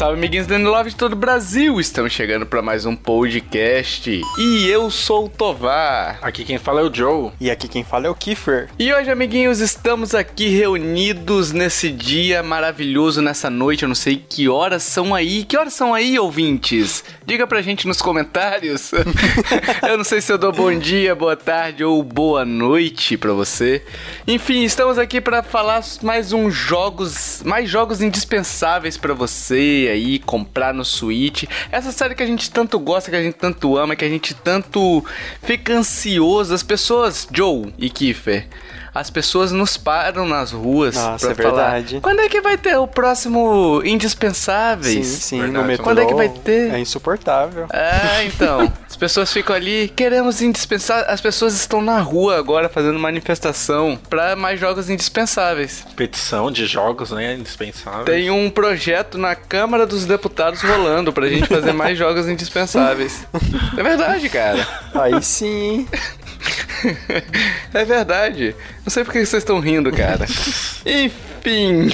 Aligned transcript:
Salve, 0.00 0.16
amiguinhos 0.16 0.46
do 0.46 0.56
Love 0.56 0.88
de 0.88 0.96
todo 0.96 1.12
o 1.12 1.16
Brasil! 1.16 1.78
Estamos 1.78 2.14
chegando 2.14 2.46
para 2.46 2.62
mais 2.62 2.86
um 2.86 2.96
podcast. 2.96 4.10
E 4.38 4.66
eu 4.66 4.90
sou 4.90 5.26
o 5.26 5.28
Tovar. 5.28 6.18
Aqui 6.22 6.42
quem 6.42 6.56
fala 6.56 6.80
é 6.80 6.84
o 6.84 6.94
Joe. 6.94 7.32
E 7.38 7.50
aqui 7.50 7.68
quem 7.68 7.84
fala 7.84 8.06
é 8.06 8.08
o 8.08 8.14
Kiefer. 8.14 8.70
E 8.78 8.90
hoje, 8.94 9.10
amiguinhos, 9.10 9.60
estamos 9.60 10.14
aqui 10.14 10.48
reunidos 10.48 11.52
nesse 11.52 11.90
dia 11.90 12.42
maravilhoso, 12.42 13.20
nessa 13.20 13.50
noite. 13.50 13.82
Eu 13.82 13.88
não 13.88 13.94
sei 13.94 14.16
que 14.16 14.48
horas 14.48 14.82
são 14.84 15.14
aí. 15.14 15.44
Que 15.44 15.58
horas 15.58 15.74
são 15.74 15.92
aí, 15.92 16.18
ouvintes? 16.18 17.04
Diga 17.26 17.46
pra 17.46 17.60
gente 17.60 17.86
nos 17.86 18.00
comentários. 18.00 18.92
eu 19.86 19.98
não 19.98 20.04
sei 20.04 20.22
se 20.22 20.32
eu 20.32 20.38
dou 20.38 20.50
bom 20.50 20.72
dia, 20.78 21.14
boa 21.14 21.36
tarde 21.36 21.84
ou 21.84 22.02
boa 22.02 22.42
noite 22.42 23.18
pra 23.18 23.34
você. 23.34 23.84
Enfim, 24.26 24.64
estamos 24.64 24.96
aqui 24.96 25.20
para 25.20 25.42
falar 25.42 25.84
mais 26.00 26.32
um 26.32 26.50
jogos, 26.50 27.42
mais 27.44 27.68
jogos 27.68 28.00
indispensáveis 28.00 28.96
para 28.96 29.12
você 29.12 29.89
aí 29.90 30.18
comprar 30.18 30.72
no 30.72 30.84
Switch. 30.84 31.44
Essa 31.70 31.92
série 31.92 32.14
que 32.14 32.22
a 32.22 32.26
gente 32.26 32.50
tanto 32.50 32.78
gosta, 32.78 33.10
que 33.10 33.16
a 33.16 33.22
gente 33.22 33.36
tanto 33.36 33.76
ama, 33.76 33.96
que 33.96 34.04
a 34.04 34.08
gente 34.08 34.34
tanto 34.34 35.04
fica 35.42 35.74
ansioso. 35.74 36.54
As 36.54 36.62
pessoas, 36.62 37.28
Joe 37.32 37.72
e 37.78 37.90
Kiefer, 37.90 38.46
as 38.94 39.10
pessoas 39.10 39.52
nos 39.52 39.76
param 39.76 40.26
nas 40.26 40.52
ruas 40.52 40.94
Nossa, 40.96 41.32
pra 41.32 41.44
é 41.44 41.48
falar. 41.50 41.70
verdade. 41.70 42.00
Quando 42.00 42.20
é 42.20 42.28
que 42.28 42.40
vai 42.40 42.58
ter 42.58 42.76
o 42.76 42.86
próximo 42.86 43.80
Indispensáveis? 43.84 45.06
Sim, 45.06 45.20
sim, 45.20 45.40
Verdade. 45.40 45.58
no 45.58 45.64
metrô. 45.64 45.84
Quando 45.84 46.00
é 46.00 46.06
que 46.06 46.14
vai 46.14 46.28
ter? 46.28 46.72
É 46.74 46.78
insuportável. 46.78 47.66
É, 47.72 48.24
então. 48.24 48.72
As 48.88 48.96
pessoas 48.96 49.32
ficam 49.32 49.54
ali, 49.56 49.88
queremos 49.94 50.42
indispensáveis. 50.42 51.08
As 51.08 51.20
pessoas 51.20 51.54
estão 51.54 51.80
na 51.80 52.00
rua 52.00 52.36
agora 52.36 52.68
fazendo 52.68 52.98
manifestação 52.98 53.98
pra 54.10 54.36
mais 54.36 54.58
jogos 54.60 54.90
indispensáveis. 54.90 55.84
Petição 55.96 56.50
de 56.50 56.66
jogos, 56.66 57.10
né? 57.10 57.34
Indispensável. 57.34 58.04
Tem 58.04 58.30
um 58.30 58.50
projeto 58.50 59.16
na 59.16 59.34
Câmara 59.34 59.86
dos 59.86 60.04
Deputados 60.04 60.60
rolando 60.62 61.12
pra 61.12 61.28
gente 61.28 61.46
fazer 61.46 61.72
mais 61.72 61.96
jogos 61.98 62.28
indispensáveis. 62.28 63.26
É 63.76 63.82
verdade, 63.82 64.28
cara. 64.28 64.66
Aí 64.94 65.22
sim. 65.22 65.86
É 67.72 67.84
verdade. 67.84 68.54
Não 68.84 68.90
sei 68.90 69.04
por 69.04 69.12
que 69.12 69.24
vocês 69.24 69.42
estão 69.42 69.60
rindo, 69.60 69.92
cara. 69.92 70.26
Enfim. 70.84 71.88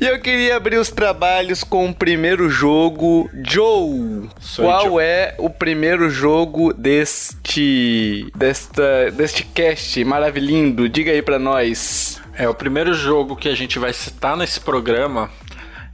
E 0.00 0.06
eu 0.06 0.20
queria 0.20 0.56
abrir 0.56 0.76
os 0.76 0.90
trabalhos 0.90 1.64
com 1.64 1.88
o 1.88 1.94
primeiro 1.94 2.50
jogo. 2.50 3.30
Joe, 3.48 4.28
Sou 4.40 4.64
qual 4.64 4.84
Joe. 4.84 5.02
é 5.02 5.34
o 5.38 5.48
primeiro 5.48 6.10
jogo 6.10 6.72
deste. 6.74 8.30
desta. 8.36 9.10
deste 9.12 9.44
cast 9.44 10.04
maravilhindo? 10.04 10.88
Diga 10.88 11.12
aí 11.12 11.22
pra 11.22 11.38
nós. 11.38 12.20
É, 12.34 12.48
o 12.48 12.54
primeiro 12.54 12.92
jogo 12.94 13.34
que 13.34 13.48
a 13.48 13.54
gente 13.54 13.78
vai 13.78 13.92
citar 13.92 14.36
nesse 14.36 14.60
programa 14.60 15.30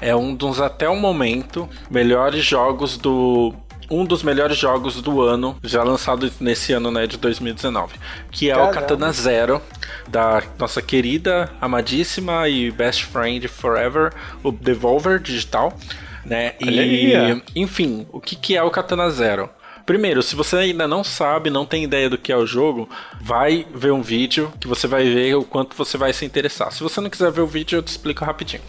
é 0.01 0.15
um 0.15 0.35
dos, 0.35 0.61
até 0.61 0.89
o 0.89 0.97
momento, 0.97 1.69
melhores 1.91 2.45
jogos 2.45 2.99
do. 2.99 3.55
Um 3.91 4.05
dos 4.05 4.23
melhores 4.23 4.57
jogos 4.57 5.01
do 5.01 5.21
ano, 5.21 5.57
já 5.63 5.83
lançado 5.83 6.31
nesse 6.41 6.73
ano, 6.73 6.91
né, 6.91 7.07
de 7.07 7.17
2019. 7.17 7.95
Que 8.31 8.51
é 8.51 8.55
o 8.55 8.59
Caramba. 8.59 8.75
Katana 8.75 9.13
Zero, 9.13 9.63
da 10.09 10.43
nossa 10.59 10.81
querida, 10.81 11.51
amadíssima 11.61 12.49
e 12.49 12.71
best 12.71 13.05
friend 13.05 13.47
forever, 13.49 14.13
o 14.43 14.51
Devolver 14.51 15.19
Digital. 15.19 15.77
Né? 16.25 16.55
Olha 16.63 17.35
ó. 17.35 17.41
Enfim, 17.55 18.07
o 18.11 18.21
que, 18.21 18.35
que 18.35 18.57
é 18.57 18.63
o 18.63 18.71
Katana 18.71 19.11
Zero? 19.11 19.51
Primeiro, 19.85 20.23
se 20.23 20.35
você 20.35 20.57
ainda 20.57 20.89
não 20.89 21.05
sabe, 21.05 21.51
não 21.51 21.67
tem 21.67 21.85
ideia 21.85 22.09
do 22.09 22.17
que 22.17 22.33
é 22.33 22.37
o 22.37 22.47
jogo, 22.47 22.89
vai 23.21 23.67
ver 23.75 23.93
um 23.93 24.01
vídeo 24.01 24.51
que 24.59 24.67
você 24.67 24.87
vai 24.87 25.05
ver 25.05 25.35
o 25.35 25.45
quanto 25.45 25.77
você 25.77 25.99
vai 25.99 26.11
se 26.15 26.25
interessar. 26.25 26.73
Se 26.73 26.83
você 26.83 27.03
não 27.03 27.11
quiser 27.11 27.31
ver 27.31 27.43
o 27.43 27.47
vídeo, 27.47 27.77
eu 27.77 27.83
te 27.83 27.89
explico 27.89 28.25
rapidinho. 28.25 28.63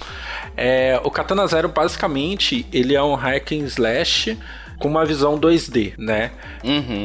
É, 0.57 0.99
o 1.05 1.09
Katana 1.09 1.47
Zero, 1.47 1.69
basicamente, 1.69 2.65
ele 2.71 2.95
é 2.95 3.01
um 3.01 3.15
hack 3.15 3.53
and 3.53 3.65
slash 3.65 4.37
com 4.79 4.87
uma 4.87 5.05
visão 5.05 5.39
2D, 5.39 5.93
né? 5.97 6.31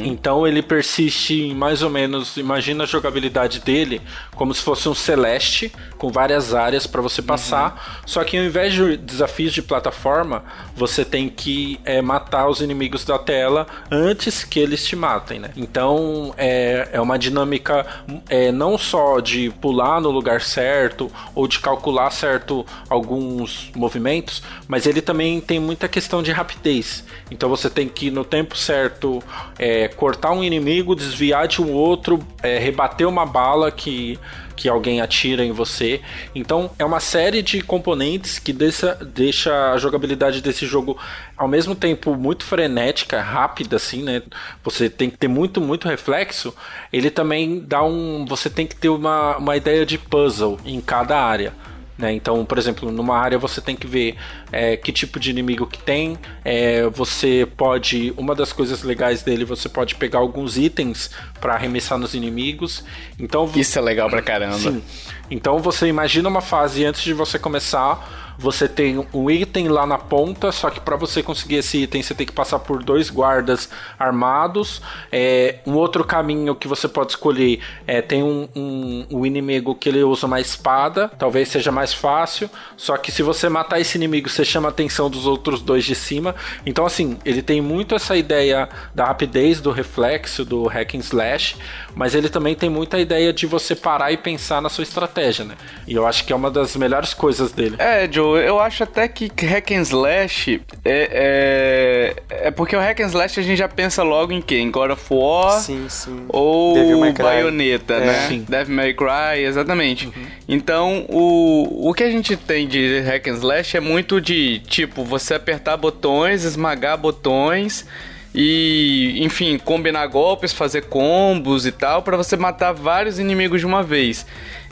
Então 0.05 0.47
ele 0.47 0.61
persiste 0.61 1.41
em 1.41 1.55
mais 1.55 1.81
ou 1.81 1.89
menos, 1.89 2.37
imagina 2.37 2.83
a 2.83 2.87
jogabilidade 2.87 3.59
dele 3.59 4.01
como 4.35 4.53
se 4.53 4.61
fosse 4.61 4.89
um 4.89 4.95
Celeste 4.95 5.71
com 5.97 6.11
várias 6.11 6.53
áreas 6.53 6.87
para 6.87 7.01
você 7.01 7.21
passar. 7.21 8.01
Só 8.05 8.23
que 8.23 8.37
ao 8.37 8.43
invés 8.43 8.73
de 8.73 8.97
desafios 8.97 9.53
de 9.53 9.61
plataforma, 9.61 10.43
você 10.75 11.05
tem 11.05 11.29
que 11.29 11.79
é, 11.85 12.01
matar 12.01 12.47
os 12.47 12.61
inimigos 12.61 13.05
da 13.05 13.19
tela 13.19 13.67
antes 13.89 14.43
que 14.43 14.59
eles 14.59 14.85
te 14.85 14.95
matem, 14.95 15.39
né? 15.39 15.51
Então 15.55 16.33
é, 16.37 16.89
é 16.91 17.01
uma 17.01 17.19
dinâmica 17.19 17.85
é, 18.29 18.51
não 18.51 18.77
só 18.77 19.19
de 19.19 19.51
pular 19.61 20.01
no 20.01 20.09
lugar 20.09 20.41
certo 20.41 21.11
ou 21.35 21.47
de 21.47 21.59
calcular 21.59 22.09
certo 22.11 22.65
alguns 22.89 23.71
movimentos, 23.75 24.41
mas 24.67 24.85
ele 24.85 25.01
também 25.01 25.39
tem 25.39 25.59
muita 25.59 25.87
questão 25.87 26.23
de 26.23 26.31
rapidez. 26.31 27.03
Então 27.29 27.47
você 27.49 27.60
tem 27.69 27.87
que 27.87 28.11
no 28.11 28.23
tempo 28.23 28.57
certo 28.57 29.21
é, 29.57 29.87
cortar 29.87 30.31
um 30.31 30.43
inimigo, 30.43 30.95
desviar 30.95 31.47
de 31.47 31.61
um 31.61 31.71
outro, 31.71 32.19
é, 32.41 32.57
rebater 32.57 33.07
uma 33.07 33.25
bala 33.25 33.71
que 33.71 34.19
que 34.61 34.69
alguém 34.69 35.01
atira 35.01 35.43
em 35.43 35.51
você. 35.51 36.01
Então 36.35 36.69
é 36.77 36.85
uma 36.85 36.99
série 36.99 37.41
de 37.41 37.63
componentes 37.63 38.37
que 38.37 38.53
deixa, 38.53 38.93
deixa 38.93 39.71
a 39.71 39.77
jogabilidade 39.77 40.39
desse 40.39 40.67
jogo 40.67 40.99
ao 41.35 41.47
mesmo 41.47 41.73
tempo 41.73 42.15
muito 42.15 42.45
frenética, 42.45 43.19
rápida 43.19 43.77
assim, 43.77 44.03
né? 44.03 44.21
Você 44.63 44.87
tem 44.87 45.09
que 45.09 45.17
ter 45.17 45.27
muito, 45.27 45.59
muito 45.59 45.87
reflexo. 45.87 46.53
Ele 46.93 47.09
também 47.09 47.59
dá 47.59 47.83
um. 47.83 48.23
Você 48.25 48.51
tem 48.51 48.67
que 48.67 48.75
ter 48.75 48.89
uma, 48.89 49.37
uma 49.37 49.57
ideia 49.57 49.83
de 49.83 49.97
puzzle 49.97 50.59
em 50.63 50.79
cada 50.79 51.19
área. 51.19 51.53
Né? 52.01 52.11
Então, 52.11 52.43
por 52.43 52.57
exemplo, 52.57 52.91
numa 52.91 53.15
área 53.15 53.37
você 53.37 53.61
tem 53.61 53.75
que 53.75 53.85
ver 53.85 54.15
é, 54.51 54.75
que 54.75 54.91
tipo 54.91 55.19
de 55.19 55.29
inimigo 55.29 55.67
que 55.67 55.77
tem. 55.77 56.17
É, 56.43 56.89
você 56.89 57.47
pode. 57.55 58.11
Uma 58.17 58.33
das 58.33 58.51
coisas 58.51 58.81
legais 58.81 59.21
dele, 59.21 59.45
você 59.45 59.69
pode 59.69 59.93
pegar 59.95 60.19
alguns 60.19 60.57
itens 60.57 61.11
para 61.39 61.53
arremessar 61.53 61.99
nos 61.99 62.15
inimigos. 62.15 62.83
Então, 63.19 63.49
Isso 63.55 63.77
é 63.77 63.81
legal 63.81 64.09
pra 64.09 64.21
caramba. 64.21 64.57
Sim. 64.57 64.81
Então 65.29 65.59
você 65.59 65.87
imagina 65.87 66.27
uma 66.27 66.41
fase 66.41 66.83
antes 66.83 67.03
de 67.03 67.13
você 67.13 67.39
começar, 67.39 68.30
você 68.41 68.67
tem 68.67 69.07
um 69.13 69.29
item 69.29 69.67
lá 69.67 69.85
na 69.85 69.99
ponta, 69.99 70.51
só 70.51 70.71
que 70.71 70.79
para 70.79 70.95
você 70.95 71.21
conseguir 71.21 71.57
esse 71.57 71.83
item 71.83 72.01
você 72.01 72.15
tem 72.15 72.25
que 72.25 72.33
passar 72.33 72.57
por 72.57 72.83
dois 72.83 73.09
guardas 73.11 73.69
armados. 73.99 74.81
É, 75.11 75.59
um 75.65 75.75
outro 75.75 76.03
caminho 76.03 76.55
que 76.55 76.67
você 76.67 76.87
pode 76.87 77.11
escolher 77.11 77.59
é 77.85 78.01
tem 78.01 78.23
um, 78.23 78.49
um, 78.55 79.05
um 79.11 79.25
inimigo 79.25 79.75
que 79.75 79.89
ele 79.89 80.03
usa 80.03 80.25
uma 80.25 80.41
espada, 80.41 81.07
talvez 81.19 81.49
seja 81.49 81.71
mais 81.71 81.93
fácil. 81.93 82.49
Só 82.75 82.97
que 82.97 83.11
se 83.11 83.21
você 83.21 83.47
matar 83.47 83.79
esse 83.79 83.95
inimigo, 83.95 84.27
você 84.27 84.43
chama 84.43 84.69
a 84.69 84.71
atenção 84.71 85.07
dos 85.07 85.27
outros 85.27 85.61
dois 85.61 85.85
de 85.85 85.93
cima. 85.93 86.35
Então 86.65 86.83
assim, 86.83 87.19
ele 87.23 87.43
tem 87.43 87.61
muito 87.61 87.93
essa 87.93 88.17
ideia 88.17 88.67
da 88.95 89.05
rapidez, 89.05 89.61
do 89.61 89.69
reflexo, 89.69 90.43
do 90.43 90.65
hack 90.65 90.95
and 90.95 90.99
slash, 90.99 91.57
mas 91.95 92.15
ele 92.15 92.27
também 92.27 92.55
tem 92.55 92.69
muita 92.69 92.99
ideia 92.99 93.31
de 93.31 93.45
você 93.45 93.75
parar 93.75 94.11
e 94.11 94.17
pensar 94.17 94.61
na 94.61 94.69
sua 94.69 94.83
estratégia, 94.83 95.45
né? 95.45 95.55
E 95.87 95.93
eu 95.93 96.07
acho 96.07 96.25
que 96.25 96.33
é 96.33 96.35
uma 96.35 96.49
das 96.49 96.75
melhores 96.75 97.13
coisas 97.13 97.51
dele. 97.51 97.75
É, 97.77 98.11
Joe, 98.11 98.30
eu 98.37 98.59
acho 98.59 98.83
até 98.83 99.07
que 99.07 99.31
hack 99.45 99.71
and 99.71 99.81
slash 99.81 100.61
é, 100.85 102.13
é, 102.29 102.47
é 102.47 102.51
porque 102.51 102.75
o 102.75 102.79
hack 102.79 102.99
and 102.99 103.07
slash 103.07 103.39
a 103.39 103.43
gente 103.43 103.57
já 103.57 103.67
pensa 103.67 104.03
logo 104.03 104.31
em 104.31 104.41
quê? 104.41 104.57
Em 104.57 104.69
God 104.71 104.91
of 104.91 105.03
War 105.09 105.59
Sim, 105.59 105.85
sim. 105.89 106.25
ou. 106.29 106.75
Bayonetta, 107.13 107.93
É. 107.95 107.99
né? 108.05 108.27
Sim. 108.27 108.45
Devil 108.47 108.75
May 108.75 108.93
Cry, 108.93 109.43
exatamente. 109.43 110.11
Então, 110.47 111.05
o, 111.09 111.89
o 111.89 111.93
que 111.93 112.03
a 112.03 112.11
gente 112.11 112.35
tem 112.35 112.67
de 112.67 112.99
hack 113.01 113.27
and 113.27 113.35
slash 113.35 113.77
é 113.77 113.79
muito 113.79 114.19
de, 114.19 114.59
tipo, 114.67 115.03
você 115.03 115.33
apertar 115.35 115.77
botões, 115.77 116.43
esmagar 116.43 116.97
botões 116.97 117.85
e, 118.33 119.17
enfim, 119.23 119.57
combinar 119.57 120.07
golpes, 120.07 120.53
fazer 120.53 120.83
combos 120.85 121.65
e 121.65 121.71
tal, 121.71 122.01
pra 122.01 122.15
você 122.17 122.37
matar 122.37 122.71
vários 122.71 123.19
inimigos 123.19 123.59
de 123.59 123.65
uma 123.65 123.83
vez. 123.83 124.25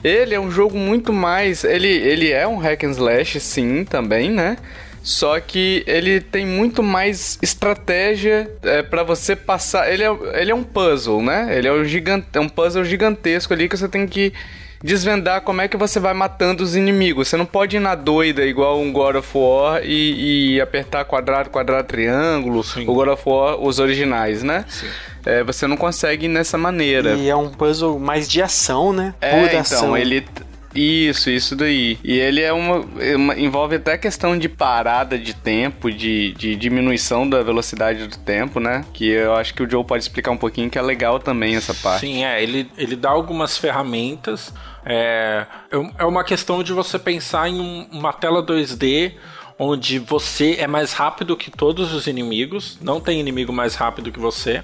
Ele 0.03 0.33
é 0.33 0.39
um 0.39 0.49
jogo 0.49 0.77
muito 0.77 1.11
mais. 1.11 1.63
Ele, 1.63 1.87
ele 1.87 2.31
é 2.31 2.47
um 2.47 2.57
hack 2.57 2.83
and 2.83 2.91
slash, 2.91 3.39
sim, 3.39 3.83
também, 3.83 4.31
né? 4.31 4.57
Só 5.01 5.39
que 5.39 5.83
ele 5.87 6.19
tem 6.19 6.45
muito 6.45 6.83
mais 6.83 7.39
estratégia 7.41 8.51
é, 8.61 8.81
para 8.81 9.03
você 9.03 9.35
passar. 9.35 9.91
Ele 9.91 10.03
é, 10.03 10.09
ele 10.41 10.51
é 10.51 10.55
um 10.55 10.63
puzzle, 10.63 11.21
né? 11.21 11.57
Ele 11.57 11.67
é 11.67 11.71
um, 11.73 11.85
gigante, 11.85 12.27
é 12.33 12.39
um 12.39 12.49
puzzle 12.49 12.83
gigantesco 12.83 13.53
ali 13.53 13.67
que 13.69 13.77
você 13.77 13.87
tem 13.87 14.05
que 14.05 14.33
desvendar 14.83 15.41
como 15.41 15.61
é 15.61 15.67
que 15.67 15.77
você 15.77 15.99
vai 15.99 16.13
matando 16.13 16.63
os 16.63 16.75
inimigos. 16.75 17.27
Você 17.27 17.37
não 17.37 17.45
pode 17.45 17.77
ir 17.77 17.79
na 17.79 17.95
doida 17.95 18.45
igual 18.45 18.79
um 18.79 18.91
God 18.91 19.17
of 19.17 19.29
War 19.37 19.81
e, 19.83 20.55
e 20.55 20.61
apertar 20.61 21.05
quadrado, 21.05 21.49
quadrado, 21.49 21.87
triângulo. 21.87 22.63
Sim. 22.63 22.87
O 22.87 22.93
God 22.93 23.09
of 23.09 23.23
War, 23.25 23.61
os 23.61 23.79
originais, 23.79 24.43
né? 24.43 24.65
É, 25.25 25.43
você 25.43 25.67
não 25.67 25.75
consegue 25.75 26.25
ir 26.25 26.29
nessa 26.29 26.57
maneira. 26.57 27.13
E 27.13 27.29
é 27.29 27.35
um 27.35 27.49
puzzle 27.49 27.99
mais 27.99 28.29
de 28.29 28.41
ação, 28.41 28.93
né? 28.93 29.13
É, 29.19 29.31
Pura 29.31 29.47
então, 29.47 29.59
ação. 29.59 29.97
ele. 29.97 30.25
Isso, 30.75 31.29
isso 31.29 31.55
daí. 31.55 31.97
E 32.03 32.17
ele 32.19 32.41
é 32.41 32.53
uma, 32.53 32.85
é 32.99 33.15
uma- 33.15 33.37
envolve 33.39 33.75
até 33.75 33.97
questão 33.97 34.37
de 34.37 34.47
parada 34.47 35.17
de 35.17 35.33
tempo, 35.33 35.91
de, 35.91 36.33
de 36.33 36.55
diminuição 36.55 37.27
da 37.27 37.41
velocidade 37.41 38.07
do 38.07 38.17
tempo, 38.19 38.59
né? 38.59 38.85
Que 38.93 39.07
eu 39.09 39.33
acho 39.35 39.53
que 39.53 39.63
o 39.63 39.69
Joe 39.69 39.83
pode 39.83 40.03
explicar 40.03 40.31
um 40.31 40.37
pouquinho, 40.37 40.69
que 40.69 40.77
é 40.77 40.81
legal 40.81 41.19
também 41.19 41.55
essa 41.55 41.73
parte. 41.73 42.01
Sim, 42.01 42.23
é, 42.23 42.41
ele, 42.41 42.69
ele 42.77 42.95
dá 42.95 43.09
algumas 43.09 43.57
ferramentas. 43.57 44.53
É, 44.85 45.45
é 45.97 46.05
uma 46.05 46.23
questão 46.23 46.63
de 46.63 46.71
você 46.71 46.97
pensar 46.99 47.49
em 47.49 47.59
um- 47.59 47.87
uma 47.91 48.13
tela 48.13 48.41
2D 48.43 49.13
onde 49.61 49.99
você 49.99 50.55
é 50.57 50.67
mais 50.67 50.93
rápido 50.93 51.35
que 51.35 51.51
todos 51.51 51.93
os 51.93 52.07
inimigos, 52.07 52.77
não 52.81 53.01
tem 53.01 53.19
inimigo 53.19 53.51
mais 53.51 53.75
rápido 53.75 54.09
que 54.11 54.19
você. 54.19 54.63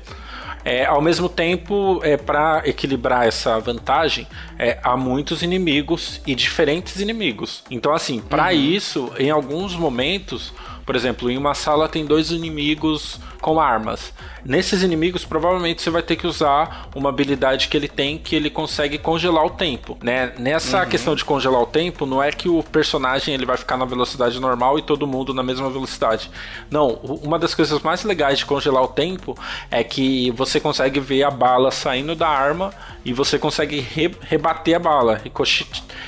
É, 0.65 0.83
ao 0.83 0.99
mesmo 0.99 1.29
tempo, 1.29 2.01
é, 2.03 2.17
para 2.17 2.63
equilibrar 2.65 3.27
essa 3.27 3.59
vantagem, 3.59 4.27
é, 4.57 4.79
há 4.83 4.97
muitos 4.97 5.43
inimigos 5.43 6.19
e 6.25 6.33
diferentes 6.33 6.99
inimigos. 6.99 7.63
Então, 7.69 7.93
assim, 7.93 8.19
para 8.19 8.45
uhum. 8.45 8.59
isso, 8.59 9.13
em 9.19 9.29
alguns 9.29 9.75
momentos, 9.75 10.51
por 10.85 10.95
exemplo, 10.95 11.31
em 11.31 11.37
uma 11.37 11.53
sala 11.53 11.89
tem 11.89 12.05
dois 12.05 12.31
inimigos 12.31 13.19
com 13.41 13.59
armas. 13.59 14.13
Nesses 14.43 14.83
inimigos, 14.83 15.25
provavelmente 15.25 15.81
você 15.81 15.89
vai 15.89 16.01
ter 16.01 16.15
que 16.15 16.27
usar 16.27 16.89
uma 16.95 17.09
habilidade 17.09 17.67
que 17.67 17.75
ele 17.75 17.87
tem 17.87 18.17
que 18.17 18.35
ele 18.35 18.49
consegue 18.49 18.97
congelar 18.97 19.45
o 19.45 19.49
tempo, 19.49 19.97
né? 20.03 20.33
Nessa 20.37 20.83
uhum. 20.83 20.89
questão 20.89 21.15
de 21.15 21.25
congelar 21.25 21.61
o 21.61 21.65
tempo, 21.65 22.05
não 22.05 22.21
é 22.21 22.31
que 22.31 22.47
o 22.47 22.61
personagem 22.63 23.33
ele 23.33 23.45
vai 23.45 23.57
ficar 23.57 23.77
na 23.77 23.85
velocidade 23.85 24.39
normal 24.39 24.77
e 24.77 24.81
todo 24.81 25.07
mundo 25.07 25.33
na 25.33 25.43
mesma 25.43 25.69
velocidade. 25.69 26.29
Não, 26.69 26.89
uma 27.23 27.39
das 27.39 27.55
coisas 27.55 27.81
mais 27.81 28.03
legais 28.03 28.39
de 28.39 28.45
congelar 28.45 28.83
o 28.83 28.87
tempo 28.87 29.37
é 29.71 29.83
que 29.83 30.31
você 30.31 30.59
consegue 30.59 30.99
ver 30.99 31.23
a 31.23 31.31
bala 31.31 31.71
saindo 31.71 32.15
da 32.15 32.27
arma 32.27 32.71
e 33.03 33.13
você 33.13 33.39
consegue 33.39 33.79
re 33.79 34.11
rebater 34.21 34.75
a 34.75 34.79
bala, 34.79 35.21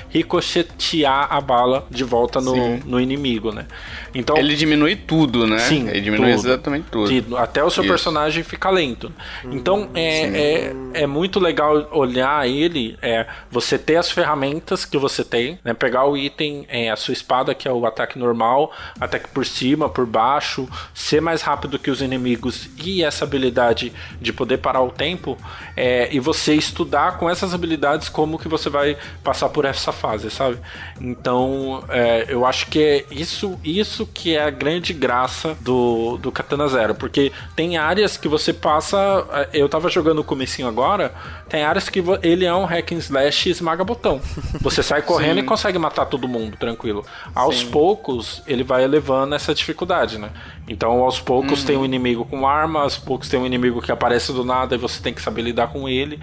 ricochetear 0.09 1.27
a 1.29 1.39
bala 1.41 1.85
de 1.89 2.03
volta 2.03 2.41
no, 2.41 2.77
no 2.77 2.99
inimigo, 2.99 3.51
né? 3.51 3.65
Então 4.13 4.37
ele 4.37 4.55
diminui 4.55 4.95
tudo, 4.95 5.45
né? 5.45 5.59
Sim, 5.59 5.87
ele 5.89 6.01
diminui 6.01 6.33
tudo. 6.33 6.47
exatamente 6.47 6.85
tudo. 6.89 7.37
Até 7.37 7.63
o 7.63 7.69
seu 7.69 7.83
Isso. 7.83 7.91
personagem 7.91 8.07
personagem 8.07 8.43
fica 8.43 8.69
lento. 8.69 9.11
Então 9.45 9.89
é, 9.93 10.25
é, 10.25 10.75
é, 10.93 11.07
muito 11.07 11.39
legal 11.39 11.87
olhar 11.91 12.47
ele, 12.47 12.97
é, 13.01 13.25
você 13.49 13.77
ter 13.77 13.97
as 13.97 14.11
ferramentas 14.11 14.85
que 14.85 14.97
você 14.97 15.23
tem, 15.23 15.59
né? 15.63 15.73
Pegar 15.73 16.05
o 16.05 16.17
item, 16.17 16.65
é, 16.69 16.89
a 16.89 16.95
sua 16.95 17.13
espada, 17.13 17.53
que 17.53 17.67
é 17.67 17.71
o 17.71 17.85
ataque 17.85 18.17
normal, 18.17 18.71
ataque 18.99 19.29
por 19.29 19.45
cima, 19.45 19.89
por 19.89 20.05
baixo, 20.05 20.67
ser 20.93 21.21
mais 21.21 21.41
rápido 21.41 21.79
que 21.79 21.91
os 21.91 22.01
inimigos 22.01 22.69
e 22.83 23.03
essa 23.03 23.25
habilidade 23.25 23.93
de 24.21 24.33
poder 24.33 24.57
parar 24.57 24.81
o 24.81 24.91
tempo, 24.91 25.37
é, 25.75 26.09
e 26.11 26.19
você 26.19 26.53
estudar 26.53 27.17
com 27.17 27.29
essas 27.29 27.53
habilidades 27.53 28.09
como 28.09 28.39
que 28.39 28.47
você 28.47 28.69
vai 28.69 28.97
passar 29.23 29.49
por 29.49 29.65
essa 29.65 29.91
fase, 29.97 30.31
sabe? 30.31 30.57
Então 31.01 31.83
é, 31.89 32.25
eu 32.29 32.45
acho 32.45 32.67
que 32.67 32.81
é 32.81 33.05
isso, 33.11 33.59
isso 33.63 34.05
que 34.05 34.35
é 34.35 34.43
a 34.43 34.49
grande 34.49 34.93
graça 34.93 35.57
do, 35.61 36.17
do 36.17 36.31
Katana 36.31 36.67
Zero, 36.67 36.95
porque 36.95 37.31
tem 37.55 37.77
áreas 37.77 38.15
que 38.15 38.27
você 38.27 38.53
passa. 38.53 38.97
É, 39.31 39.49
eu 39.53 39.67
tava 39.67 39.89
jogando 39.89 40.19
o 40.19 40.23
comecinho 40.23 40.67
agora, 40.67 41.13
tem 41.49 41.63
áreas 41.63 41.89
que 41.89 42.03
ele 42.21 42.45
é 42.45 42.53
um 42.53 42.65
hack 42.65 42.91
and 42.91 42.97
slash 42.97 43.49
esmaga 43.49 43.83
botão. 43.83 44.21
Você 44.61 44.83
sai 44.83 45.01
correndo 45.03 45.39
e 45.39 45.43
consegue 45.43 45.77
matar 45.77 46.05
todo 46.05 46.27
mundo, 46.27 46.57
tranquilo. 46.57 47.05
Aos 47.33 47.59
Sim. 47.59 47.71
poucos, 47.71 48.43
ele 48.47 48.63
vai 48.63 48.83
elevando 48.83 49.35
essa 49.35 49.53
dificuldade, 49.53 50.17
né? 50.17 50.29
Então, 50.67 51.01
aos 51.03 51.19
poucos 51.19 51.63
tem 51.63 51.75
um 51.75 51.79
uhum. 51.79 51.85
inimigo 51.85 52.25
com 52.25 52.45
arma, 52.45 52.81
aos 52.81 52.97
poucos 52.97 53.29
tem 53.29 53.39
um 53.39 53.45
inimigo 53.45 53.81
que 53.81 53.91
aparece 53.91 54.33
do 54.33 54.43
nada 54.43 54.75
e 54.75 54.77
você 54.77 55.01
tem 55.01 55.13
que 55.13 55.21
saber 55.21 55.41
lidar 55.41 55.67
com 55.67 55.87
ele, 55.87 56.19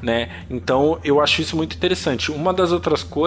né? 0.00 0.30
Então, 0.48 0.98
eu 1.02 1.20
acho 1.20 1.42
isso 1.42 1.56
muito 1.56 1.76
interessante. 1.76 2.30
Uma 2.30 2.52
das 2.52 2.70
outras 2.70 3.02
coisas 3.02 3.17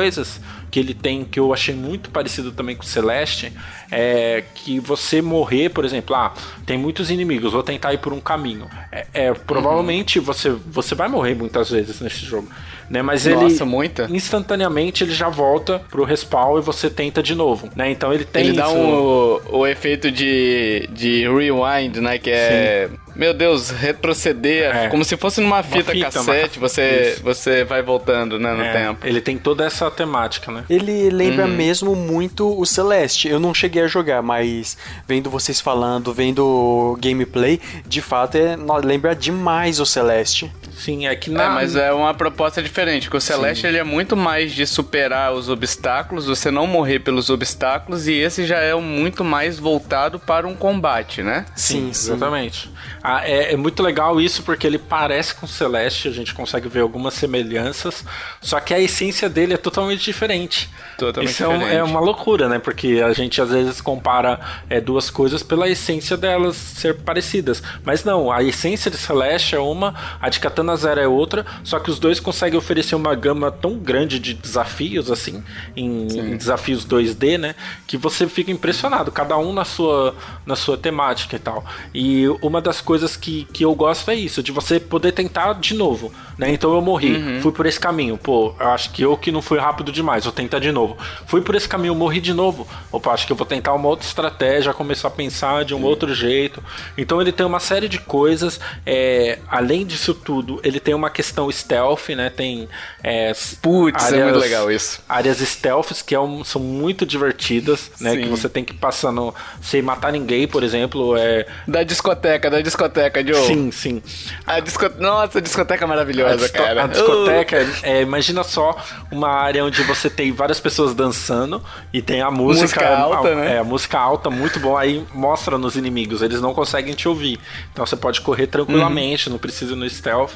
que 0.69 0.79
ele 0.79 0.93
tem 0.93 1.23
que 1.25 1.39
eu 1.39 1.53
achei 1.53 1.75
muito 1.75 2.09
parecido 2.09 2.51
também 2.51 2.75
com 2.75 2.83
o 2.83 2.85
Celeste 2.85 3.51
é 3.91 4.43
que 4.55 4.79
você 4.79 5.21
morrer, 5.21 5.69
por 5.69 5.83
exemplo, 5.83 6.15
ah, 6.15 6.33
tem 6.65 6.77
muitos 6.77 7.11
inimigos, 7.11 7.53
vou 7.53 7.63
tentar 7.63 7.93
ir 7.93 7.97
por 7.97 8.13
um 8.13 8.21
caminho. 8.21 8.69
É, 8.91 9.07
é 9.13 9.33
provavelmente 9.33 10.19
uhum. 10.19 10.25
você 10.25 10.49
você 10.49 10.95
vai 10.95 11.07
morrer 11.07 11.35
muitas 11.35 11.69
vezes 11.69 11.99
nesse 11.99 12.25
jogo 12.25 12.47
né? 12.91 13.01
Mas 13.01 13.25
Nossa, 13.25 13.45
ele 13.45 13.63
muita. 13.63 14.07
instantaneamente 14.11 15.03
ele 15.03 15.13
já 15.13 15.29
volta 15.29 15.79
pro 15.89 16.03
respawn 16.03 16.59
e 16.59 16.61
você 16.61 16.89
tenta 16.89 17.23
de 17.23 17.33
novo, 17.33 17.69
né? 17.73 17.89
Então 17.89 18.13
ele 18.13 18.25
tem 18.25 18.47
Ele 18.47 18.57
dá 18.57 18.69
um, 18.69 19.39
o 19.49 19.65
efeito 19.65 20.11
de, 20.11 20.89
de 20.91 21.21
rewind, 21.21 21.97
né? 22.01 22.17
Que 22.17 22.29
é 22.29 22.89
Sim. 22.89 22.97
Meu 23.15 23.33
Deus, 23.33 23.69
retroceder, 23.69 24.75
é. 24.75 24.87
como 24.87 25.03
se 25.03 25.17
fosse 25.17 25.41
numa 25.41 25.61
fita, 25.63 25.91
fita 25.91 26.11
cassete, 26.11 26.59
você, 26.59 27.19
você 27.23 27.63
vai 27.63 27.81
voltando, 27.81 28.39
né, 28.39 28.53
no 28.53 28.63
é. 28.63 28.71
tempo. 28.71 29.05
Ele 29.05 29.21
tem 29.21 29.37
toda 29.37 29.65
essa 29.65 29.89
temática, 29.91 30.51
né? 30.51 30.63
Ele 30.69 31.09
lembra 31.09 31.45
uhum. 31.45 31.51
mesmo 31.51 31.95
muito 31.95 32.59
o 32.59 32.65
Celeste. 32.65 33.27
Eu 33.27 33.39
não 33.39 33.53
cheguei 33.53 33.83
a 33.83 33.87
jogar, 33.87 34.21
mas 34.21 34.77
vendo 35.07 35.29
vocês 35.29 35.59
falando, 35.59 36.13
vendo 36.13 36.97
gameplay, 37.01 37.59
de 37.85 38.01
fato 38.01 38.35
é, 38.35 38.55
lembra 38.83 39.15
demais 39.15 39.79
o 39.79 39.85
Celeste. 39.85 40.51
Sim, 40.73 41.05
é 41.05 41.15
que 41.15 41.29
na... 41.29 41.43
É, 41.43 41.49
mas 41.49 41.75
é 41.75 41.93
uma 41.93 42.13
proposta 42.13 42.61
diferente, 42.61 43.03
porque 43.03 43.17
o 43.17 43.21
Celeste 43.21 43.67
ele 43.67 43.77
é 43.77 43.83
muito 43.83 44.15
mais 44.15 44.51
de 44.51 44.65
superar 44.65 45.33
os 45.33 45.49
obstáculos, 45.49 46.25
você 46.25 46.49
não 46.49 46.65
morrer 46.65 46.99
pelos 46.99 47.29
obstáculos, 47.29 48.07
e 48.07 48.13
esse 48.13 48.45
já 48.45 48.57
é 48.57 48.73
muito 48.73 49.23
mais 49.23 49.59
voltado 49.59 50.19
para 50.19 50.47
um 50.47 50.55
combate, 50.55 51.21
né? 51.21 51.45
Sim, 51.55 51.93
sim. 51.93 52.13
exatamente. 52.13 52.71
Ah, 53.03 53.27
é, 53.27 53.53
é, 53.53 53.57
muito 53.57 53.81
legal 53.81 54.21
isso 54.21 54.43
porque 54.43 54.67
ele 54.67 54.77
parece 54.77 55.33
com 55.33 55.47
Celeste, 55.47 56.07
a 56.07 56.11
gente 56.11 56.33
consegue 56.35 56.67
ver 56.67 56.81
algumas 56.81 57.15
semelhanças, 57.15 58.05
só 58.39 58.59
que 58.59 58.73
a 58.73 58.79
essência 58.79 59.27
dele 59.27 59.55
é 59.55 59.57
totalmente 59.57 60.03
diferente. 60.03 60.69
Totalmente 60.97 61.31
isso 61.31 61.43
diferente. 61.43 61.71
É, 61.71 61.77
é 61.77 61.83
uma 61.83 61.99
loucura, 61.99 62.47
né? 62.47 62.59
Porque 62.59 63.01
a 63.03 63.11
gente 63.11 63.41
às 63.41 63.49
vezes 63.49 63.81
compara 63.81 64.39
é, 64.69 64.79
duas 64.79 65.09
coisas 65.09 65.41
pela 65.41 65.67
essência 65.67 66.15
delas 66.15 66.55
ser 66.55 66.99
parecidas. 66.99 67.63
Mas 67.83 68.03
não, 68.03 68.31
a 68.31 68.43
essência 68.43 68.91
de 68.91 68.97
Celeste 68.97 69.55
é 69.55 69.59
uma, 69.59 69.95
a 70.21 70.29
de 70.29 70.39
Katana 70.39 70.75
Zero 70.75 70.99
é 70.99 71.07
outra, 71.07 71.43
só 71.63 71.79
que 71.79 71.89
os 71.89 71.97
dois 71.97 72.19
conseguem 72.19 72.57
oferecer 72.57 72.93
uma 72.93 73.15
gama 73.15 73.51
tão 73.51 73.79
grande 73.79 74.19
de 74.19 74.35
desafios, 74.35 75.09
assim, 75.09 75.43
em, 75.75 76.07
em 76.07 76.37
desafios 76.37 76.85
2D, 76.85 77.39
né? 77.39 77.55
Que 77.87 77.97
você 77.97 78.27
fica 78.27 78.51
impressionado, 78.51 79.11
cada 79.11 79.37
um 79.37 79.51
na 79.51 79.65
sua, 79.65 80.15
na 80.45 80.55
sua 80.55 80.77
temática 80.77 81.35
e 81.35 81.39
tal. 81.39 81.65
E 81.93 82.27
uma 82.43 82.61
das 82.61 82.79
coisas 82.79 82.90
que, 83.19 83.45
que 83.51 83.63
eu 83.63 83.73
gosto 83.73 84.09
é 84.11 84.15
isso, 84.15 84.41
de 84.43 84.51
você 84.51 84.79
poder 84.79 85.11
tentar 85.11 85.53
de 85.53 85.73
novo, 85.73 86.11
né? 86.37 86.51
Então 86.51 86.73
eu 86.73 86.81
morri, 86.81 87.15
uhum. 87.15 87.41
fui 87.41 87.51
por 87.51 87.65
esse 87.65 87.79
caminho, 87.79 88.17
pô, 88.17 88.53
acho 88.59 88.91
que 88.91 89.01
eu 89.01 89.17
que 89.17 89.31
não 89.31 89.41
fui 89.41 89.59
rápido 89.59 89.91
demais, 89.91 90.23
vou 90.23 90.33
tentar 90.33 90.59
de 90.59 90.71
novo. 90.71 90.97
Fui 91.25 91.41
por 91.41 91.55
esse 91.55 91.67
caminho, 91.67 91.95
morri 91.95 92.19
de 92.19 92.33
novo, 92.33 92.67
opa, 92.91 93.11
acho 93.11 93.25
que 93.25 93.31
eu 93.31 93.37
vou 93.37 93.45
tentar 93.45 93.73
uma 93.73 93.87
outra 93.87 94.07
estratégia, 94.07 94.73
começar 94.73 95.07
a 95.07 95.11
pensar 95.11 95.63
de 95.65 95.73
um 95.73 95.83
outro 95.83 96.13
jeito. 96.13 96.63
Então 96.97 97.21
ele 97.21 97.31
tem 97.31 97.45
uma 97.45 97.59
série 97.59 97.87
de 97.87 97.99
coisas, 97.99 98.59
é, 98.85 99.39
além 99.47 99.85
disso 99.85 100.13
tudo, 100.13 100.59
ele 100.63 100.79
tem 100.79 100.93
uma 100.93 101.09
questão 101.09 101.51
stealth, 101.51 102.09
né? 102.09 102.29
Tem. 102.29 102.67
É, 103.03 103.33
Putz, 103.61 104.03
áreas, 104.03 104.21
é 104.21 104.23
muito 104.25 104.39
legal 104.39 104.71
isso. 104.71 105.01
Áreas 105.07 105.37
stealths 105.37 106.01
que 106.01 106.15
é 106.15 106.19
um, 106.19 106.43
são 106.43 106.61
muito 106.61 107.05
divertidas, 107.05 107.91
né? 107.99 108.11
Sim. 108.11 108.21
Que 108.21 108.29
você 108.29 108.49
tem 108.49 108.63
que 108.63 108.73
passar 108.73 109.11
no, 109.11 109.33
sem 109.61 109.81
matar 109.81 110.11
ninguém, 110.11 110.47
por 110.47 110.63
exemplo. 110.63 111.15
É... 111.17 111.45
Da 111.67 111.83
discoteca, 111.83 112.49
da 112.49 112.61
discoteca, 112.61 112.80
Joe. 113.25 113.47
Sim, 113.47 113.71
sim. 113.71 114.03
A 114.45 114.59
disco... 114.59 114.85
Nossa, 114.99 115.39
a 115.39 115.41
discoteca 115.41 115.85
é 115.85 115.87
maravilhosa, 115.87 116.45
a 116.45 116.49
cara. 116.49 116.83
A 116.83 116.87
discoteca, 116.87 117.63
uh. 117.63 117.75
é, 117.83 118.01
imagina 118.01 118.43
só 118.43 118.75
uma 119.11 119.29
área 119.29 119.63
onde 119.63 119.81
você 119.83 120.09
tem 120.09 120.31
várias 120.31 120.59
pessoas 120.59 120.93
dançando 120.93 121.63
e 121.93 122.01
tem 122.01 122.21
a 122.21 122.31
música, 122.31 122.63
música 122.63 122.97
alta, 122.97 123.27
a, 123.29 123.35
né? 123.35 123.55
É, 123.55 123.57
a 123.59 123.63
música 123.63 123.99
alta, 123.99 124.29
muito 124.29 124.59
bom. 124.59 124.77
Aí 124.77 125.05
mostra 125.13 125.57
nos 125.57 125.75
inimigos, 125.75 126.21
eles 126.21 126.41
não 126.41 126.53
conseguem 126.53 126.93
te 126.93 127.07
ouvir. 127.07 127.39
Então 127.71 127.85
você 127.85 127.95
pode 127.95 128.21
correr 128.21 128.47
tranquilamente, 128.47 129.27
uhum. 129.27 129.33
não 129.33 129.39
precisa 129.39 129.73
ir 129.73 129.75
no 129.75 129.89
stealth 129.89 130.33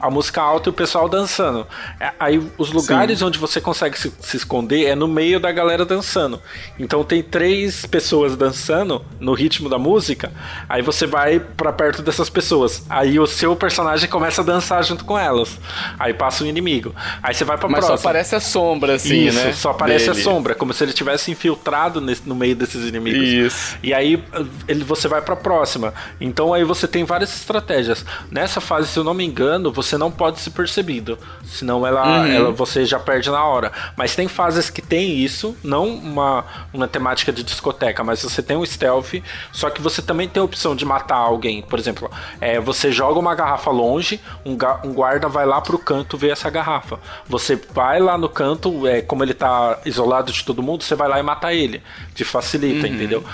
a 0.00 0.10
música 0.10 0.40
alta 0.40 0.68
e 0.68 0.70
o 0.70 0.72
pessoal 0.72 1.08
dançando. 1.08 1.66
É, 1.98 2.12
aí 2.18 2.42
os 2.58 2.72
lugares 2.72 3.18
Sim. 3.18 3.26
onde 3.26 3.38
você 3.38 3.60
consegue 3.60 3.98
se, 3.98 4.12
se, 4.20 4.36
esconder 4.36 4.86
é 4.86 4.94
no 4.94 5.08
meio 5.08 5.40
da 5.40 5.50
galera 5.50 5.84
dançando. 5.84 6.40
Então 6.78 7.02
tem 7.04 7.22
três 7.22 7.86
pessoas 7.86 8.36
dançando 8.36 9.04
no 9.18 9.32
ritmo 9.32 9.68
da 9.68 9.78
música, 9.78 10.32
aí 10.68 10.82
você 10.82 11.06
vai 11.06 11.40
para 11.40 11.72
perto 11.72 11.85
dessas 11.92 12.30
pessoas. 12.30 12.84
Aí 12.88 13.18
o 13.18 13.26
seu 13.26 13.56
personagem 13.56 14.08
começa 14.08 14.42
a 14.42 14.44
dançar 14.44 14.84
junto 14.84 15.04
com 15.04 15.18
elas. 15.18 15.58
Aí 15.98 16.14
passa 16.14 16.44
o 16.44 16.46
inimigo. 16.46 16.94
Aí 17.22 17.34
você 17.34 17.44
vai 17.44 17.56
pra 17.56 17.68
Mas 17.68 17.80
próxima. 17.80 17.98
só 17.98 18.08
aparece 18.08 18.34
a 18.34 18.40
sombra, 18.40 18.94
assim, 18.94 19.26
Isso, 19.26 19.38
né? 19.38 19.52
só 19.52 19.70
aparece 19.70 20.06
dele. 20.06 20.20
a 20.20 20.22
sombra, 20.22 20.54
como 20.54 20.72
se 20.72 20.84
ele 20.84 20.92
tivesse 20.92 21.30
infiltrado 21.30 22.00
nesse, 22.00 22.28
no 22.28 22.34
meio 22.34 22.54
desses 22.54 22.86
inimigos. 22.86 23.28
Isso. 23.28 23.78
E 23.82 23.92
aí 23.92 24.22
ele, 24.68 24.84
você 24.84 25.08
vai 25.08 25.20
pra 25.20 25.36
próxima. 25.36 25.92
Então 26.20 26.52
aí 26.52 26.64
você 26.64 26.86
tem 26.86 27.04
várias 27.04 27.34
estratégias. 27.34 28.04
Nessa 28.30 28.60
fase, 28.60 28.88
se 28.88 28.98
eu 28.98 29.04
não 29.04 29.14
me 29.14 29.24
engano, 29.24 29.72
você 29.72 29.86
você 29.86 29.96
não 29.96 30.10
pode 30.10 30.40
ser 30.40 30.50
percebido. 30.50 31.18
Senão 31.44 31.86
ela, 31.86 32.20
uhum. 32.20 32.26
ela 32.26 32.50
você 32.52 32.84
já 32.84 32.98
perde 32.98 33.30
na 33.30 33.42
hora. 33.44 33.72
Mas 33.96 34.14
tem 34.14 34.28
fases 34.28 34.68
que 34.68 34.82
tem 34.82 35.18
isso, 35.18 35.56
não 35.62 35.86
uma, 35.88 36.44
uma 36.72 36.88
temática 36.88 37.32
de 37.32 37.42
discoteca, 37.42 38.02
mas 38.04 38.22
você 38.22 38.42
tem 38.42 38.56
um 38.56 38.64
stealth, 38.64 39.14
só 39.52 39.70
que 39.70 39.80
você 39.80 40.02
também 40.02 40.28
tem 40.28 40.40
a 40.40 40.44
opção 40.44 40.74
de 40.76 40.84
matar 40.84 41.16
alguém. 41.16 41.62
Por 41.62 41.75
exemplo, 41.78 42.10
é, 42.40 42.60
você 42.60 42.90
joga 42.90 43.18
uma 43.18 43.34
garrafa 43.34 43.70
longe, 43.70 44.20
um, 44.44 44.56
um 44.84 44.92
guarda 44.92 45.28
vai 45.28 45.46
lá 45.46 45.60
pro 45.60 45.78
canto 45.78 46.16
ver 46.16 46.30
essa 46.30 46.50
garrafa. 46.50 46.98
Você 47.28 47.56
vai 47.72 48.00
lá 48.00 48.16
no 48.16 48.28
canto, 48.28 48.86
é, 48.86 49.02
como 49.02 49.22
ele 49.22 49.34
tá 49.34 49.80
isolado 49.84 50.32
de 50.32 50.44
todo 50.44 50.62
mundo, 50.62 50.82
você 50.82 50.94
vai 50.94 51.08
lá 51.08 51.18
e 51.18 51.22
mata 51.22 51.52
ele. 51.52 51.82
Te 52.14 52.24
facilita, 52.24 52.86
uhum. 52.86 52.94
entendeu? 52.94 53.24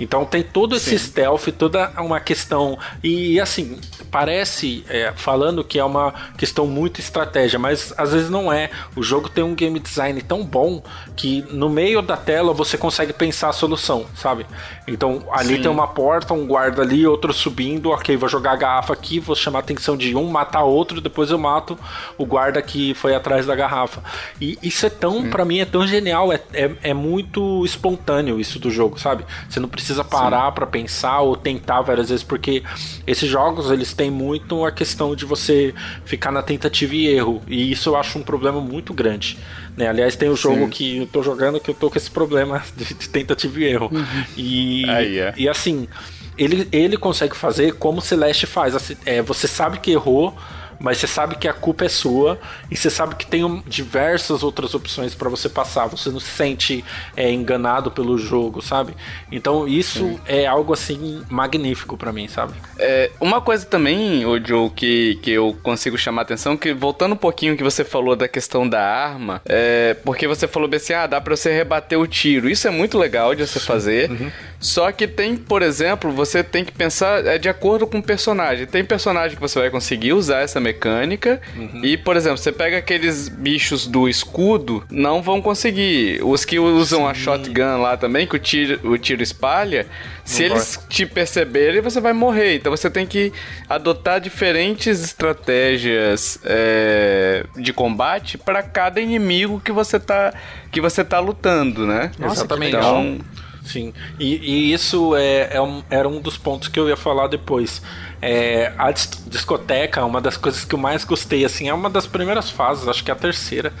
Então 0.00 0.24
tem 0.24 0.42
todo 0.42 0.74
esse 0.74 0.98
Sim. 0.98 1.06
stealth, 1.06 1.48
toda 1.56 1.92
uma 1.98 2.18
questão. 2.18 2.78
E 3.04 3.38
assim, 3.38 3.78
parece 4.10 4.84
é, 4.88 5.12
falando 5.14 5.62
que 5.62 5.78
é 5.78 5.84
uma 5.84 6.12
questão 6.36 6.66
muito 6.66 7.00
estratégia, 7.00 7.58
mas 7.58 7.92
às 7.96 8.12
vezes 8.12 8.30
não 8.30 8.52
é. 8.52 8.70
O 8.96 9.02
jogo 9.02 9.28
tem 9.28 9.44
um 9.44 9.54
game 9.54 9.78
design 9.78 10.20
tão 10.22 10.44
bom 10.44 10.82
que 11.16 11.44
no 11.50 11.68
meio 11.68 12.00
da 12.00 12.16
tela 12.16 12.52
você 12.52 12.78
consegue 12.78 13.12
pensar 13.12 13.50
a 13.50 13.52
solução, 13.52 14.06
sabe? 14.14 14.46
Então 14.86 15.22
ali 15.30 15.56
Sim. 15.56 15.62
tem 15.62 15.70
uma 15.70 15.86
porta, 15.86 16.32
um 16.32 16.46
guarda 16.46 16.82
ali, 16.82 17.06
outro 17.06 17.32
subindo, 17.32 17.90
ok, 17.90 18.16
vou 18.16 18.28
jogar 18.28 18.52
a 18.52 18.56
garrafa 18.56 18.92
aqui, 18.92 19.20
vou 19.20 19.36
chamar 19.36 19.58
a 19.58 19.62
atenção 19.62 19.96
de 19.96 20.16
um, 20.16 20.28
matar 20.30 20.64
outro, 20.64 21.00
depois 21.00 21.30
eu 21.30 21.38
mato 21.38 21.78
o 22.16 22.24
guarda 22.24 22.62
que 22.62 22.94
foi 22.94 23.14
atrás 23.14 23.46
da 23.46 23.54
garrafa. 23.54 24.02
E 24.40 24.58
isso 24.62 24.86
é 24.86 24.90
tão, 24.90 25.28
para 25.28 25.44
mim, 25.44 25.58
é 25.58 25.64
tão 25.64 25.86
genial, 25.86 26.32
é, 26.32 26.40
é, 26.52 26.70
é, 26.82 26.94
muito 26.94 27.64
espontâneo 27.64 28.40
isso 28.40 28.58
do 28.58 28.70
jogo, 28.70 28.98
sabe? 28.98 29.24
Você 29.48 29.60
não 29.60 29.68
precisa 29.68 29.89
parar 30.04 30.52
para 30.52 30.66
pensar 30.66 31.20
ou 31.20 31.36
tentar 31.36 31.82
várias 31.82 32.08
vezes, 32.08 32.24
porque 32.24 32.62
esses 33.06 33.28
jogos 33.28 33.70
eles 33.70 33.92
têm 33.92 34.10
muito 34.10 34.64
a 34.64 34.70
questão 34.70 35.14
de 35.14 35.24
você 35.24 35.74
ficar 36.04 36.30
na 36.30 36.42
tentativa 36.42 36.94
e 36.94 37.06
erro, 37.06 37.42
e 37.46 37.70
isso 37.72 37.90
eu 37.90 37.96
acho 37.96 38.18
um 38.18 38.22
problema 38.22 38.60
muito 38.60 38.92
grande. 38.94 39.38
Né? 39.76 39.88
Aliás, 39.88 40.16
tem 40.16 40.28
o 40.28 40.32
um 40.32 40.36
jogo 40.36 40.64
Sim. 40.64 40.70
que 40.70 40.96
eu 40.98 41.06
tô 41.06 41.22
jogando 41.22 41.60
que 41.60 41.70
eu 41.70 41.74
tô 41.74 41.90
com 41.90 41.96
esse 41.96 42.10
problema 42.10 42.62
de, 42.76 43.08
tentativa 43.08 43.60
e 43.60 43.64
erro. 43.64 43.90
Uhum. 43.92 44.24
E, 44.36 44.84
é. 44.88 45.34
e 45.36 45.48
assim, 45.48 45.88
ele, 46.36 46.68
ele 46.72 46.96
consegue 46.96 47.36
fazer 47.36 47.74
como 47.74 47.98
o 47.98 48.02
Celeste 48.02 48.46
faz. 48.46 48.74
Assim, 48.74 48.96
é, 49.04 49.22
você 49.22 49.46
sabe 49.46 49.78
que 49.78 49.90
errou, 49.90 50.36
mas 50.80 50.96
você 50.98 51.06
sabe 51.06 51.36
que 51.36 51.46
a 51.46 51.52
culpa 51.52 51.84
é 51.84 51.88
sua 51.88 52.40
e 52.70 52.76
você 52.76 52.88
sabe 52.88 53.14
que 53.14 53.26
tem 53.26 53.62
diversas 53.66 54.42
outras 54.42 54.74
opções 54.74 55.14
para 55.14 55.28
você 55.28 55.48
passar. 55.48 55.86
Você 55.86 56.08
não 56.10 56.18
se 56.18 56.30
sente 56.30 56.84
é, 57.14 57.30
enganado 57.30 57.90
pelo 57.90 58.16
jogo, 58.16 58.62
sabe? 58.62 58.94
Então 59.30 59.68
isso 59.68 60.00
Sim. 60.00 60.20
é 60.26 60.46
algo 60.46 60.72
assim 60.72 61.22
magnífico 61.28 61.96
para 61.96 62.12
mim, 62.12 62.26
sabe? 62.28 62.54
É, 62.78 63.10
uma 63.20 63.42
coisa 63.42 63.66
também, 63.66 64.24
o 64.24 64.42
Joe, 64.42 64.70
que, 64.70 65.18
que 65.22 65.30
eu 65.30 65.56
consigo 65.62 65.98
chamar 65.98 66.22
a 66.22 66.24
atenção, 66.24 66.56
que 66.56 66.72
voltando 66.72 67.12
um 67.12 67.16
pouquinho 67.16 67.56
que 67.56 67.62
você 67.62 67.84
falou 67.84 68.16
da 68.16 68.26
questão 68.26 68.66
da 68.66 68.80
arma, 68.80 69.42
é, 69.44 69.94
porque 70.02 70.26
você 70.26 70.48
falou 70.48 70.68
assim, 70.74 70.94
ah, 70.94 71.06
dá 71.06 71.20
pra 71.20 71.36
você 71.36 71.52
rebater 71.52 71.98
o 71.98 72.06
tiro. 72.06 72.48
Isso 72.48 72.66
é 72.66 72.70
muito 72.70 72.96
legal 72.96 73.34
de 73.34 73.46
você 73.46 73.60
fazer. 73.60 74.10
Uhum. 74.10 74.30
Só 74.60 74.92
que 74.92 75.08
tem, 75.08 75.36
por 75.36 75.62
exemplo, 75.62 76.12
você 76.12 76.44
tem 76.44 76.62
que 76.62 76.70
pensar 76.70 77.26
é 77.26 77.38
de 77.38 77.48
acordo 77.48 77.86
com 77.86 77.98
o 77.98 78.02
personagem. 78.02 78.66
Tem 78.66 78.84
personagem 78.84 79.34
que 79.34 79.40
você 79.40 79.58
vai 79.58 79.70
conseguir 79.70 80.12
usar 80.12 80.40
essa 80.40 80.60
mecânica. 80.60 81.40
Uhum. 81.56 81.82
E, 81.82 81.96
por 81.96 82.14
exemplo, 82.14 82.36
você 82.36 82.52
pega 82.52 82.76
aqueles 82.76 83.30
bichos 83.30 83.86
do 83.86 84.06
escudo, 84.06 84.84
não 84.90 85.22
vão 85.22 85.40
conseguir. 85.40 86.20
Os 86.22 86.44
que 86.44 86.58
usam 86.58 87.00
Sim. 87.00 87.06
a 87.06 87.14
shotgun 87.14 87.80
lá 87.80 87.96
também, 87.96 88.26
que 88.26 88.36
o 88.36 88.38
tiro, 88.38 88.78
o 88.86 88.98
tiro 88.98 89.22
espalha, 89.22 89.86
se 90.26 90.44
eles 90.44 90.78
te 90.90 91.06
perceberem, 91.06 91.80
você 91.80 91.98
vai 91.98 92.12
morrer. 92.12 92.56
Então 92.56 92.70
você 92.70 92.90
tem 92.90 93.06
que 93.06 93.32
adotar 93.66 94.20
diferentes 94.20 95.02
estratégias 95.02 96.38
é, 96.44 97.46
de 97.56 97.72
combate 97.72 98.36
para 98.36 98.62
cada 98.62 99.00
inimigo 99.00 99.58
que 99.58 99.72
você 99.72 99.98
tá 99.98 100.34
que 100.70 100.80
você 100.80 101.02
tá 101.02 101.18
lutando, 101.18 101.86
né? 101.86 102.12
Nossa, 102.18 102.40
Exatamente. 102.40 102.76
Então, 102.76 103.18
Sim, 103.64 103.92
e, 104.18 104.36
e 104.36 104.72
isso 104.72 105.14
é, 105.14 105.56
é 105.56 105.60
um, 105.60 105.82
era 105.90 106.08
um 106.08 106.20
dos 106.20 106.38
pontos 106.38 106.68
que 106.68 106.80
eu 106.80 106.88
ia 106.88 106.96
falar 106.96 107.26
depois. 107.26 107.82
É, 108.20 108.72
a 108.78 108.90
discoteca, 108.90 110.04
uma 110.04 110.20
das 110.20 110.36
coisas 110.36 110.64
que 110.64 110.74
eu 110.74 110.78
mais 110.78 111.04
gostei, 111.04 111.44
assim, 111.44 111.68
é 111.68 111.74
uma 111.74 111.90
das 111.90 112.06
primeiras 112.06 112.50
fases, 112.50 112.88
acho 112.88 113.04
que 113.04 113.10
é 113.10 113.14
a 113.14 113.16
terceira. 113.16 113.72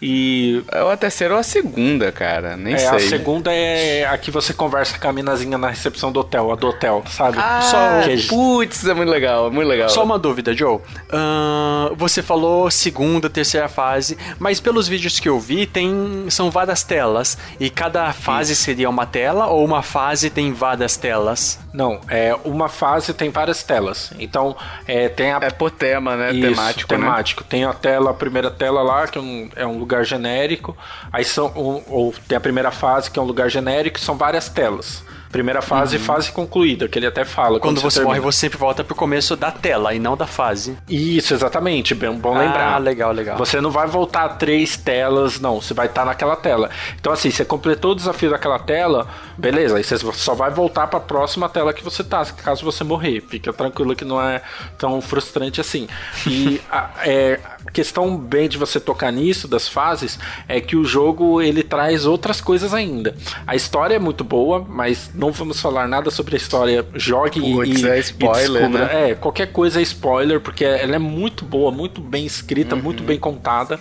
E. 0.00 0.62
É 0.72 0.80
a 0.80 0.96
terceira 0.96 1.34
ou 1.34 1.40
a 1.40 1.42
segunda, 1.42 2.10
cara. 2.10 2.56
Nem 2.56 2.74
é, 2.74 2.78
sei. 2.78 2.88
A 2.88 3.00
segunda 3.00 3.52
é 3.52 4.06
a 4.06 4.16
que 4.16 4.30
você 4.30 4.52
conversa 4.54 4.98
com 4.98 5.08
a 5.08 5.12
minazinha 5.12 5.58
na 5.58 5.68
recepção 5.68 6.10
do 6.10 6.20
hotel, 6.20 6.50
a 6.50 6.56
do 6.56 6.68
hotel, 6.68 7.02
sabe? 7.08 7.38
Ah, 7.38 7.60
Só... 7.62 7.76
É 7.78 8.16
putz, 8.28 8.86
é 8.86 8.94
muito 8.94 9.10
legal, 9.10 9.48
é 9.48 9.50
muito 9.50 9.68
legal. 9.68 9.88
Só 9.88 10.02
uma 10.02 10.18
dúvida, 10.18 10.54
Joe. 10.54 10.76
Uh, 10.76 11.94
você 11.96 12.22
falou 12.22 12.70
segunda, 12.70 13.28
terceira 13.28 13.68
fase, 13.68 14.16
mas 14.38 14.60
pelos 14.60 14.88
vídeos 14.88 15.20
que 15.20 15.28
eu 15.28 15.38
vi, 15.38 15.66
tem 15.66 16.26
são 16.28 16.50
várias 16.50 16.82
telas. 16.82 17.36
E 17.58 17.68
cada 17.68 18.12
fase 18.12 18.52
Isso. 18.52 18.62
seria 18.62 18.88
uma 18.88 19.06
tela 19.06 19.46
ou 19.46 19.64
uma 19.64 19.82
fase 19.82 20.30
tem 20.30 20.52
várias 20.52 20.96
telas? 20.96 21.58
Não, 21.72 22.00
é 22.08 22.34
uma 22.44 22.68
fase 22.68 23.12
tem 23.12 23.30
várias 23.30 23.62
telas. 23.62 24.12
Então, 24.18 24.56
é, 24.86 25.08
tem 25.08 25.32
a. 25.32 25.38
É 25.42 25.50
por 25.50 25.70
tema, 25.70 26.16
né? 26.16 26.32
Isso, 26.32 26.48
temático. 26.48 26.92
Né? 26.92 26.98
Temático. 26.98 27.42
Né? 27.42 27.46
Tem 27.48 27.64
a 27.64 27.72
tela, 27.72 28.10
a 28.10 28.14
primeira 28.14 28.50
tela 28.50 28.82
lá, 28.82 29.06
que 29.06 29.18
é 29.18 29.20
um, 29.20 29.48
é 29.56 29.66
um 29.66 29.78
lugar 29.90 30.04
genérico. 30.04 30.76
Aí 31.12 31.24
são. 31.24 31.52
Ou, 31.54 31.84
ou 31.88 32.14
tem 32.28 32.36
a 32.38 32.40
primeira 32.40 32.70
fase, 32.70 33.10
que 33.10 33.18
é 33.18 33.22
um 33.22 33.26
lugar 33.26 33.50
genérico, 33.50 33.98
são 33.98 34.16
várias 34.16 34.48
telas. 34.48 35.02
Primeira 35.30 35.62
fase 35.62 35.96
uhum. 35.96 36.02
fase 36.02 36.32
concluída, 36.32 36.88
que 36.88 36.98
ele 36.98 37.06
até 37.06 37.24
fala. 37.24 37.60
Quando, 37.60 37.76
quando 37.76 37.80
você, 37.80 38.00
você 38.00 38.04
morre, 38.04 38.18
você 38.18 38.40
sempre 38.40 38.58
volta 38.58 38.82
pro 38.82 38.96
começo 38.96 39.36
da 39.36 39.52
tela 39.52 39.94
e 39.94 39.98
não 40.00 40.16
da 40.16 40.26
fase. 40.26 40.76
Isso, 40.88 41.32
exatamente. 41.32 41.94
Bem, 41.94 42.12
bom 42.14 42.34
ah, 42.34 42.40
lembrar. 42.40 42.74
Ah, 42.74 42.78
legal, 42.78 43.12
legal. 43.12 43.38
Você 43.38 43.60
não 43.60 43.70
vai 43.70 43.86
voltar 43.86 44.24
a 44.24 44.28
três 44.30 44.76
telas, 44.76 45.38
não. 45.38 45.60
Você 45.60 45.72
vai 45.72 45.86
estar 45.86 46.00
tá 46.00 46.06
naquela 46.06 46.34
tela. 46.34 46.68
Então, 46.98 47.12
assim, 47.12 47.30
você 47.30 47.44
completou 47.44 47.92
o 47.92 47.94
desafio 47.94 48.28
daquela 48.30 48.58
tela, 48.58 49.06
beleza. 49.38 49.76
Aí 49.76 49.84
você 49.84 49.98
só 49.98 50.34
vai 50.34 50.50
voltar 50.50 50.88
pra 50.88 50.98
próxima 50.98 51.48
tela 51.48 51.72
que 51.72 51.84
você 51.84 52.02
tá, 52.02 52.24
caso 52.24 52.64
você 52.64 52.82
morrer. 52.82 53.20
Fica 53.20 53.52
tranquilo 53.52 53.94
que 53.94 54.04
não 54.04 54.20
é 54.20 54.42
tão 54.78 55.00
frustrante 55.00 55.60
assim. 55.60 55.86
E 56.26 56.60
a, 56.68 56.90
é, 57.04 57.38
a 57.44 57.59
questão 57.72 58.16
bem 58.16 58.48
de 58.48 58.58
você 58.58 58.80
tocar 58.80 59.12
nisso, 59.12 59.46
das 59.46 59.68
fases, 59.68 60.18
é 60.48 60.60
que 60.60 60.76
o 60.76 60.84
jogo 60.84 61.40
ele 61.40 61.62
traz 61.62 62.06
outras 62.06 62.40
coisas 62.40 62.74
ainda. 62.74 63.14
A 63.46 63.54
história 63.54 63.94
é 63.94 63.98
muito 63.98 64.24
boa, 64.24 64.64
mas 64.68 65.10
não 65.14 65.30
vamos 65.30 65.60
falar 65.60 65.86
nada 65.86 66.10
sobre 66.10 66.34
a 66.34 66.38
história. 66.38 66.86
Jogue 66.94 67.40
Puts, 67.40 67.82
e, 67.82 67.88
é 67.88 67.98
spoiler, 67.98 68.64
e 68.64 68.68
né? 68.68 69.10
É, 69.10 69.14
qualquer 69.14 69.52
coisa 69.52 69.80
é 69.80 69.82
spoiler, 69.82 70.40
porque 70.40 70.64
ela 70.64 70.96
é 70.96 70.98
muito 70.98 71.44
boa, 71.44 71.70
muito 71.70 72.00
bem 72.00 72.26
escrita, 72.26 72.74
uhum. 72.74 72.82
muito 72.82 73.02
bem 73.02 73.18
contada. 73.18 73.78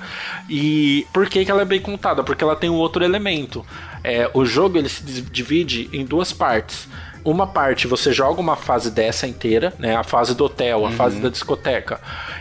E 0.49 1.05
por 1.13 1.27
que, 1.27 1.45
que 1.45 1.51
ela 1.51 1.61
é 1.61 1.65
bem 1.65 1.79
contada? 1.79 2.23
Porque 2.23 2.43
ela 2.43 2.55
tem 2.55 2.69
um 2.69 2.75
outro 2.75 3.03
elemento. 3.03 3.65
É, 4.03 4.29
o 4.33 4.45
jogo 4.45 4.77
ele 4.77 4.89
se 4.89 5.03
divide 5.03 5.89
em 5.91 6.05
duas 6.05 6.31
partes 6.31 6.87
uma 7.23 7.47
parte 7.47 7.87
você 7.87 8.11
joga 8.11 8.39
uma 8.39 8.55
fase 8.55 8.91
dessa 8.91 9.27
inteira, 9.27 9.73
né? 9.77 9.95
A 9.95 10.03
fase 10.03 10.35
do 10.35 10.45
hotel, 10.45 10.85
a 10.85 10.89
uhum. 10.89 10.95
fase 10.95 11.19
da 11.19 11.29
discoteca. 11.29 11.99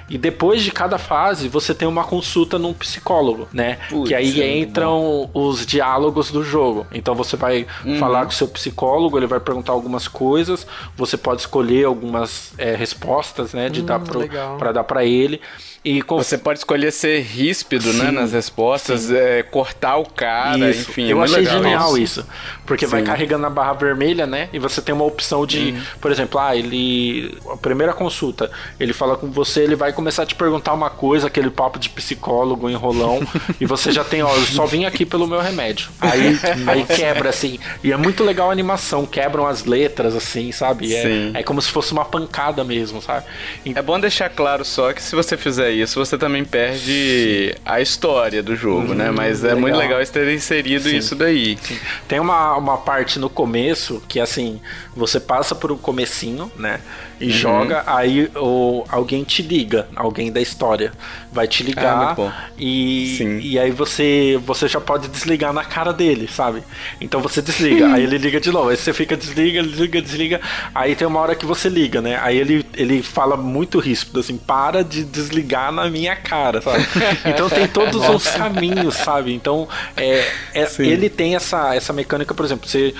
E 0.09 0.17
depois 0.17 0.63
de 0.63 0.71
cada 0.71 0.99
fase, 0.99 1.49
você 1.49 1.75
tem 1.75 1.87
uma 1.87 2.05
consulta 2.05 2.59
num 2.59 2.73
psicólogo, 2.73 3.49
né? 3.53 3.79
Putz, 3.89 4.09
que 4.09 4.15
aí 4.15 4.41
é 4.41 4.59
entram 4.59 5.31
os 5.35 5.67
diálogos 5.67 6.31
do 6.31 6.43
jogo. 6.43 6.87
Então 6.93 7.15
você 7.15 7.37
vai 7.37 7.67
uhum. 7.85 7.99
falar 7.99 8.25
com 8.25 8.31
o 8.31 8.35
seu 8.35 8.49
psicólogo, 8.49 9.19
ele 9.19 9.27
vai 9.27 9.41
perguntar 9.41 9.73
algumas 9.73 10.09
coisas, 10.09 10.67
você 10.97 11.17
pode 11.17 11.43
escolher 11.43 11.85
algumas 11.85 12.53
é, 12.57 12.75
respostas, 12.75 13.53
né? 13.53 13.69
De 13.69 13.83
hum, 13.83 13.85
dar 13.85 14.01
pro, 14.01 14.29
pra 14.59 14.73
dar 14.73 14.85
para 14.85 15.05
ele. 15.05 15.41
E 15.85 16.03
com... 16.03 16.17
Você 16.17 16.37
pode 16.37 16.59
escolher 16.59 16.93
ser 16.93 17.21
ríspido, 17.21 17.93
né, 17.93 18.01
Sim. 18.01 18.05
né, 18.07 18.11
nas 18.11 18.33
respostas, 18.33 19.11
é, 19.11 19.43
cortar 19.43 19.97
o 19.97 20.05
cara, 20.05 20.71
isso. 20.71 20.91
enfim. 20.91 21.07
Eu 21.07 21.21
é 21.21 21.25
achei 21.25 21.45
genial 21.45 21.97
isso. 21.97 22.21
isso 22.21 22.29
porque 22.69 22.85
Sim. 22.85 22.93
vai 22.93 23.03
carregando 23.03 23.47
a 23.47 23.51
barra 23.51 23.73
vermelha, 23.73 24.27
né, 24.27 24.51
e 24.53 24.59
você 24.59 24.83
tem 24.83 24.95
uma 24.95 25.05
opção 25.05 25.47
de, 25.47 25.71
uhum. 25.71 25.83
por 26.03 26.13
exemplo, 26.13 26.39
ah, 26.39 26.55
ele 26.55 27.35
a 27.51 27.57
primeira 27.57 27.95
consulta, 27.95 28.51
ele 28.79 28.93
fala 28.93 29.17
com 29.17 29.31
você, 29.31 29.63
ele 29.63 29.75
vai 29.75 29.91
começar 29.91 30.25
a 30.25 30.27
te 30.27 30.35
perguntar 30.35 30.75
uma 30.75 30.91
coisa, 30.91 31.29
aquele 31.29 31.49
papo 31.49 31.79
de 31.79 31.89
psicólogo 31.89 32.69
enrolão, 32.69 33.21
e 33.59 33.65
você 33.65 33.91
já 33.91 34.05
tem, 34.05 34.23
ó, 34.23 34.35
eu 34.35 34.43
só 34.43 34.67
vim 34.67 34.85
aqui 34.85 35.07
pelo 35.07 35.27
meu 35.27 35.41
remédio. 35.41 35.89
Aí, 35.99 36.39
aí 36.69 36.85
quebra 36.85 37.31
assim. 37.31 37.59
E 37.83 37.91
é 37.91 37.97
muito 37.97 38.23
legal 38.23 38.51
a 38.51 38.53
animação, 38.53 39.07
quebram 39.07 39.47
as 39.47 39.65
letras 39.65 40.15
assim, 40.15 40.53
sabe? 40.53 40.95
É, 40.95 41.31
é 41.35 41.43
como 41.43 41.63
se 41.63 41.71
fosse 41.71 41.93
uma 41.93 42.05
pancada 42.05 42.63
mesmo, 42.63 43.01
sabe? 43.01 43.25
E... 43.65 43.73
É 43.75 43.81
bom 43.81 43.99
deixar 43.99 44.29
claro 44.29 44.65
só 44.65 44.93
que 44.93 45.03
se 45.03 45.17
você 45.17 45.39
fizer 45.39 45.68
isso, 45.71 45.99
você 46.05 46.17
também 46.17 46.45
perde 46.45 47.55
a 47.65 47.81
história 47.81 48.43
do 48.43 48.57
jogo, 48.57 48.95
né? 48.95 49.09
uhum, 49.09 49.11
né? 49.11 49.11
Mas 49.11 49.45
é 49.45 49.49
legal. 49.49 49.61
muito 49.61 49.77
legal 49.77 49.99
eles 49.99 50.11
terem 50.11 50.37
inserido 50.37 50.89
Sim. 50.89 50.97
isso 50.97 51.15
daí. 51.15 51.59
Sim. 51.61 51.79
Tem 52.07 52.21
uma, 52.21 52.57
uma 52.57 52.79
parte 52.79 53.19
no 53.19 53.29
começo 53.29 54.03
que, 54.09 54.21
assim, 54.21 54.61
você 54.95 55.21
passa 55.21 55.55
por 55.55 55.73
um 55.73 55.77
comecinho, 55.77 56.51
né? 56.57 56.81
E 57.21 57.27
uhum. 57.27 57.31
joga, 57.31 57.83
aí 57.87 58.31
o, 58.37 58.85
alguém 58.89 59.25
te 59.25 59.43
liga, 59.43 59.89
alguém 59.97 60.31
da 60.31 60.41
história 60.41 60.93
vai 61.33 61.49
te 61.49 61.65
ligar 61.65 62.17
ah, 62.17 62.49
e, 62.57 63.41
e 63.43 63.59
aí 63.59 63.73
você, 63.73 64.41
você 64.45 64.69
já 64.69 64.81
pode 64.81 65.09
desligar 65.09 65.53
na 65.53 65.65
cara 65.65 65.93
dele, 65.93 66.29
sabe? 66.29 66.63
Então 67.01 67.21
você 67.21 67.43
desliga, 67.43 67.93
aí 67.93 68.05
ele 68.05 68.19
liga 68.19 68.41
de 68.41 68.53
novo, 68.53 68.69
aí 68.69 68.77
você 68.77 68.93
fica 68.93 69.17
desliga, 69.17 69.63
desliga, 69.63 70.01
desliga, 70.01 70.41
aí 70.73 70.95
tem 70.95 71.09
uma 71.09 71.19
hora 71.19 71.35
que 71.35 71.45
você 71.45 71.69
liga, 71.69 72.01
né? 72.01 72.21
Aí 72.23 72.39
ele, 72.39 72.65
ele 72.75 73.03
fala 73.03 73.37
muito 73.37 73.81
ríspido, 73.81 74.21
assim, 74.21 74.37
para 74.37 74.85
de 74.85 75.03
desligar 75.05 75.58
na 75.73 75.88
minha 75.91 76.17
cara, 76.17 76.61
sabe? 76.61 76.87
Então 77.25 77.49
tem 77.49 77.67
todos 77.67 78.09
os 78.09 78.27
caminhos, 78.29 78.95
sabe? 78.95 79.33
Então 79.35 79.69
é, 79.97 80.25
é 80.55 80.69
ele 80.79 81.09
tem 81.09 81.37
essa, 81.37 81.75
essa 81.75 81.93
mecânica, 81.93 82.35
por 82.35 82.45
exemplo, 82.45 82.69
você 82.69 82.95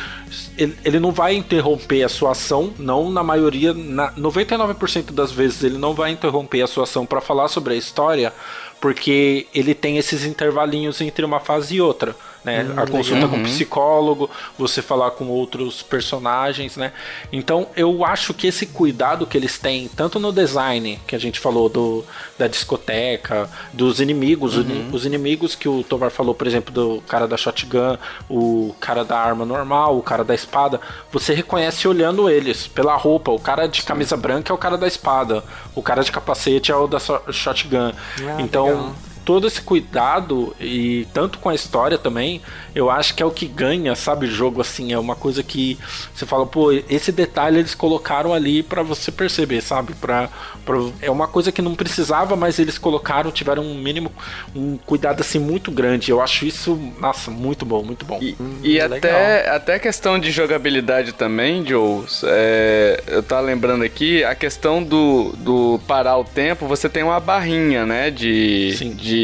ele, 0.57 0.77
ele 0.85 0.99
não 0.99 1.13
vai 1.13 1.35
interromper 1.35 2.03
a 2.03 2.09
sua 2.09 2.33
ação, 2.33 2.73
não 2.79 3.11
na 3.11 3.23
maioria, 3.23 3.73
na 3.73 4.13
99% 4.13 5.13
das 5.13 5.33
vezes 5.33 5.63
ele 5.63 5.79
não 5.79 5.95
vai 5.95 6.11
interromper 6.11 6.63
a 6.63 6.67
sua 6.67 6.85
ação 6.85 7.07
para 7.07 7.21
falar 7.21 7.49
sobre 7.49 7.75
a 7.75 7.77
história, 7.77 8.33
porque 8.81 9.47
ele 9.55 9.75
tem 9.75 9.97
esses 9.97 10.25
intervalinhos 10.25 11.01
entre 11.01 11.25
uma 11.25 11.41
fase 11.41 11.77
e 11.77 11.81
outra. 11.81 12.15
Né? 12.49 12.65
Hum, 12.65 12.81
a 12.81 12.87
consulta 12.87 13.27
uhum. 13.27 13.31
com 13.31 13.43
psicólogo, 13.43 14.31
você 14.57 14.81
falar 14.81 15.11
com 15.13 15.27
outros 15.27 15.83
personagens, 15.83 16.77
né? 16.77 16.93
Então 17.31 17.69
eu 17.77 18.05
acho 18.05 18.33
que 18.33 18.47
esse 18.47 18.67
cuidado 18.67 19.27
que 19.27 19.37
eles 19.37 19.59
têm, 19.59 19.89
tanto 19.89 20.19
no 20.19 20.33
design, 20.33 20.99
que 21.07 21.15
a 21.15 21.19
gente 21.19 21.39
falou 21.39 21.69
do, 21.69 22.05
da 22.39 22.47
discoteca, 22.47 23.49
dos 23.73 24.01
inimigos, 24.01 24.57
uhum. 24.57 24.89
os 24.93 25.05
inimigos 25.05 25.55
que 25.55 25.69
o 25.69 25.83
Tovar 25.83 26.11
falou, 26.11 26.35
por 26.35 26.47
exemplo, 26.47 26.73
do 26.73 27.03
cara 27.07 27.29
da 27.29 27.37
shotgun, 27.37 27.99
o 28.29 28.75
cara 28.81 29.05
da 29.05 29.19
arma 29.19 29.45
normal, 29.45 29.99
o 29.99 30.03
cara 30.03 30.25
da 30.25 30.35
espada, 30.35 30.81
você 31.13 31.35
reconhece 31.35 31.87
olhando 31.87 32.31
eles 32.31 32.67
pela 32.67 32.97
roupa. 32.97 33.31
O 33.31 33.39
cara 33.39 33.67
de 33.67 33.83
camisa 33.83 34.17
branca 34.17 34.53
é 34.53 34.55
o 34.55 34.59
cara 34.59 34.79
da 34.79 34.87
espada, 34.87 35.45
o 35.75 35.83
cara 35.83 36.03
de 36.03 36.11
capacete 36.11 36.73
é 36.73 36.77
o 36.77 36.87
da 36.87 36.99
shotgun. 36.99 37.93
Ah, 38.21 38.41
então, 38.41 38.67
legal 38.67 38.95
todo 39.29 39.47
esse 39.47 39.61
cuidado 39.61 40.57
e 40.59 41.07
tanto 41.13 41.39
com 41.39 41.51
a 41.51 41.55
história 41.55 41.99
também, 41.99 42.41
eu 42.75 42.91
acho 42.91 43.15
que 43.15 43.23
é 43.23 43.27
o 43.27 43.31
que 43.31 43.45
ganha, 43.45 43.95
sabe, 43.95 44.25
o 44.25 44.31
jogo 44.31 44.63
assim, 44.63 44.91
é 44.91 44.99
uma 44.99 45.15
coisa 45.15 45.43
que 45.43 45.79
você 46.15 46.25
fala, 46.25 46.47
pô, 46.47 46.73
esse 46.73 47.13
detalhe 47.13 47.59
eles 47.59 47.75
colocaram 47.75 48.33
ali 48.33 48.63
para 48.63 48.83
você 48.83 49.13
perceber, 49.13 49.61
sabe? 49.61 49.93
Pra, 49.93 50.31
pra, 50.65 50.77
é 51.03 51.11
uma 51.11 51.29
coisa 51.29 51.53
que 51.53 51.61
não 51.61 51.75
precisava, 51.75 52.37
mas 52.37 52.59
eles 52.59 52.79
colocaram, 52.79 53.31
tiveram 53.31 53.65
um 53.65 53.75
mínimo 53.75 54.11
um 54.57 54.79
cuidado 54.79 55.21
assim 55.21 55.39
muito 55.39 55.71
grande. 55.71 56.11
Eu 56.11 56.23
acho 56.23 56.47
isso, 56.47 56.75
nossa, 56.99 57.31
muito 57.31 57.67
bom, 57.67 57.83
muito 57.83 58.07
bom. 58.07 58.19
E, 58.23 58.35
hum, 58.41 58.61
e 58.63 58.81
até 58.81 59.47
até 59.51 59.79
questão 59.79 60.19
de 60.19 60.31
jogabilidade 60.31 61.13
também, 61.13 61.67
Joe, 61.67 62.03
é, 62.25 63.03
eu 63.07 63.23
tava 63.23 63.43
lembrando 63.43 63.85
aqui, 63.85 64.25
a 64.25 64.35
questão 64.35 64.83
do, 64.83 65.35
do 65.37 65.79
parar 65.87 66.17
o 66.17 66.25
tempo, 66.25 66.67
você 66.67 66.89
tem 66.89 67.03
uma 67.03 67.21
barrinha, 67.21 67.85
né, 67.85 68.11
de, 68.11 68.75
Sim. 68.79 68.95
de 68.95 69.18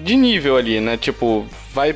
de, 0.00 0.16
nível 0.16 0.56
ali, 0.56 0.80
né? 0.80 0.96
Tipo, 0.96 1.46
vai 1.72 1.94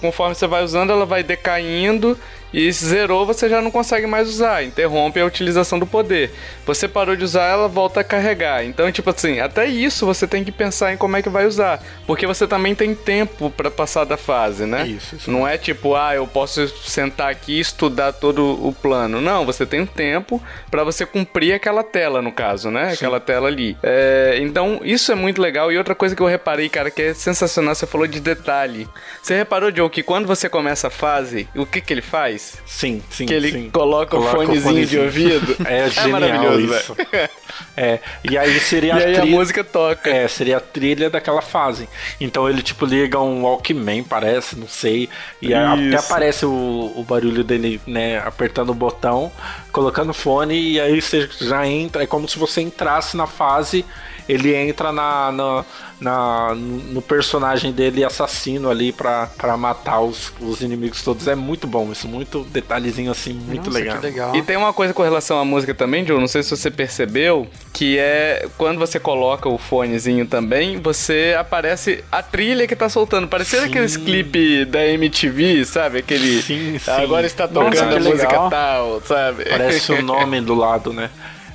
conforme 0.00 0.34
você 0.34 0.46
vai 0.46 0.62
usando, 0.62 0.90
ela 0.90 1.06
vai 1.06 1.22
decaindo 1.22 2.18
e 2.56 2.72
se 2.72 2.86
zerou, 2.86 3.26
você 3.26 3.50
já 3.50 3.60
não 3.60 3.70
consegue 3.70 4.06
mais 4.06 4.30
usar, 4.30 4.64
interrompe 4.64 5.20
a 5.20 5.26
utilização 5.26 5.78
do 5.78 5.86
poder. 5.86 6.32
Você 6.64 6.88
parou 6.88 7.14
de 7.14 7.22
usar, 7.22 7.44
ela 7.44 7.68
volta 7.68 8.00
a 8.00 8.04
carregar. 8.04 8.64
Então, 8.64 8.90
tipo 8.90 9.10
assim, 9.10 9.40
até 9.40 9.66
isso 9.66 10.06
você 10.06 10.26
tem 10.26 10.42
que 10.42 10.50
pensar 10.50 10.90
em 10.90 10.96
como 10.96 11.18
é 11.18 11.22
que 11.22 11.28
vai 11.28 11.44
usar, 11.44 11.82
porque 12.06 12.26
você 12.26 12.46
também 12.46 12.74
tem 12.74 12.94
tempo 12.94 13.50
para 13.50 13.70
passar 13.70 14.04
da 14.04 14.16
fase, 14.16 14.64
né? 14.64 14.88
Isso, 14.88 15.16
isso. 15.16 15.30
Não 15.30 15.46
é 15.46 15.58
tipo, 15.58 15.94
ah, 15.94 16.14
eu 16.14 16.26
posso 16.26 16.66
sentar 16.88 17.30
aqui 17.30 17.58
e 17.58 17.60
estudar 17.60 18.14
todo 18.14 18.66
o 18.66 18.72
plano. 18.72 19.20
Não, 19.20 19.44
você 19.44 19.66
tem 19.66 19.82
um 19.82 19.86
tempo 19.86 20.42
para 20.70 20.82
você 20.82 21.04
cumprir 21.04 21.52
aquela 21.52 21.84
tela, 21.84 22.22
no 22.22 22.32
caso, 22.32 22.70
né? 22.70 22.88
Sim. 22.88 22.94
Aquela 22.94 23.20
tela 23.20 23.48
ali. 23.48 23.76
É, 23.82 24.38
então, 24.40 24.80
isso 24.82 25.12
é 25.12 25.14
muito 25.14 25.42
legal. 25.42 25.70
E 25.70 25.76
outra 25.76 25.94
coisa 25.94 26.16
que 26.16 26.22
eu 26.22 26.26
reparei, 26.26 26.70
cara, 26.70 26.90
que 26.90 27.02
é 27.02 27.12
sensacional, 27.12 27.74
você 27.74 27.86
falou 27.86 28.06
de 28.06 28.18
detalhe. 28.18 28.88
Você 29.26 29.34
reparou, 29.34 29.74
Joe, 29.74 29.90
que 29.90 30.04
quando 30.04 30.24
você 30.24 30.48
começa 30.48 30.86
a 30.86 30.90
fase, 30.90 31.48
o 31.56 31.66
que 31.66 31.80
que 31.80 31.92
ele 31.92 32.00
faz? 32.00 32.62
Sim, 32.64 33.02
sim. 33.10 33.26
Que 33.26 33.34
ele 33.34 33.50
sim. 33.50 33.70
coloca, 33.70 34.16
coloca, 34.16 34.30
o 34.30 34.36
fonezinho, 34.36 34.60
o 34.60 34.62
fonezinho 34.62 34.86
de 34.86 34.98
ouvido. 35.00 35.56
É, 35.66 35.88
é 35.88 36.06
maravilhoso, 36.06 36.60
isso. 36.60 36.96
É, 37.76 38.00
e 38.22 38.38
aí 38.38 38.60
seria 38.60 38.94
e 39.00 39.02
a, 39.02 39.06
aí 39.06 39.16
a 39.18 39.26
música 39.26 39.64
toca. 39.64 40.08
É, 40.08 40.28
seria 40.28 40.58
a 40.58 40.60
trilha 40.60 41.10
daquela 41.10 41.42
fase. 41.42 41.88
Então 42.20 42.48
ele 42.48 42.62
tipo 42.62 42.86
liga 42.86 43.18
um 43.18 43.42
Walkman, 43.42 44.04
parece, 44.04 44.56
não 44.56 44.68
sei. 44.68 45.08
E 45.42 45.52
até 45.52 45.96
aparece 45.96 46.46
o, 46.46 46.92
o 46.94 47.02
barulho 47.02 47.42
dele, 47.42 47.80
né, 47.86 48.18
apertando 48.18 48.70
o 48.70 48.74
botão, 48.74 49.32
colocando 49.76 50.08
o 50.08 50.14
fone 50.14 50.58
e 50.58 50.80
aí 50.80 51.02
você 51.02 51.28
já 51.38 51.66
entra, 51.66 52.02
é 52.02 52.06
como 52.06 52.26
se 52.26 52.38
você 52.38 52.62
entrasse 52.62 53.14
na 53.14 53.26
fase 53.26 53.84
ele 54.28 54.54
entra 54.54 54.90
na, 54.90 55.30
na, 55.30 55.64
na, 56.00 56.54
no 56.54 57.00
personagem 57.00 57.72
dele 57.72 58.04
assassino 58.04 58.68
ali 58.68 58.92
pra, 58.92 59.28
pra 59.36 59.56
matar 59.56 60.00
os, 60.00 60.32
os 60.40 60.60
inimigos 60.60 61.02
todos. 61.02 61.28
É 61.28 61.34
muito 61.34 61.66
bom 61.66 61.90
isso, 61.92 62.08
muito 62.08 62.44
detalhezinho 62.44 63.10
assim, 63.10 63.32
muito 63.32 63.66
Nossa, 63.66 63.78
legal. 63.78 64.00
legal. 64.00 64.36
E 64.36 64.42
tem 64.42 64.56
uma 64.56 64.72
coisa 64.72 64.92
com 64.92 65.02
relação 65.02 65.38
à 65.38 65.44
música 65.44 65.74
também, 65.74 66.04
Joe, 66.04 66.18
não 66.18 66.26
sei 66.26 66.42
se 66.42 66.50
você 66.50 66.70
percebeu, 66.70 67.46
que 67.72 67.98
é 67.98 68.48
quando 68.58 68.78
você 68.78 68.98
coloca 68.98 69.48
o 69.48 69.58
fonezinho 69.58 70.26
também, 70.26 70.80
você 70.80 71.36
aparece 71.38 72.02
a 72.10 72.22
trilha 72.22 72.66
que 72.66 72.74
tá 72.74 72.88
soltando. 72.88 73.28
Parecendo 73.28 73.66
aqueles 73.66 73.96
clipes 73.96 74.66
da 74.66 74.84
MTV, 74.84 75.64
sabe? 75.64 75.98
Aquele. 75.98 76.42
Sim, 76.42 76.78
sim. 76.78 76.90
Agora 76.90 77.26
está 77.26 77.46
tocando 77.46 77.74
Nossa, 77.74 77.84
a 77.84 78.00
música 78.00 78.28
legal. 78.28 78.50
tal, 78.50 79.02
sabe? 79.04 79.44
Parece 79.44 79.65
o 79.92 80.02
nome 80.02 80.40
do 80.40 80.54
lado, 80.54 80.92
né? 80.92 81.10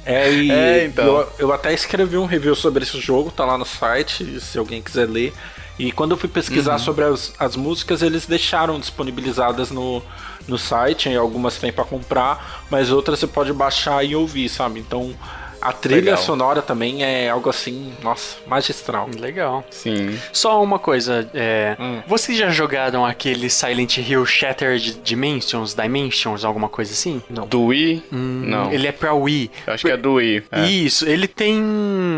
É, 0.06 0.32
e 0.32 0.50
é, 0.52 0.86
então. 0.86 1.06
eu, 1.06 1.34
eu 1.40 1.54
até 1.54 1.74
escrevi 1.74 2.18
um 2.18 2.26
review 2.26 2.56
sobre 2.56 2.84
esse 2.84 3.00
jogo, 3.00 3.32
tá 3.32 3.46
lá 3.46 3.58
no 3.58 3.66
site, 3.66 4.40
se 4.40 4.58
alguém 4.58 4.82
quiser 4.82 5.08
ler. 5.08 5.34
E 5.80 5.92
quando 5.92 6.12
eu 6.12 6.18
fui 6.18 6.30
pesquisar 6.30 6.74
uhum. 6.74 6.80
sobre 6.80 7.06
as, 7.06 7.34
as 7.40 7.56
músicas, 7.56 8.02
eles 8.02 8.26
deixaram 8.28 8.80
disponibilizadas 8.80 9.72
no, 9.72 10.02
no 10.48 10.58
site, 10.58 11.10
e 11.10 11.16
algumas 11.16 11.58
tem 11.58 11.72
para 11.72 11.84
comprar, 11.84 12.66
mas 12.70 12.92
outras 12.92 13.20
você 13.20 13.28
pode 13.28 13.52
baixar 13.54 14.04
e 14.06 14.16
ouvir, 14.16 14.48
sabe? 14.50 14.80
Então 14.80 15.16
a 15.62 15.72
trilha 15.72 16.02
Legal. 16.02 16.18
sonora 16.18 16.62
também 16.62 17.04
é 17.04 17.30
algo 17.30 17.50
assim, 17.50 17.94
nossa, 18.02 18.38
magistral. 18.48 19.10
Legal. 19.18 19.64
Sim. 19.70 20.18
Só 20.34 20.62
uma 20.62 20.80
coisa, 20.80 21.30
é, 21.34 21.76
hum. 21.80 22.02
vocês 22.08 22.38
já 22.38 22.50
jogaram 22.50 23.06
aquele 23.06 23.50
Silent 23.50 23.98
Hill 23.98 24.26
Shattered 24.26 25.00
Dimensions, 25.04 25.76
Dimensions, 25.76 26.44
alguma 26.44 26.68
coisa 26.68 26.92
assim? 26.92 27.22
Não. 27.30 27.46
Do 27.46 27.66
Wii? 27.66 28.04
Hum, 28.12 28.44
não. 28.48 28.72
Ele 28.72 28.88
é 28.88 28.92
pra 28.92 29.14
Wii. 29.14 29.52
Eu 29.68 29.74
acho 29.74 29.86
que 29.86 29.92
é 29.92 29.98
do 29.98 30.14
Wii. 30.14 30.44
É. 30.52 30.66
Isso, 30.66 31.08
ele 31.08 31.28
tem 31.28 31.62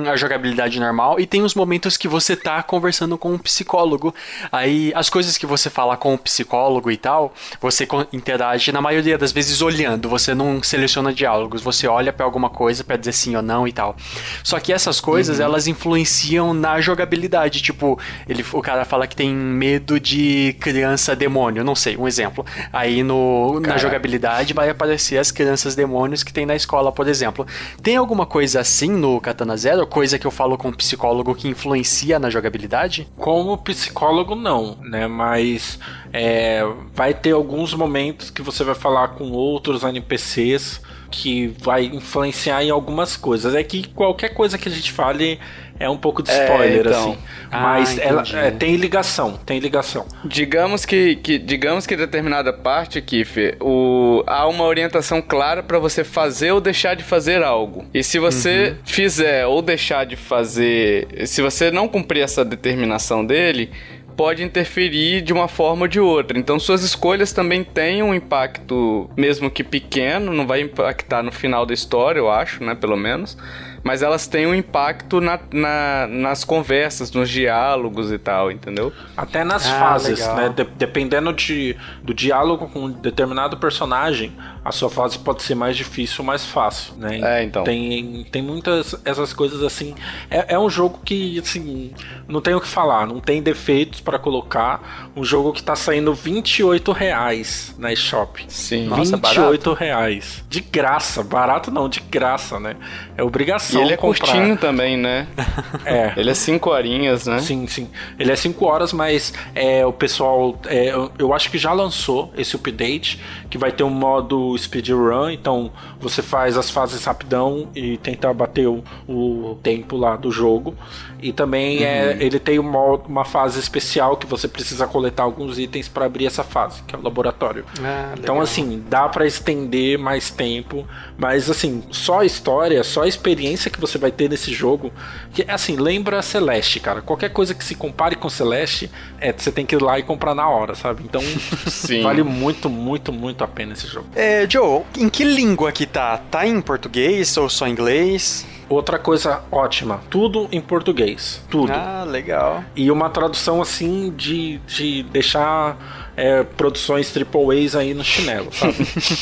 a 0.08 0.16
jogabilidade 0.16 0.80
normal 0.80 1.20
e 1.20 1.26
tem 1.26 1.42
os 1.44 1.54
momentos 1.54 1.98
que 1.98 2.08
você 2.08 2.36
tá 2.36 2.64
conversando 2.64 3.18
com 3.18 3.34
um 3.34 3.38
psicólogo. 3.38 4.16
Aí 4.52 4.94
as 4.96 5.10
coisas 5.10 5.38
que 5.38 5.46
você 5.46 5.70
fala 5.70 5.98
com 5.98 6.14
o 6.14 6.18
psicólogo 6.18 6.90
e 6.90 6.98
tal, 6.98 7.34
você 7.60 7.88
interage 8.14 8.72
na 8.72 8.82
maioria 8.82 9.18
das 9.18 9.32
vezes 9.32 9.62
olhando, 9.62 10.08
você 10.08 10.34
não 10.34 10.64
seleciona 10.64 11.14
diálogos, 11.14 11.62
você 11.62 11.88
olha 11.88 12.14
para 12.14 12.26
alguma 12.26 12.50
coisa 12.50 12.84
para 12.84 12.96
dizer 12.96 13.12
sim 13.12 13.33
ou 13.36 13.42
não 13.42 13.68
e 13.68 13.72
tal. 13.72 13.96
Só 14.44 14.60
que 14.60 14.72
essas 14.72 15.00
coisas, 15.00 15.40
uhum. 15.40 15.46
elas 15.46 15.68
influenciam 15.68 16.54
na 16.54 16.80
jogabilidade. 16.82 17.62
Tipo, 17.62 18.00
ele, 18.28 18.46
o 18.52 18.62
cara 18.62 18.86
fala 18.86 19.08
que 19.08 19.16
tem 19.16 19.34
medo 19.34 20.00
de 20.00 20.56
criança 20.60 21.16
demônio, 21.16 21.64
não 21.64 21.76
sei, 21.76 21.98
um 21.98 22.08
exemplo. 22.08 22.46
Aí 22.72 23.04
no, 23.04 23.60
na 23.60 23.78
jogabilidade 23.78 24.54
vai 24.54 24.70
aparecer 24.70 25.18
as 25.18 25.32
crianças 25.32 25.76
demônios 25.76 26.24
que 26.24 26.34
tem 26.34 26.46
na 26.46 26.56
escola, 26.56 26.92
por 26.92 27.08
exemplo. 27.08 27.46
Tem 27.82 27.96
alguma 27.96 28.26
coisa 28.26 28.60
assim 28.60 28.92
no 28.92 29.20
Katana 29.20 29.58
Zero? 29.58 29.86
Coisa 29.88 30.18
que 30.18 30.26
eu 30.26 30.32
falo 30.32 30.58
com 30.58 30.70
um 30.70 30.74
psicólogo 30.74 31.36
que 31.36 31.48
influencia 31.48 32.20
na 32.20 32.30
jogabilidade? 32.30 33.08
Como 33.18 33.58
psicólogo, 33.58 34.36
não, 34.36 34.78
né? 34.82 35.08
Mas 35.08 35.80
é, 36.12 36.64
vai 36.94 37.14
ter 37.14 37.32
alguns 37.32 37.74
momentos 37.74 38.30
que 38.30 38.42
você 38.42 38.64
vai 38.64 38.76
falar 38.76 39.10
com 39.10 39.32
outros 39.32 39.84
NPCs 39.84 40.82
que 41.14 41.54
vai 41.60 41.86
influenciar 41.86 42.64
em 42.64 42.72
algumas 42.72 43.16
coisas. 43.16 43.54
É 43.54 43.64
que 43.64 43.88
qualquer 43.90 44.30
coisa 44.30 44.58
que 44.58 44.68
a 44.68 44.72
gente 44.72 44.92
fale 44.92 45.40
é 45.80 45.88
um 45.88 45.98
pouco 45.98 46.24
de 46.24 46.32
é, 46.32 46.44
spoiler, 46.44 46.78
é, 46.78 46.80
então. 46.80 47.12
assim. 47.12 47.18
Ah, 47.52 47.62
Mas 47.62 47.98
ela 48.00 48.24
é, 48.34 48.50
tem 48.50 48.76
ligação, 48.76 49.38
tem 49.46 49.60
ligação. 49.60 50.08
Digamos 50.26 50.86
que, 50.86 51.18
que 51.18 51.38
digamos 51.38 51.86
que 51.86 51.96
determinada 51.96 52.52
parte, 52.52 53.00
Kiffer, 53.00 53.58
o, 53.62 54.24
há 54.26 54.48
uma 54.48 54.64
orientação 54.64 55.22
clara 55.22 55.62
para 55.62 55.78
você 55.78 56.04
fazer 56.04 56.52
ou 56.52 56.60
deixar 56.60 56.96
de 56.96 57.04
fazer 57.04 57.44
algo. 57.44 57.86
E 57.94 58.04
se 58.04 58.18
você 58.18 58.70
uhum. 58.70 58.78
fizer 58.84 59.46
ou 59.46 59.62
deixar 59.62 60.06
de 60.06 60.16
fazer, 60.16 61.08
se 61.28 61.44
você 61.44 61.70
não 61.70 61.88
cumprir 61.88 62.24
essa 62.24 62.44
determinação 62.44 63.24
dele, 63.24 63.70
pode 64.16 64.44
interferir 64.44 65.22
de 65.22 65.34
uma 65.34 65.48
forma 65.48 65.84
ou 65.84 65.88
de 65.88 66.00
outra. 66.00 66.38
Então 66.38 66.60
suas 66.60 66.84
escolhas 66.84 67.34
também 67.34 67.64
têm 67.64 68.04
um 68.04 68.14
impacto, 68.14 69.10
mesmo 69.18 69.50
que 69.50 69.64
pequeno, 69.64 70.34
não 70.34 70.48
vai 70.48 70.62
impactar 70.62 71.24
no 71.24 71.32
final 71.32 71.66
da 71.66 71.74
história, 71.74 72.20
eu 72.20 72.30
acho, 72.30 72.64
né, 72.64 72.76
pelo 72.76 72.98
menos 72.98 73.38
mas 73.84 74.02
elas 74.02 74.28
têm 74.28 74.48
um 74.48 74.56
impacto 74.56 75.20
na, 75.20 75.40
na, 75.52 76.08
nas 76.08 76.44
conversas, 76.44 77.12
nos 77.12 77.30
diálogos 77.30 78.12
e 78.12 78.18
tal, 78.18 78.52
entendeu? 78.52 78.94
Até 79.16 79.44
nas 79.44 79.66
ah, 79.66 79.80
fases, 79.80 80.20
legal. 80.20 80.36
né? 80.36 80.50
De, 80.50 80.64
dependendo 80.64 81.34
de, 81.34 81.76
do 82.02 82.14
diálogo 82.14 82.68
com 82.70 82.86
um 82.86 82.90
determinado 82.90 83.58
personagem, 83.58 84.34
a 84.64 84.72
sua 84.72 84.90
fase 84.90 85.20
pode 85.20 85.44
ser 85.44 85.56
mais 85.56 85.76
difícil 85.76 86.18
ou 86.20 86.26
mais 86.26 86.46
fácil, 86.46 86.94
né? 86.96 87.20
É, 87.22 87.44
então. 87.44 87.64
Tem, 87.64 88.26
tem 88.32 88.42
muitas 88.42 88.96
essas 89.04 89.34
coisas 89.34 89.62
assim. 89.62 89.94
É, 90.30 90.54
é 90.54 90.60
um 90.60 90.70
jogo 90.70 91.02
que, 91.04 91.40
assim, 91.40 91.92
não 92.28 92.40
tem 92.40 92.56
o 92.56 92.62
que 92.62 92.68
falar, 92.68 93.06
não 93.06 93.20
tem 93.20 93.42
defeitos 93.42 94.00
para 94.00 94.18
colocar. 94.18 95.12
Um 95.16 95.24
jogo 95.24 95.52
que 95.52 95.62
tá 95.62 95.76
saindo 95.76 96.14
28 96.14 96.92
reais 96.92 97.76
na 97.78 97.92
eShop. 97.92 98.46
Sim. 98.48 98.88
Nossa, 98.88 99.18
28 99.18 99.20
barato. 99.20 99.74
reais. 99.74 100.44
De 100.50 100.62
graça, 100.62 101.24
barato 101.24 101.70
não, 101.70 101.90
de 101.90 102.00
graça, 102.00 102.60
né? 102.60 102.76
É 103.18 103.24
obrigação 103.24 103.73
obrigação 103.73 103.73
E 103.78 103.82
ele 103.82 103.94
é 103.94 103.98
comprar. 103.98 104.26
curtinho 104.28 104.58
também, 104.58 104.98
né? 104.98 105.28
É. 105.86 106.14
Ele 106.16 106.30
é 106.30 106.34
5 106.34 106.70
horinhas, 106.70 107.26
né? 107.28 107.40
Sim, 107.40 107.68
sim. 107.68 107.90
Ele 108.18 108.32
é 108.32 108.36
5 108.36 108.66
horas, 108.66 108.94
mas 108.94 109.34
é, 109.54 109.86
o 109.86 109.92
pessoal. 109.92 110.58
é, 110.68 110.92
eu- 110.92 111.12
eu 111.20 111.34
acho 111.34 111.50
que 111.52 111.58
já 111.58 111.74
lançou 111.74 112.32
esse 112.38 112.56
update, 112.56 113.20
que 113.50 113.58
vai 113.58 113.72
ter 113.72 113.84
um 113.84 113.90
modo 113.90 114.58
speedrun, 114.58 115.30
então 115.30 115.72
você 116.00 116.22
faz 116.22 116.58
as 116.58 116.70
fases 116.70 117.04
rapidão 117.04 117.68
e 117.76 117.98
tenta 117.98 118.34
bater 118.34 118.68
o, 118.68 118.84
o 119.08 119.58
tempo 119.62 119.98
lá 119.98 120.16
do 120.16 120.32
jogo. 120.32 120.76
E 121.22 121.32
também 121.32 121.84
é, 121.86 122.18
ele 122.20 122.38
tem 122.38 122.60
uma, 122.60 122.96
uma 123.08 123.24
fase 123.26 123.58
especial 123.60 124.18
que 124.18 124.26
você 124.28 124.46
precisa 124.48 124.86
coletar 124.86 125.24
alguns 125.24 125.58
itens 125.58 125.88
para 125.88 126.06
abrir 126.06 126.26
essa 126.26 126.44
fase, 126.44 126.84
que 126.84 126.94
é 126.94 127.00
o 127.00 127.02
laboratório. 127.02 127.64
Ah, 127.82 128.14
Então, 128.18 128.42
assim, 128.42 128.84
dá 128.90 129.08
pra 129.08 129.26
estender 129.26 129.98
mais 129.98 130.30
tempo, 130.30 130.86
mas, 131.18 131.50
assim, 131.50 131.84
só 131.92 132.20
a 132.20 132.26
história, 132.26 132.84
só 132.84 133.04
a 133.04 133.08
experiência 133.08 133.70
que 133.70 133.80
você 133.80 133.98
vai 133.98 134.12
ter 134.12 134.30
nesse 134.30 134.52
jogo, 134.54 134.92
que, 135.34 135.46
assim, 135.48 135.76
lembra 135.76 136.22
Celeste, 136.22 136.80
cara. 136.80 137.02
Qualquer 137.02 137.30
coisa 137.30 137.54
que 137.54 137.64
se 137.64 137.76
compare 137.76 138.16
com 138.16 138.30
Celeste, 138.30 138.90
é, 139.20 139.32
você 139.32 139.52
tem 139.52 139.66
que 139.66 139.76
ir 139.76 139.82
lá 139.82 140.00
e 140.00 140.04
comprar 140.04 140.34
na 140.34 140.48
hora, 140.50 140.76
sabe? 140.76 141.04
Então, 141.04 141.22
Sim. 141.68 142.02
vale 142.02 142.24
muito, 142.24 142.70
muito, 142.70 143.12
muito 143.12 143.44
a 143.44 143.48
pena 143.48 143.74
esse 143.74 143.88
jogo. 143.88 144.08
É, 144.16 144.48
Joe, 144.50 144.84
em 144.98 145.10
que 145.10 145.24
língua 145.24 145.72
que 145.72 145.86
tá? 145.86 146.18
Tá 146.18 146.48
em 146.48 146.60
português 146.62 147.38
ou 147.38 147.50
só 147.50 147.68
em 147.68 147.72
inglês? 147.72 148.46
Outra 148.70 148.98
coisa 148.98 149.44
ótima, 149.52 150.02
tudo 150.10 150.48
em 150.52 150.62
português, 150.62 151.44
tudo. 151.50 151.72
Ah, 151.72 152.04
legal. 152.08 152.64
E 152.76 152.90
uma 152.90 153.10
tradução, 153.10 153.62
assim, 153.62 154.12
de, 154.16 154.58
de 154.60 155.04
deixar 155.04 156.03
é, 156.16 156.44
produções 156.44 157.12
triple 157.12 157.66
A's 157.66 157.76
aí 157.76 157.94
no 157.94 158.04
chinelo, 158.04 158.50
sabe? 158.54 158.76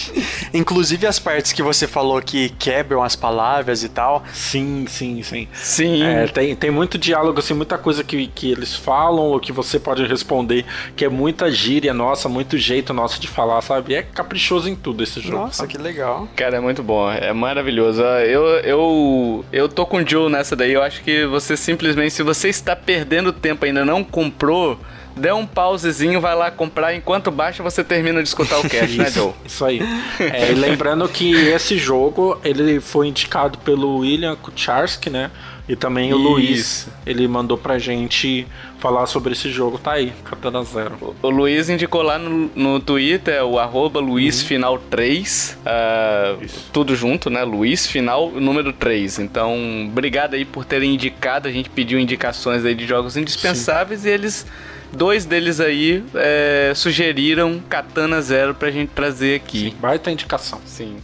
Inclusive 0.53 1.07
as 1.07 1.19
partes 1.19 1.53
que 1.53 1.63
você 1.63 1.87
falou 1.87 2.21
que 2.21 2.49
quebram 2.49 3.03
as 3.03 3.15
palavras 3.15 3.83
e 3.83 3.89
tal. 3.89 4.23
sim, 4.33 4.85
sim, 4.87 5.23
sim. 5.23 5.47
Sim. 5.53 6.03
É, 6.03 6.27
tem, 6.27 6.55
tem 6.55 6.71
muito 6.71 6.97
diálogo, 6.97 7.39
assim, 7.39 7.53
muita 7.53 7.77
coisa 7.77 8.03
que, 8.03 8.27
que 8.27 8.51
eles 8.51 8.75
falam 8.75 9.25
ou 9.25 9.39
que 9.39 9.51
você 9.51 9.79
pode 9.79 10.05
responder, 10.05 10.65
que 10.95 11.05
é 11.05 11.09
muita 11.09 11.51
gíria 11.51 11.93
nossa, 11.93 12.27
muito 12.27 12.57
jeito 12.57 12.93
nosso 12.93 13.19
de 13.19 13.27
falar, 13.27 13.61
sabe? 13.61 13.95
É 13.95 14.01
caprichoso 14.03 14.69
em 14.69 14.75
tudo 14.75 15.03
esse 15.03 15.19
jogo. 15.21 15.37
Nossa, 15.37 15.59
sabe? 15.59 15.73
que 15.73 15.77
legal. 15.77 16.27
Cara, 16.35 16.57
é 16.57 16.59
muito 16.59 16.83
bom, 16.83 17.09
é 17.11 17.31
maravilhoso. 17.33 18.01
Eu, 18.01 18.43
eu, 18.59 19.45
eu 19.51 19.69
tô 19.69 19.85
com 19.85 19.97
o 19.97 20.07
Joe 20.07 20.29
nessa 20.29 20.55
daí. 20.55 20.73
Eu 20.73 20.83
acho 20.83 21.01
que 21.03 21.25
você 21.25 21.55
simplesmente, 21.55 22.13
se 22.13 22.23
você 22.23 22.49
está 22.49 22.75
perdendo 22.75 23.31
tempo 23.31 23.65
e 23.65 23.69
ainda 23.69 23.85
não 23.85 24.03
comprou, 24.03 24.79
dê 25.15 25.31
um 25.31 25.45
pausezinho, 25.45 26.19
vai 26.21 26.35
lá 26.35 26.51
comprar. 26.51 26.95
Enquanto 26.95 27.31
baixa, 27.31 27.61
você 27.61 27.83
termina 27.83 28.21
de 28.21 28.27
escutar 28.27 28.59
o 28.59 28.69
cast, 28.69 28.97
né, 28.97 29.09
Joe? 29.11 29.33
Isso 29.45 29.65
aí. 29.65 29.81
É, 30.19 30.51
e 30.51 30.55
lembrando 30.55 31.07
que 31.09 31.31
esse 31.33 31.77
jogo, 31.77 32.39
ele 32.43 32.79
foi 32.79 33.07
indicado 33.07 33.57
pelo 33.59 33.97
William 33.97 34.35
Kucharski, 34.35 35.09
né? 35.09 35.31
E 35.67 35.75
também 35.75 36.13
o 36.13 36.17
Isso. 36.17 36.27
Luiz, 36.27 36.87
ele 37.05 37.27
mandou 37.27 37.57
pra 37.57 37.79
gente 37.79 38.45
falar 38.79 39.05
sobre 39.05 39.33
esse 39.33 39.49
jogo. 39.49 39.77
Tá 39.77 39.93
aí, 39.93 40.11
Katana 40.25 40.63
Zero. 40.63 41.15
O 41.21 41.29
Luiz 41.29 41.69
indicou 41.69 42.01
lá 42.01 42.17
no, 42.17 42.51
no 42.55 42.79
Twitter 42.79 43.43
o 43.45 43.57
arroba 43.59 44.01
LuizFinal3. 44.01 45.55
ah, 45.65 46.35
tudo 46.73 46.95
junto, 46.95 47.29
né? 47.29 47.43
Luiz 47.43 47.87
Final 47.87 48.31
número 48.31 48.73
3. 48.73 49.19
Então, 49.19 49.87
obrigado 49.87 50.33
aí 50.33 50.43
por 50.43 50.65
terem 50.65 50.95
indicado. 50.95 51.47
A 51.47 51.51
gente 51.51 51.69
pediu 51.69 51.99
indicações 51.99 52.65
aí 52.65 52.75
de 52.75 52.85
jogos 52.85 53.15
indispensáveis 53.15 54.03
e 54.03 54.09
eles. 54.09 54.45
Dois 54.93 55.25
deles 55.25 55.59
aí 55.59 56.03
é, 56.15 56.73
sugeriram 56.75 57.61
Katana 57.69 58.21
Zero 58.21 58.53
pra 58.53 58.69
gente 58.69 58.89
trazer 58.89 59.35
aqui. 59.35 59.75
Baita 59.79 60.11
indicação. 60.11 60.59
Sim. 60.65 60.97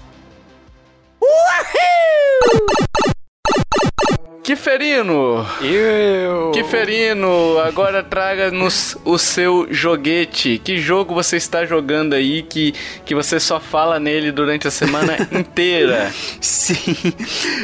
Kiferino! 4.48 5.46
Eu. 5.60 6.52
Kiferino, 6.52 7.60
agora 7.60 8.02
traga-nos 8.02 8.98
o 9.04 9.18
seu 9.18 9.68
joguete. 9.70 10.58
Que 10.58 10.78
jogo 10.78 11.14
você 11.14 11.36
está 11.36 11.66
jogando 11.66 12.14
aí 12.14 12.44
que, 12.44 12.74
que 13.04 13.14
você 13.14 13.42
só 13.42 13.60
fala 13.60 14.00
nele 14.00 14.32
durante 14.32 14.66
a 14.66 14.72
semana 14.72 15.18
inteira? 15.38 16.14
Sim. 16.40 16.78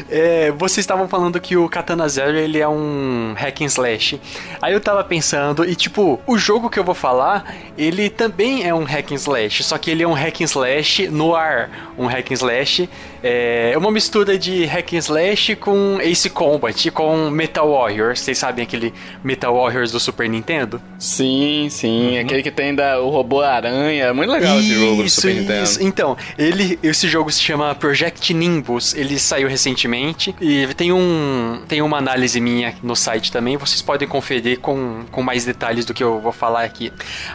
É, 0.10 0.52
vocês 0.52 0.80
estavam 0.80 1.08
falando 1.08 1.40
que 1.40 1.56
o 1.56 1.70
Katana 1.70 2.06
Zero 2.10 2.36
ele 2.36 2.60
é 2.60 2.68
um 2.68 3.34
hack 3.38 3.62
and 3.62 3.68
slash. 3.68 4.20
Aí 4.62 4.74
eu 4.74 4.82
tava 4.82 5.06
pensando, 5.06 5.64
e 5.64 5.78
tipo, 5.78 6.20
o 6.28 6.38
jogo 6.38 6.70
que 6.70 6.78
eu 6.78 6.84
vou 6.84 6.96
falar, 6.96 7.56
ele 7.78 8.10
também 8.10 8.68
é 8.68 8.76
um 8.76 8.84
hack 8.84 9.10
and 9.14 9.16
slash, 9.16 9.64
só 9.64 9.78
que 9.78 9.90
ele 9.90 10.04
é 10.04 10.08
um 10.08 10.12
hack 10.12 10.42
and 10.42 10.48
slash 10.48 11.08
no 11.08 11.34
ar. 11.34 11.94
Um 11.98 12.08
hack 12.08 12.30
and 12.30 12.34
slash 12.34 12.90
é 13.24 13.74
uma 13.78 13.90
mistura 13.90 14.38
de 14.38 14.66
hack 14.66 14.94
and 14.94 14.98
slash 14.98 15.56
com 15.56 15.98
Ace 16.02 16.30
Combat, 16.30 16.92
com 16.92 17.30
Metal 17.30 17.72
Warriors. 17.72 18.20
Vocês 18.20 18.38
sabem 18.38 18.64
aquele 18.64 18.94
Metal 19.24 19.56
Warriors 19.56 19.92
do 19.92 20.00
Super 20.00 20.28
Nintendo? 20.30 20.82
Sim, 21.00 21.68
sim. 21.70 22.18
Aquele 22.18 22.44
que 22.44 22.52
tem 22.52 22.76
da, 22.76 23.00
o 23.00 23.10
robô 23.10 23.42
aranha. 23.42 24.06
É 24.06 24.14
muito 24.14 24.32
legal 24.32 24.60
esse 24.60 24.74
jogo 24.74 25.04
do 25.04 25.10
Super 25.10 25.36
Nintendo. 25.36 25.70
Então, 25.80 26.18
ele, 26.38 26.78
esse 26.84 27.08
jogo 27.08 27.32
se 27.32 27.42
chama 27.42 27.74
Project 27.74 28.34
Nimbus. 28.34 28.94
Ele 28.94 29.18
saiu 29.18 29.48
recentemente 29.48 30.36
e 30.42 30.68
tem 30.74 30.92
um 30.92 31.62
tem 31.68 31.82
uma 31.82 31.98
análise 31.98 32.42
minha 32.42 32.76
no 32.84 32.96
site 32.96 33.32
também. 33.32 33.56
Vocês 33.56 33.82
podem 33.82 34.08
conferir 34.08 34.60
com, 34.60 35.06
com 35.12 35.24
mais 35.24 35.46
detalhes 35.46 35.86
do 35.86 35.94
que 35.94 36.04
eu 36.04 36.20
vou 36.20 36.34
falar 36.34 36.64
aqui. 36.64 36.92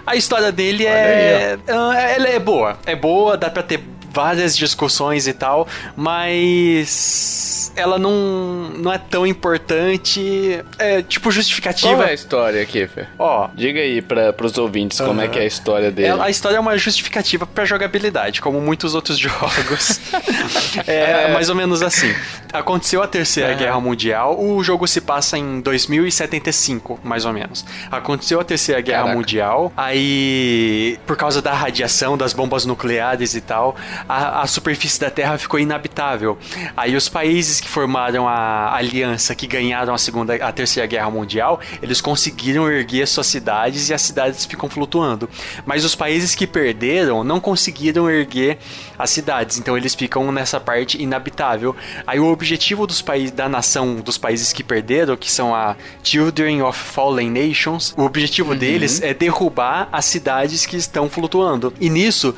A 0.07 0.17
história 0.17 0.53
dele 0.53 0.85
é, 0.85 1.59
ah, 1.67 1.95
ela 1.95 2.29
é 2.29 2.39
boa, 2.39 2.79
é 2.85 2.95
boa, 2.95 3.37
dá 3.37 3.49
pra 3.49 3.63
ter 3.63 3.81
várias 4.11 4.57
discussões 4.57 5.27
e 5.27 5.33
tal, 5.33 5.67
mas 5.97 7.73
ela 7.77 7.99
não, 7.99 8.71
não 8.77 8.93
é 8.93 8.99
tão 8.99 9.27
importante, 9.27 10.63
é 10.79 11.03
tipo 11.03 11.31
justificativa. 11.31 11.95
Qual 11.95 12.03
é 12.07 12.11
a 12.11 12.15
história, 12.15 12.65
Kiffer? 12.67 13.09
Ó, 13.19 13.49
Diga 13.55 13.81
aí 13.81 14.01
para 14.03 14.35
os 14.45 14.57
ouvintes 14.59 15.01
como 15.01 15.21
é 15.21 15.29
que 15.29 15.39
é 15.39 15.43
a 15.43 15.47
história 15.47 15.91
dele. 15.91 16.09
ela- 16.09 16.25
a 16.25 16.31
história 16.31 16.57
é 16.57 16.61
uma 16.61 16.77
justificativa 16.77 17.47
pra 17.47 17.65
jogabilidade, 17.65 18.41
como 18.41 18.61
muitos 18.61 18.95
outros 18.95 19.19
jogos. 19.19 20.01
é 20.87 21.33
mais 21.33 21.49
ou 21.49 21.55
menos 21.55 21.83
assim. 21.83 22.13
Aconteceu 22.53 23.03
a 23.03 23.07
Terceira 23.07 23.55
Guerra 23.55 23.81
Mundial, 23.81 24.41
o 24.43 24.63
jogo 24.65 24.87
se 24.87 25.01
passa 25.01 25.37
em 25.39 25.61
2075, 25.61 26.99
mais 27.05 27.25
ou 27.25 27.33
menos. 27.33 27.65
Aconteceu 27.91 28.41
a 28.41 28.45
Terceira 28.45 28.81
Guerra 28.81 29.03
Caraca. 29.03 29.17
Mundial, 29.17 29.73
aí, 29.77 30.99
por 31.07 31.17
causa 31.17 31.41
da 31.43 31.53
radiação, 31.53 32.17
das 32.17 32.33
bombas 32.33 32.65
nucleares 32.65 33.35
e 33.35 33.41
tal, 33.41 33.77
a, 34.09 34.43
a 34.43 34.47
superfície 34.47 35.01
da 35.01 35.11
Terra 35.11 35.39
ficou 35.39 35.59
inabitável. 35.59 36.39
Aí 36.77 36.95
os 36.97 37.09
países 37.09 37.61
que 37.61 37.69
formaram 37.69 38.29
a 38.29 38.75
aliança, 38.75 39.35
que 39.35 39.47
ganharam 39.47 39.95
a 39.95 39.99
Segunda, 39.99 40.35
a 40.35 40.53
Terceira 40.53 40.87
Guerra 40.87 41.11
Mundial, 41.11 41.61
eles 41.83 42.01
conseguiram 42.01 42.71
erguer 42.71 43.07
suas 43.07 43.27
cidades 43.27 43.89
e 43.89 43.95
as 43.95 44.03
cidades 44.03 44.45
ficam 44.45 44.69
flutuando. 44.69 45.29
Mas 45.65 45.85
os 45.85 45.95
países 45.95 46.35
que 46.35 46.47
perderam 46.47 47.25
não 47.25 47.41
conseguiram 47.41 48.11
erguer 48.11 48.59
as 48.99 49.11
cidades, 49.11 49.59
então 49.59 49.77
eles 49.77 49.95
ficam 49.95 50.31
nessa 50.33 50.59
parte 50.59 51.01
inabitável. 51.01 51.75
Aí 52.07 52.19
o 52.19 52.27
objetivo 52.27 52.87
dos 52.87 53.01
países 53.01 53.31
da 53.31 53.49
nação 53.49 53.97
dos 53.97 54.19
países 54.19 54.53
que 54.53 54.65
perderam, 54.65 55.17
que 55.17 55.31
são 55.31 55.55
a 55.55 55.77
Children 56.03 56.63
of 56.63 56.79
Fallen 56.79 57.31
Nations, 57.31 57.95
o 57.97 58.03
objetivo 58.03 58.55
deles 58.55 59.01
é 59.01 59.15
derrubar 59.15 59.89
as 59.93 60.05
cidades 60.05 60.67
que 60.67 60.77
estão 60.77 61.09
flutuando. 61.09 61.73
E 61.81 61.89
nisso 61.89 62.35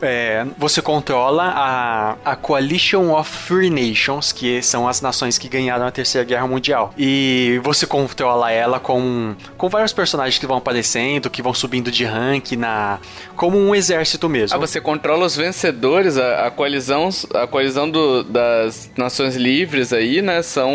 é, 0.00 0.46
você 0.56 0.80
controla 0.90 1.44
a, 1.44 2.16
a 2.32 2.34
Coalition 2.34 3.12
of 3.16 3.30
Free 3.30 3.70
Nations, 3.70 4.32
que 4.32 4.60
são 4.60 4.88
as 4.88 5.00
nações 5.00 5.38
que 5.38 5.48
ganharam 5.48 5.86
a 5.86 5.90
Terceira 5.92 6.26
Guerra 6.26 6.48
Mundial. 6.48 6.92
E 6.98 7.60
você 7.62 7.86
controla 7.86 8.50
ela 8.50 8.80
com, 8.80 9.36
com 9.56 9.68
vários 9.68 9.92
personagens 9.92 10.36
que 10.38 10.46
vão 10.48 10.56
aparecendo, 10.56 11.30
que 11.30 11.40
vão 11.42 11.54
subindo 11.54 11.92
de 11.92 12.04
rank 12.04 12.52
na 12.56 12.98
como 13.36 13.56
um 13.56 13.72
exército 13.72 14.28
mesmo. 14.28 14.56
Ah, 14.56 14.58
você 14.58 14.80
controla 14.80 15.24
os 15.26 15.36
vencedores, 15.36 16.18
a, 16.18 16.48
a 16.48 16.50
coalizão, 16.50 17.08
a 17.34 17.46
coalizão 17.46 17.88
do- 17.88 18.24
das 18.24 18.90
Nações 18.96 19.36
Livres 19.36 19.92
aí, 19.92 20.20
né? 20.20 20.42
São 20.42 20.70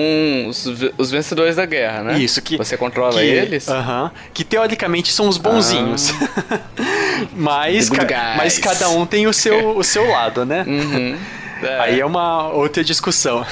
os, 0.48 0.66
os 0.98 1.12
vencedores 1.12 1.58
da 1.58 1.66
guerra, 1.66 2.04
né? 2.04 2.20
Isso, 2.20 2.42
que. 2.42 2.56
Você 2.58 2.78
controla 2.78 3.20
que- 3.20 3.26
eles? 3.28 3.68
Aham. 3.68 4.12
que 4.34 4.46
teoricamente 4.46 5.12
são 5.12 5.28
os 5.28 5.38
bonzinhos. 5.38 6.14
mas, 7.34 7.90
ca- 7.90 8.34
mas 8.38 8.58
cada 8.60 8.90
um 8.90 9.06
tem 9.06 9.28
o 9.28 9.34
seu, 9.34 9.78
o 9.78 9.84
seu 9.84 10.08
lado, 10.10 10.46
né? 10.46 10.64
Uhum. 10.68 11.18
É. 11.64 11.80
Aí 11.80 12.00
é 12.02 12.06
uma 12.06 12.50
outra 12.50 12.84
discussão. 12.84 13.44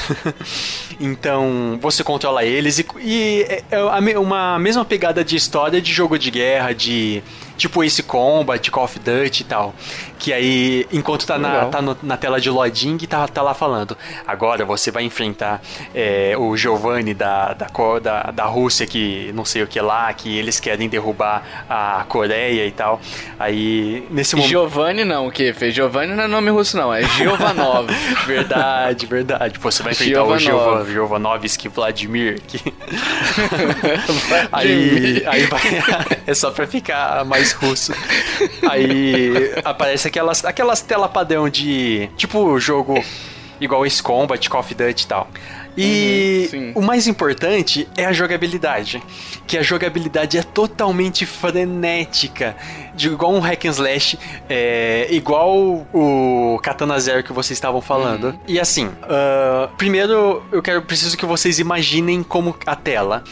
então, 1.00 1.80
você 1.82 2.04
controla 2.04 2.44
eles 2.44 2.78
e, 2.78 2.86
e 3.02 3.46
é 3.48 3.64
é 3.72 4.20
uma 4.20 4.60
mesma 4.60 4.84
pegada 4.84 5.24
de 5.24 5.38
história 5.38 5.82
de 5.82 5.92
jogo 5.92 6.20
de 6.20 6.30
guerra, 6.30 6.74
de 6.74 7.24
tipo 7.58 7.84
esse 7.84 8.04
Combat, 8.04 8.70
Call 8.70 8.84
of 8.84 9.00
Duty 9.00 9.42
e 9.42 9.46
tal. 9.46 9.74
Que 10.20 10.32
aí, 10.32 10.88
enquanto 10.92 11.26
tá, 11.26 11.38
na, 11.38 11.66
tá 11.66 11.82
no, 11.82 11.98
na 12.02 12.16
tela 12.16 12.40
de 12.40 12.50
loading, 12.50 12.98
tá, 13.00 13.28
tá 13.28 13.42
lá 13.42 13.54
falando. 13.54 13.98
Agora 14.26 14.64
você 14.64 14.90
vai 14.90 15.04
enfrentar 15.04 15.62
é, 15.94 16.34
o 16.38 16.56
Giovanni 16.56 17.14
da, 17.14 17.54
da, 17.54 17.68
da, 18.02 18.24
da 18.32 18.46
Rússia, 18.46 18.88
que 18.88 19.32
não 19.34 19.44
sei 19.44 19.64
o 19.64 19.68
que 19.68 19.82
lá, 19.82 20.14
que 20.14 20.38
eles 20.38 20.60
querem 20.60 20.88
derrubar 20.88 21.66
a 21.70 22.06
Coreia 22.08 22.66
e 22.66 22.72
tal. 22.72 23.02
Aí, 23.38 24.08
nesse 24.10 24.36
momento. 24.36 24.50
Giovanni 24.50 25.04
não, 25.04 25.28
o 25.28 25.32
que 25.32 25.52
fez? 25.52 25.76
Giovanni 25.76 26.14
não 26.14 26.24
é 26.24 26.28
nome 26.28 26.52
russo, 26.52 26.78
não, 26.78 26.94
é 26.94 27.04
Giovanov. 27.04 27.88
verdade, 28.26 29.06
verdade. 29.06 29.60
Você 29.60 29.84
vai 29.84 29.92
enfrentar 29.92 30.24
o 30.24 30.40
Giovanov, 30.40 30.90
Giovanovski 30.92 31.68
Vladimir. 31.68 32.40
Que... 32.48 32.60
aí, 34.52 35.24
aí 35.26 35.46
vai. 35.48 35.62
é 36.26 36.34
só 36.34 36.52
pra 36.52 36.66
ficar 36.66 37.26
mais 37.26 37.43
russo. 37.52 37.94
Aí 38.70 39.54
aparece 39.64 40.08
aquelas, 40.08 40.44
aquelas 40.46 40.82
tela 40.82 41.10
padrão 41.10 41.50
de. 41.50 42.10
Tipo 42.16 42.58
jogo 42.60 43.04
igual 43.60 43.86
esse 43.86 44.02
Combat, 44.02 44.50
Call 44.50 44.60
of 44.62 44.74
Duty 44.74 45.04
e 45.04 45.08
tal. 45.08 45.28
E 45.76 46.50
uhum, 46.54 46.74
o 46.76 46.82
mais 46.82 47.08
importante 47.08 47.88
é 47.98 48.06
a 48.06 48.14
jogabilidade. 48.14 49.02
Que 49.48 49.58
a 49.58 49.64
jogabilidade 49.64 50.38
é 50.38 50.44
totalmente 50.44 51.26
frenética. 51.26 52.56
De 52.94 53.08
igual 53.08 53.34
um 53.34 53.40
hack 53.40 53.66
and 53.66 53.70
slash, 53.70 54.20
é, 54.48 55.08
igual 55.10 55.88
o 55.92 56.60
Katana 56.62 57.00
Zero 57.00 57.24
que 57.24 57.34
vocês 57.34 57.58
estavam 57.58 57.82
falando. 57.82 58.26
Uhum. 58.26 58.40
E 58.48 58.60
assim, 58.60 58.86
uh, 58.88 59.68
primeiro 59.78 60.44
eu 60.52 60.62
quero 60.62 60.82
preciso 60.84 61.18
que 61.18 61.26
vocês 61.26 61.58
imaginem 61.58 62.22
como 62.22 62.56
a 62.68 62.76
tela 62.76 63.24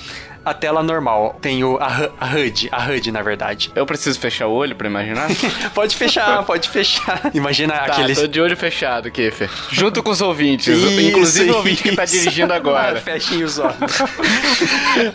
a 0.44 0.54
tela 0.54 0.82
normal. 0.82 1.38
Tem 1.42 1.64
o, 1.64 1.78
a, 1.78 2.10
a 2.20 2.26
HUD, 2.36 2.70
a 2.72 2.86
HUD, 2.88 3.12
na 3.12 3.22
verdade. 3.22 3.72
Eu 3.76 3.86
preciso 3.86 4.20
fechar 4.20 4.48
o 4.48 4.54
olho 4.54 4.76
pra 4.76 4.88
imaginar? 4.88 5.30
pode 5.74 5.96
fechar, 5.96 6.44
pode 6.46 6.70
fechar. 6.70 7.32
Imagina 7.34 7.74
tá, 7.74 7.86
aqueles... 7.86 8.20
tô 8.20 8.28
de 8.28 8.42
olho 8.42 8.58
fechado, 8.58 9.12
Kiffer. 9.12 9.50
Junto 9.72 10.02
com 10.02 10.10
os 10.10 10.22
ouvintes. 10.22 10.68
Isso, 10.68 11.00
inclusive 11.00 11.46
isso. 11.46 11.54
o 11.54 11.58
ouvinte 11.58 11.84
que 11.84 11.96
tá 11.96 12.06
dirigindo 12.06 12.54
agora. 12.54 13.00
Fechem 13.02 13.44
os 13.44 13.60
olhos. 13.60 14.02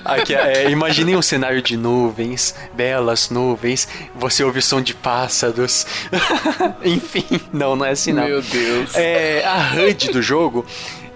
Aqui, 0.05 0.35
é, 0.35 0.71
imaginem 0.71 1.17
um 1.17 1.23
cenário 1.23 1.61
de 1.61 1.77
nuvens, 1.77 2.55
belas 2.73 3.31
nuvens, 3.31 3.89
você 4.15 4.45
ouve 4.45 4.61
o 4.61 4.63
som 4.63 4.81
de 4.81 4.95
pássaros. 4.95 5.87
Enfim, 6.85 7.41
não, 7.53 7.77
não 7.77 7.85
é 7.85 7.91
assim 7.91 8.13
não. 8.13 8.25
Meu 8.25 8.43
Deus. 8.43 8.95
É, 8.95 9.45
a 9.45 9.73
HUD 9.75 10.11
do 10.11 10.23
jogo 10.23 10.65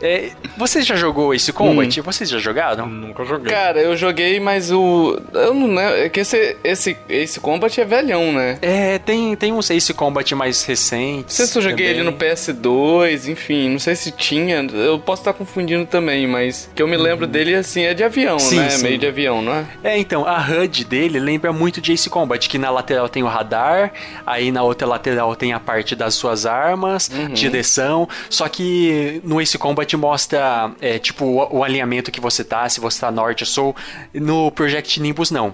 é, 0.03 0.31
você 0.57 0.83
já 0.83 0.97
jogou 0.97 1.35
esse 1.35 1.53
Combat? 1.53 2.01
Hum. 2.01 2.03
Vocês 2.03 2.29
já 2.29 2.39
jogaram? 2.39 2.87
Nunca 2.87 3.25
joguei. 3.25 3.53
Cara, 3.53 3.81
eu 3.81 3.97
joguei, 3.97 4.41
mas 4.41 4.71
o. 4.71 5.21
Eu 5.33 5.55
não 5.55 5.71
né? 5.71 6.07
É 6.07 6.09
que 6.09 6.21
esse, 6.21 6.57
esse, 6.63 6.97
esse 7.09 7.41
Combat 7.41 7.81
é 7.81 7.85
velhão, 7.85 8.33
né? 8.33 8.59
É, 8.61 8.99
tem, 8.99 9.35
tem 9.37 9.53
um 9.53 9.61
Ace 9.61 9.95
Combat 9.95 10.35
mais 10.35 10.65
recente. 10.65 11.23
Não 11.23 11.29
sei 11.29 11.47
se 11.47 11.59
eu 11.59 11.63
joguei 11.63 11.87
também. 11.89 12.01
ele 12.01 12.03
no 12.03 12.13
PS2, 12.13 13.31
enfim, 13.31 13.71
não 13.71 13.79
sei 13.79 13.95
se 13.95 14.11
tinha. 14.11 14.67
Eu 14.73 14.99
posso 14.99 15.23
estar 15.23 15.33
confundindo 15.33 15.87
também, 15.87 16.27
mas 16.27 16.71
que 16.75 16.83
eu 16.83 16.89
me 16.89 16.97
lembro 16.97 17.27
hum. 17.27 17.31
dele 17.31 17.55
assim 17.55 17.83
é 17.83 17.95
de 17.95 18.03
avião, 18.03 18.39
sim, 18.39 18.57
né? 18.57 18.71
Sim. 18.71 18.83
Meio 18.83 18.99
de 18.99 19.07
avião, 19.07 19.43
não 19.43 19.55
é? 19.55 19.67
É, 19.85 19.99
então, 19.99 20.27
a 20.27 20.39
HUD 20.39 20.85
dele 20.85 21.19
lembra 21.19 21.53
muito 21.53 21.81
de 21.81 21.93
Ace 21.93 22.11
Combat, 22.11 22.49
que 22.49 22.59
na 22.59 22.71
lateral 22.71 23.09
tem 23.09 23.23
o 23.23 23.27
radar, 23.27 23.93
aí 24.27 24.51
na 24.51 24.63
outra 24.63 24.87
lateral 24.87 25.35
tem 25.37 25.53
a 25.53 25.61
parte 25.61 25.95
das 25.95 26.15
suas 26.15 26.47
armas, 26.47 27.09
uhum. 27.09 27.29
direção. 27.29 28.09
Só 28.29 28.49
que 28.49 29.21
no 29.25 29.41
Ace 29.41 29.59
Combat 29.59 29.90
te 29.91 29.97
mostra, 29.97 30.73
é, 30.81 30.99
tipo, 30.99 31.25
o, 31.25 31.59
o, 31.59 31.65
alinhamento 31.65 32.13
que 32.13 32.21
você 32.21 32.45
tá, 32.45 32.69
se 32.69 32.79
você 32.79 33.01
tá 33.01 33.11
norte 33.11 33.43
ou 33.43 33.47
sul. 33.47 33.77
No 34.15 34.51
Project 34.53 35.01
Nimbus, 35.01 35.31
não. 35.31 35.53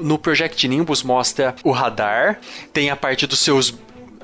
No 0.00 0.16
Project 0.16 0.66
Nimbus 0.68 1.02
mostra 1.02 1.56
o 1.64 1.72
radar, 1.72 2.38
tem 2.72 2.90
a 2.90 2.96
parte 2.96 3.26
dos 3.26 3.40
seus 3.40 3.74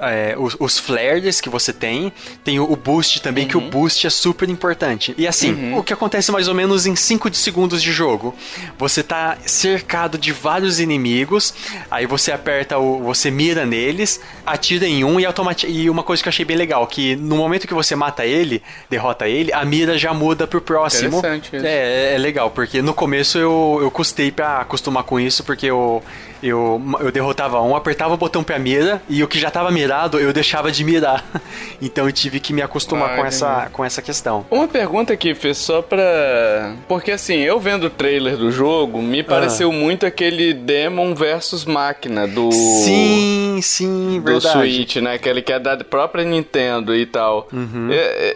é, 0.00 0.34
os, 0.38 0.56
os, 0.58 0.78
flares 0.78 1.40
que 1.40 1.48
você 1.48 1.72
tem, 1.72 2.12
tem 2.42 2.58
o, 2.58 2.64
o 2.64 2.76
boost 2.76 3.20
também, 3.20 3.44
uhum. 3.44 3.50
que 3.50 3.56
o 3.56 3.60
uhum. 3.60 3.70
boost 3.70 4.06
é 4.06 4.10
super 4.10 4.48
importante. 4.48 5.14
E 5.16 5.26
assim, 5.26 5.52
uhum. 5.52 5.78
o 5.78 5.82
que 5.82 5.92
acontece 5.92 6.32
mais 6.32 6.48
ou 6.48 6.54
menos 6.54 6.86
em 6.86 6.96
5 6.96 7.32
segundos 7.34 7.82
de 7.82 7.92
jogo? 7.92 8.34
Você 8.78 9.02
tá 9.02 9.36
cercado 9.44 10.18
de 10.18 10.32
vários 10.32 10.80
inimigos, 10.80 11.54
aí 11.90 12.06
você 12.06 12.32
aperta 12.32 12.78
o. 12.78 13.00
você 13.00 13.30
mira 13.30 13.66
neles, 13.66 14.20
atira 14.44 14.86
em 14.86 15.04
um 15.04 15.20
e 15.20 15.26
automaticamente. 15.26 15.80
E 15.80 15.90
uma 15.90 16.02
coisa 16.02 16.22
que 16.22 16.28
eu 16.28 16.30
achei 16.30 16.44
bem 16.44 16.56
legal, 16.56 16.86
que 16.86 17.16
no 17.16 17.36
momento 17.36 17.66
que 17.66 17.74
você 17.74 17.94
mata 17.94 18.24
ele, 18.24 18.62
derrota 18.88 19.28
ele, 19.28 19.52
a 19.52 19.64
mira 19.64 19.98
já 19.98 20.12
muda 20.14 20.46
pro 20.46 20.60
próximo. 20.60 21.18
Interessante 21.18 21.56
isso. 21.56 21.66
É, 21.66 22.14
é 22.14 22.18
legal, 22.18 22.50
porque 22.50 22.82
no 22.82 22.94
começo 22.94 23.38
eu, 23.38 23.78
eu 23.82 23.90
custei 23.90 24.30
pra 24.30 24.60
acostumar 24.60 25.04
com 25.04 25.18
isso, 25.18 25.44
porque 25.44 25.66
eu 25.66 26.02
eu, 26.42 26.80
eu 27.00 27.12
derrotava 27.12 27.60
um, 27.60 27.76
apertava 27.76 28.14
o 28.14 28.16
botão 28.16 28.42
pra 28.42 28.58
mira 28.58 29.02
e 29.08 29.22
o 29.22 29.28
que 29.28 29.38
já 29.38 29.50
tava 29.50 29.70
mirado 29.70 30.18
eu 30.18 30.32
deixava 30.32 30.70
de 30.70 30.84
mirar. 30.84 31.24
Então 31.82 32.04
eu 32.04 32.12
tive 32.12 32.40
que 32.40 32.52
me 32.52 32.60
acostumar 32.60 33.12
ah, 33.12 33.16
com, 33.16 33.24
essa, 33.24 33.70
com 33.72 33.84
essa 33.84 34.02
questão. 34.02 34.44
Uma 34.50 34.68
pergunta 34.68 35.14
aqui, 35.14 35.34
Fê, 35.34 35.54
só 35.54 35.80
pra. 35.80 36.74
Porque 36.86 37.10
assim, 37.10 37.36
eu 37.36 37.58
vendo 37.58 37.84
o 37.84 37.90
trailer 37.90 38.36
do 38.36 38.52
jogo, 38.52 39.00
me 39.00 39.22
pareceu 39.22 39.70
ah. 39.70 39.72
muito 39.72 40.04
aquele 40.04 40.52
Demon 40.52 41.14
versus 41.14 41.64
Máquina 41.64 42.28
do. 42.28 42.52
Sim, 42.52 43.60
sim, 43.62 44.20
verdade. 44.22 44.58
Do 44.58 44.60
Switch, 44.60 44.96
né? 44.96 45.14
Aquele 45.14 45.40
que 45.40 45.54
é 45.54 45.58
da 45.58 45.76
própria 45.78 46.22
Nintendo 46.22 46.94
e 46.94 47.06
tal. 47.06 47.48
Uhum. 47.50 47.88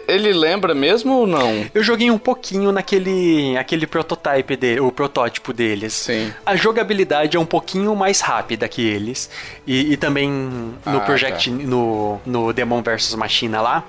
Ele 0.07 0.33
lembra 0.33 0.73
mesmo 0.73 1.13
ou 1.13 1.27
não? 1.27 1.65
Eu 1.73 1.83
joguei 1.83 2.09
um 2.09 2.17
pouquinho 2.17 2.71
naquele 2.71 3.55
aquele 3.57 3.85
prototype 3.85 4.55
dele, 4.55 4.79
o 4.79 4.91
protótipo 4.91 5.53
deles. 5.53 5.93
Sim. 5.93 6.33
A 6.45 6.55
jogabilidade 6.55 7.37
é 7.37 7.39
um 7.39 7.45
pouquinho 7.45 7.94
mais 7.95 8.21
rápida 8.21 8.67
que 8.67 8.85
eles. 8.85 9.29
E, 9.65 9.93
e 9.93 9.97
também 9.97 10.29
no 10.29 10.97
ah, 10.97 10.99
Project, 11.01 11.49
tá. 11.49 11.55
no, 11.55 12.19
no 12.25 12.53
Demon 12.53 12.81
vs 12.81 13.15
Machina 13.15 13.61
lá, 13.61 13.83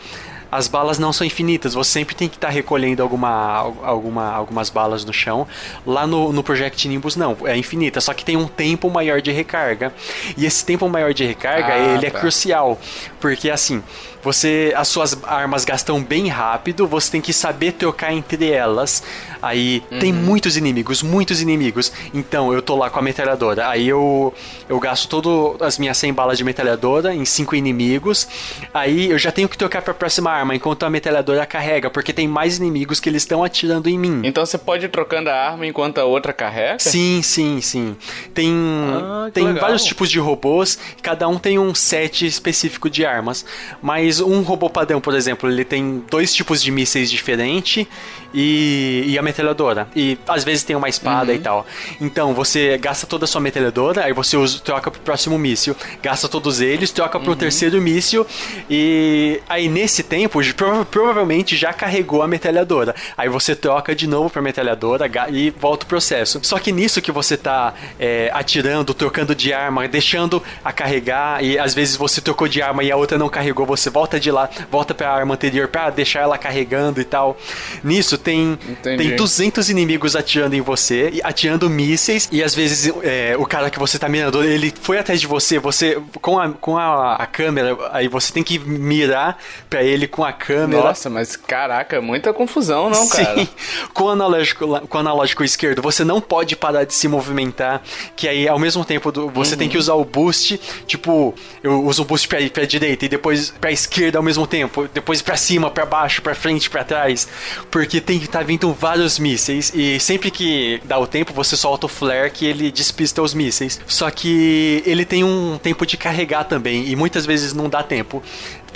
as 0.50 0.68
balas 0.68 0.98
não 0.98 1.12
são 1.12 1.26
infinitas, 1.26 1.74
você 1.74 1.90
sempre 1.90 2.14
tem 2.14 2.28
que 2.28 2.36
estar 2.36 2.48
tá 2.48 2.52
recolhendo 2.52 3.02
alguma, 3.02 3.74
alguma, 3.82 4.32
algumas 4.32 4.70
balas 4.70 5.04
no 5.04 5.12
chão. 5.12 5.46
Lá 5.84 6.06
no, 6.06 6.32
no 6.32 6.42
Project 6.42 6.88
Nimbus 6.88 7.16
não, 7.16 7.36
é 7.44 7.56
infinita, 7.56 8.00
só 8.00 8.14
que 8.14 8.24
tem 8.24 8.36
um 8.36 8.46
tempo 8.46 8.88
maior 8.88 9.20
de 9.20 9.32
recarga. 9.32 9.92
E 10.36 10.46
esse 10.46 10.64
tempo 10.64 10.88
maior 10.88 11.12
de 11.12 11.24
recarga, 11.24 11.74
ah, 11.74 11.78
ele 11.78 12.06
é 12.06 12.10
tá. 12.10 12.18
é 12.18 12.20
crucial, 12.20 12.78
porque 13.20 13.50
assim, 13.50 13.82
você 14.26 14.72
as 14.76 14.88
suas 14.88 15.16
armas 15.22 15.64
gastam 15.64 16.02
bem 16.02 16.26
rápido, 16.26 16.84
você 16.84 17.12
tem 17.12 17.20
que 17.20 17.32
saber 17.32 17.72
trocar 17.72 18.12
entre 18.12 18.50
elas. 18.50 19.04
Aí 19.40 19.84
uhum. 19.88 19.98
tem 20.00 20.12
muitos 20.12 20.56
inimigos, 20.56 21.00
muitos 21.00 21.40
inimigos. 21.40 21.92
Então 22.12 22.52
eu 22.52 22.60
tô 22.60 22.74
lá 22.74 22.90
com 22.90 22.98
a 22.98 23.02
metralhadora. 23.02 23.68
Aí 23.68 23.86
eu 23.86 24.34
eu 24.68 24.80
gasto 24.80 25.08
todas 25.08 25.62
as 25.62 25.78
minhas 25.78 25.96
100 25.96 26.12
balas 26.12 26.36
de 26.36 26.42
metralhadora 26.42 27.14
em 27.14 27.24
5 27.24 27.54
inimigos. 27.54 28.26
Aí 28.74 29.10
eu 29.10 29.18
já 29.18 29.30
tenho 29.30 29.48
que 29.48 29.56
trocar 29.56 29.80
para 29.80 29.92
a 29.92 29.94
próxima 29.94 30.32
arma 30.32 30.56
enquanto 30.56 30.82
a 30.84 30.90
metralhadora 30.90 31.46
carrega, 31.46 31.88
porque 31.88 32.12
tem 32.12 32.26
mais 32.26 32.58
inimigos 32.58 32.98
que 32.98 33.08
eles 33.08 33.22
estão 33.22 33.44
atirando 33.44 33.88
em 33.88 33.96
mim. 33.96 34.22
Então 34.24 34.44
você 34.44 34.58
pode 34.58 34.86
ir 34.86 34.88
trocando 34.88 35.30
a 35.30 35.34
arma 35.34 35.64
enquanto 35.64 35.98
a 35.98 36.04
outra 36.04 36.32
carrega? 36.32 36.80
Sim, 36.80 37.22
sim, 37.22 37.60
sim. 37.60 37.96
Tem 38.34 38.52
ah, 38.92 39.30
tem 39.32 39.44
legal. 39.44 39.60
vários 39.60 39.84
tipos 39.84 40.10
de 40.10 40.18
robôs, 40.18 40.76
cada 41.00 41.28
um 41.28 41.38
tem 41.38 41.60
um 41.60 41.72
set 41.76 42.26
específico 42.26 42.90
de 42.90 43.06
armas, 43.06 43.44
mas 43.80 44.15
mas 44.16 44.20
um 44.20 44.42
robô 44.42 44.70
padrão, 44.70 45.00
por 45.00 45.14
exemplo, 45.14 45.50
ele 45.50 45.64
tem 45.64 46.02
dois 46.10 46.32
tipos 46.34 46.62
de 46.62 46.70
mísseis 46.70 47.10
diferentes 47.10 47.86
e, 48.32 49.04
e 49.06 49.18
a 49.18 49.22
metralhadora. 49.22 49.88
E 49.94 50.18
às 50.28 50.44
vezes 50.44 50.62
tem 50.62 50.76
uma 50.76 50.88
espada 50.88 51.32
uhum. 51.32 51.38
e 51.38 51.40
tal. 51.40 51.66
Então 52.00 52.34
você 52.34 52.78
gasta 52.78 53.06
toda 53.06 53.24
a 53.24 53.28
sua 53.28 53.40
metralhadora, 53.40 54.04
aí 54.04 54.12
você 54.12 54.36
usa, 54.36 54.58
troca 54.60 54.90
pro 54.90 55.00
próximo 55.00 55.38
míssil. 55.38 55.76
Gasta 56.02 56.28
todos 56.28 56.60
eles, 56.60 56.90
troca 56.90 57.18
pro 57.18 57.30
uhum. 57.30 57.36
terceiro 57.36 57.80
míssil. 57.80 58.26
E 58.68 59.40
aí 59.48 59.68
nesse 59.68 60.02
tempo, 60.02 60.40
prova 60.54 60.84
provavelmente 60.84 61.56
já 61.56 61.72
carregou 61.72 62.22
a 62.22 62.28
metralhadora. 62.28 62.94
Aí 63.16 63.28
você 63.28 63.54
troca 63.54 63.94
de 63.94 64.06
novo 64.06 64.30
pra 64.30 64.42
metralhadora 64.42 65.10
e 65.30 65.50
volta 65.50 65.84
o 65.84 65.88
processo. 65.88 66.40
Só 66.42 66.58
que 66.58 66.72
nisso 66.72 67.00
que 67.00 67.12
você 67.12 67.36
tá 67.36 67.74
é, 67.98 68.30
atirando, 68.32 68.92
trocando 68.92 69.34
de 69.34 69.52
arma, 69.52 69.86
deixando 69.88 70.42
a 70.64 70.72
carregar, 70.72 71.42
e 71.42 71.58
às 71.58 71.74
vezes 71.74 71.96
você 71.96 72.20
trocou 72.20 72.48
de 72.48 72.60
arma 72.60 72.82
e 72.82 72.90
a 72.90 72.96
outra 72.96 73.18
não 73.18 73.28
carregou, 73.28 73.64
você 73.64 73.90
volta 73.96 74.20
de 74.20 74.30
lá, 74.30 74.46
volta 74.70 74.92
pra 74.94 75.10
arma 75.10 75.32
anterior 75.32 75.68
pra 75.68 75.88
deixar 75.88 76.20
ela 76.20 76.36
carregando 76.36 77.00
e 77.00 77.04
tal. 77.04 77.34
Nisso 77.82 78.18
tem, 78.18 78.58
tem 78.82 79.16
200 79.16 79.70
inimigos 79.70 80.14
atirando 80.14 80.52
em 80.54 80.60
você, 80.60 81.18
atirando 81.24 81.70
mísseis, 81.70 82.28
e 82.30 82.42
às 82.42 82.54
vezes 82.54 82.92
é, 83.02 83.34
o 83.38 83.46
cara 83.46 83.70
que 83.70 83.78
você 83.78 83.98
tá 83.98 84.06
mirando, 84.06 84.44
ele 84.44 84.70
foi 84.82 84.98
atrás 84.98 85.18
de 85.18 85.26
você, 85.26 85.58
você 85.58 85.98
com 86.20 86.38
a, 86.38 86.50
com 86.50 86.76
a, 86.76 87.14
a 87.14 87.26
câmera, 87.26 87.74
aí 87.90 88.06
você 88.06 88.30
tem 88.34 88.42
que 88.42 88.58
mirar 88.58 89.38
para 89.70 89.82
ele 89.82 90.06
com 90.06 90.22
a 90.22 90.32
câmera. 90.32 90.82
Nossa, 90.82 91.08
mas 91.08 91.34
caraca, 91.34 91.98
muita 92.02 92.34
confusão, 92.34 92.90
não, 92.90 93.06
Sim. 93.06 93.24
cara? 93.24 93.48
Com 93.94 94.04
o 94.04 94.08
analógico, 94.10 94.66
com 94.88 94.98
o 94.98 95.00
analógico 95.00 95.42
esquerdo, 95.42 95.80
você 95.80 96.04
não 96.04 96.20
pode 96.20 96.54
parar 96.54 96.84
de 96.84 96.92
se 96.92 97.08
movimentar, 97.08 97.80
que 98.14 98.28
aí 98.28 98.46
ao 98.46 98.58
mesmo 98.58 98.84
tempo 98.84 99.10
do- 99.10 99.30
você 99.30 99.52
Uhum. 99.54 99.58
tem 99.58 99.68
que 99.70 99.78
usar 99.78 99.94
o 99.94 100.04
boost, 100.04 100.60
tipo, 100.86 101.34
eu 101.62 101.82
uso 101.84 102.02
o 102.02 102.04
boost 102.04 102.28
pra, 102.28 102.38
pra 102.52 102.66
direita 102.66 103.06
e 103.06 103.08
depois 103.08 103.54
pra 103.60 103.70
esquerda 103.72 103.85
ao 104.16 104.22
mesmo 104.22 104.46
tempo, 104.46 104.88
depois 104.92 105.22
pra 105.22 105.36
cima, 105.36 105.70
pra 105.70 105.86
baixo, 105.86 106.22
pra 106.22 106.34
frente, 106.34 106.68
pra 106.68 106.84
trás, 106.84 107.26
porque 107.70 108.00
tem 108.00 108.20
tá 108.20 108.42
vindo 108.42 108.72
vários 108.72 109.18
mísseis 109.18 109.72
e 109.74 109.98
sempre 110.00 110.30
que 110.30 110.80
dá 110.84 110.98
o 110.98 111.06
tempo 111.06 111.32
você 111.32 111.56
solta 111.56 111.86
o 111.86 111.88
flare 111.88 112.30
que 112.30 112.44
ele 112.44 112.70
despista 112.70 113.22
os 113.22 113.32
mísseis. 113.34 113.80
Só 113.86 114.10
que 114.10 114.82
ele 114.84 115.04
tem 115.04 115.24
um 115.24 115.58
tempo 115.58 115.86
de 115.86 115.96
carregar 115.96 116.44
também 116.44 116.88
e 116.88 116.96
muitas 116.96 117.24
vezes 117.24 117.52
não 117.52 117.68
dá 117.68 117.82
tempo. 117.82 118.22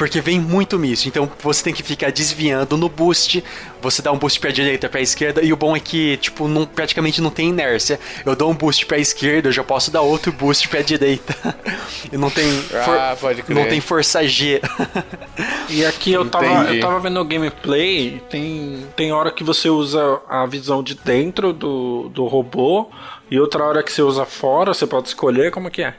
Porque 0.01 0.19
vem 0.23 0.41
muito 0.41 0.79
míssil, 0.79 1.11
então 1.11 1.31
você 1.43 1.63
tem 1.63 1.75
que 1.75 1.83
ficar 1.83 2.11
desviando 2.11 2.75
no 2.75 2.89
boost. 2.89 3.45
Você 3.83 4.01
dá 4.01 4.11
um 4.11 4.17
boost 4.17 4.41
pra 4.41 4.51
direita, 4.51 4.89
pra 4.89 4.99
esquerda, 4.99 5.43
e 5.43 5.53
o 5.53 5.57
bom 5.59 5.77
é 5.77 5.81
que, 5.81 6.17
tipo, 6.17 6.49
não, 6.49 6.65
praticamente 6.65 7.21
não 7.21 7.29
tem 7.29 7.51
inércia. 7.51 8.01
Eu 8.25 8.35
dou 8.35 8.51
um 8.51 8.55
boost 8.55 8.87
pra 8.87 8.97
esquerda, 8.97 9.49
eu 9.49 9.53
já 9.53 9.63
posso 9.63 9.91
dar 9.91 10.01
outro 10.01 10.33
boost 10.33 10.67
pra 10.69 10.81
direita. 10.81 11.37
e 12.11 12.17
não 12.17 12.31
tem. 12.31 12.47
Ah, 12.73 13.15
pode 13.21 13.43
crer. 13.43 13.55
Não 13.55 13.69
tem 13.69 13.79
força 13.79 14.27
G. 14.27 14.63
E 15.69 15.85
aqui 15.85 16.15
eu 16.15 16.25
tava, 16.31 16.47
Entendi. 16.47 16.79
eu 16.79 16.81
tava 16.81 16.99
vendo 17.01 17.21
o 17.21 17.25
gameplay, 17.25 18.23
tem, 18.31 18.87
tem 18.97 19.13
hora 19.13 19.31
que 19.31 19.45
você 19.45 19.69
usa 19.69 20.19
a 20.31 20.47
visão 20.47 20.83
de 20.83 20.95
dentro 20.95 21.53
do, 21.53 22.09
do 22.09 22.27
robô 22.27 22.89
e 23.31 23.39
outra 23.39 23.63
hora 23.65 23.83
que 23.83 23.93
você 23.93 24.03
usa 24.03 24.25
fora, 24.25 24.75
você 24.75 24.87
pode 24.87 25.09
escolher 25.09 25.53
como 25.53 25.71
que 25.71 25.83
é. 25.83 25.95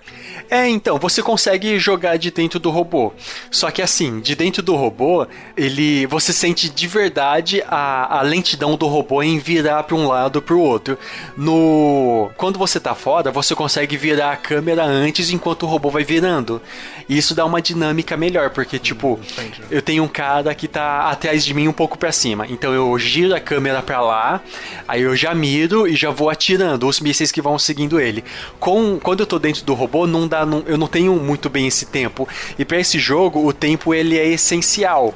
É, 0.52 0.68
então, 0.68 1.00
você 1.00 1.24
consegue 1.24 1.80
jogar 1.80 2.18
de 2.18 2.30
dentro 2.30 2.60
do 2.60 2.70
robô. 2.70 3.14
Só 3.50 3.72
que 3.72 3.82
assim, 3.82 4.20
de 4.20 4.36
dentro 4.36 4.62
do 4.62 4.76
robô, 4.76 5.26
ele 5.56 6.06
você 6.08 6.34
sente 6.34 6.70
de 6.70 6.88
verdade 6.88 7.64
a, 7.70 8.20
a 8.20 8.22
lentidão 8.22 8.76
do 8.76 8.86
robô 8.86 9.24
em 9.24 9.40
virar 9.40 9.84
para 9.84 9.96
um 9.96 10.06
lado 10.06 10.36
ou 10.36 10.42
para 10.42 10.54
o 10.54 10.60
outro. 10.60 10.98
No 11.38 12.30
quando 12.36 12.60
você 12.60 12.82
tá 12.82 12.94
fora, 12.94 13.32
você 13.32 13.56
consegue 13.56 13.96
virar 13.96 14.34
a 14.34 14.36
câmera 14.36 14.84
antes 14.84 15.30
enquanto 15.30 15.64
o 15.64 15.68
robô 15.68 15.90
vai 15.90 16.04
virando. 16.04 16.62
E 17.08 17.18
isso 17.18 17.34
dá 17.34 17.46
uma 17.46 17.62
dinâmica 17.62 18.18
melhor, 18.18 18.50
porque 18.50 18.78
tipo, 18.78 19.18
entendi. 19.38 19.62
eu 19.72 19.82
tenho 19.82 20.04
um 20.04 20.08
cara 20.08 20.54
que 20.54 20.68
tá 20.68 21.10
atrás 21.10 21.46
de 21.46 21.54
mim 21.54 21.70
um 21.70 21.74
pouco 21.74 21.98
para 21.98 22.12
cima. 22.12 22.46
Então 22.50 22.74
eu 22.74 23.00
giro 23.00 23.34
a 23.34 23.40
câmera 23.40 23.82
para 23.82 24.02
lá, 24.02 24.42
aí 24.86 25.04
eu 25.04 25.16
já 25.16 25.34
miro 25.34 25.88
e 25.88 25.96
já 25.96 26.10
vou 26.10 26.30
atirando 26.30 26.88
os 26.90 27.00
mísseis 27.00 27.32
que 27.32 27.42
vão 27.42 27.58
seguindo 27.58 28.02
ele. 28.02 28.22
Com 28.60 29.00
quando 29.00 29.22
eu 29.22 29.26
tô 29.26 29.40
dentro 29.40 29.64
do 29.64 29.74
robô, 29.74 30.06
não 30.06 30.28
dá, 30.28 30.41
eu 30.66 30.78
não 30.78 30.88
tenho 30.88 31.16
muito 31.16 31.50
bem 31.50 31.68
esse 31.68 31.86
tempo. 31.86 32.28
E 32.58 32.66
para 32.66 32.80
esse 32.80 33.00
jogo, 33.00 33.46
o 33.46 33.54
tempo 33.54 33.94
ele 33.94 34.18
é 34.18 34.28
essencial. 34.28 35.14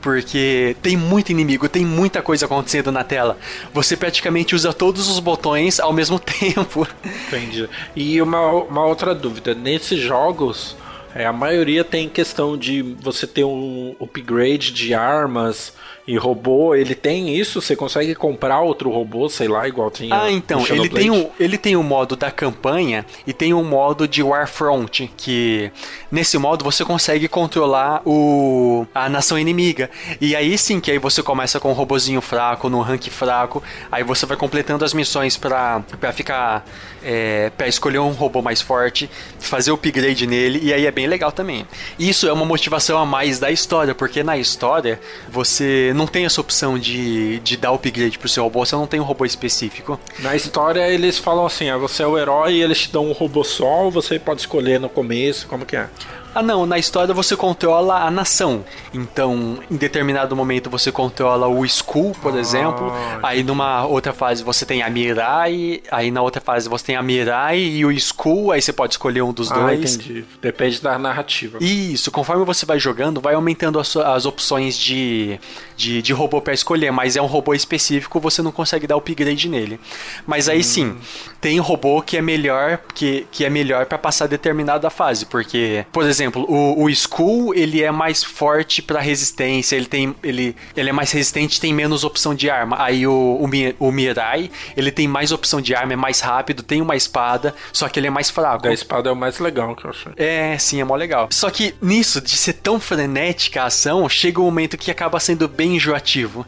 Porque 0.00 0.76
tem 0.82 0.96
muito 0.96 1.30
inimigo, 1.30 1.68
tem 1.68 1.86
muita 1.86 2.20
coisa 2.20 2.46
acontecendo 2.46 2.90
na 2.90 3.04
tela. 3.04 3.38
Você 3.72 3.96
praticamente 3.96 4.54
usa 4.54 4.72
todos 4.72 5.08
os 5.08 5.20
botões 5.20 5.78
ao 5.78 5.92
mesmo 5.92 6.18
tempo. 6.20 6.86
Entendi. 7.28 7.68
E 7.94 8.20
uma, 8.20 8.50
uma 8.50 8.84
outra 8.84 9.14
dúvida, 9.14 9.54
nesses 9.54 10.00
jogos, 10.00 10.76
é, 11.14 11.24
a 11.24 11.32
maioria 11.32 11.84
tem 11.84 12.08
questão 12.08 12.56
de 12.56 12.82
você 13.00 13.26
ter 13.26 13.44
um 13.44 13.94
upgrade 14.00 14.72
de 14.72 14.92
armas 14.92 15.72
e 16.06 16.16
robô, 16.16 16.74
ele 16.74 16.94
tem 16.94 17.36
isso? 17.36 17.62
Você 17.62 17.76
consegue 17.76 18.14
comprar 18.14 18.60
outro 18.60 18.90
robô, 18.90 19.28
sei 19.28 19.46
lá, 19.46 19.68
igual 19.68 19.90
tinha 19.90 20.20
Ah, 20.20 20.30
então, 20.30 20.66
ele 20.68 20.88
tem, 20.88 21.10
um, 21.10 21.30
ele 21.38 21.56
tem 21.56 21.76
um 21.76 21.82
modo 21.82 22.16
da 22.16 22.30
campanha 22.30 23.06
e 23.24 23.32
tem 23.32 23.54
um 23.54 23.62
modo 23.62 24.08
de 24.08 24.20
Warfront, 24.22 25.08
que 25.16 25.70
nesse 26.10 26.36
modo 26.38 26.64
você 26.64 26.84
consegue 26.84 27.28
controlar 27.28 28.02
o, 28.04 28.84
a 28.92 29.08
nação 29.08 29.38
inimiga. 29.38 29.88
E 30.20 30.34
aí 30.34 30.58
sim, 30.58 30.80
que 30.80 30.90
aí 30.90 30.98
você 30.98 31.22
começa 31.22 31.60
com 31.60 31.70
um 31.70 31.74
robozinho 31.74 32.20
fraco, 32.20 32.68
num 32.68 32.80
rank 32.80 33.08
fraco, 33.08 33.62
aí 33.90 34.02
você 34.02 34.26
vai 34.26 34.36
completando 34.36 34.84
as 34.84 34.92
missões 34.92 35.36
pra, 35.36 35.82
pra 36.00 36.12
ficar. 36.12 36.64
É, 37.04 37.50
pra 37.58 37.66
escolher 37.66 37.98
um 37.98 38.12
robô 38.12 38.40
mais 38.40 38.60
forte, 38.60 39.10
fazer 39.40 39.72
o 39.72 39.74
upgrade 39.74 40.24
nele, 40.24 40.60
e 40.62 40.72
aí 40.72 40.86
é 40.86 40.90
bem 40.92 41.08
legal 41.08 41.32
também. 41.32 41.66
Isso 41.98 42.28
é 42.28 42.32
uma 42.32 42.44
motivação 42.44 42.96
a 42.96 43.04
mais 43.04 43.40
da 43.40 43.50
história, 43.50 43.92
porque 43.92 44.22
na 44.22 44.38
história 44.38 45.00
você 45.28 45.91
não 45.94 46.06
tem 46.06 46.24
essa 46.24 46.40
opção 46.40 46.78
de, 46.78 47.38
de 47.40 47.56
dar 47.56 47.72
upgrade 47.72 48.18
pro 48.18 48.28
seu 48.28 48.44
robô, 48.44 48.64
você 48.64 48.74
não 48.74 48.86
tem 48.86 49.00
um 49.00 49.04
robô 49.04 49.24
específico. 49.24 49.98
Na 50.18 50.34
história 50.34 50.88
eles 50.88 51.18
falam 51.18 51.46
assim, 51.46 51.70
ah, 51.70 51.76
você 51.76 52.02
é 52.02 52.06
o 52.06 52.18
herói 52.18 52.54
e 52.54 52.62
eles 52.62 52.82
te 52.82 52.92
dão 52.92 53.06
um 53.06 53.12
robô 53.12 53.44
só, 53.44 53.84
ou 53.84 53.90
você 53.90 54.18
pode 54.18 54.40
escolher 54.40 54.80
no 54.80 54.88
começo, 54.88 55.46
como 55.46 55.64
que 55.66 55.76
é? 55.76 55.88
Ah, 56.34 56.42
não, 56.42 56.64
na 56.64 56.78
história 56.78 57.12
você 57.12 57.36
controla 57.36 58.00
a 58.06 58.10
nação. 58.10 58.64
Então, 58.94 59.58
em 59.70 59.76
determinado 59.76 60.34
momento 60.34 60.70
você 60.70 60.90
controla 60.90 61.46
o 61.46 61.62
Skull, 61.66 62.12
por 62.22 62.34
Ah, 62.34 62.38
exemplo. 62.40 62.90
Aí 63.22 63.42
numa 63.42 63.84
outra 63.84 64.14
fase 64.14 64.42
você 64.42 64.64
tem 64.64 64.82
a 64.82 64.88
Mirai, 64.88 65.82
aí 65.90 66.10
na 66.10 66.22
outra 66.22 66.40
fase 66.40 66.70
você 66.70 66.86
tem 66.86 66.96
a 66.96 67.02
Mirai 67.02 67.58
e 67.58 67.84
o 67.84 67.92
Skull, 67.92 68.50
aí 68.50 68.62
você 68.62 68.72
pode 68.72 68.94
escolher 68.94 69.20
um 69.20 69.30
dos 69.32 69.52
Ah, 69.52 69.56
dois. 69.56 69.96
entendi. 69.96 70.24
Depende 70.40 70.80
da 70.80 70.98
narrativa. 70.98 71.58
Isso, 71.60 72.10
conforme 72.10 72.46
você 72.46 72.64
vai 72.64 72.78
jogando, 72.78 73.20
vai 73.20 73.34
aumentando 73.34 73.78
as, 73.78 73.94
as 73.94 74.24
opções 74.24 74.74
de, 74.78 75.38
de, 75.76 76.00
de 76.00 76.12
robô 76.14 76.40
pra 76.40 76.54
escolher, 76.54 76.90
mas 76.90 77.14
é 77.14 77.20
um 77.20 77.26
robô 77.26 77.52
específico, 77.52 78.18
você 78.18 78.40
não 78.40 78.52
consegue 78.52 78.86
dar 78.86 78.96
upgrade 78.96 79.50
nele. 79.50 79.78
Mas 80.26 80.48
aí 80.48 80.64
sim, 80.64 80.96
tem 81.42 81.58
robô 81.58 82.00
que 82.00 82.16
é 82.16 82.22
melhor 82.22 82.78
que, 82.94 83.26
que 83.30 83.44
é 83.44 83.50
melhor 83.50 83.84
para 83.84 83.98
passar 83.98 84.26
determinada 84.26 84.88
fase, 84.88 85.26
porque, 85.26 85.84
por 85.92 86.04
exemplo, 86.06 86.21
o, 86.28 86.82
o 86.82 86.90
Skull, 86.90 87.54
ele 87.54 87.82
é 87.82 87.90
mais 87.90 88.22
forte 88.22 88.82
pra 88.82 89.00
resistência, 89.00 89.76
ele 89.76 89.86
tem 89.86 90.14
ele, 90.22 90.56
ele 90.76 90.90
é 90.90 90.92
mais 90.92 91.10
resistente, 91.12 91.60
tem 91.60 91.72
menos 91.72 92.04
opção 92.04 92.34
de 92.34 92.50
arma. 92.50 92.82
Aí 92.82 93.06
o, 93.06 93.12
o, 93.12 93.86
o 93.86 93.92
Mirai, 93.92 94.50
ele 94.76 94.90
tem 94.90 95.08
mais 95.08 95.32
opção 95.32 95.60
de 95.60 95.74
arma, 95.74 95.92
é 95.92 95.96
mais 95.96 96.20
rápido, 96.20 96.62
tem 96.62 96.80
uma 96.80 96.96
espada, 96.96 97.54
só 97.72 97.88
que 97.88 97.98
ele 97.98 98.06
é 98.06 98.10
mais 98.10 98.30
fraco. 98.30 98.62
Da 98.62 98.72
espada 98.72 99.08
é 99.08 99.12
o 99.12 99.16
mais 99.16 99.38
legal 99.38 99.74
que 99.74 99.84
eu 99.84 99.90
achei. 99.90 100.12
É, 100.16 100.56
sim, 100.58 100.80
é 100.80 100.84
mó 100.84 100.94
legal. 100.94 101.28
Só 101.30 101.50
que 101.50 101.74
nisso, 101.80 102.20
de 102.20 102.36
ser 102.36 102.54
tão 102.54 102.80
frenética 102.80 103.62
a 103.62 103.66
ação, 103.66 104.08
chega 104.08 104.40
um 104.40 104.44
momento 104.44 104.76
que 104.76 104.90
acaba 104.90 105.18
sendo 105.20 105.48
bem 105.48 105.76
enjoativo. 105.76 106.46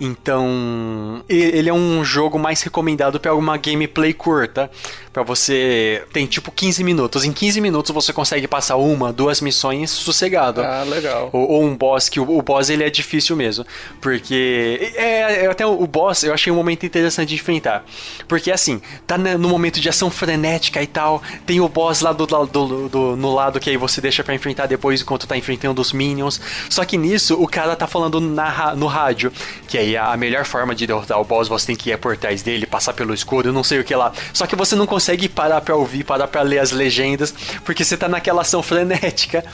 Então, 0.00 1.22
ele 1.28 1.68
é 1.68 1.72
um 1.72 2.04
jogo 2.04 2.38
mais 2.38 2.60
recomendado 2.62 3.18
para 3.20 3.34
uma 3.34 3.56
gameplay 3.56 4.12
curta. 4.12 4.70
Pra 5.12 5.22
você. 5.22 6.02
Tem 6.10 6.24
tipo 6.26 6.50
15 6.50 6.82
minutos. 6.82 7.24
Em 7.24 7.32
15 7.32 7.60
minutos 7.60 7.90
você 7.94 8.14
consegue 8.14 8.48
passar 8.48 8.76
uma, 8.76 9.12
duas 9.12 9.42
missões 9.42 9.90
sossegado. 9.90 10.62
Ah, 10.62 10.84
legal. 10.84 11.28
Ou, 11.34 11.50
ou 11.50 11.64
um 11.64 11.76
boss, 11.76 12.08
que 12.08 12.18
o, 12.18 12.38
o 12.38 12.40
boss 12.40 12.70
ele 12.70 12.82
é 12.82 12.88
difícil 12.88 13.36
mesmo. 13.36 13.66
Porque. 14.00 14.92
É, 14.94 15.44
é, 15.44 15.46
até 15.50 15.66
o, 15.66 15.82
o 15.82 15.86
boss 15.86 16.22
eu 16.24 16.32
achei 16.32 16.50
um 16.50 16.56
momento 16.56 16.86
interessante 16.86 17.28
de 17.28 17.34
enfrentar. 17.34 17.84
Porque 18.26 18.50
assim, 18.50 18.80
tá 19.06 19.18
no 19.18 19.48
momento 19.50 19.80
de 19.80 19.88
ação 19.88 20.10
frenética 20.10 20.82
e 20.82 20.86
tal. 20.86 21.22
Tem 21.44 21.60
o 21.60 21.68
boss 21.68 22.00
lá 22.00 22.12
do, 22.14 22.26
do, 22.26 22.88
do- 22.88 23.16
no 23.16 23.34
lado 23.34 23.60
que 23.60 23.68
aí 23.68 23.76
você 23.76 24.00
deixa 24.00 24.24
pra 24.24 24.34
enfrentar 24.34 24.64
depois 24.66 25.02
enquanto 25.02 25.26
tá 25.26 25.36
enfrentando 25.36 25.82
os 25.82 25.92
minions. 25.92 26.40
Só 26.70 26.86
que 26.86 26.96
nisso 26.96 27.34
o 27.38 27.46
cara 27.46 27.76
tá 27.76 27.86
falando 27.86 28.18
na, 28.18 28.74
no 28.74 28.86
rádio. 28.86 29.30
Que 29.68 29.76
aí 29.82 29.96
a 29.96 30.16
melhor 30.16 30.44
forma 30.44 30.74
de 30.74 30.86
derrotar 30.86 31.20
o 31.20 31.24
boss 31.24 31.48
você 31.48 31.66
tem 31.66 31.76
que 31.76 31.90
ir 31.90 31.98
por 31.98 32.16
trás 32.16 32.42
dele, 32.42 32.66
passar 32.66 32.92
pelo 32.92 33.12
escudo, 33.12 33.52
não 33.52 33.64
sei 33.64 33.80
o 33.80 33.84
que 33.84 33.94
lá. 33.94 34.12
Só 34.32 34.46
que 34.46 34.56
você 34.56 34.74
não 34.74 34.86
consegue 34.86 35.28
parar 35.28 35.60
pra 35.60 35.76
ouvir, 35.76 36.04
parar 36.04 36.26
pra 36.28 36.42
ler 36.42 36.58
as 36.58 36.72
legendas, 36.72 37.34
porque 37.64 37.84
você 37.84 37.96
tá 37.96 38.08
naquela 38.08 38.42
ação 38.42 38.62
frenética. 38.62 39.44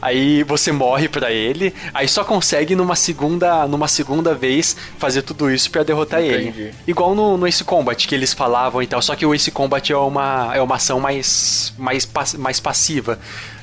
Aí 0.00 0.42
você 0.42 0.70
morre 0.70 1.08
pra 1.08 1.32
ele, 1.32 1.74
aí 1.92 2.08
só 2.08 2.24
consegue 2.24 2.74
numa 2.74 2.96
segunda, 2.96 3.66
numa 3.66 3.88
segunda 3.88 4.34
vez 4.34 4.76
fazer 4.98 5.22
tudo 5.22 5.50
isso 5.50 5.70
pra 5.70 5.82
derrotar 5.82 6.22
Entendi. 6.22 6.60
ele. 6.60 6.74
Igual 6.86 7.14
no, 7.14 7.36
no 7.36 7.46
Ace 7.46 7.64
Combat 7.64 8.06
que 8.06 8.14
eles 8.14 8.32
falavam 8.32 8.82
e 8.82 8.86
tal, 8.86 9.00
só 9.02 9.14
que 9.14 9.26
o 9.26 9.34
Ace 9.34 9.50
Combat 9.50 9.92
é 9.92 9.96
uma, 9.96 10.50
é 10.54 10.60
uma 10.60 10.76
ação 10.76 11.00
mais, 11.00 11.72
mais, 11.78 12.08
mais 12.36 12.60
passiva. 12.60 13.18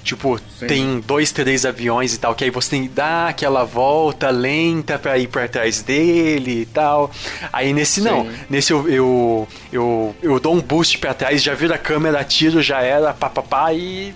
Tipo, 0.05 0.39
Sim. 0.59 0.67
tem 0.67 0.99
dois, 0.99 1.31
três 1.31 1.65
aviões 1.65 2.13
e 2.13 2.19
tal, 2.19 2.35
que 2.35 2.43
aí 2.43 2.51
você 2.51 2.69
tem 2.69 2.83
que 2.83 2.89
dar 2.89 3.29
aquela 3.29 3.63
volta 3.63 4.29
lenta 4.29 4.99
pra 4.99 5.17
ir 5.17 5.27
pra 5.27 5.47
trás 5.47 5.81
dele 5.81 6.61
e 6.61 6.65
tal. 6.67 7.09
Aí 7.51 7.73
nesse 7.73 8.01
não. 8.01 8.23
Sim. 8.23 8.31
Nesse 8.47 8.71
eu, 8.71 8.87
eu, 8.87 9.47
eu, 9.73 10.15
eu 10.21 10.39
dou 10.39 10.53
um 10.53 10.61
boost 10.61 10.99
pra 10.99 11.15
trás, 11.15 11.41
já 11.41 11.55
viro 11.55 11.73
a 11.73 11.77
câmera, 11.79 12.19
atiro, 12.19 12.61
já 12.61 12.81
era, 12.81 13.15
pá, 13.15 13.31
pá, 13.31 13.41
pá, 13.41 13.73
e. 13.73 14.13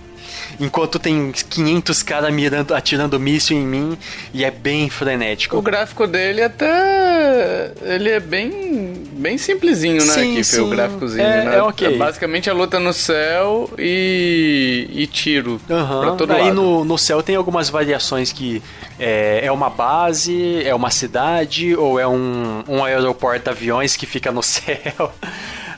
Enquanto 0.60 0.98
tem 0.98 1.32
500 1.32 2.02
caras 2.04 2.32
mirando, 2.32 2.72
atirando 2.72 3.18
míssil 3.18 3.56
em 3.56 3.66
mim, 3.66 3.98
e 4.32 4.44
é 4.44 4.50
bem 4.50 4.88
frenético. 4.88 5.56
O 5.56 5.62
gráfico 5.62 6.06
dele 6.06 6.42
até. 6.42 7.09
Ele 7.82 8.10
é 8.10 8.20
bem. 8.20 9.02
bem 9.12 9.36
simplesinho, 9.38 10.04
né? 10.04 10.12
Sim, 10.12 10.34
que 10.34 10.44
foi 10.44 10.60
o 10.60 10.64
sim. 10.64 10.70
gráficozinho, 10.70 11.22
É- 11.24 11.44
né? 11.44 11.56
é 11.56 11.62
ok. 11.62 11.96
basicamente 11.96 12.48
a 12.48 12.52
luta 12.52 12.78
no 12.80 12.92
céu 12.92 13.70
e. 13.78 14.88
e 14.92 15.06
tiro. 15.06 15.60
Aham. 15.70 16.00
Pra 16.00 16.10
todo 16.12 16.32
Aí 16.32 16.44
lado. 16.44 16.54
no, 16.54 16.84
no 16.84 16.98
céu 16.98 17.22
tem 17.22 17.36
algumas 17.36 17.68
variações 17.68 18.32
que 18.32 18.62
é, 18.98 19.40
é 19.44 19.52
uma 19.52 19.68
base, 19.70 20.62
é 20.64 20.74
uma 20.74 20.90
cidade 20.90 21.74
ou 21.76 21.98
é 21.98 22.06
um, 22.06 22.62
um 22.68 22.84
aeroporto 22.84 23.44
de 23.44 23.50
aviões 23.50 23.96
que 23.96 24.06
fica 24.06 24.30
no 24.32 24.42
céu. 24.42 25.12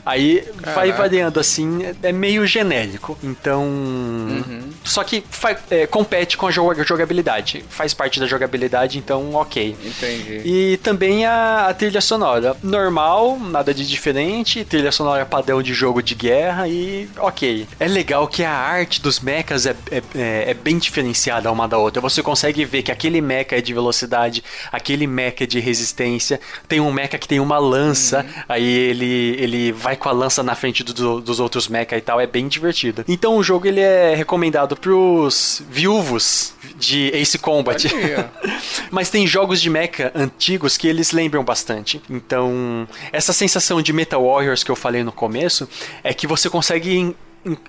Aí 0.05 0.41
Caraca. 0.41 0.71
vai 0.73 0.91
variando 0.91 1.39
assim, 1.39 1.79
é 2.01 2.11
meio 2.11 2.45
genérico. 2.45 3.17
Então. 3.23 3.63
Uhum. 3.63 4.69
Só 4.83 5.03
que 5.03 5.23
é, 5.69 5.87
compete 5.87 6.37
com 6.37 6.47
a 6.47 6.51
jogabilidade. 6.51 7.63
Faz 7.69 7.93
parte 7.93 8.19
da 8.19 8.27
jogabilidade, 8.27 8.97
então 8.97 9.33
ok. 9.33 9.75
Entendi. 9.83 10.41
E 10.45 10.77
também 10.77 11.25
a, 11.25 11.67
a 11.67 11.73
trilha 11.73 12.01
sonora. 12.01 12.55
Normal, 12.61 13.39
nada 13.39 13.73
de 13.73 13.87
diferente. 13.87 14.65
Trilha 14.65 14.91
sonora 14.91 15.25
padrão 15.25 15.61
de 15.61 15.73
jogo 15.73 16.01
de 16.01 16.15
guerra 16.15 16.67
e 16.67 17.09
ok. 17.17 17.67
É 17.79 17.87
legal 17.87 18.27
que 18.27 18.43
a 18.43 18.51
arte 18.51 19.01
dos 19.01 19.19
mechas 19.19 19.65
é, 19.65 19.75
é, 19.89 20.03
é, 20.15 20.51
é 20.51 20.53
bem 20.53 20.77
diferenciada 20.77 21.51
uma 21.51 21.67
da 21.67 21.77
outra. 21.77 22.01
Você 22.01 22.21
consegue 22.21 22.65
ver 22.65 22.83
que 22.83 22.91
aquele 22.91 23.21
mecha 23.21 23.55
é 23.55 23.61
de 23.61 23.73
velocidade, 23.73 24.43
aquele 24.71 25.07
mecha 25.07 25.43
é 25.43 25.47
de 25.47 25.59
resistência. 25.59 26.39
Tem 26.67 26.79
um 26.79 26.91
mecha 26.91 27.17
que 27.17 27.27
tem 27.27 27.39
uma 27.39 27.57
lança, 27.57 28.19
uhum. 28.19 28.43
aí 28.49 28.67
ele, 28.67 29.35
ele 29.39 29.71
vai 29.71 29.92
com 29.95 30.09
a 30.09 30.11
lança 30.11 30.43
na 30.43 30.55
frente 30.55 30.83
do, 30.83 31.21
dos 31.21 31.39
outros 31.39 31.67
mecha 31.67 31.97
e 31.97 32.01
tal. 32.01 32.19
É 32.19 32.27
bem 32.27 32.47
divertido. 32.47 33.03
Então 33.07 33.37
o 33.37 33.43
jogo 33.43 33.67
ele 33.67 33.79
é 33.79 34.15
recomendado 34.15 34.75
pros 34.75 35.63
viúvos 35.69 36.53
de 36.77 37.11
Ace 37.13 37.37
Combat. 37.37 37.83
Mas 38.91 39.09
tem 39.09 39.25
jogos 39.25 39.61
de 39.61 39.69
mecha 39.69 40.11
antigos 40.15 40.77
que 40.77 40.87
eles 40.87 41.11
lembram 41.11 41.43
bastante. 41.43 42.01
Então, 42.09 42.87
essa 43.11 43.33
sensação 43.33 43.81
de 43.81 43.91
Metal 43.93 44.23
Warriors 44.23 44.63
que 44.63 44.71
eu 44.71 44.75
falei 44.75 45.03
no 45.03 45.11
começo 45.11 45.67
é 46.03 46.13
que 46.13 46.27
você 46.27 46.49
consegue 46.49 47.15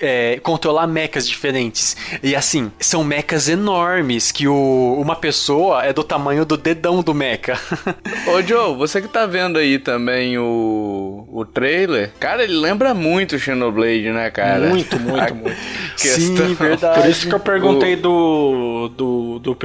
é, 0.01 0.39
controlar 0.43 0.87
mechas 0.87 1.27
diferentes. 1.27 1.97
E 2.23 2.35
assim, 2.35 2.71
são 2.79 3.03
mechas 3.03 3.49
enormes 3.49 4.31
que 4.31 4.47
o, 4.47 4.97
uma 5.01 5.17
pessoa 5.17 5.85
é 5.85 5.93
do 5.93 6.05
tamanho 6.05 6.45
do 6.45 6.57
dedão 6.57 7.03
do 7.03 7.15
mecha. 7.15 7.59
Ô 8.27 8.43
Joe, 8.43 8.77
você 8.77 9.01
que 9.03 9.09
tá 9.09 9.27
vendo 9.27 9.59
aí 9.59 9.79
também 9.79 10.39
o, 10.39 11.27
o 11.31 11.45
trailer, 11.45 12.13
cara, 12.19 12.45
ele 12.45 12.57
lembra 12.57 12.95
muito 12.95 13.37
o 13.37 13.39
Xenoblade, 13.39 14.11
né, 14.11 14.31
cara? 14.31 14.69
Muito, 14.69 14.99
muito, 15.01 15.35
muito. 15.35 15.59
Sim, 15.97 16.35
verdade. 16.55 17.01
Por 17.01 17.11
isso 17.11 17.29
que 17.29 17.35
eu 17.35 17.41
perguntei 17.41 17.95
o... 17.95 18.01
do, 18.01 18.89
do, 18.97 19.39
do 19.39 19.59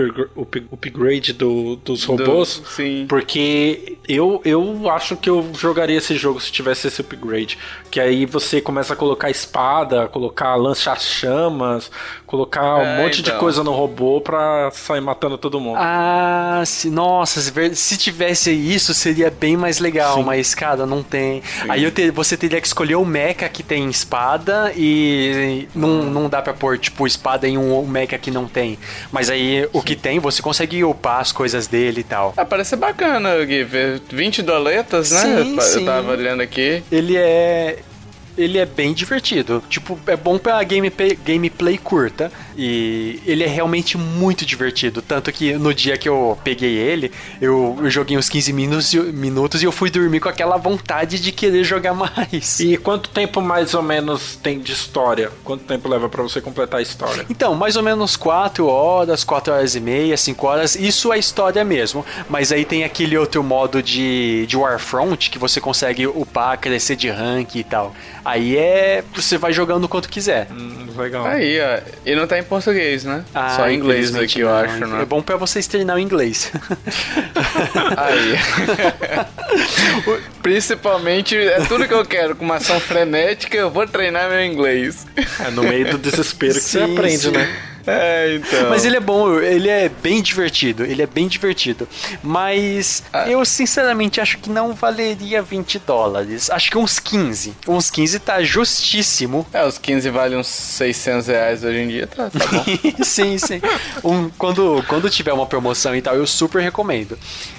upgrade 0.72 1.34
do, 1.34 1.76
dos 1.78 2.04
robôs. 2.04 2.60
Do, 2.60 2.68
sim. 2.68 3.06
Porque 3.08 3.98
eu, 4.08 4.42
eu 4.44 4.90
acho 4.90 5.16
que 5.16 5.30
eu 5.30 5.52
jogaria 5.56 5.98
esse 5.98 6.16
jogo 6.16 6.40
se 6.40 6.52
tivesse 6.52 6.88
esse 6.88 7.02
upgrade. 7.02 7.58
Que 7.92 8.00
aí 8.00 8.26
você 8.26 8.62
começa 8.62 8.94
a 8.94 8.96
colocar 8.96 9.30
espada 9.30 9.99
colocar 10.08 10.56
lança-chamas, 10.56 11.92
colocar 12.26 12.64
é, 12.64 12.84
um 12.84 13.04
monte 13.04 13.22
então. 13.22 13.34
de 13.34 13.40
coisa 13.40 13.64
no 13.64 13.72
robô 13.72 14.22
pra 14.22 14.70
sair 14.72 15.02
matando 15.02 15.38
todo 15.38 15.60
mundo. 15.60 15.78
Ah, 15.80 16.64
se, 16.66 16.90
nossa, 16.90 17.42
se 17.74 17.98
tivesse 17.98 18.52
isso 18.52 18.94
seria 18.94 19.32
bem 19.32 19.58
mais 19.58 19.80
legal, 19.80 20.16
Sim. 20.16 20.24
mas, 20.24 20.54
cara, 20.54 20.86
não 20.86 21.02
tem. 21.02 21.42
Sim. 21.42 21.70
Aí 21.70 21.90
te, 21.92 22.12
você 22.12 22.38
teria 22.38 22.62
que 22.62 22.68
escolher 22.68 22.96
o 22.96 23.06
mecha 23.06 23.50
que 23.50 23.64
tem 23.64 23.90
espada 23.90 24.72
e 24.76 25.68
não, 25.74 26.04
não 26.04 26.30
dá 26.30 26.42
pra 26.42 26.54
pôr, 26.54 26.78
tipo, 26.78 27.08
espada 27.08 27.48
em 27.48 27.58
um 27.58 27.86
mecha 27.88 28.18
que 28.18 28.32
não 28.32 28.48
tem. 28.48 28.78
Mas 29.12 29.30
aí 29.30 29.64
Sim. 29.64 29.70
o 29.74 29.82
que 29.82 29.96
tem, 29.96 30.20
você 30.20 30.42
consegue 30.42 30.84
upar 30.84 31.20
as 31.20 31.32
coisas 31.32 31.68
dele 31.68 32.02
e 32.02 32.04
tal. 32.04 32.34
Ah, 32.38 32.46
parece 32.46 32.76
bacana, 32.76 33.44
Gui. 33.46 33.66
20 34.12 34.42
doletas, 34.42 35.12
né? 35.12 35.22
Sim, 35.22 35.56
eu, 35.56 35.62
sim. 35.62 35.80
eu 35.80 35.86
tava 35.86 36.12
olhando 36.12 36.42
aqui. 36.42 36.84
Ele 36.92 37.18
é 37.18 37.80
ele 38.40 38.58
é 38.58 38.66
bem 38.66 38.94
divertido. 38.94 39.62
Tipo, 39.70 40.00
é 40.08 40.16
bom 40.16 40.38
pra 40.38 40.64
gameplay, 40.64 41.18
gameplay 41.24 41.78
curta. 41.78 42.32
E 42.58 43.22
ele 43.26 43.44
é 43.44 43.48
realmente 43.48 43.98
muito 43.98 44.46
divertido. 44.46 45.02
Tanto 45.02 45.32
que 45.32 45.54
no 45.54 45.74
dia 45.74 45.98
que 45.98 46.10
eu 46.10 46.38
peguei 46.44 46.76
ele, 46.76 47.12
eu, 47.42 47.78
eu 47.82 47.90
joguei 47.90 48.18
uns 48.18 48.28
15 48.28 48.52
minutos, 48.52 48.94
minutos 48.94 49.62
e 49.62 49.66
eu 49.66 49.72
fui 49.72 49.90
dormir 49.90 50.20
com 50.20 50.30
aquela 50.30 50.58
vontade 50.58 51.20
de 51.20 51.32
querer 51.32 51.64
jogar 51.64 51.94
mais. 51.94 52.60
E 52.60 52.78
quanto 52.78 53.10
tempo 53.10 53.42
mais 53.42 53.74
ou 53.74 53.82
menos 53.82 54.36
tem 54.36 54.60
de 54.60 54.72
história? 54.72 55.32
Quanto 55.44 55.64
tempo 55.64 55.88
leva 55.88 56.10
para 56.10 56.22
você 56.22 56.42
completar 56.42 56.80
a 56.80 56.84
história? 56.84 57.26
Então, 57.30 57.56
mais 57.56 57.76
ou 57.76 57.84
menos 57.84 58.16
4 58.18 58.66
horas, 58.68 59.24
4 59.24 59.54
horas 59.54 59.76
e 59.76 59.80
meia, 59.80 60.18
5 60.18 60.48
horas. 60.48 60.76
Isso 60.76 61.14
é 61.14 61.20
história 61.20 61.64
mesmo. 61.64 62.06
Mas 62.30 62.52
aí 62.52 62.66
tem 62.66 62.84
aquele 62.84 63.18
outro 63.18 63.44
modo 63.44 63.82
de, 63.82 64.46
de 64.48 64.58
Warfront 64.58 65.30
que 65.30 65.40
você 65.40 65.62
consegue 65.62 66.08
upar, 66.08 66.58
crescer 66.60 66.96
de 66.96 67.10
rank 67.10 67.56
e 67.56 67.64
tal. 67.64 67.96
Aí 68.30 68.56
é. 68.58 69.04
Você 69.16 69.38
vai 69.38 69.52
jogando 69.52 69.88
quanto 69.88 70.08
quiser. 70.08 70.48
Hum, 70.52 70.88
legal. 70.96 71.26
Aí, 71.26 71.60
ó. 71.60 71.80
E 72.06 72.16
não 72.16 72.28
tá 72.28 72.38
em 72.38 72.44
português, 72.44 73.04
né? 73.04 73.24
Ah, 73.34 73.56
Só 73.56 73.70
em 73.70 73.76
inglês 73.76 74.16
aqui, 74.16 74.42
eu 74.42 74.54
acho, 74.54 74.86
né? 74.86 75.02
É 75.02 75.06
bom 75.06 75.22
pra 75.22 75.36
vocês 75.36 75.66
treinar 75.68 75.96
o 75.96 76.00
inglês. 76.00 76.52
Aí. 77.98 78.36
Principalmente, 80.44 81.36
é 81.36 81.62
tudo 81.62 81.88
que 81.88 81.94
eu 81.94 82.06
quero. 82.06 82.36
Com 82.36 82.46
uma 82.46 82.58
ação 82.58 82.80
frenética, 82.80 83.58
eu 83.58 83.72
vou 83.72 83.88
treinar 83.88 84.30
meu 84.30 84.44
inglês. 84.44 85.08
É 85.40 85.50
no 85.50 85.64
meio 85.64 85.90
do 85.92 85.98
desespero 85.98 86.54
que 86.54 86.60
sim, 86.60 86.80
você 86.80 86.92
aprende, 86.92 87.18
sim. 87.18 87.32
né? 87.32 87.69
É, 87.86 88.36
então. 88.36 88.70
Mas 88.70 88.86
ele 88.86 88.98
é 88.98 89.00
bom, 89.00 89.40
ele 89.40 89.70
é 89.70 89.90
bem 89.90 90.22
divertido, 90.22 90.84
ele 90.84 91.02
é 91.02 91.08
bem 91.08 91.28
divertido. 91.28 91.88
Mas 92.24 93.04
ah. 93.12 93.30
eu 93.30 93.44
sinceramente 93.46 94.20
acho 94.22 94.38
que 94.38 94.50
não 94.50 94.74
valeria 94.74 95.42
20 95.42 95.80
dólares. 95.80 96.50
Acho 96.50 96.72
que 96.72 96.78
uns 96.78 97.00
15. 97.00 97.54
Uns 97.68 97.90
15 97.90 98.20
tá 98.20 98.42
justíssimo. 98.44 99.46
É, 99.54 99.66
os 99.66 99.78
15 99.78 100.10
valem 100.10 100.38
uns 100.38 100.48
600 100.48 101.28
reais 101.28 101.64
hoje 101.64 101.80
em 101.80 101.88
dia, 101.88 102.08
tá, 102.08 102.30
tá 102.30 102.46
bom. 102.48 102.64
sim, 103.04 103.38
sim. 103.38 103.62
Um, 104.04 104.30
quando, 104.38 104.84
quando 104.88 105.10
tiver 105.10 105.34
uma 105.34 105.46
promoção 105.46 105.96
e 105.96 106.02
tal, 106.02 106.16
eu 106.16 106.28
super 106.28 106.62
recomendo. 106.62 107.18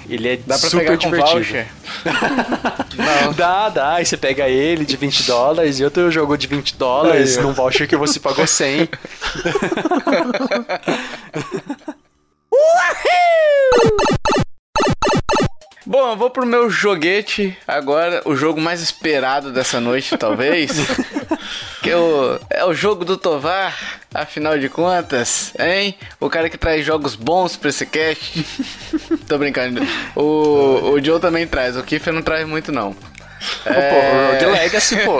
Ele 0.09 0.27
é 0.27 0.37
dá 0.37 0.57
pra 0.57 0.69
super 0.69 0.83
pegar 0.83 0.95
divertido. 0.95 1.31
Com 1.31 1.37
voucher? 1.37 1.67
não. 3.25 3.33
Dá, 3.33 3.69
dá. 3.69 3.93
Aí 3.95 4.05
você 4.05 4.17
pega 4.17 4.47
ele 4.47 4.85
de 4.85 4.97
20 4.97 5.23
dólares 5.23 5.79
e 5.79 5.83
outro 5.83 6.11
jogo 6.11 6.37
de 6.37 6.47
20 6.47 6.75
dólares 6.75 7.37
num 7.37 7.53
voucher 7.53 7.87
que 7.87 7.95
você 7.95 8.19
pagou 8.19 8.45
100. 8.45 8.89
Bom, 15.85 16.11
eu 16.11 16.15
vou 16.15 16.29
pro 16.29 16.45
meu 16.45 16.69
joguete 16.69 17.57
agora, 17.67 18.21
o 18.25 18.35
jogo 18.35 18.61
mais 18.61 18.81
esperado 18.81 19.51
dessa 19.51 19.81
noite, 19.81 20.17
talvez. 20.17 20.71
que 21.83 21.89
é 21.89 21.97
o, 21.97 22.39
é 22.49 22.63
o 22.63 22.73
jogo 22.73 23.03
do 23.03 23.17
Tovar, 23.17 23.75
afinal 24.13 24.57
de 24.57 24.69
contas, 24.69 25.53
hein? 25.59 25.97
O 26.19 26.29
cara 26.29 26.49
que 26.49 26.57
traz 26.57 26.85
jogos 26.85 27.15
bons 27.15 27.57
pra 27.57 27.71
esse 27.71 27.85
cast. 27.85 28.45
Tô 29.27 29.37
brincando. 29.37 29.81
O, 30.15 30.91
o 30.93 31.03
Joe 31.03 31.19
também 31.19 31.45
traz, 31.47 31.75
o 31.75 31.83
Kiffer 31.83 32.13
não 32.13 32.21
traz 32.21 32.47
muito, 32.47 32.71
não. 32.71 32.95
É... 33.65 33.89
Pô, 33.89 34.45
Rogue 34.45 34.59
Legacy, 34.59 34.97
pô. 34.97 35.19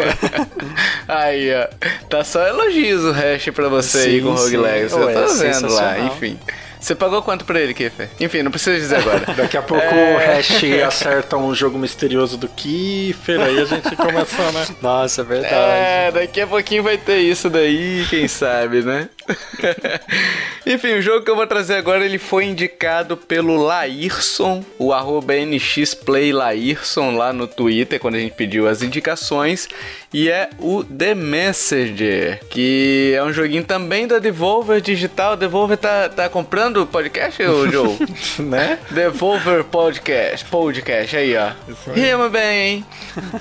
aí, 1.07 1.49
ó. 1.53 1.67
Tá 2.07 2.23
só 2.23 2.45
elogios 2.47 3.03
o 3.03 3.11
hash 3.11 3.49
pra 3.53 3.67
você 3.67 4.03
sim, 4.03 4.09
aí 4.09 4.21
com 4.21 4.29
o 4.29 4.35
Rogue 4.35 4.49
sim. 4.49 4.57
Legacy. 4.57 4.95
Eu 4.95 5.13
tô 5.13 5.33
vendo 5.33 5.73
lá, 5.73 5.99
enfim. 5.99 6.39
Você 6.81 6.95
pagou 6.95 7.21
quanto 7.21 7.45
pra 7.45 7.59
ele, 7.59 7.75
Kiffer? 7.75 8.09
Enfim, 8.19 8.41
não 8.41 8.49
precisa 8.49 8.75
dizer 8.75 8.95
agora. 8.97 9.19
Daqui 9.37 9.55
a 9.55 9.61
pouco 9.61 9.83
é... 9.85 10.15
o 10.15 10.17
Hash 10.17 10.63
acerta 10.87 11.37
um 11.37 11.53
jogo 11.53 11.77
misterioso 11.77 12.37
do 12.37 12.47
Kiffer, 12.47 13.39
aí 13.39 13.59
a 13.59 13.65
gente 13.65 13.95
começa, 13.95 14.51
né? 14.51 14.65
Nossa, 14.81 15.21
é 15.21 15.23
verdade. 15.23 15.53
É, 15.53 16.11
daqui 16.11 16.41
a 16.41 16.47
pouquinho 16.47 16.81
vai 16.81 16.97
ter 16.97 17.19
isso 17.19 17.51
daí, 17.51 18.03
quem 18.09 18.27
sabe, 18.27 18.81
né? 18.81 19.07
Enfim, 20.65 20.93
o 20.93 21.01
jogo 21.01 21.23
que 21.25 21.31
eu 21.31 21.35
vou 21.35 21.47
trazer 21.47 21.75
agora, 21.75 22.05
ele 22.05 22.17
foi 22.17 22.45
indicado 22.45 23.17
pelo 23.17 23.57
Laírson, 23.57 24.63
o 24.77 24.93
arroba 24.93 25.33
nxplaylaírson 25.33 27.15
lá 27.15 27.33
no 27.33 27.47
Twitter, 27.47 27.99
quando 27.99 28.15
a 28.15 28.19
gente 28.19 28.33
pediu 28.33 28.67
as 28.67 28.81
indicações, 28.81 29.67
e 30.13 30.29
é 30.29 30.49
o 30.59 30.83
The 30.83 31.15
Messenger, 31.15 32.41
que 32.49 33.13
é 33.15 33.23
um 33.23 33.31
joguinho 33.31 33.63
também 33.63 34.07
da 34.07 34.19
Devolver 34.19 34.81
Digital. 34.81 35.37
Devolver 35.37 35.77
tá, 35.77 36.09
tá 36.09 36.29
comprando 36.29 36.85
podcast, 36.85 37.41
ô 37.43 37.69
Joe? 37.69 37.97
né? 38.39 38.77
Devolver 38.91 39.63
Podcast, 39.63 40.45
podcast, 40.45 41.15
aí 41.15 41.35
ó. 41.37 41.51
Rima 41.93 42.29
bem, 42.29 42.67
hein? 42.67 42.85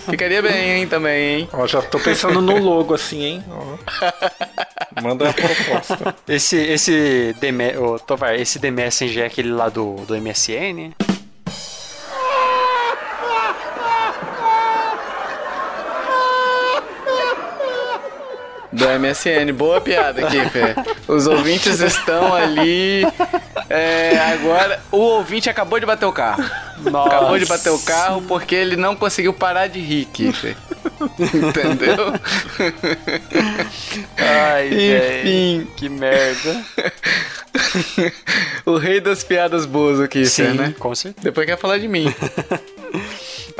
Ficaria 0.08 0.40
bem, 0.40 0.80
hein, 0.80 0.86
também, 0.86 1.40
hein? 1.40 1.48
Ó, 1.52 1.66
já 1.66 1.82
tô 1.82 1.98
pensando 1.98 2.40
no 2.40 2.58
logo 2.58 2.94
assim, 2.94 3.22
hein? 3.24 3.44
Manda 5.02 5.28
a 5.28 5.32
proposta. 5.32 5.79
Esse, 6.28 6.56
esse, 6.56 7.34
The, 7.40 7.78
oh, 7.78 7.98
Tovar, 7.98 8.34
esse 8.34 8.58
The 8.58 8.70
Messenger 8.70 9.24
é 9.24 9.26
aquele 9.26 9.50
lá 9.50 9.68
do, 9.68 9.96
do 10.06 10.16
MSN? 10.16 10.92
do 18.72 18.86
MSN. 18.98 19.52
Boa 19.52 19.80
piada 19.80 20.26
aqui, 20.26 20.40
Fê. 20.50 20.74
Os 21.06 21.26
ouvintes 21.26 21.80
estão 21.80 22.34
ali. 22.34 23.02
É, 23.68 24.18
agora, 24.32 24.80
o 24.90 24.98
ouvinte 24.98 25.50
acabou 25.50 25.78
de 25.78 25.86
bater 25.86 26.06
o 26.06 26.12
carro. 26.12 26.42
Nossa. 26.78 27.08
Acabou 27.08 27.38
de 27.38 27.46
bater 27.46 27.70
o 27.70 27.78
carro 27.78 28.22
porque 28.22 28.54
ele 28.54 28.76
não 28.76 28.96
conseguiu 28.96 29.32
parar 29.34 29.66
de 29.66 29.80
rir, 29.80 30.06
Kiffer. 30.06 30.56
Entendeu? 31.18 32.12
Ai, 34.18 34.68
Enfim. 35.22 35.66
que 35.76 35.88
merda. 35.88 36.64
o 38.66 38.76
rei 38.76 39.00
das 39.00 39.24
piadas 39.24 39.66
boas 39.66 40.00
aqui, 40.00 40.24
Sim, 40.26 40.54
né? 40.54 40.74
com 40.78 40.94
certeza. 40.94 41.24
Depois 41.24 41.46
quer 41.46 41.58
falar 41.58 41.78
de 41.78 41.88
mim. 41.88 42.12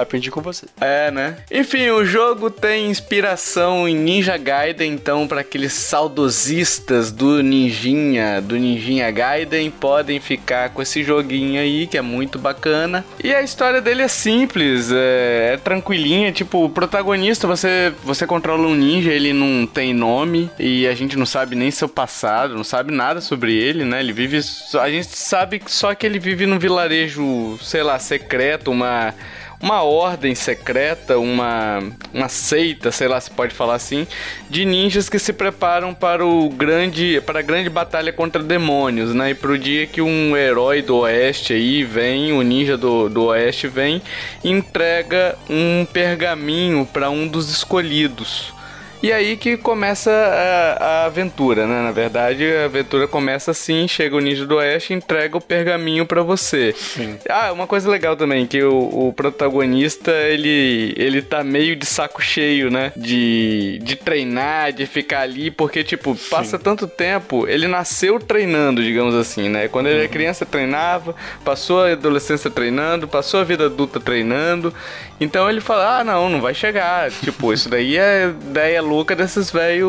Aprendi 0.01 0.30
com 0.30 0.40
você. 0.40 0.66
É, 0.80 1.11
né? 1.11 1.36
Enfim, 1.51 1.90
o 1.90 2.05
jogo 2.05 2.51
tem 2.51 2.90
inspiração 2.90 3.88
em 3.88 3.94
Ninja 3.94 4.36
Gaiden, 4.36 4.92
então 4.92 5.26
para 5.26 5.40
aqueles 5.40 5.72
saudosistas 5.72 7.12
do 7.12 7.42
Ninjinha, 7.42 8.40
do 8.40 8.57
Ninjinha 8.57 9.11
Gaiden, 9.11 9.70
podem 9.70 10.20
ficar 10.20 10.70
com 10.70 10.82
esse 10.82 11.03
joguinho 11.03 11.61
aí, 11.61 11.86
que 11.86 11.98
é 11.98 12.03
muito 12.03 12.38
bacana. 12.38 13.05
E 13.22 13.34
a 13.34 13.42
história 13.42 13.80
dele 13.80 14.03
é 14.03 14.09
simples, 14.09 14.90
é, 14.92 15.55
é 15.55 15.57
tranquilinha, 15.57 16.32
tipo, 16.32 16.64
o 16.64 16.70
protagonista, 16.70 17.46
você, 17.46 17.92
você 18.05 18.26
controla 18.26 18.66
um 18.66 18.74
ninja, 18.74 19.11
ele 19.11 19.32
não 19.32 19.66
tem 19.66 19.92
nome, 19.92 20.51
e 20.59 20.86
a 20.86 20.94
gente 20.94 21.16
não 21.16 21.26
sabe 21.26 21.55
nem 21.57 21.70
seu 21.70 21.88
passado, 21.88 22.55
não 22.55 22.64
sabe 22.64 22.92
nada 22.92 23.20
sobre 23.20 23.55
ele, 23.55 23.84
né? 23.84 24.01
Ele 24.01 24.12
vive... 24.12 24.40
A 24.80 24.90
gente 24.90 25.16
sabe 25.16 25.62
só 25.66 25.94
que 25.94 26.07
ele 26.07 26.18
vive 26.18 26.46
num 26.46 26.59
vilarejo, 26.59 27.59
sei 27.62 27.82
lá, 27.82 27.98
secreto, 27.98 28.70
uma 28.70 29.14
uma 29.62 29.82
ordem 29.82 30.34
secreta, 30.34 31.18
uma, 31.18 31.80
uma 32.14 32.28
seita, 32.28 32.90
sei 32.90 33.08
lá 33.08 33.20
se 33.20 33.30
pode 33.30 33.54
falar 33.54 33.74
assim, 33.74 34.06
de 34.48 34.64
ninjas 34.64 35.08
que 35.08 35.18
se 35.18 35.32
preparam 35.32 35.92
para 35.92 36.24
o 36.24 36.48
grande 36.48 37.20
para 37.26 37.40
a 37.40 37.42
grande 37.42 37.68
batalha 37.68 38.12
contra 38.12 38.42
demônios, 38.42 39.14
né? 39.14 39.30
E 39.30 39.34
pro 39.34 39.58
dia 39.58 39.86
que 39.86 40.00
um 40.00 40.36
herói 40.36 40.80
do 40.80 40.98
oeste 40.98 41.52
aí 41.52 41.84
vem, 41.84 42.32
o 42.32 42.42
ninja 42.42 42.76
do, 42.76 43.08
do 43.08 43.24
oeste 43.24 43.68
vem, 43.68 44.00
entrega 44.42 45.36
um 45.48 45.84
pergaminho 45.84 46.86
para 46.86 47.11
um 47.11 47.28
dos 47.28 47.50
escolhidos. 47.50 48.59
E 49.03 49.12
aí 49.12 49.36
que 49.36 49.57
começa 49.57 50.11
a, 50.11 50.84
a, 50.84 51.05
aventura, 51.07 51.66
né? 51.66 51.82
Na 51.82 51.90
verdade, 51.90 52.44
a 52.44 52.66
aventura 52.66 53.09
começa 53.09 53.51
assim, 53.51 53.88
chega 53.88 54.14
o 54.14 54.20
Ninja 54.20 54.44
do 54.44 54.57
Oeste 54.57 54.92
e 54.92 54.96
entrega 54.96 55.36
o 55.36 55.40
pergaminho 55.40 56.05
para 56.05 56.22
você. 56.22 56.74
Sim. 56.76 57.16
Ah, 57.28 57.51
uma 57.51 57.66
coisa 57.66 57.88
legal 57.88 58.14
também, 58.14 58.46
que 58.46 58.62
o, 58.62 59.09
o, 59.09 59.12
protagonista, 59.12 60.11
ele, 60.11 60.92
ele 60.98 61.22
tá 61.22 61.42
meio 61.42 61.74
de 61.76 61.86
saco 61.86 62.20
cheio, 62.20 62.70
né? 62.70 62.92
De, 62.94 63.78
de 63.82 63.96
treinar, 63.96 64.72
de 64.72 64.84
ficar 64.84 65.22
ali, 65.22 65.51
porque, 65.51 65.82
tipo, 65.82 66.14
passa 66.28 66.59
Sim. 66.59 66.62
tanto 66.62 66.86
tempo, 66.86 67.48
ele 67.48 67.66
nasceu 67.66 68.18
treinando, 68.18 68.82
digamos 68.82 69.14
assim, 69.14 69.48
né? 69.48 69.66
Quando 69.68 69.86
ele 69.86 69.96
uhum. 69.96 70.03
era 70.03 70.12
criança, 70.12 70.44
treinava, 70.44 71.14
passou 71.42 71.84
a 71.84 71.92
adolescência 71.92 72.51
treinando, 72.51 73.09
passou 73.09 73.40
a 73.40 73.44
vida 73.44 73.64
adulta 73.64 73.98
treinando, 73.98 74.74
então 75.18 75.48
ele 75.48 75.61
fala, 75.61 76.01
ah, 76.01 76.05
não, 76.05 76.28
não 76.28 76.40
vai 76.40 76.53
chegar. 76.53 77.11
tipo, 77.11 77.53
isso 77.53 77.68
daí 77.68 77.96
é 77.96 78.28
ideia 78.28 78.89
louca 78.91 79.14
desses 79.14 79.51
velho 79.53 79.88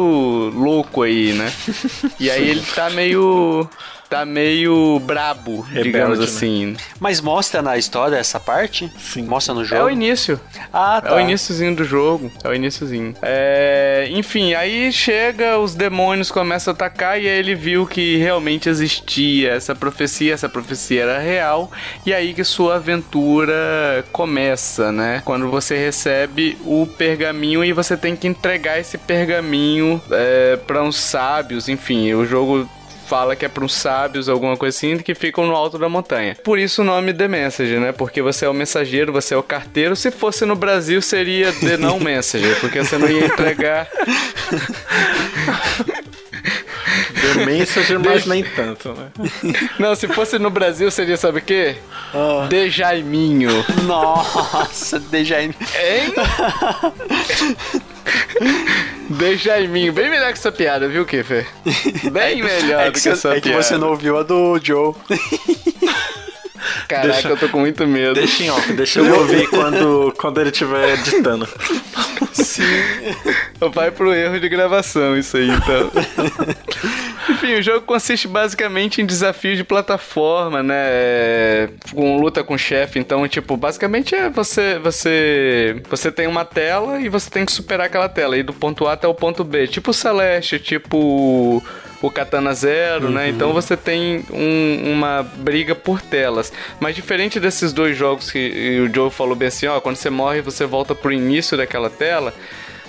louco 0.54 1.02
aí, 1.02 1.34
né? 1.34 1.52
E 2.20 2.30
aí 2.30 2.50
ele 2.50 2.64
tá 2.76 2.90
meio 2.92 3.68
tá 4.12 4.26
meio 4.26 5.00
brabo, 5.00 5.62
Rebelde, 5.62 5.84
digamos 5.84 6.20
né? 6.20 6.26
assim. 6.26 6.66
Né? 6.66 6.78
Mas 7.00 7.22
mostra 7.22 7.62
na 7.62 7.78
história 7.78 8.18
essa 8.18 8.42
parte? 8.42 8.92
Sim. 9.00 9.24
Mostra 9.24 9.54
no 9.54 9.64
jogo? 9.64 9.82
É 9.82 9.86
o 9.86 9.90
início. 9.90 10.38
Ah, 10.74 11.00
tá. 11.02 11.12
É 11.12 11.16
o 11.16 11.20
iníciozinho 11.22 11.74
do 11.74 11.86
jogo. 11.86 12.30
É 12.44 12.50
o 12.50 12.54
iníciozinho. 12.54 13.16
É... 13.22 14.10
Enfim, 14.12 14.54
aí 14.54 14.92
chega, 14.92 15.58
os 15.58 15.76
demônios 15.76 16.30
começam 16.30 16.74
a 16.74 16.76
atacar 16.76 17.22
e 17.22 17.30
aí 17.30 17.40
ele 17.40 17.56
viu 17.56 17.88
que 17.88 18.18
realmente 18.18 18.68
existia 18.68 19.54
essa 19.54 19.74
profecia, 19.74 20.34
essa 20.34 20.50
profecia 20.50 21.04
era 21.04 21.20
real. 21.20 21.72
E 22.06 22.14
aí 22.14 22.34
que 22.34 22.44
sua 22.44 22.76
aventura 22.76 24.04
começa, 24.12 24.92
né? 24.92 25.22
Quando 25.24 25.50
você 25.50 25.78
recebe 25.78 26.58
o 26.66 26.86
pergaminho 26.86 27.64
e 27.64 27.72
você 27.72 27.96
tem 27.96 28.18
que 28.18 28.28
entregar 28.28 28.78
esse 28.78 28.98
pergaminho 28.98 30.02
é, 30.12 30.58
para 30.58 30.84
uns 30.84 30.98
sábios, 30.98 31.70
enfim, 31.70 32.14
o 32.14 32.26
jogo 32.26 32.70
fala 33.12 33.36
que 33.36 33.44
é 33.44 33.50
para 33.50 33.66
uns 33.66 33.74
sábios, 33.74 34.30
alguma 34.30 34.56
coisa 34.56 34.78
assim, 34.78 34.98
que 34.98 35.14
ficam 35.14 35.46
no 35.46 35.54
alto 35.54 35.78
da 35.78 35.90
montanha. 35.90 36.34
Por 36.46 36.58
isso 36.58 36.82
o 36.82 36.86
nome 36.86 37.14
The 37.14 37.28
Messenger, 37.28 37.82
né? 37.82 37.92
Porque 37.92 38.22
você 38.22 38.46
é 38.46 38.50
o 38.50 38.54
mensageiro, 38.54 39.12
você 39.12 39.34
é 39.34 39.38
o 39.38 39.44
carteiro. 39.44 39.98
Se 39.98 40.12
fosse 40.12 40.46
no 40.46 40.56
Brasil, 40.56 41.02
seria 41.02 41.52
The 41.52 41.76
Não 41.76 42.00
Messenger, 42.00 42.58
porque 42.62 42.82
você 42.82 42.98
não 42.98 43.10
ia 43.10 43.26
entregar. 43.26 43.90
The 47.36 47.46
Messenger, 47.46 48.00
mas 48.00 48.26
nem 48.26 48.46
tanto, 48.46 48.94
né? 48.94 49.10
Não, 49.78 49.94
se 49.94 50.08
fosse 50.08 50.40
no 50.40 50.50
Brasil, 50.50 50.90
seria, 50.90 51.18
sabe 51.18 51.40
o 51.40 51.42
quê? 51.42 51.76
Oh. 52.14 52.48
De 52.48 52.70
Jaiminho. 52.70 53.52
Nossa, 53.84 55.02
De 55.02 55.26
Jaiminho. 55.26 55.60
Hein? 59.12 59.18
De 59.18 59.38
Jaiminho. 59.38 59.94
Bem 59.94 60.10
melhor 60.10 60.32
que 60.32 60.40
essa 60.40 60.52
piada, 60.52 60.88
viu, 60.88 61.06
Kiffer? 61.06 61.48
Bem 62.12 62.42
melhor 62.42 62.88
é 62.88 62.92
que, 62.92 63.02
que 63.02 63.10
essa 63.10 63.30
é 63.30 63.32
piada. 63.34 63.38
É 63.38 63.42
que 63.42 63.64
você 63.64 63.78
não 63.78 63.90
ouviu 63.90 64.18
a 64.18 64.24
do 64.24 64.60
Joe. 64.62 64.94
Caraca, 66.88 67.08
deixa, 67.08 67.30
eu 67.30 67.38
tô 67.38 67.50
com 67.50 67.60
muito 67.60 67.86
medo. 67.88 68.14
Deixa 68.14 68.44
em 68.44 68.50
off, 68.50 68.74
deixa 68.74 69.00
eu 69.00 69.20
ouvir 69.20 69.48
quando, 69.50 70.14
quando 70.18 70.42
ele 70.42 70.50
estiver 70.50 70.94
editando. 70.94 71.48
Sim. 72.34 72.64
Vai 73.74 73.92
pro 73.92 74.14
erro 74.14 74.40
de 74.40 74.50
gravação 74.50 75.18
isso 75.18 75.38
aí, 75.38 75.50
então. 75.50 75.92
Enfim, 77.30 77.54
o 77.54 77.62
jogo 77.62 77.82
consiste 77.82 78.28
basicamente 78.28 79.02
em 79.02 79.06
desafios 79.06 79.58
de 79.58 79.64
plataforma, 79.64 80.64
né? 80.64 80.76
É, 80.78 81.70
com 81.94 82.18
luta 82.18 82.44
com 82.44 82.58
chefe. 82.58 83.00
Então, 83.00 83.28
tipo, 83.28 83.56
basicamente 83.56 84.16
é 84.16 84.30
você, 84.30 84.80
você, 84.80 85.82
você 85.90 86.12
tem 86.12 86.28
uma 86.28 86.44
tela 86.44 87.00
e 87.00 87.10
você 87.10 87.30
tem 87.30 87.46
que 87.46 87.52
superar 87.52 87.88
aquela 87.88 88.10
tela. 88.10 88.38
Ir 88.38 88.44
do 88.44 88.54
ponto 88.54 88.88
A 88.88 88.94
até 88.94 89.08
o 89.08 89.14
ponto 89.14 89.44
B. 89.44 89.68
Tipo 89.68 89.94
Celeste, 89.94 90.60
tipo 90.60 91.64
o 92.02 92.10
Katana 92.10 92.54
Zero, 92.54 93.08
uhum. 93.08 93.12
né? 93.14 93.30
Então 93.30 93.54
você 93.54 93.78
tem 93.78 94.26
um, 94.32 94.92
uma 94.92 95.24
briga 95.24 95.76
por 95.76 96.02
telas. 96.02 96.52
Mas 96.80 96.96
diferente 96.96 97.40
desses 97.40 97.72
dois 97.72 97.96
jogos 97.96 98.32
que 98.32 98.80
o 98.80 98.94
Joe 98.94 99.10
falou 99.10 99.36
bem 99.36 99.48
assim, 99.48 99.68
ó, 99.68 99.80
quando 99.80 99.96
você 99.96 100.10
morre 100.10 100.42
você 100.42 100.66
volta 100.66 100.96
pro 100.96 101.12
início 101.12 101.56
daquela 101.56 101.90
tela 101.90 102.34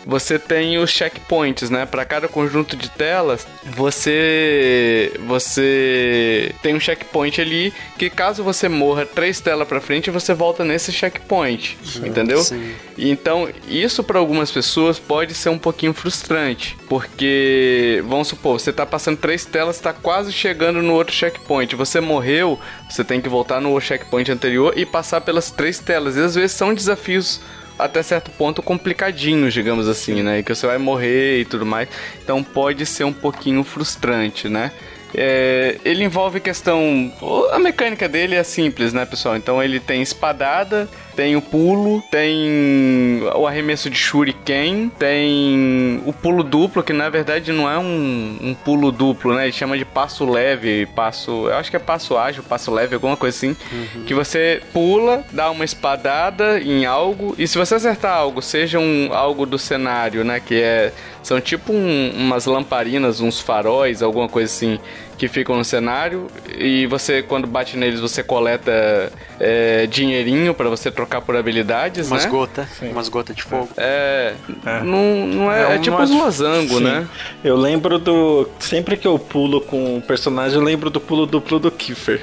você 0.05 0.38
tem 0.38 0.78
os 0.78 0.90
checkpoints, 0.90 1.70
né? 1.70 1.86
Para 1.86 2.05
cada 2.05 2.28
conjunto 2.28 2.76
de 2.76 2.90
telas, 2.90 3.46
você 3.64 5.12
você 5.26 6.53
tem 6.62 6.74
um 6.74 6.80
checkpoint 6.80 7.40
ali 7.40 7.72
que 7.96 8.11
caso 8.11 8.42
você 8.42 8.68
morra 8.68 9.07
três 9.07 9.40
telas 9.40 9.66
para 9.66 9.80
frente, 9.80 10.11
você 10.11 10.34
volta 10.34 10.64
nesse 10.64 10.92
checkpoint, 10.92 11.78
sim, 11.84 12.07
entendeu? 12.07 12.42
Sim. 12.42 12.74
Então, 12.98 13.48
isso 13.68 14.03
para 14.03 14.18
algumas 14.18 14.50
pessoas 14.50 14.98
pode 14.98 15.34
ser 15.34 15.48
um 15.48 15.59
pouquinho 15.59 15.92
frustrante, 15.92 16.76
porque 16.88 18.03
vamos 18.07 18.28
supor, 18.28 18.61
você 18.61 18.72
tá 18.72 18.84
passando 18.84 19.16
três 19.16 19.44
telas, 19.44 19.78
tá 19.78 19.92
quase 19.92 20.32
chegando 20.32 20.82
no 20.82 20.92
outro 20.94 21.14
checkpoint, 21.14 21.74
você 21.76 22.00
morreu, 22.00 22.59
você 22.90 23.05
tem 23.05 23.20
que 23.20 23.28
voltar 23.28 23.61
no 23.61 23.80
checkpoint 23.80 24.30
anterior 24.30 24.72
e 24.76 24.84
passar 24.84 25.20
pelas 25.20 25.50
três 25.50 25.78
telas. 25.78 26.16
E 26.16 26.20
às 26.20 26.34
vezes 26.34 26.53
são 26.53 26.74
desafios 26.74 27.40
até 27.85 28.03
certo 28.03 28.30
ponto 28.30 28.62
complicadinhos, 28.62 29.53
digamos 29.53 29.89
assim, 29.89 30.22
né? 30.22 30.43
Que 30.43 30.55
você 30.55 30.66
vai 30.66 30.78
morrer 30.78 31.41
e 31.41 31.45
tudo 31.45 31.66
mais. 31.66 31.89
Então 32.22 32.43
pode 32.43 32.87
ser 32.87 33.05
um 33.05 33.12
pouquinho 33.12 33.62
frustrante, 33.64 34.49
né? 34.49 34.72
É, 35.14 35.76
ele 35.85 36.05
envolve 36.05 36.41
questão. 36.41 37.12
A 37.53 37.59
mecânica 37.59 38.09
dele 38.09 38.35
é 38.35 38.43
simples, 38.43 38.93
né, 38.93 39.05
pessoal? 39.05 39.37
Então 39.37 39.62
ele 39.62 39.78
tem 39.78 40.01
espadada, 40.01 40.89
tem 41.15 41.37
o 41.37 41.43
pulo, 41.43 42.03
tem 42.11 43.23
o 43.35 43.47
arremesso 43.47 43.91
de 43.91 43.97
shuriken, 43.97 44.91
tem 44.99 46.03
o 46.07 46.13
pulo 46.13 46.43
duplo, 46.43 46.83
que 46.83 46.93
na 46.93 47.09
verdade 47.09 47.53
não 47.53 47.71
é 47.71 47.79
um, 47.79 48.39
um 48.41 48.55
pulo 48.55 48.91
duplo, 48.91 49.35
né? 49.35 49.45
Ele 49.45 49.53
chama 49.53 49.77
de 49.77 49.85
passo 49.85 50.25
leve, 50.25 50.87
passo. 50.95 51.49
Eu 51.49 51.57
acho 51.57 51.71
que 51.71 51.77
é 51.77 51.81
passo 51.81 52.17
ágil, 52.17 52.43
passo 52.43 52.71
leve, 52.71 52.95
alguma 52.95 53.17
coisa 53.17 53.37
assim. 53.37 53.57
Uhum. 53.73 54.05
Que 54.05 54.15
você 54.15 54.63
pula, 54.73 55.25
dá 55.33 55.51
uma 55.51 55.65
espadada 55.65 56.61
em 56.61 56.87
algo, 56.87 57.35
e 57.39 57.47
se 57.47 57.59
você 57.59 57.75
acertar 57.75 58.17
algo, 58.17 58.41
seja 58.41 58.79
um 58.79 59.11
algo 59.13 59.45
do 59.45 59.59
cenário, 59.59 60.25
né? 60.25 60.41
Que 60.41 60.63
é. 60.63 60.93
São 61.23 61.41
tipo 61.41 61.73
um, 61.73 62.11
umas 62.17 62.47
lamparinas, 62.47 63.21
uns 63.21 63.39
faróis, 63.39 64.03
alguma 64.03 64.29
coisa 64.29 64.53
assim 64.53 64.81
que 65.23 65.29
ficam 65.29 65.55
no 65.55 65.65
cenário 65.65 66.27
e 66.59 66.85
você 66.87 67.23
quando 67.23 67.47
bate 67.47 67.77
neles 67.77 68.01
você 68.01 68.25
coleta 68.25 69.13
é, 69.45 69.88
dinheirinho 69.88 70.55
para 70.55 70.70
você 70.70 70.88
trocar 70.88 71.20
por 71.20 71.34
habilidades, 71.34 72.07
umas 72.07 72.24
né? 72.24 72.30
gotas, 72.30 72.68
umas 72.80 73.09
gotas 73.09 73.34
de 73.34 73.43
fogo. 73.43 73.70
É, 73.76 74.34
é. 74.64 74.82
Não, 74.84 75.26
não 75.26 75.53
é, 75.53 75.72
é, 75.72 75.74
é 75.74 75.78
tipo 75.78 75.97
um 76.01 76.18
losango, 76.22 76.78
né? 76.78 77.09
Eu 77.43 77.57
lembro 77.57 77.99
do 77.99 78.49
sempre 78.61 78.97
que 78.97 79.05
eu 79.05 79.18
pulo 79.18 79.61
com 79.61 79.97
um 79.97 80.01
personagem, 80.01 80.57
eu 80.57 80.64
lembro 80.64 80.90
do 80.90 81.01
pulo 81.01 81.26
duplo 81.26 81.59
do 81.59 81.72
Kiefer. 81.72 82.20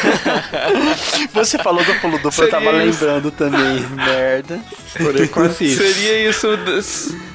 você 1.30 1.58
falou 1.58 1.84
do 1.84 1.94
pulo 1.96 2.14
duplo, 2.14 2.32
Seria 2.32 2.46
eu 2.46 2.50
tava 2.50 2.84
isso. 2.84 3.04
lembrando 3.04 3.30
também, 3.30 3.80
merda. 3.94 4.60
Quase 5.30 5.64
isso. 5.66 5.82
Seria 5.82 6.30
isso, 6.30 6.48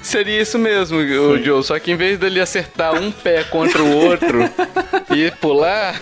seria 0.02 0.42
isso 0.42 0.58
mesmo, 0.58 0.98
o 0.98 1.44
Joe, 1.44 1.64
só 1.64 1.78
que 1.78 1.92
em 1.92 1.96
vez 1.96 2.18
dele 2.18 2.40
acertar 2.40 2.96
um 2.96 3.12
pé 3.12 3.44
contra 3.44 3.84
o 3.84 3.92
outro, 3.92 4.40
e 5.14 5.30
pular, 5.30 6.02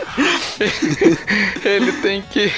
ele 1.65 1.91
tem 1.93 2.21
que 2.21 2.49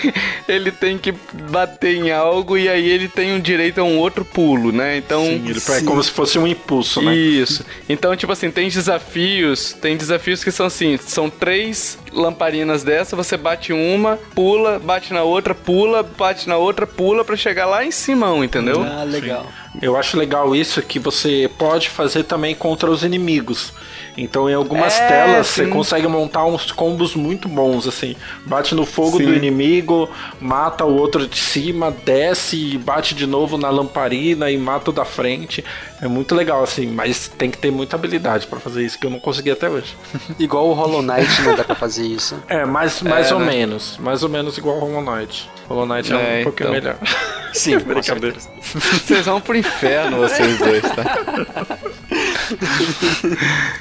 ele 0.47 0.71
tem 0.71 0.97
que 0.97 1.13
bater 1.51 1.95
em 1.95 2.11
algo 2.11 2.57
e 2.57 2.67
aí 2.67 2.87
ele 2.89 3.07
tem 3.07 3.33
um 3.33 3.39
direito 3.39 3.79
a 3.79 3.83
um 3.83 3.97
outro 3.97 4.23
pulo, 4.25 4.71
né? 4.71 4.97
Então, 4.97 5.23
sim, 5.23 5.47
ele 5.47 5.59
sim. 5.59 5.71
é 5.73 5.81
como 5.81 6.01
se 6.03 6.11
fosse 6.11 6.37
um 6.39 6.47
impulso, 6.47 7.01
né? 7.01 7.15
Isso. 7.15 7.65
Então, 7.87 8.15
tipo 8.15 8.31
assim, 8.31 8.51
tem 8.51 8.69
desafios, 8.69 9.73
tem 9.73 9.97
desafios 9.97 10.43
que 10.43 10.51
são 10.51 10.65
assim, 10.65 10.97
são 10.97 11.29
três 11.29 11.97
lamparinas 12.11 12.83
dessa, 12.83 13.15
você 13.15 13.37
bate 13.37 13.71
uma, 13.73 14.17
pula, 14.33 14.79
bate 14.79 15.13
na 15.13 15.23
outra, 15.23 15.53
pula, 15.53 16.03
bate 16.03 16.47
na 16.47 16.57
outra, 16.57 16.87
pula 16.87 17.23
para 17.23 17.35
chegar 17.35 17.65
lá 17.65 17.85
em 17.85 17.91
cima, 17.91 18.29
entendeu? 18.43 18.83
Ah, 18.83 19.03
legal. 19.03 19.43
Sim. 19.43 19.79
Eu 19.81 19.95
acho 19.95 20.17
legal 20.17 20.55
isso 20.55 20.81
que 20.81 20.99
você 20.99 21.49
pode 21.57 21.89
fazer 21.89 22.23
também 22.23 22.55
contra 22.55 22.89
os 22.89 23.03
inimigos. 23.03 23.71
Então, 24.17 24.49
em 24.49 24.53
algumas 24.53 24.99
é, 24.99 25.07
telas, 25.07 25.47
sim. 25.47 25.63
você 25.63 25.67
consegue 25.67 26.07
montar 26.07 26.45
uns 26.45 26.71
combos 26.71 27.15
muito 27.15 27.47
bons, 27.47 27.87
assim. 27.87 28.15
Bate 28.45 28.75
no 28.75 28.85
fogo 28.85 29.17
sim. 29.17 29.25
do 29.25 29.33
inimigo, 29.33 30.09
mata 30.39 30.85
o 30.85 30.95
outro 30.95 31.27
de 31.27 31.37
cima, 31.37 31.91
desce, 31.91 32.77
bate 32.77 33.15
de 33.15 33.25
novo 33.25 33.57
na 33.57 33.69
lamparina 33.69 34.51
e 34.51 34.57
mata 34.57 34.89
o 34.89 34.93
da 34.93 35.05
frente. 35.05 35.63
É 36.01 36.07
muito 36.07 36.35
legal, 36.35 36.63
assim, 36.63 36.87
mas 36.87 37.27
tem 37.27 37.49
que 37.51 37.57
ter 37.57 37.71
muita 37.71 37.95
habilidade 37.95 38.47
para 38.47 38.59
fazer 38.59 38.85
isso, 38.85 38.97
que 38.97 39.05
eu 39.05 39.11
não 39.11 39.19
consegui 39.19 39.51
até 39.51 39.69
hoje. 39.69 39.95
igual 40.39 40.67
o 40.67 40.73
Hollow 40.73 41.01
Knight, 41.01 41.41
não 41.41 41.55
dá 41.55 41.63
pra 41.63 41.75
fazer 41.75 42.05
isso. 42.05 42.41
É, 42.47 42.65
mais, 42.65 43.01
mais 43.01 43.31
é, 43.31 43.33
ou 43.33 43.39
né? 43.39 43.45
menos. 43.47 43.97
Mais 43.97 44.23
ou 44.23 44.29
menos 44.29 44.57
igual 44.57 44.77
o 44.77 44.79
Hollow 44.79 45.01
Knight. 45.01 45.49
Hollow 45.67 45.85
Knight 45.85 46.13
é, 46.13 46.15
é 46.15 46.41
um 46.41 46.43
pouquinho 46.43 46.69
então. 46.69 46.71
melhor. 46.71 46.97
Sim, 47.53 47.77
brincadeira. 47.83 48.37
Vocês 48.61 49.25
vão 49.25 49.41
pro 49.41 49.57
inferno, 49.57 50.17
vocês 50.17 50.57
dois, 50.57 50.81
tá? 50.81 51.77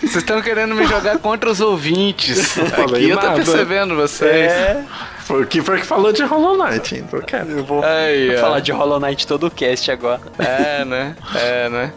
Vocês 0.01 0.17
estão 0.17 0.41
querendo 0.43 0.75
me 0.75 0.87
jogar 0.87 1.19
contra 1.19 1.51
os 1.51 1.61
ouvintes. 1.61 2.59
Aqui 2.59 3.09
eu 3.09 3.19
tô 3.19 3.33
percebendo 3.33 3.95
vocês. 3.95 4.53
É. 4.53 4.85
Porque 5.27 5.61
foi 5.61 5.81
que 5.81 5.87
falou 5.87 6.13
de 6.13 6.23
Hollow 6.23 6.57
Knight, 6.57 6.97
então. 6.97 7.21
Eu 7.49 7.65
vou 7.65 7.85
Aí, 7.85 8.37
falar 8.39 8.61
de 8.61 8.73
Hollow 8.73 8.99
Knight 8.99 9.27
todo 9.27 9.47
o 9.47 9.51
cast 9.51 9.91
agora. 9.91 10.21
É, 10.39 10.85
né? 10.85 11.15
É, 11.35 11.69
né? 11.69 11.93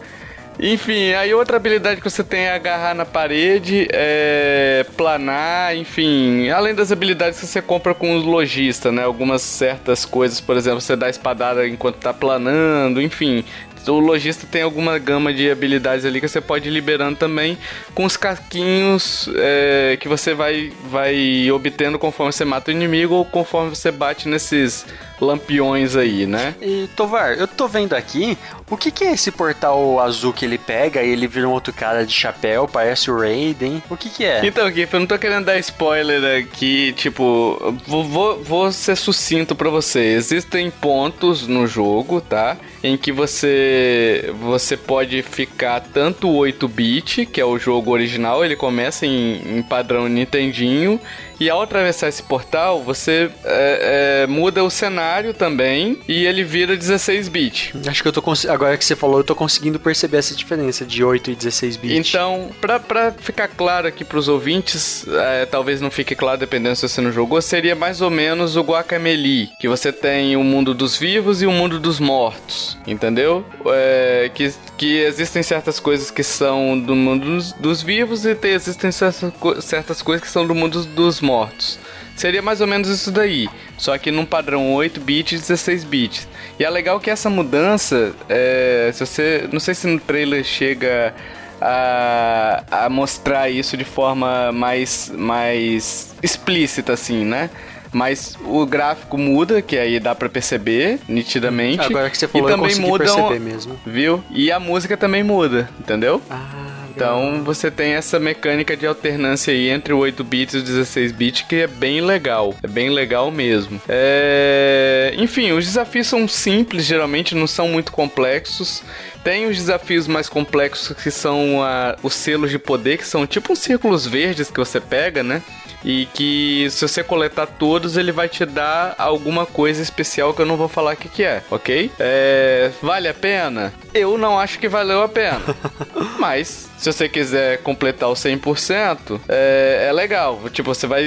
Enfim, 0.60 1.12
aí 1.14 1.32
outra 1.32 1.56
habilidade 1.56 2.00
que 2.00 2.08
você 2.08 2.22
tem 2.22 2.42
é 2.42 2.54
agarrar 2.54 2.94
na 2.94 3.06
parede, 3.06 3.88
é 3.90 4.84
planar, 4.96 5.74
enfim. 5.74 6.50
Além 6.50 6.74
das 6.74 6.92
habilidades 6.92 7.40
que 7.40 7.46
você 7.46 7.62
compra 7.62 7.94
com 7.94 8.14
os 8.16 8.24
lojistas, 8.24 8.92
né? 8.92 9.02
Algumas 9.02 9.40
certas 9.40 10.04
coisas, 10.04 10.40
por 10.40 10.56
exemplo, 10.56 10.80
você 10.80 10.94
dá 10.94 11.08
espadada 11.08 11.66
enquanto 11.66 11.96
tá 11.96 12.12
planando, 12.12 13.00
enfim 13.00 13.44
o 13.86 13.98
lojista 13.98 14.46
tem 14.50 14.62
alguma 14.62 14.98
gama 14.98 15.32
de 15.32 15.50
habilidades 15.50 16.04
ali 16.04 16.20
que 16.20 16.28
você 16.28 16.40
pode 16.40 16.68
ir 16.68 16.72
liberando 16.72 17.16
também 17.16 17.58
com 17.94 18.04
os 18.04 18.16
casquinhos 18.16 19.28
é, 19.36 19.96
que 20.00 20.08
você 20.08 20.34
vai, 20.34 20.72
vai 20.90 21.50
obtendo 21.50 21.98
conforme 21.98 22.32
você 22.32 22.44
mata 22.44 22.70
o 22.70 22.74
inimigo 22.74 23.14
ou 23.14 23.24
conforme 23.24 23.70
você 23.70 23.90
bate 23.90 24.28
nesses 24.28 24.86
lampiões 25.22 25.94
aí, 25.94 26.26
né? 26.26 26.54
E 26.60 26.88
Tovar, 26.96 27.38
eu 27.38 27.46
tô 27.46 27.68
vendo 27.68 27.94
aqui, 27.94 28.36
o 28.68 28.76
que, 28.76 28.90
que 28.90 29.04
é 29.04 29.12
esse 29.12 29.30
portal 29.30 30.00
azul 30.00 30.32
que 30.32 30.44
ele 30.44 30.58
pega 30.58 31.02
e 31.02 31.10
ele 31.10 31.26
vira 31.26 31.48
um 31.48 31.52
outro 31.52 31.72
cara 31.72 32.04
de 32.04 32.12
chapéu, 32.12 32.66
parece 32.66 33.10
o 33.10 33.18
Raiden? 33.18 33.82
O 33.88 33.96
que 33.96 34.10
que 34.10 34.24
é? 34.24 34.44
Então, 34.44 34.70
Gif, 34.70 34.92
eu 34.92 35.00
não 35.00 35.06
tô 35.06 35.18
querendo 35.18 35.44
dar 35.44 35.58
spoiler 35.58 36.40
aqui, 36.40 36.92
tipo, 36.94 37.74
vou, 37.86 38.04
vou, 38.04 38.42
vou 38.42 38.72
ser 38.72 38.96
sucinto 38.96 39.54
para 39.54 39.70
você. 39.70 40.00
Existem 40.00 40.70
pontos 40.70 41.46
no 41.46 41.66
jogo, 41.66 42.20
tá? 42.20 42.56
Em 42.82 42.96
que 42.96 43.12
você 43.12 44.32
você 44.40 44.76
pode 44.76 45.22
ficar 45.22 45.80
tanto 45.80 46.28
8-bit, 46.28 47.26
que 47.26 47.40
é 47.40 47.44
o 47.44 47.58
jogo 47.58 47.92
original, 47.92 48.44
ele 48.44 48.56
começa 48.56 49.06
em, 49.06 49.58
em 49.58 49.62
padrão 49.62 50.08
Nintendinho, 50.08 51.00
e 51.42 51.50
ao 51.50 51.60
atravessar 51.60 52.08
esse 52.08 52.22
portal, 52.22 52.80
você 52.82 53.28
é, 53.44 54.22
é, 54.22 54.26
muda 54.28 54.62
o 54.62 54.70
cenário 54.70 55.34
também 55.34 55.98
e 56.06 56.24
ele 56.24 56.44
vira 56.44 56.76
16 56.76 57.28
bit. 57.28 57.74
Acho 57.84 58.00
que 58.00 58.08
eu 58.08 58.12
tô 58.12 58.22
agora 58.48 58.76
que 58.76 58.84
você 58.84 58.94
falou, 58.94 59.18
eu 59.18 59.24
tô 59.24 59.34
conseguindo 59.34 59.80
perceber 59.80 60.18
essa 60.18 60.36
diferença 60.36 60.84
de 60.84 61.02
8 61.02 61.32
e 61.32 61.34
16 61.34 61.76
bit. 61.76 62.08
Então, 62.08 62.50
pra, 62.60 62.78
pra 62.78 63.10
ficar 63.10 63.48
claro 63.48 63.88
aqui 63.88 64.04
pros 64.04 64.28
ouvintes, 64.28 65.04
é, 65.08 65.44
talvez 65.44 65.80
não 65.80 65.90
fique 65.90 66.14
claro 66.14 66.38
dependendo 66.38 66.76
se 66.76 66.88
você 66.88 67.00
não 67.00 67.10
jogou, 67.10 67.42
seria 67.42 67.74
mais 67.74 68.00
ou 68.00 68.10
menos 68.10 68.54
o 68.54 68.62
Guacamelee, 68.62 69.50
que 69.58 69.66
você 69.66 69.92
tem 69.92 70.36
o 70.36 70.44
mundo 70.44 70.72
dos 70.72 70.96
vivos 70.96 71.42
e 71.42 71.46
o 71.46 71.50
mundo 71.50 71.80
dos 71.80 71.98
mortos, 71.98 72.78
entendeu? 72.86 73.44
É, 73.66 74.30
que, 74.32 74.52
que 74.82 74.98
existem 74.98 75.44
certas 75.44 75.78
coisas 75.78 76.10
que 76.10 76.24
são 76.24 76.76
do 76.76 76.96
mundo 76.96 77.38
dos, 77.60 77.82
vivos 77.82 78.26
e 78.26 78.34
tem, 78.34 78.50
existem 78.50 78.90
certas, 78.90 79.32
certas 79.60 80.02
coisas 80.02 80.26
que 80.26 80.32
são 80.32 80.44
do 80.44 80.56
mundo 80.56 80.84
dos 80.86 81.20
mortos 81.20 81.20
mortos. 81.20 81.78
Seria 82.16 82.42
mais 82.42 82.60
ou 82.60 82.66
menos 82.66 82.88
isso 82.88 83.12
daí, 83.12 83.48
só 83.78 83.96
que 83.96 84.10
num 84.10 84.26
padrão 84.26 84.74
8 84.74 85.00
bits 85.00 85.34
e 85.34 85.36
16 85.36 85.84
bits. 85.84 86.28
E 86.58 86.64
é 86.64 86.68
legal 86.68 86.98
que 86.98 87.10
essa 87.10 87.30
mudança, 87.30 88.12
é, 88.28 88.90
se 88.92 89.06
você, 89.06 89.48
não 89.52 89.60
sei 89.60 89.72
se 89.72 89.86
no 89.86 90.00
trailer 90.00 90.42
chega 90.42 91.14
a, 91.60 92.64
a 92.68 92.88
mostrar 92.90 93.48
isso 93.48 93.76
de 93.76 93.84
forma 93.84 94.50
mais, 94.50 95.12
mais 95.16 96.12
explícita 96.20 96.94
assim, 96.94 97.24
né? 97.24 97.50
Mas 97.92 98.36
o 98.44 98.64
gráfico 98.66 99.18
muda, 99.18 99.60
que 99.60 99.76
aí 99.76 100.00
dá 100.00 100.14
para 100.14 100.28
perceber 100.28 100.98
nitidamente. 101.08 101.80
Agora 101.80 102.08
que 102.10 102.18
você 102.18 102.26
falou, 102.26 102.48
e 102.48 102.52
também 102.52 102.76
muda 102.76 103.04
perceber 103.04 103.40
mesmo. 103.40 103.78
Viu? 103.86 104.22
E 104.30 104.50
a 104.50 104.58
música 104.58 104.96
também 104.96 105.22
muda, 105.22 105.68
entendeu? 105.78 106.20
Ah. 106.30 106.72
Então 106.94 107.42
você 107.42 107.70
tem 107.70 107.92
essa 107.92 108.20
mecânica 108.20 108.76
de 108.76 108.86
alternância 108.86 109.52
aí 109.52 109.70
entre 109.70 109.92
o 109.92 109.98
8 109.98 110.22
bits 110.22 110.54
e 110.54 110.58
o 110.58 110.62
16 110.62 111.12
bits 111.12 111.42
que 111.42 111.56
é 111.56 111.66
bem 111.66 112.00
legal. 112.00 112.54
É 112.62 112.68
bem 112.68 112.90
legal 112.90 113.30
mesmo. 113.30 113.80
É... 113.88 115.14
Enfim, 115.16 115.52
os 115.52 115.64
desafios 115.64 116.06
são 116.06 116.28
simples, 116.28 116.84
geralmente 116.84 117.34
não 117.34 117.46
são 117.46 117.68
muito 117.68 117.92
complexos. 117.92 118.82
Tem 119.24 119.46
os 119.46 119.56
desafios 119.56 120.06
mais 120.06 120.28
complexos 120.28 120.96
que 120.96 121.10
são 121.10 121.62
a, 121.62 121.96
os 122.02 122.14
selos 122.14 122.50
de 122.50 122.58
poder, 122.58 122.98
que 122.98 123.06
são 123.06 123.26
tipo 123.26 123.52
uns 123.52 123.60
círculos 123.60 124.06
verdes 124.06 124.50
que 124.50 124.58
você 124.58 124.80
pega, 124.80 125.22
né? 125.22 125.42
E 125.84 126.06
que 126.14 126.68
se 126.70 126.86
você 126.86 127.02
coletar 127.02 127.46
todos, 127.46 127.96
ele 127.96 128.12
vai 128.12 128.28
te 128.28 128.44
dar 128.44 128.94
alguma 128.98 129.44
coisa 129.44 129.82
especial 129.82 130.32
que 130.32 130.40
eu 130.40 130.46
não 130.46 130.56
vou 130.56 130.68
falar 130.68 130.94
o 130.94 130.96
que, 130.96 131.08
que 131.08 131.24
é, 131.24 131.42
ok? 131.50 131.90
É, 131.98 132.70
vale 132.80 133.08
a 133.08 133.14
pena? 133.14 133.72
Eu 133.92 134.16
não 134.16 134.38
acho 134.38 134.58
que 134.58 134.68
valeu 134.68 135.02
a 135.02 135.08
pena. 135.08 135.42
Mas, 136.18 136.70
se 136.78 136.92
você 136.92 137.08
quiser 137.08 137.58
completar 137.58 138.08
o 138.08 138.14
100%, 138.14 139.20
é, 139.28 139.86
é 139.88 139.92
legal. 139.92 140.40
Tipo, 140.52 140.74
você 140.74 140.86
vai, 140.86 141.04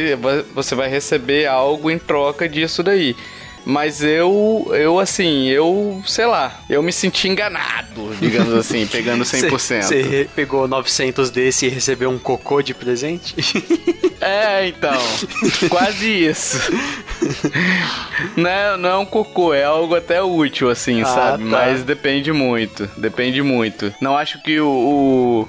você 0.54 0.76
vai 0.76 0.90
receber 0.90 1.48
algo 1.48 1.90
em 1.90 1.98
troca 1.98 2.48
disso 2.48 2.84
daí. 2.84 3.16
Mas 3.66 4.04
eu, 4.04 4.72
eu 4.74 5.00
assim, 5.00 5.48
eu, 5.48 6.02
sei 6.06 6.28
lá, 6.28 6.60
eu 6.70 6.84
me 6.84 6.94
senti 6.94 7.28
enganado, 7.28 8.16
digamos 8.22 8.54
assim, 8.54 8.86
pegando 8.86 9.24
100%. 9.24 9.82
Você 9.82 10.30
pegou 10.36 10.68
900 10.68 11.32
desse 11.32 11.66
e 11.66 11.70
recebeu 11.70 12.10
um 12.10 12.20
cocô 12.20 12.62
de 12.62 12.74
presente? 12.74 13.36
É, 14.22 14.68
então, 14.70 14.98
quase 15.70 16.08
isso. 16.08 16.58
não, 18.36 18.50
é, 18.50 18.78
não 18.78 18.90
é 18.90 18.98
um 18.98 19.06
cocô, 19.06 19.54
é 19.54 19.64
algo 19.64 19.94
até 19.94 20.20
útil, 20.20 20.68
assim, 20.70 21.02
ah, 21.04 21.06
sabe? 21.06 21.44
Tá. 21.44 21.50
Mas 21.50 21.84
depende 21.84 22.32
muito, 22.32 22.90
depende 22.98 23.44
muito. 23.44 23.94
Não 24.02 24.18
acho 24.18 24.42
que 24.42 24.60
o... 24.60 24.68
o 24.68 25.48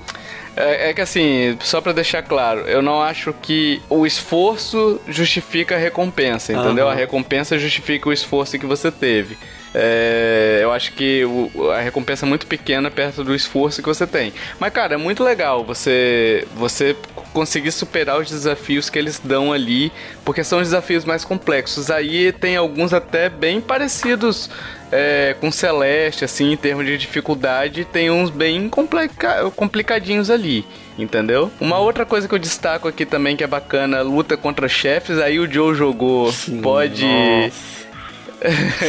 é, 0.57 0.91
é, 0.91 0.95
que 0.95 1.01
assim, 1.01 1.57
só 1.61 1.81
para 1.81 1.93
deixar 1.93 2.23
claro, 2.23 2.61
eu 2.61 2.81
não 2.81 3.03
acho 3.03 3.33
que 3.43 3.83
o 3.91 4.07
esforço 4.07 5.01
justifica 5.07 5.75
a 5.75 5.79
recompensa, 5.79 6.53
entendeu? 6.53 6.87
Uhum. 6.87 6.91
A 6.91 6.95
recompensa 6.95 7.59
justifica 7.59 8.09
o 8.09 8.13
esforço 8.13 8.59
que 8.59 8.67
você 8.67 8.91
teve. 8.91 9.37
É, 9.79 10.61
eu 10.63 10.73
acho 10.73 10.93
que 10.93 11.23
o, 11.27 11.71
a 11.71 11.81
recompensa 11.81 12.25
é 12.25 12.29
muito 12.29 12.47
pequena 12.47 12.91
perto 12.91 13.23
do 13.23 13.35
esforço 13.35 13.83
que 13.83 13.89
você 13.89 14.07
tem. 14.07 14.33
Mas, 14.59 14.73
cara, 14.73 14.95
é 14.95 14.97
muito 14.97 15.23
legal 15.23 15.63
você, 15.63 16.49
você 16.55 16.97
conseguir 17.35 17.71
superar 17.73 18.19
os 18.19 18.31
desafios 18.31 18.89
que 18.89 18.99
eles 18.99 19.21
dão 19.23 19.53
ali, 19.53 19.93
porque 20.25 20.43
são 20.43 20.61
desafios 20.61 21.05
mais 21.05 21.27
complexos. 21.27 21.91
Aí 21.91 22.33
tem 22.33 22.57
alguns 22.57 22.95
até 22.95 23.29
bem 23.29 23.61
parecidos 23.61 24.49
é, 24.91 25.37
com 25.39 25.53
Celeste, 25.53 26.25
assim, 26.25 26.53
em 26.53 26.57
termos 26.57 26.87
de 26.87 26.97
dificuldade, 26.97 27.85
tem 27.85 28.11
uns 28.11 28.31
bem 28.31 28.71
complica 28.71 29.51
complicadinhos 29.51 30.31
ali, 30.31 30.65
entendeu? 30.99 31.51
Uma 31.61 31.79
outra 31.79 32.07
coisa 32.07 32.27
que 32.27 32.35
eu 32.35 32.39
destaco 32.39 32.89
aqui 32.89 33.05
também 33.05 33.37
que 33.37 33.45
é 33.45 33.47
bacana, 33.47 34.01
luta 34.01 34.39
contra 34.39 34.69
chefes, 34.69 35.19
aí 35.19 35.39
o 35.39 35.53
Joe 35.53 35.75
jogou, 35.75 36.33
Sim, 36.33 36.63
pode... 36.63 37.05
Nossa. 37.05 37.86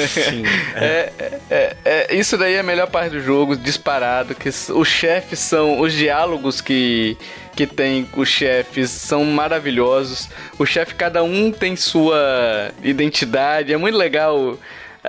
Sim, 0.07 0.43
é. 0.75 1.11
É, 1.17 1.31
é, 1.49 1.77
é, 1.85 2.15
isso 2.15 2.37
daí 2.37 2.55
é 2.55 2.59
a 2.59 2.63
melhor 2.63 2.87
parte 2.87 3.11
do 3.11 3.21
jogo, 3.21 3.55
disparado, 3.55 4.35
que 4.35 4.49
os 4.49 4.87
chefes 4.87 5.39
são 5.39 5.79
os 5.79 5.93
diálogos 5.93 6.61
que 6.61 7.17
que 7.55 7.65
tem 7.65 8.07
os 8.15 8.29
chefes 8.29 8.91
são 8.91 9.25
maravilhosos. 9.25 10.29
O 10.59 10.65
chefe 10.65 10.93
cada 10.93 11.23
um 11.23 11.51
tem 11.51 11.75
sua 11.75 12.71
identidade, 12.83 13.73
é 13.73 13.77
muito 13.77 13.97
legal 13.97 14.59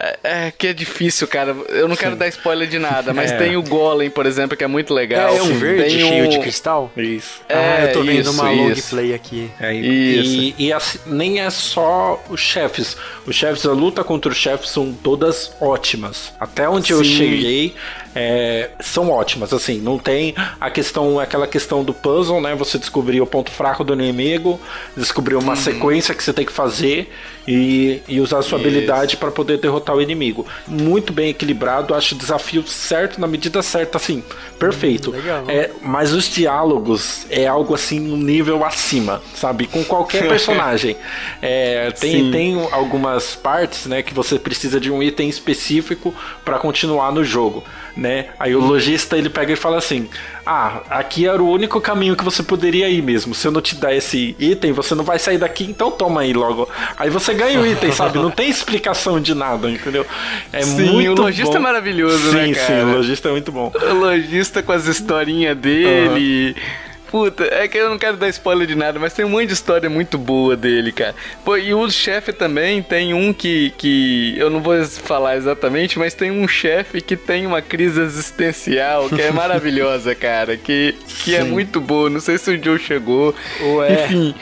É, 0.01 0.19
é, 0.23 0.51
que 0.51 0.69
é 0.69 0.73
difícil, 0.73 1.27
cara. 1.27 1.57
Eu 1.69 1.89
não 1.89 1.97
Sim. 1.97 2.03
quero 2.03 2.17
dar 2.17 2.29
spoiler 2.29 2.69
de 2.69 2.79
nada, 2.79 3.13
mas 3.13 3.31
é. 3.33 3.37
tem 3.37 3.57
o 3.57 3.63
Golem, 3.63 4.09
por 4.09 4.27
exemplo, 4.27 4.57
que 4.57 4.63
é 4.63 4.67
muito 4.67 4.95
legal. 4.95 5.35
É, 5.35 5.39
é 5.39 5.43
um 5.43 5.59
verde 5.59 5.83
tem 5.83 6.07
cheio 6.07 6.25
um... 6.27 6.29
de 6.29 6.39
cristal? 6.39 6.91
Isso. 6.97 7.41
É, 7.49 7.57
ah, 7.57 7.85
eu 7.87 7.93
tô 7.93 8.03
vendo 8.03 8.21
isso, 8.21 8.31
uma 8.31 8.51
long 8.51 8.75
play 8.89 9.13
aqui. 9.13 9.51
É, 9.61 9.75
isso. 9.75 10.55
E, 10.59 10.67
e 10.67 10.73
assim, 10.73 10.99
nem 11.07 11.41
é 11.41 11.51
só 11.51 12.23
os 12.29 12.41
chefes. 12.41 12.97
Os 13.27 13.35
chefes, 13.35 13.67
a 13.67 13.73
luta 13.73 14.05
contra 14.05 14.31
os 14.31 14.37
chefes 14.37 14.71
são 14.71 14.93
todas 14.93 15.53
ótimas. 15.61 16.33
Até 16.39 16.69
onde 16.69 16.89
Sim. 16.89 16.93
eu 16.95 17.05
cheguei, 17.05 17.75
é, 18.15 18.71
são 18.81 19.11
ótimas, 19.11 19.53
assim, 19.53 19.81
não 19.81 19.99
tem 19.99 20.35
a 20.61 20.71
questão, 20.71 21.19
aquela 21.19 21.47
questão 21.47 21.85
do 21.85 21.93
puzzle, 21.93 22.41
né? 22.41 22.55
Você 22.55 22.79
descobrir 22.79 23.21
o 23.21 23.27
ponto 23.27 23.51
fraco 23.51 23.85
do 23.85 23.93
inimigo, 23.93 24.61
descobrir 24.97 25.37
uma 25.37 25.53
uhum. 25.53 25.57
sequência 25.57 26.15
que 26.15 26.23
você 26.23 26.33
tem 26.33 26.45
que 26.45 26.53
fazer 26.53 27.11
e, 27.51 28.03
e 28.07 28.21
usar 28.21 28.41
a 28.41 28.43
sua 28.43 28.59
Isso. 28.59 28.69
habilidade 28.69 29.17
para 29.17 29.31
poder 29.31 29.57
derrotar 29.57 29.97
o 29.97 30.03
inimigo. 30.03 30.47
Muito 30.67 31.15
bem 31.15 31.31
equilibrado, 31.31 31.95
acho 31.95 32.15
o 32.15 32.19
desafio 32.19 32.63
certo, 32.67 33.19
na 33.19 33.27
medida 33.27 33.63
certa, 33.63 33.97
assim, 33.97 34.23
perfeito. 34.59 35.13
Hum, 35.13 35.45
é, 35.49 35.71
mas 35.81 36.13
os 36.13 36.29
diálogos 36.29 37.27
é 37.31 37.47
algo 37.47 37.75
assim, 37.75 38.13
um 38.13 38.19
nível 38.19 38.63
acima, 38.67 39.23
sabe? 39.35 39.67
Com 39.67 39.83
qualquer 39.83 40.29
personagem. 40.29 40.95
É, 41.41 41.91
tem, 41.93 42.31
tem 42.31 42.69
algumas 42.71 43.35
partes, 43.35 43.87
né, 43.87 44.03
que 44.03 44.13
você 44.13 44.39
precisa 44.39 44.79
de 44.79 44.91
um 44.91 45.03
item 45.03 45.31
específico 45.31 46.15
para 46.45 46.59
continuar 46.59 47.11
no 47.13 47.25
jogo 47.25 47.65
né? 47.99 48.27
Aí 48.39 48.55
o 48.55 48.61
lojista 48.61 49.19
ele 49.19 49.29
pega 49.29 49.53
e 49.53 49.57
fala 49.57 49.77
assim: 49.77 50.09
Ah, 50.47 50.83
aqui 50.89 51.27
era 51.27 51.43
o 51.43 51.51
único 51.51 51.81
caminho 51.81 52.15
que 52.15 52.23
você 52.23 52.45
poderia 52.45 52.89
ir 52.89 53.03
mesmo. 53.03 53.35
Se 53.35 53.49
eu 53.49 53.51
não 53.51 53.61
te 53.61 53.75
dar 53.75 53.93
esse 53.93 54.37
item, 54.39 54.73
você 54.73 54.95
não 54.95 55.03
vai 55.03 55.19
sair 55.19 55.37
daqui, 55.37 55.65
então 55.65 55.91
toma 55.91 56.21
aí 56.21 56.33
logo. 56.33 56.69
Aí 56.97 57.11
você 57.11 57.35
ganha 57.35 57.61
o 57.61 57.67
item, 57.67 57.91
sabe? 57.91 58.19
Não 58.19 58.31
tem 58.31 58.49
explicação 58.49 59.21
de 59.21 59.35
nada, 59.35 59.69
entendeu? 59.69 60.07
É 60.53 60.63
sim, 60.63 60.93
muito 60.93 61.21
o 61.21 61.25
lojista 61.25 61.53
bom. 61.53 61.59
é 61.59 61.61
maravilhoso, 61.61 62.31
sim, 62.31 62.37
né, 62.37 62.55
cara? 62.55 62.67
Sim, 62.67 62.73
sim, 62.73 62.83
o 62.83 62.93
lojista 62.93 63.29
é 63.29 63.33
muito 63.33 63.51
bom. 63.51 63.73
O 63.75 63.95
lojista 63.95 64.63
com 64.63 64.71
as 64.71 64.87
historinhas 64.87 65.57
dele. 65.57 66.55
Uhum. 66.57 66.88
Puta, 67.11 67.45
é 67.45 67.67
que 67.67 67.79
eu 67.79 67.89
não 67.89 67.99
quero 67.99 68.17
dar 68.17 68.29
spoiler 68.29 68.67
de 68.67 68.75
nada, 68.75 68.99
mas 68.99 69.15
tem 69.15 69.25
um 69.25 69.31
monte 69.31 69.47
de 69.47 69.55
história 69.55 69.89
muito 69.89 70.19
boa 70.19 70.57
dele, 70.57 70.93
cara. 70.93 71.15
Pô, 71.45 71.57
e 71.57 71.73
o 71.73 71.91
chefe 71.91 72.33
também 72.33 72.83
tem 72.83 73.15
um 73.15 73.33
que, 73.33 73.73
que 73.79 74.35
eu 74.37 74.51
não 74.51 74.61
vou 74.61 74.85
falar 74.85 75.37
exatamente, 75.37 75.99
mas 75.99 76.13
tem 76.13 76.31
um 76.31 76.47
chefe 76.47 77.01
que 77.01 77.17
tem 77.17 77.47
uma 77.47 77.63
crise 77.63 78.01
existencial 78.01 79.09
que 79.09 79.23
é 79.23 79.31
maravilhosa, 79.33 80.15
cara. 80.15 80.57
Que, 80.57 80.95
que 81.25 81.35
é 81.35 81.43
muito 81.43 81.81
boa. 81.81 82.11
Não 82.11 82.21
sei 82.21 82.37
se 82.37 82.51
o 82.51 82.63
Joe 82.63 82.79
chegou. 82.79 83.35
Ué. 83.61 84.05
Enfim. 84.05 84.35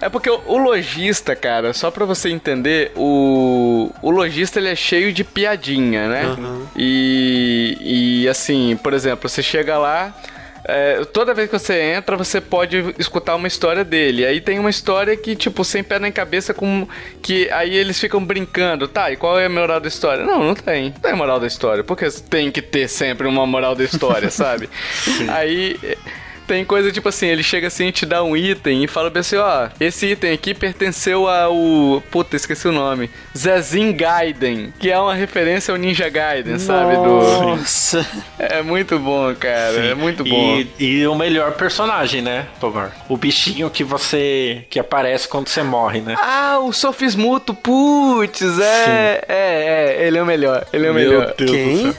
É 0.00 0.08
porque 0.08 0.30
o, 0.30 0.40
o 0.46 0.56
lojista, 0.58 1.34
cara, 1.34 1.72
só 1.72 1.90
pra 1.90 2.04
você 2.04 2.30
entender, 2.30 2.92
o, 2.94 3.90
o 4.00 4.10
lojista 4.10 4.60
ele 4.60 4.68
é 4.68 4.76
cheio 4.76 5.12
de 5.12 5.24
piadinha, 5.24 6.08
né? 6.08 6.26
Uhum. 6.26 6.66
E, 6.76 8.22
e 8.22 8.28
assim, 8.28 8.78
por 8.80 8.94
exemplo, 8.94 9.28
você 9.28 9.42
chega 9.42 9.76
lá, 9.76 10.14
é, 10.70 11.02
toda 11.06 11.32
vez 11.32 11.48
que 11.48 11.58
você 11.58 11.80
entra, 11.80 12.14
você 12.14 12.42
pode 12.42 12.94
escutar 12.98 13.34
uma 13.36 13.48
história 13.48 13.82
dele. 13.82 14.26
Aí 14.26 14.38
tem 14.38 14.58
uma 14.58 14.68
história 14.68 15.16
que, 15.16 15.34
tipo, 15.34 15.64
sem 15.64 15.82
pé 15.82 15.98
nem 15.98 16.12
cabeça, 16.12 16.52
com. 16.52 16.86
que 17.22 17.50
aí 17.50 17.74
eles 17.74 17.98
ficam 17.98 18.22
brincando. 18.22 18.86
Tá, 18.86 19.10
e 19.10 19.16
qual 19.16 19.40
é 19.40 19.46
a 19.46 19.48
moral 19.48 19.80
da 19.80 19.88
história? 19.88 20.26
Não, 20.26 20.44
não 20.44 20.54
tem. 20.54 20.90
Não 20.90 21.00
tem 21.00 21.14
moral 21.14 21.40
da 21.40 21.46
história. 21.46 21.82
Porque 21.82 22.10
tem 22.28 22.52
que 22.52 22.60
ter 22.60 22.86
sempre 22.86 23.26
uma 23.26 23.46
moral 23.46 23.74
da 23.74 23.82
história, 23.82 24.28
sabe? 24.30 24.68
Aí 25.28 25.74
tem 26.48 26.64
coisa 26.64 26.90
tipo 26.90 27.10
assim, 27.10 27.26
ele 27.26 27.42
chega 27.42 27.66
assim 27.66 27.88
e 27.88 27.92
te 27.92 28.06
dá 28.06 28.24
um 28.24 28.34
item 28.34 28.82
e 28.82 28.88
fala 28.88 29.10
bem 29.10 29.20
assim, 29.20 29.36
ó, 29.36 29.68
esse 29.78 30.06
item 30.06 30.32
aqui 30.32 30.54
pertenceu 30.54 31.28
ao... 31.28 32.02
Puta, 32.10 32.36
esqueci 32.36 32.66
o 32.66 32.72
nome. 32.72 33.10
Zezin 33.36 33.92
Gaiden, 33.92 34.72
que 34.78 34.90
é 34.90 34.98
uma 34.98 35.14
referência 35.14 35.70
ao 35.70 35.78
Ninja 35.78 36.08
Gaiden, 36.08 36.58
sabe? 36.58 36.94
Nossa! 36.94 38.00
Do... 38.00 38.22
É 38.38 38.62
muito 38.62 38.98
bom, 38.98 39.34
cara, 39.34 39.74
Sim. 39.74 39.88
é 39.88 39.94
muito 39.94 40.24
bom. 40.24 40.56
E, 40.56 41.00
e, 41.00 41.06
o 41.06 41.14
melhor 41.14 41.52
personagem, 41.52 42.22
né, 42.22 42.46
Tovar? 42.58 42.96
O 43.08 43.16
bichinho 43.16 43.68
que 43.68 43.84
você... 43.84 44.64
que 44.70 44.80
aparece 44.80 45.28
quando 45.28 45.48
você 45.48 45.62
morre, 45.62 46.00
né? 46.00 46.16
Ah, 46.18 46.58
o 46.60 46.72
Sofismuto, 46.72 47.52
putz, 47.52 48.40
é, 48.58 49.22
é, 49.28 49.98
é, 49.98 50.06
ele 50.06 50.16
é 50.16 50.22
o 50.22 50.26
melhor, 50.26 50.66
ele 50.72 50.86
é 50.86 50.90
o 50.90 50.94
Meu 50.94 51.04
melhor. 51.04 51.34
Deus 51.36 51.50
Quem? 51.50 51.94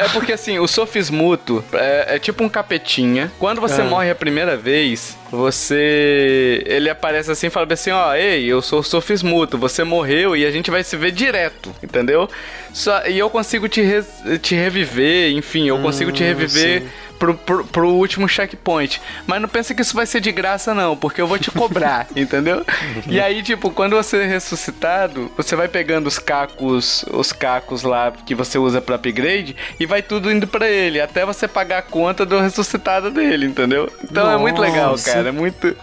É 0.00 0.08
porque 0.08 0.32
assim, 0.32 0.58
o 0.58 0.66
sofismuto 0.66 1.62
é, 1.74 2.16
é 2.16 2.18
tipo 2.18 2.42
um 2.42 2.48
capetinha. 2.48 3.30
Quando 3.38 3.60
você 3.60 3.82
ah. 3.82 3.84
morre 3.84 4.10
a 4.10 4.14
primeira 4.14 4.56
vez, 4.56 5.16
você. 5.30 6.62
Ele 6.66 6.90
aparece 6.90 7.30
assim 7.30 7.46
e 7.46 7.50
fala 7.50 7.66
assim: 7.72 7.90
ó, 7.90 8.14
ei, 8.14 8.44
eu 8.44 8.60
sou 8.60 8.80
o 8.80 8.82
sofismuto, 8.82 9.56
você 9.56 9.84
morreu 9.84 10.36
e 10.36 10.44
a 10.44 10.50
gente 10.50 10.70
vai 10.70 10.82
se 10.82 10.96
ver 10.96 11.12
direto, 11.12 11.74
entendeu? 11.82 12.28
Só, 12.72 13.06
e 13.06 13.18
eu 13.18 13.30
consigo 13.30 13.68
te, 13.68 13.80
re... 13.80 14.02
te 14.38 14.54
reviver, 14.54 15.32
enfim, 15.32 15.68
eu 15.68 15.78
consigo 15.78 16.12
te 16.12 16.22
hum, 16.22 16.26
reviver. 16.26 16.82
Pro, 17.20 17.34
pro, 17.34 17.64
pro, 17.66 17.86
último 17.86 18.26
checkpoint. 18.26 18.98
Mas 19.26 19.42
não 19.42 19.48
pensa 19.48 19.74
que 19.74 19.82
isso 19.82 19.94
vai 19.94 20.06
ser 20.06 20.22
de 20.22 20.32
graça, 20.32 20.72
não, 20.72 20.96
porque 20.96 21.20
eu 21.20 21.26
vou 21.26 21.38
te 21.38 21.50
cobrar, 21.50 22.06
entendeu? 22.16 22.64
E 23.06 23.20
aí, 23.20 23.42
tipo, 23.42 23.70
quando 23.70 23.94
você 23.94 24.22
é 24.22 24.26
ressuscitado, 24.26 25.30
você 25.36 25.54
vai 25.54 25.68
pegando 25.68 26.06
os 26.06 26.18
cacos, 26.18 27.04
os 27.12 27.30
cacos 27.30 27.82
lá 27.82 28.10
que 28.24 28.34
você 28.34 28.56
usa 28.56 28.80
para 28.80 28.94
upgrade 28.94 29.54
e 29.78 29.84
vai 29.84 30.00
tudo 30.00 30.32
indo 30.32 30.46
para 30.46 30.66
ele, 30.66 30.98
até 30.98 31.26
você 31.26 31.46
pagar 31.46 31.80
a 31.80 31.82
conta 31.82 32.24
do 32.24 32.40
ressuscitado 32.40 33.10
dele, 33.10 33.44
entendeu? 33.44 33.92
Então 34.02 34.24
Nossa. 34.24 34.36
é 34.36 34.38
muito 34.38 34.58
legal, 34.58 34.96
cara. 35.04 35.19
É 35.28 35.32
muito, 35.32 35.76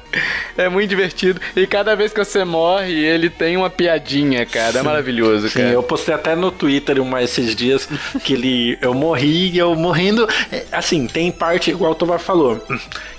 é 0.58 0.70
muito 0.70 0.90
divertido. 0.90 1.40
E 1.56 1.68
cada 1.68 1.96
vez 1.96 2.12
que 2.12 2.24
você 2.24 2.44
morre, 2.44 2.94
ele 2.94 3.30
tem 3.30 3.56
uma 3.58 3.70
piadinha, 3.70 4.46
cara. 4.46 4.80
É 4.80 4.82
maravilhoso, 4.82 5.50
Sim, 5.50 5.60
cara. 5.60 5.70
Eu 5.70 5.84
postei 5.84 6.16
até 6.16 6.36
no 6.36 6.52
Twitter 6.52 7.00
uma 7.00 7.22
esses 7.22 7.56
dias 7.56 7.88
que 8.24 8.34
ele. 8.34 8.78
Eu 8.82 8.94
morri 8.94 9.52
e 9.52 9.58
eu 9.58 9.76
morrendo. 9.76 10.28
É, 10.52 10.66
assim, 10.72 11.06
tem 11.06 11.28
tem 11.28 11.32
parte, 11.32 11.72
igual 11.72 11.92
o 11.92 11.96
Tovar 11.96 12.20
falou. 12.20 12.64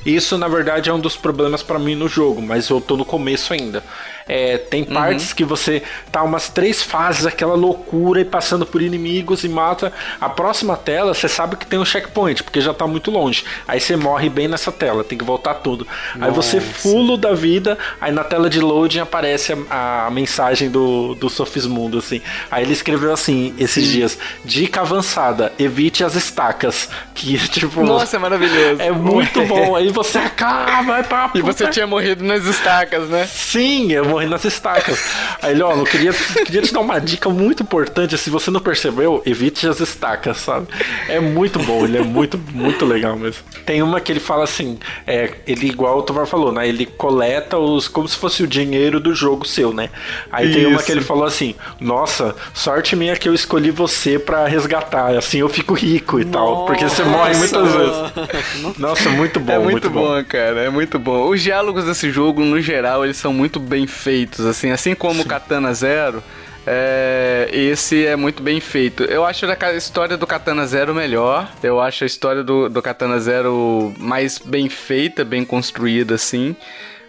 Isso, 0.04 0.38
na 0.38 0.48
verdade, 0.48 0.88
é 0.88 0.92
um 0.92 1.00
dos 1.00 1.16
problemas 1.16 1.62
para 1.62 1.78
mim 1.78 1.94
no 1.94 2.08
jogo, 2.08 2.40
mas 2.40 2.68
eu 2.68 2.80
tô 2.80 2.96
no 2.96 3.04
começo 3.04 3.52
ainda. 3.52 3.82
É, 4.28 4.58
tem 4.58 4.82
uhum. 4.82 4.92
partes 4.92 5.32
que 5.32 5.42
você 5.42 5.82
tá 6.12 6.22
umas 6.22 6.50
três 6.50 6.82
fases, 6.82 7.24
aquela 7.24 7.54
loucura 7.54 8.20
e 8.20 8.24
passando 8.24 8.66
por 8.66 8.82
inimigos 8.82 9.42
e 9.42 9.48
mata. 9.48 9.92
A 10.20 10.28
próxima 10.28 10.76
tela, 10.76 11.14
você 11.14 11.28
sabe 11.28 11.56
que 11.56 11.66
tem 11.66 11.78
um 11.78 11.84
checkpoint, 11.84 12.44
porque 12.44 12.60
já 12.60 12.74
tá 12.74 12.86
muito 12.86 13.10
longe. 13.10 13.44
Aí 13.66 13.80
você 13.80 13.96
morre 13.96 14.28
bem 14.28 14.46
nessa 14.46 14.70
tela, 14.70 15.02
tem 15.02 15.16
que 15.16 15.24
voltar 15.24 15.54
tudo. 15.54 15.86
Nossa. 16.14 16.26
Aí 16.26 16.30
você 16.30 16.60
fulo 16.60 17.16
da 17.16 17.32
vida, 17.32 17.78
aí 18.00 18.12
na 18.12 18.22
tela 18.22 18.50
de 18.50 18.60
loading 18.60 19.00
aparece 19.00 19.56
a, 19.70 20.06
a 20.06 20.10
mensagem 20.10 20.70
do, 20.70 21.14
do 21.14 21.30
Sofismundo, 21.30 21.98
assim. 21.98 22.20
Aí 22.50 22.64
ele 22.64 22.72
escreveu 22.72 23.12
assim, 23.12 23.54
esses 23.58 23.86
Sim. 23.86 23.92
dias, 23.92 24.18
dica 24.44 24.82
avançada, 24.82 25.52
evite 25.58 26.04
as 26.04 26.14
estacas. 26.14 26.88
Que, 27.14 27.38
tipo... 27.48 27.82
Nossa, 27.82 28.16
é 28.16 28.18
maravilhoso. 28.18 28.82
É 28.82 28.90
muito 28.90 29.42
bom. 29.46 29.74
Aí 29.74 29.90
você 29.90 30.18
acaba, 30.18 30.82
vai 30.82 31.02
pra 31.02 31.30
E 31.34 31.40
você 31.40 31.66
tinha 31.68 31.86
morrido 31.86 32.22
nas 32.24 32.44
estacas, 32.44 33.08
né? 33.08 33.26
Sim, 33.26 33.92
eu 33.92 34.17
morrendo 34.18 34.30
nas 34.30 34.44
estacas. 34.44 34.98
Aí 35.40 35.52
ele, 35.52 35.62
ó, 35.62 35.72
eu 35.72 35.84
queria, 35.84 36.12
queria 36.44 36.62
te 36.62 36.72
dar 36.72 36.80
uma 36.80 36.98
dica 36.98 37.28
muito 37.28 37.62
importante. 37.62 38.18
Se 38.18 38.30
você 38.30 38.50
não 38.50 38.60
percebeu, 38.60 39.22
evite 39.24 39.66
as 39.68 39.78
estacas, 39.80 40.38
sabe? 40.38 40.66
É 41.08 41.20
muito 41.20 41.58
bom, 41.60 41.84
ele 41.84 41.98
é 41.98 42.02
muito, 42.02 42.36
muito 42.52 42.84
legal 42.84 43.16
mesmo. 43.16 43.42
Tem 43.64 43.82
uma 43.82 44.00
que 44.00 44.10
ele 44.10 44.20
fala 44.20 44.44
assim: 44.44 44.78
é, 45.06 45.34
ele, 45.46 45.68
igual 45.68 45.98
o 45.98 46.02
Tovar 46.02 46.26
falou, 46.26 46.50
né? 46.50 46.68
Ele 46.68 46.84
coleta 46.84 47.56
os. 47.58 47.86
como 47.86 48.08
se 48.08 48.16
fosse 48.16 48.42
o 48.42 48.46
dinheiro 48.46 48.98
do 48.98 49.14
jogo 49.14 49.46
seu, 49.46 49.72
né? 49.72 49.90
Aí 50.32 50.48
Isso. 50.48 50.58
tem 50.58 50.66
uma 50.66 50.82
que 50.82 50.90
ele 50.90 51.00
falou 51.00 51.24
assim: 51.24 51.54
Nossa, 51.80 52.34
sorte 52.52 52.96
minha 52.96 53.16
que 53.16 53.28
eu 53.28 53.34
escolhi 53.34 53.70
você 53.70 54.18
para 54.18 54.46
resgatar. 54.46 55.16
Assim 55.16 55.38
eu 55.38 55.48
fico 55.48 55.74
rico 55.74 56.18
e 56.18 56.24
Nossa. 56.24 56.38
tal. 56.38 56.66
Porque 56.66 56.84
você 56.84 57.04
morre 57.04 57.34
muitas 57.36 57.72
vezes. 57.72 58.76
Nossa, 58.78 59.08
muito 59.10 59.38
bom. 59.38 59.52
É 59.52 59.58
muito, 59.58 59.72
muito 59.72 59.90
bom, 59.90 60.16
bom, 60.16 60.24
cara. 60.24 60.60
É 60.60 60.70
muito 60.70 60.98
bom. 60.98 61.28
Os 61.28 61.40
diálogos 61.40 61.84
desse 61.84 62.10
jogo, 62.10 62.42
no 62.42 62.60
geral, 62.60 63.04
eles 63.04 63.16
são 63.16 63.32
muito 63.32 63.60
bem 63.60 63.86
feitos 63.86 64.07
feitos, 64.08 64.46
assim, 64.46 64.70
assim 64.70 64.94
como 64.94 65.20
o 65.20 65.26
Katana 65.26 65.74
Zero. 65.74 66.22
É, 66.66 67.50
esse 67.52 68.06
é 68.06 68.16
muito 68.16 68.42
bem 68.42 68.58
feito. 68.58 69.04
Eu 69.04 69.22
acho 69.22 69.44
a 69.44 69.72
história 69.74 70.16
do 70.16 70.26
Katana 70.26 70.66
Zero 70.66 70.94
melhor. 70.94 71.50
Eu 71.62 71.78
acho 71.78 72.04
a 72.04 72.06
história 72.06 72.42
do, 72.42 72.70
do 72.70 72.80
Katana 72.80 73.20
Zero 73.20 73.92
mais 73.98 74.38
bem 74.38 74.70
feita, 74.70 75.26
bem 75.26 75.44
construída, 75.44 76.14
assim. 76.14 76.56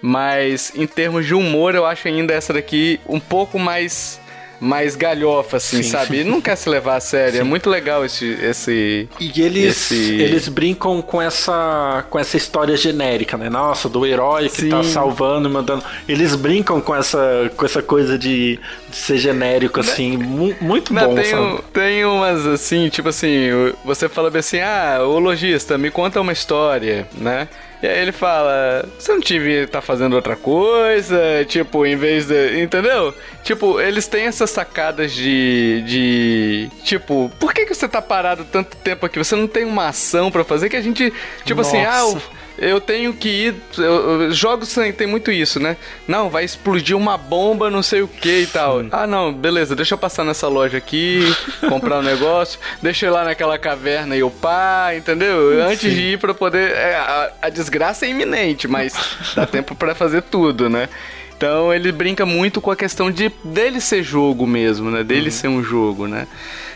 Mas 0.02 0.74
em 0.76 0.86
termos 0.86 1.26
de 1.26 1.34
humor, 1.34 1.74
eu 1.74 1.86
acho 1.86 2.06
ainda 2.10 2.34
essa 2.34 2.52
daqui 2.52 3.00
um 3.08 3.20
pouco 3.20 3.58
mais 3.58 4.19
mais 4.60 4.96
galhofa, 4.96 5.58
assim, 5.58 5.82
Sim. 5.82 5.90
sabe? 5.90 6.18
Ele 6.18 6.30
não 6.30 6.42
quer 6.42 6.56
se 6.56 6.70
levar 6.70 6.98
a 6.98 7.00
sério. 7.00 7.30
É 7.30 7.32
Sim. 7.34 7.40
É 7.40 7.44
muito 7.44 7.70
legal 7.70 8.04
esse. 8.06 8.26
esse 8.42 9.08
e 9.20 9.42
eles, 9.42 9.92
esse... 9.92 10.14
eles 10.22 10.48
brincam 10.48 11.02
com 11.02 11.22
essa, 11.22 12.06
com 12.10 12.20
essa 12.20 12.38
história 12.38 12.76
genérica, 12.76 13.38
né? 13.38 13.50
Nossa, 13.50 13.88
do 13.88 14.06
herói 14.06 14.50
que 14.50 14.56
tá 14.56 14.62
Sim. 14.62 14.70
tá 14.70 14.84
salvando, 14.84 15.50
mandando. 15.50 15.84
Eles 16.08 16.36
brincam 16.36 16.82
com 16.82 16.96
essa, 16.96 17.52
com 17.56 17.66
essa 17.66 17.82
coisa 17.82 18.18
de, 18.18 18.60
de 18.90 18.96
ser 18.96 19.18
genérico, 19.18 19.82
né? 19.82 19.92
assim. 19.92 20.18
muito 20.18 20.94
não, 20.94 21.10
bom, 21.10 21.16
tem, 21.16 21.36
um, 21.36 21.58
tem 21.74 22.06
umas 22.06 22.46
assim, 22.46 22.90
tipo 22.90 23.10
assim, 23.10 23.50
você 23.86 24.10
fala 24.10 24.30
bem 24.30 24.40
assim, 24.40 24.60
ah, 24.60 25.00
o 25.02 25.20
lojista, 25.20 25.78
me 25.78 25.90
conta 25.90 26.20
uma 26.20 26.34
história, 26.34 27.08
né? 27.16 27.48
E 27.82 27.88
aí 27.88 28.00
ele 28.00 28.12
fala: 28.12 28.86
Você 28.98 29.12
não 29.12 29.20
devia 29.20 29.64
estar 29.64 29.80
tá 29.80 29.82
fazendo 29.82 30.14
outra 30.14 30.36
coisa? 30.36 31.46
Tipo, 31.48 31.86
em 31.86 31.96
vez 31.96 32.28
de. 32.28 32.62
Entendeu? 32.62 33.14
Tipo, 33.44 33.80
eles 33.80 34.08
têm 34.08 34.26
essas 34.26 34.50
sacadas 34.50 35.14
de. 35.14 35.84
de. 35.86 36.70
Tipo, 36.84 37.32
por 37.40 37.54
que, 37.54 37.66
que 37.66 37.74
você 37.74 37.88
tá 37.88 38.02
parado 38.02 38.46
tanto 38.46 38.76
tempo 38.78 39.06
aqui? 39.06 39.18
Você 39.18 39.36
não 39.36 39.48
tem 39.48 39.64
uma 39.64 39.88
ação 39.88 40.30
para 40.30 40.44
fazer 40.44 40.70
que 40.70 40.76
a 40.76 40.82
gente. 40.82 41.14
Tipo 41.46 41.62
Nossa. 41.62 41.78
assim, 41.78 41.86
ah, 41.86 42.22
eu 42.60 42.82
tenho 42.82 43.14
que 43.14 43.30
ir. 43.30 43.56
Eu, 43.78 44.32
jogos 44.32 44.74
tem, 44.96 45.08
muito 45.08 45.32
isso, 45.32 45.60
né? 45.60 45.78
Não, 46.08 46.30
vai 46.30 46.44
explodir 46.44 46.96
uma 46.96 47.18
bomba, 47.18 47.70
não 47.70 47.82
sei 47.82 48.02
o 48.02 48.08
que 48.08 48.42
e 48.42 48.48
tal. 48.48 48.84
Ah, 48.92 49.08
não, 49.08 49.34
beleza, 49.34 49.76
deixa 49.76 49.94
eu 49.94 49.98
passar 49.98 50.26
nessa 50.26 50.48
loja 50.48 50.78
aqui, 50.78 51.22
comprar 51.70 52.00
um 52.00 52.04
negócio, 52.04 52.60
deixa 52.82 53.06
eu 53.06 53.12
ir 53.12 53.14
lá 53.14 53.24
naquela 53.24 53.58
caverna 53.58 54.16
e 54.16 54.24
upar, 54.24 54.96
entendeu? 54.96 55.64
Antes 55.64 55.82
Sim. 55.82 55.96
de 55.96 56.02
ir 56.02 56.20
pra 56.20 56.34
poder. 56.34 56.72
É, 56.72 56.96
a, 56.96 57.32
a 57.44 57.50
desgraça 57.50 58.06
é 58.06 58.10
iminente, 58.10 58.68
mas 58.68 58.94
dá 59.36 59.46
tempo 59.48 59.74
para 59.74 59.96
fazer 59.96 60.22
tudo, 60.24 60.70
né? 60.70 60.90
Então 61.38 61.74
ele 61.74 61.90
brinca 61.94 62.26
muito 62.26 62.60
com 62.60 62.70
a 62.70 62.76
questão 62.76 63.10
de 63.10 63.32
dele 63.42 63.80
ser 63.80 64.04
jogo 64.04 64.46
mesmo, 64.46 64.92
né? 64.92 65.06
Dele 65.06 65.28
uhum. 65.28 65.32
ser 65.32 65.48
um 65.48 65.64
jogo, 65.64 66.06
né? 66.06 66.28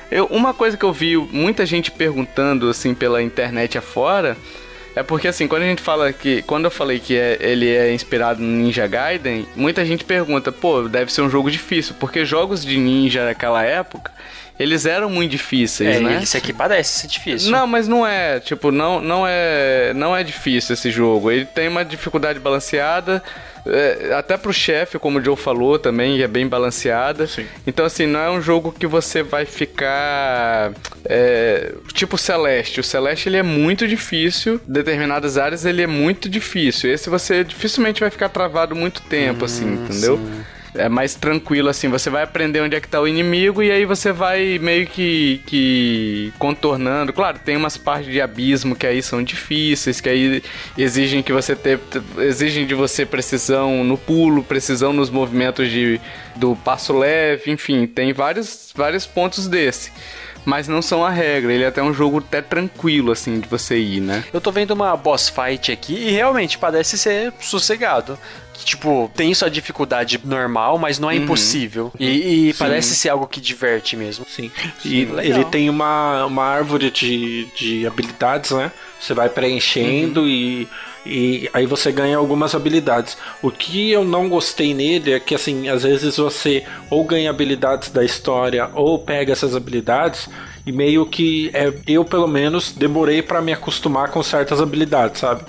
Eu, 0.09 0.25
uma 0.27 0.53
coisa 0.53 0.77
que 0.77 0.85
eu 0.85 0.93
vi 0.93 1.17
muita 1.17 1.65
gente 1.65 1.91
perguntando 1.91 2.69
assim 2.69 2.93
pela 2.93 3.21
internet 3.21 3.77
afora 3.77 4.37
é 4.95 5.01
porque 5.01 5.27
assim, 5.27 5.47
quando 5.47 5.63
a 5.63 5.65
gente 5.65 5.81
fala 5.81 6.13
que. 6.13 6.41
Quando 6.43 6.65
eu 6.65 6.71
falei 6.71 6.99
que 6.99 7.17
é, 7.17 7.37
ele 7.39 7.69
é 7.69 7.93
inspirado 7.93 8.41
no 8.41 8.47
Ninja 8.47 8.85
Gaiden, 8.85 9.47
muita 9.55 9.83
gente 9.85 10.03
pergunta, 10.03 10.51
pô, 10.51 10.83
deve 10.83 11.11
ser 11.11 11.21
um 11.21 11.29
jogo 11.29 11.49
difícil, 11.49 11.95
porque 11.99 12.25
jogos 12.25 12.63
de 12.63 12.77
ninja 12.77 13.25
naquela 13.25 13.63
época. 13.63 14.11
Eles 14.59 14.85
eram 14.85 15.09
muito 15.09 15.31
difíceis, 15.31 15.95
é, 15.95 15.99
né? 15.99 16.19
Esse 16.21 16.37
aqui 16.37 16.53
parece 16.53 16.99
ser 16.99 17.07
difícil. 17.07 17.51
Não, 17.51 17.65
mas 17.65 17.87
não 17.87 18.05
é. 18.05 18.39
Tipo, 18.39 18.71
não, 18.71 19.01
não 19.01 19.25
é. 19.27 19.93
Não 19.95 20.15
é 20.15 20.23
difícil 20.23 20.73
esse 20.73 20.91
jogo. 20.91 21.31
Ele 21.31 21.43
tem 21.43 21.67
uma 21.67 21.83
dificuldade 21.83 22.39
balanceada 22.39 23.21
é, 23.65 24.13
até 24.13 24.37
pro 24.37 24.53
chefe, 24.53 24.99
como 24.99 25.19
o 25.19 25.23
Joe 25.23 25.35
falou 25.35 25.79
também, 25.79 26.21
é 26.21 26.27
bem 26.27 26.47
balanceada. 26.47 27.27
Sim. 27.27 27.45
Então, 27.65 27.85
assim, 27.85 28.05
não 28.05 28.19
é 28.19 28.29
um 28.29 28.41
jogo 28.41 28.71
que 28.77 28.85
você 28.85 29.23
vai 29.23 29.45
ficar. 29.45 30.73
É, 31.05 31.73
tipo 31.93 32.17
Celeste. 32.17 32.79
O 32.79 32.83
Celeste 32.83 33.29
ele 33.29 33.37
é 33.37 33.43
muito 33.43 33.87
difícil. 33.87 34.59
Determinadas 34.67 35.37
áreas 35.37 35.65
ele 35.65 35.81
é 35.81 35.87
muito 35.87 36.27
difícil. 36.29 36.91
Esse 36.91 37.09
você 37.09 37.43
dificilmente 37.43 38.01
vai 38.01 38.09
ficar 38.09 38.29
travado 38.29 38.75
muito 38.75 39.01
tempo, 39.03 39.45
assim, 39.45 39.65
hum, 39.65 39.73
assim, 39.73 39.83
entendeu? 39.83 40.17
Sim 40.17 40.43
é 40.75 40.89
mais 40.89 41.15
tranquilo, 41.15 41.69
assim. 41.69 41.87
Você 41.89 42.09
vai 42.09 42.23
aprender 42.23 42.61
onde 42.61 42.75
é 42.75 42.81
que 42.81 42.87
tá 42.87 42.99
o 42.99 43.07
inimigo 43.07 43.61
e 43.61 43.71
aí 43.71 43.85
você 43.85 44.11
vai 44.11 44.57
meio 44.59 44.87
que, 44.87 45.41
que 45.45 46.33
contornando. 46.39 47.13
Claro, 47.13 47.39
tem 47.43 47.55
umas 47.55 47.77
partes 47.77 48.11
de 48.11 48.21
abismo 48.21 48.75
que 48.75 48.87
aí 48.87 49.01
são 49.01 49.23
difíceis, 49.23 50.01
que 50.01 50.09
aí 50.09 50.43
exigem 50.77 51.21
que 51.21 51.31
você 51.31 51.55
ter, 51.55 51.79
exigem 52.17 52.65
de 52.65 52.73
você 52.73 53.05
precisão 53.05 53.83
no 53.83 53.97
pulo, 53.97 54.43
precisão 54.43 54.93
nos 54.93 55.09
movimentos 55.09 55.69
de, 55.69 55.99
do 56.35 56.55
passo 56.55 56.97
leve, 56.97 57.51
enfim, 57.51 57.85
tem 57.85 58.13
vários, 58.13 58.71
vários 58.75 59.05
pontos 59.05 59.47
desse 59.47 59.91
mas 60.45 60.67
não 60.67 60.81
são 60.81 61.05
a 61.05 61.09
regra. 61.09 61.53
Ele 61.53 61.63
é 61.63 61.67
até 61.67 61.81
um 61.81 61.93
jogo 61.93 62.19
até 62.19 62.41
tranquilo, 62.41 63.11
assim, 63.11 63.39
de 63.39 63.47
você 63.47 63.77
ir, 63.77 64.01
né? 64.01 64.23
Eu 64.33 64.41
tô 64.41 64.51
vendo 64.51 64.71
uma 64.71 64.95
boss 64.95 65.29
fight 65.29 65.71
aqui 65.71 65.93
e 65.93 66.11
realmente 66.11 66.57
parece 66.57 66.97
ser 66.97 67.33
sossegado 67.39 68.17
que, 68.53 68.65
tipo, 68.65 69.11
tem 69.15 69.33
sua 69.33 69.49
dificuldade 69.49 70.19
normal, 70.23 70.77
mas 70.77 70.99
não 70.99 71.09
é 71.09 71.15
uhum. 71.15 71.23
impossível. 71.23 71.91
E, 71.99 72.49
e 72.49 72.53
parece 72.53 72.95
ser 72.95 73.09
algo 73.09 73.27
que 73.27 73.41
diverte 73.41 73.97
mesmo. 73.97 74.25
Sim. 74.29 74.51
E 74.85 75.05
Sim, 75.05 75.19
ele 75.19 75.43
tem 75.45 75.69
uma, 75.69 76.25
uma 76.25 76.43
árvore 76.43 76.91
de, 76.91 77.47
de 77.55 77.87
habilidades, 77.87 78.51
né? 78.51 78.71
Você 78.99 79.13
vai 79.13 79.27
preenchendo 79.27 80.21
uhum. 80.21 80.27
e 80.27 80.67
e 81.05 81.49
aí 81.53 81.65
você 81.65 81.91
ganha 81.91 82.17
algumas 82.17 82.55
habilidades. 82.55 83.17
O 83.41 83.51
que 83.51 83.91
eu 83.91 84.03
não 84.03 84.29
gostei 84.29 84.73
nele 84.73 85.13
é 85.13 85.19
que 85.19 85.35
assim, 85.35 85.67
às 85.69 85.83
vezes 85.83 86.17
você 86.17 86.63
ou 86.89 87.03
ganha 87.03 87.29
habilidades 87.29 87.89
da 87.89 88.03
história 88.03 88.69
ou 88.73 88.99
pega 88.99 89.31
essas 89.31 89.55
habilidades 89.55 90.29
e 90.65 90.71
meio 90.71 91.05
que 91.05 91.51
é, 91.53 91.73
eu 91.87 92.05
pelo 92.05 92.27
menos 92.27 92.71
demorei 92.71 93.21
para 93.21 93.41
me 93.41 93.51
acostumar 93.51 94.09
com 94.09 94.23
certas 94.23 94.61
habilidades, 94.61 95.19
sabe? 95.19 95.43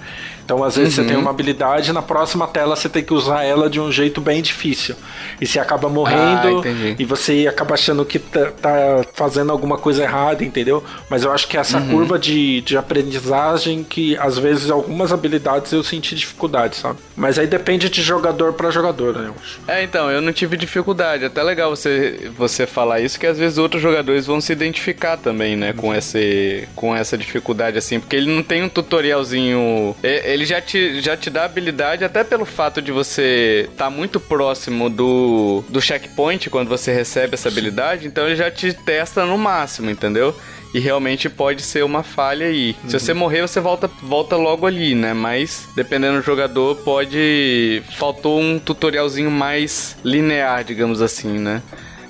Então, 0.44 0.62
às 0.62 0.76
vezes, 0.76 0.98
uhum. 0.98 1.04
você 1.04 1.08
tem 1.08 1.16
uma 1.16 1.30
habilidade, 1.30 1.92
na 1.92 2.02
próxima 2.02 2.46
tela 2.46 2.76
você 2.76 2.88
tem 2.88 3.02
que 3.02 3.14
usar 3.14 3.42
ela 3.44 3.70
de 3.70 3.80
um 3.80 3.90
jeito 3.90 4.20
bem 4.20 4.42
difícil. 4.42 4.94
E 5.40 5.46
você 5.46 5.58
acaba 5.58 5.88
morrendo 5.88 6.60
ah, 6.60 6.94
e 6.98 7.04
você 7.04 7.46
acaba 7.48 7.74
achando 7.74 8.04
que 8.04 8.18
tá, 8.18 8.50
tá, 8.50 9.04
fazendo 9.14 9.50
alguma 9.50 9.78
coisa 9.78 10.02
errada, 10.02 10.44
entendeu? 10.44 10.84
Mas 11.08 11.24
eu 11.24 11.32
acho 11.32 11.48
que 11.48 11.56
essa 11.56 11.78
uhum. 11.78 11.88
curva 11.88 12.18
de, 12.18 12.60
de 12.60 12.76
aprendizagem 12.76 13.82
que 13.82 14.16
às 14.18 14.38
vezes 14.38 14.70
algumas 14.70 15.12
habilidades 15.12 15.72
eu 15.72 15.82
senti 15.82 16.14
dificuldade, 16.14 16.76
sabe? 16.76 16.98
Mas 17.16 17.38
aí 17.38 17.46
depende 17.46 17.88
de 17.88 18.02
jogador 18.02 18.52
para 18.52 18.70
jogador, 18.70 19.14
né? 19.14 19.28
Eu 19.28 19.34
acho. 19.40 19.60
É, 19.66 19.82
então, 19.82 20.10
eu 20.10 20.20
não 20.20 20.32
tive 20.32 20.56
dificuldade. 20.56 21.24
Até 21.24 21.42
legal 21.42 21.70
você, 21.70 22.30
você 22.36 22.66
falar 22.66 23.00
isso, 23.00 23.18
que 23.18 23.26
às 23.26 23.38
vezes 23.38 23.56
outros 23.56 23.82
jogadores 23.82 24.26
vão 24.26 24.40
se 24.40 24.52
identificar 24.52 25.16
também, 25.16 25.56
né? 25.56 25.72
Com, 25.72 25.94
esse, 25.94 26.68
com 26.76 26.94
essa 26.94 27.16
dificuldade, 27.16 27.78
assim, 27.78 27.98
porque 27.98 28.16
ele 28.16 28.30
não 28.30 28.42
tem 28.42 28.62
um 28.62 28.68
tutorialzinho 28.68 29.96
ele 30.34 30.44
já 30.44 30.60
te, 30.60 31.00
já 31.00 31.16
te 31.16 31.30
dá 31.30 31.44
habilidade 31.44 32.04
até 32.04 32.24
pelo 32.24 32.44
fato 32.44 32.82
de 32.82 32.90
você 32.90 33.68
estar 33.70 33.84
tá 33.84 33.90
muito 33.90 34.18
próximo 34.18 34.90
do, 34.90 35.62
do 35.68 35.80
checkpoint 35.80 36.50
quando 36.50 36.68
você 36.68 36.92
recebe 36.92 37.34
essa 37.34 37.48
habilidade, 37.48 38.08
então 38.08 38.26
ele 38.26 38.34
já 38.34 38.50
te 38.50 38.72
testa 38.72 39.24
no 39.24 39.38
máximo, 39.38 39.90
entendeu? 39.90 40.36
E 40.74 40.80
realmente 40.80 41.30
pode 41.30 41.62
ser 41.62 41.84
uma 41.84 42.02
falha 42.02 42.46
aí. 42.46 42.74
Uhum. 42.82 42.90
Se 42.90 42.98
você 42.98 43.14
morrer, 43.14 43.42
você 43.42 43.60
volta, 43.60 43.88
volta 44.02 44.34
logo 44.34 44.66
ali, 44.66 44.96
né? 44.96 45.14
Mas, 45.14 45.68
dependendo 45.76 46.18
do 46.18 46.24
jogador, 46.24 46.74
pode. 46.78 47.80
Faltou 47.96 48.40
um 48.40 48.58
tutorialzinho 48.58 49.30
mais 49.30 49.96
linear, 50.02 50.64
digamos 50.64 51.00
assim, 51.00 51.38
né? 51.38 51.62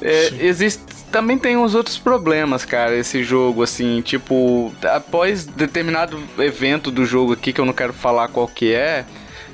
É, 0.04 0.32
existe 0.38 0.82
também 1.10 1.38
tem 1.38 1.56
uns 1.56 1.76
outros 1.76 1.96
problemas, 1.96 2.64
cara, 2.64 2.96
esse 2.96 3.22
jogo, 3.22 3.62
assim, 3.62 4.00
tipo, 4.00 4.74
após 4.82 5.46
determinado 5.46 6.18
evento 6.38 6.90
do 6.90 7.04
jogo 7.04 7.34
aqui, 7.34 7.52
que 7.52 7.60
eu 7.60 7.64
não 7.64 7.72
quero 7.72 7.92
falar 7.92 8.26
qual 8.26 8.48
que 8.48 8.74
é, 8.74 9.04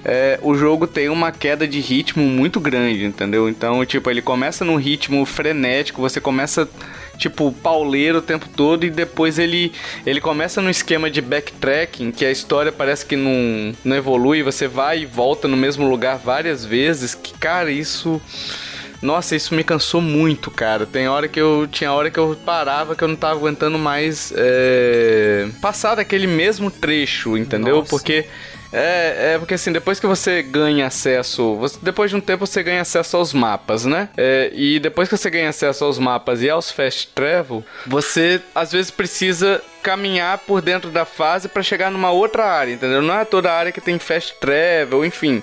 é, 0.02 0.38
o 0.42 0.54
jogo 0.54 0.86
tem 0.86 1.10
uma 1.10 1.30
queda 1.30 1.68
de 1.68 1.78
ritmo 1.78 2.24
muito 2.24 2.58
grande, 2.58 3.04
entendeu? 3.04 3.46
Então, 3.46 3.84
tipo, 3.84 4.10
ele 4.10 4.22
começa 4.22 4.64
num 4.64 4.76
ritmo 4.76 5.26
frenético, 5.26 6.00
você 6.00 6.18
começa 6.18 6.66
tipo 7.18 7.52
pauleiro 7.52 8.18
o 8.18 8.22
tempo 8.22 8.48
todo 8.48 8.86
e 8.86 8.90
depois 8.90 9.38
ele 9.38 9.72
ele 10.06 10.22
começa 10.22 10.62
no 10.62 10.70
esquema 10.70 11.10
de 11.10 11.20
backtracking, 11.20 12.10
que 12.10 12.24
a 12.24 12.30
história 12.30 12.72
parece 12.72 13.04
que 13.04 13.14
não, 13.14 13.74
não 13.84 13.94
evolui, 13.94 14.42
você 14.42 14.66
vai 14.66 15.00
e 15.00 15.06
volta 15.06 15.46
no 15.46 15.58
mesmo 15.58 15.86
lugar 15.86 16.16
várias 16.16 16.64
vezes, 16.64 17.14
que 17.14 17.34
cara, 17.34 17.70
isso 17.70 18.18
nossa, 19.02 19.34
isso 19.34 19.54
me 19.54 19.64
cansou 19.64 20.00
muito, 20.00 20.50
cara. 20.50 20.84
Tem 20.84 21.08
hora 21.08 21.26
que 21.26 21.40
eu. 21.40 21.66
Tinha 21.70 21.92
hora 21.92 22.10
que 22.10 22.18
eu 22.18 22.36
parava 22.44 22.94
que 22.94 23.02
eu 23.02 23.08
não 23.08 23.16
tava 23.16 23.34
aguentando 23.34 23.78
mais 23.78 24.32
é, 24.36 25.48
passar 25.60 25.94
daquele 25.94 26.26
mesmo 26.26 26.70
trecho, 26.70 27.36
entendeu? 27.36 27.76
Nossa. 27.76 27.88
Porque. 27.88 28.26
É, 28.72 29.32
é 29.34 29.38
porque 29.38 29.54
assim, 29.54 29.72
depois 29.72 29.98
que 29.98 30.06
você 30.06 30.42
ganha 30.44 30.86
acesso, 30.86 31.56
você, 31.56 31.76
depois 31.82 32.08
de 32.08 32.16
um 32.16 32.20
tempo 32.20 32.46
você 32.46 32.62
ganha 32.62 32.82
acesso 32.82 33.16
aos 33.16 33.32
mapas, 33.32 33.84
né? 33.84 34.08
É, 34.16 34.52
e 34.54 34.78
depois 34.78 35.08
que 35.08 35.16
você 35.16 35.28
ganha 35.28 35.48
acesso 35.48 35.84
aos 35.84 35.98
mapas 35.98 36.40
e 36.40 36.48
aos 36.48 36.70
fast 36.70 37.08
travel, 37.08 37.64
você 37.84 38.40
às 38.54 38.70
vezes 38.70 38.92
precisa 38.92 39.60
caminhar 39.82 40.38
por 40.38 40.62
dentro 40.62 40.88
da 40.88 41.04
fase 41.04 41.48
para 41.48 41.64
chegar 41.64 41.90
numa 41.90 42.12
outra 42.12 42.44
área, 42.44 42.72
entendeu? 42.72 43.02
Não 43.02 43.18
é 43.18 43.24
toda 43.24 43.50
área 43.52 43.72
que 43.72 43.80
tem 43.80 43.98
fast 43.98 44.36
travel, 44.38 45.04
enfim. 45.04 45.42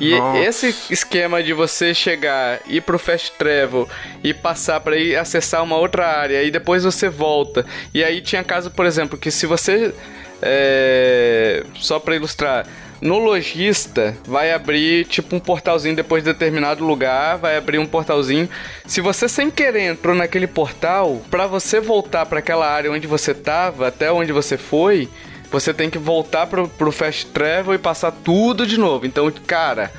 E 0.00 0.16
Nossa. 0.16 0.38
esse 0.40 0.74
esquema 0.90 1.42
de 1.42 1.52
você 1.52 1.94
chegar, 1.94 2.60
ir 2.66 2.80
pro 2.82 2.98
fast 2.98 3.32
travel 3.32 3.88
e 4.22 4.32
passar 4.32 4.80
para 4.80 4.96
ir 4.96 5.16
acessar 5.16 5.62
uma 5.62 5.76
outra 5.76 6.06
área 6.06 6.42
e 6.42 6.50
depois 6.50 6.84
você 6.84 7.08
volta. 7.08 7.64
E 7.92 8.02
aí 8.02 8.20
tinha 8.20 8.42
caso, 8.42 8.70
por 8.70 8.86
exemplo, 8.86 9.18
que 9.18 9.30
se 9.30 9.46
você 9.46 9.94
é, 10.40 11.62
só 11.74 12.00
para 12.00 12.16
ilustrar, 12.16 12.66
no 13.00 13.18
lojista 13.18 14.16
vai 14.24 14.52
abrir 14.52 15.04
tipo 15.06 15.34
um 15.34 15.40
portalzinho 15.40 15.94
depois 15.94 16.22
de 16.22 16.32
determinado 16.32 16.84
lugar, 16.84 17.36
vai 17.36 17.56
abrir 17.56 17.78
um 17.78 17.86
portalzinho. 17.86 18.48
Se 18.86 19.00
você 19.00 19.28
sem 19.28 19.50
querer 19.50 19.90
entrou 19.90 20.14
naquele 20.14 20.46
portal, 20.46 21.20
para 21.30 21.46
você 21.46 21.80
voltar 21.80 22.26
para 22.26 22.38
aquela 22.38 22.68
área 22.68 22.92
onde 22.92 23.06
você 23.06 23.34
tava, 23.34 23.88
até 23.88 24.10
onde 24.12 24.32
você 24.32 24.56
foi, 24.56 25.08
você 25.52 25.74
tem 25.74 25.90
que 25.90 25.98
voltar 25.98 26.46
pro, 26.46 26.66
pro 26.66 26.90
fast 26.90 27.26
travel 27.26 27.74
e 27.74 27.78
passar 27.78 28.10
tudo 28.10 28.66
de 28.66 28.78
novo. 28.78 29.06
Então, 29.06 29.30
cara, 29.46 29.92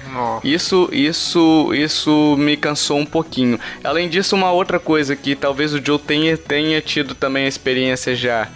isso 0.44 0.90
isso 0.92 1.72
isso 1.74 2.36
me 2.38 2.58
cansou 2.58 2.98
um 2.98 3.06
pouquinho. 3.06 3.60
Além 3.84 4.10
disso, 4.10 4.36
uma 4.36 4.52
outra 4.52 4.80
coisa 4.80 5.16
que 5.16 5.36
talvez 5.36 5.74
o 5.74 5.82
Joe 5.84 6.00
tenha, 6.00 6.36
tenha 6.36 6.82
tido 6.82 7.14
também 7.14 7.46
a 7.46 7.48
experiência 7.48 8.16
já. 8.16 8.50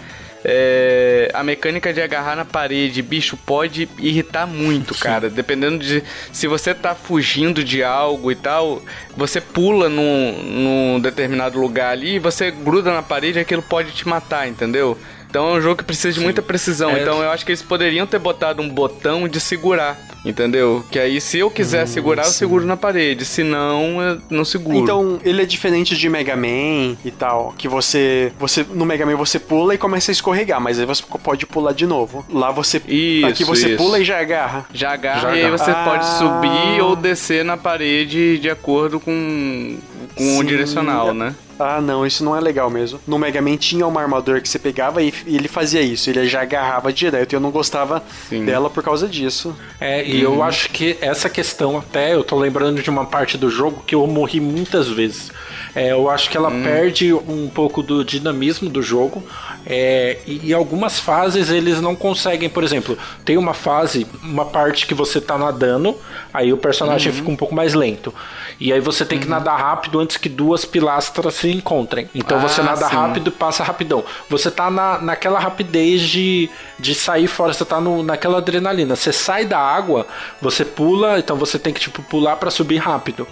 É, 0.50 1.30
a 1.34 1.44
mecânica 1.44 1.94
de 1.94 2.02
agarrar 2.02 2.36
na 2.36 2.46
parede, 2.46 3.02
bicho, 3.02 3.36
pode 3.36 3.90
irritar 3.98 4.48
muito, 4.48 4.96
cara. 4.96 5.30
Dependendo 5.30 5.84
de 5.84 6.02
se 6.32 6.48
você 6.48 6.74
tá 6.74 6.96
fugindo 6.96 7.64
de 7.64 7.84
algo 7.84 8.32
e 8.32 8.36
tal, 8.36 8.82
você 9.16 9.42
pula 9.42 9.90
num, 9.90 10.44
num 10.44 11.00
determinado 11.02 11.60
lugar 11.60 11.92
ali, 11.92 12.18
você 12.18 12.50
gruda 12.50 12.94
na 12.94 13.02
parede, 13.02 13.40
aquilo 13.40 13.62
pode 13.62 13.92
te 13.92 14.08
matar, 14.08 14.48
entendeu? 14.48 14.98
Então 15.30 15.56
é 15.56 15.58
um 15.58 15.62
jogo 15.62 15.78
que 15.78 15.84
precisa 15.84 16.10
de 16.10 16.20
Sim. 16.20 16.24
muita 16.24 16.42
precisão. 16.42 16.92
É. 16.92 17.02
Então 17.02 17.22
eu 17.22 17.30
acho 17.32 17.46
que 17.46 17.52
eles 17.52 17.62
poderiam 17.62 18.08
ter 18.08 18.20
botado 18.20 18.62
um 18.62 18.70
botão 18.70 19.28
de 19.28 19.40
segurar. 19.40 19.98
Entendeu? 20.26 20.84
Que 20.92 21.00
aí, 21.00 21.22
se 21.22 21.38
eu 21.38 21.50
quiser 21.50 21.86
hum, 21.86 21.88
segurar, 21.88 22.24
sim. 22.24 22.30
eu 22.30 22.34
seguro 22.34 22.66
na 22.66 22.76
parede. 22.76 23.24
Se 23.24 23.44
não, 23.44 24.02
eu 24.02 24.22
não 24.30 24.44
seguro. 24.44 24.78
Então, 24.78 25.20
ele 25.24 25.42
é 25.42 25.46
diferente 25.46 25.96
de 25.96 26.10
Mega 26.10 26.36
Man 26.36 26.98
e 27.06 27.12
tal. 27.12 27.54
Que 27.58 27.68
você. 27.68 28.34
você 28.38 28.66
no 28.74 28.86
Mega 28.86 29.06
Man 29.06 29.16
você 29.16 29.40
pula 29.40 29.74
e 29.74 29.78
começa 29.78 30.12
a 30.12 30.14
escorregar, 30.14 30.60
mas 30.60 30.80
aí 30.80 30.86
você 30.86 31.02
pode 31.24 31.46
pular 31.46 31.72
de 31.72 31.86
novo. 31.86 32.26
Lá 32.30 32.52
você. 32.52 32.82
Isso, 32.88 33.26
aqui 33.28 33.44
você 33.46 33.70
isso. 33.70 33.78
pula 33.78 34.00
e 34.00 34.04
já 34.04 34.20
agarra. 34.20 34.66
Já 34.74 34.92
agarra, 34.92 35.22
já 35.22 35.38
e 35.38 35.46
aí 35.46 35.52
você 35.52 35.72
ah. 35.72 35.84
pode 35.86 36.06
subir 36.18 36.82
ou 36.82 36.96
descer 36.96 37.46
na 37.46 37.56
parede 37.56 38.38
de 38.38 38.50
acordo 38.50 39.00
com, 39.00 39.78
com 40.16 40.40
o 40.40 40.44
direcional, 40.44 41.14
né? 41.14 41.34
Ah, 41.60 41.82
não, 41.82 42.06
isso 42.06 42.24
não 42.24 42.36
é 42.36 42.40
legal 42.40 42.70
mesmo. 42.70 43.00
No 43.08 43.18
Mega 43.18 43.42
Man 43.42 43.58
tinha 43.58 43.86
uma 43.86 44.02
armadura 44.02 44.40
que 44.40 44.48
você 44.48 44.60
pegava 44.60 45.02
e, 45.02 45.14
e 45.26 45.36
ele 45.36 45.48
fazia 45.48 45.82
isso. 45.82 46.10
Ele 46.10 46.28
já 46.28 46.42
agarrava 46.42 46.94
direto. 46.94 47.34
E 47.34 47.36
eu 47.36 47.40
não 47.40 47.52
gostava 47.52 48.04
Sim. 48.30 48.46
dela 48.46 48.70
por 48.70 48.84
causa 48.84 49.08
disso. 49.08 49.56
É, 49.80 50.08
e 50.08 50.26
uhum. 50.26 50.36
eu 50.36 50.44
acho 50.44 50.70
que 50.70 50.98
essa 51.02 51.30
questão 51.30 51.78
até, 51.78 52.14
eu 52.14 52.24
tô 52.24 52.38
lembrando 52.38 52.82
de 52.82 52.90
uma 52.90 53.06
parte 53.06 53.38
do 53.38 53.50
jogo 53.50 53.84
que 53.86 53.96
eu 53.96 54.06
morri 54.08 54.40
muitas 54.40 54.88
vezes. 54.88 55.32
É, 55.76 55.92
eu 55.92 56.10
acho 56.10 56.30
que 56.30 56.38
ela 56.38 56.50
hum. 56.50 56.64
perde 56.64 57.14
um 57.14 57.50
pouco 57.54 57.84
do 57.84 58.04
dinamismo 58.04 58.70
do 58.70 58.82
jogo. 58.82 59.24
É, 59.70 60.18
e, 60.26 60.48
e 60.48 60.54
algumas 60.54 60.98
fases 60.98 61.50
eles 61.52 61.82
não 61.82 61.94
conseguem, 61.94 62.50
por 62.50 62.64
exemplo, 62.64 62.98
tem 63.26 63.38
uma 63.38 63.54
fase, 63.54 64.08
uma 64.24 64.46
parte 64.46 64.88
que 64.88 64.94
você 64.94 65.20
tá 65.20 65.38
nadando, 65.38 65.96
aí 66.34 66.54
o 66.54 66.58
personagem 66.58 67.12
uhum. 67.12 67.18
fica 67.18 67.32
um 67.32 67.36
pouco 67.36 67.54
mais 67.54 67.74
lento. 67.74 68.14
E 68.60 68.72
aí 68.72 68.80
você 68.80 69.06
tem 69.06 69.20
que 69.20 69.26
uhum. 69.26 69.32
nadar 69.32 69.60
rápido 69.60 70.00
antes 70.00 70.18
que 70.18 70.30
duas 70.30 70.64
pilastras 70.64 71.36
se 71.36 71.52
encontrem. 71.52 72.10
Então 72.16 72.38
ah, 72.38 72.42
você 72.42 72.62
nada 72.62 72.88
sim. 72.88 72.96
rápido 72.96 73.28
e 73.28 73.32
passa 73.32 73.64
rapidão. 73.64 74.04
Você 74.30 74.50
tá 74.50 74.72
na, 74.72 75.00
naquela 75.00 75.38
rapidez 75.38 76.02
de, 76.02 76.50
de 76.80 76.96
sair 76.96 77.28
fora, 77.28 77.54
você 77.54 77.66
tá 77.66 77.82
no, 77.82 78.02
naquela 78.02 78.38
adrenalina. 78.38 78.96
Você 78.96 79.12
sai 79.12 79.46
da 79.46 79.60
água, 79.60 80.08
você 80.42 80.64
pula, 80.64 81.20
então 81.20 81.36
você 81.36 81.60
tem 81.60 81.74
que 81.74 81.82
tipo 81.82 82.02
pular 82.04 82.38
para 82.38 82.50
subir 82.50 82.78
rápido. 82.78 83.28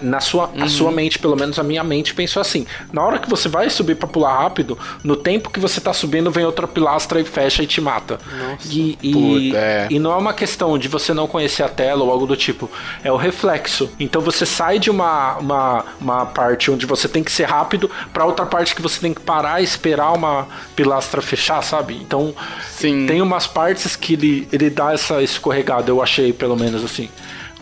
Na 0.00 0.20
sua, 0.20 0.48
uhum. 0.48 0.64
a 0.64 0.68
sua 0.68 0.90
mente, 0.90 1.18
pelo 1.18 1.36
menos 1.36 1.58
a 1.58 1.62
minha 1.62 1.84
mente 1.84 2.14
pensou 2.14 2.40
assim: 2.40 2.66
na 2.92 3.02
hora 3.02 3.18
que 3.18 3.30
você 3.30 3.48
vai 3.48 3.70
subir 3.70 3.94
para 3.94 4.08
pular 4.08 4.36
rápido, 4.42 4.76
no 5.04 5.14
tempo 5.16 5.50
que 5.50 5.60
você 5.60 5.67
tá 5.80 5.92
subindo, 5.92 6.30
vem 6.30 6.44
outra 6.44 6.66
pilastra 6.66 7.20
e 7.20 7.24
fecha 7.24 7.62
e 7.62 7.66
te 7.66 7.80
mata. 7.80 8.18
Nossa. 8.38 8.68
E, 8.70 8.98
e, 9.02 9.56
é. 9.56 9.86
e 9.90 9.98
não 9.98 10.12
é 10.12 10.16
uma 10.16 10.32
questão 10.32 10.78
de 10.78 10.88
você 10.88 11.12
não 11.12 11.26
conhecer 11.26 11.62
a 11.62 11.68
tela 11.68 12.04
ou 12.04 12.10
algo 12.10 12.26
do 12.26 12.36
tipo, 12.36 12.70
é 13.02 13.12
o 13.12 13.16
reflexo. 13.16 13.90
Então 13.98 14.20
você 14.20 14.46
sai 14.46 14.78
de 14.78 14.90
uma, 14.90 15.36
uma, 15.38 15.84
uma 16.00 16.26
parte 16.26 16.70
onde 16.70 16.86
você 16.86 17.08
tem 17.08 17.22
que 17.22 17.32
ser 17.32 17.44
rápido 17.44 17.90
para 18.12 18.24
outra 18.24 18.46
parte 18.46 18.74
que 18.74 18.82
você 18.82 19.00
tem 19.00 19.12
que 19.12 19.20
parar 19.20 19.60
e 19.60 19.64
esperar 19.64 20.12
uma 20.12 20.46
pilastra 20.74 21.20
fechar, 21.20 21.62
sabe? 21.62 21.94
Então 21.94 22.34
Sim. 22.70 23.06
tem 23.06 23.20
umas 23.20 23.46
partes 23.46 23.96
que 23.96 24.14
ele, 24.14 24.48
ele 24.52 24.70
dá 24.70 24.92
essa 24.92 25.22
escorregada, 25.22 25.90
eu 25.90 26.02
achei 26.02 26.32
pelo 26.32 26.56
menos 26.56 26.84
assim. 26.84 27.08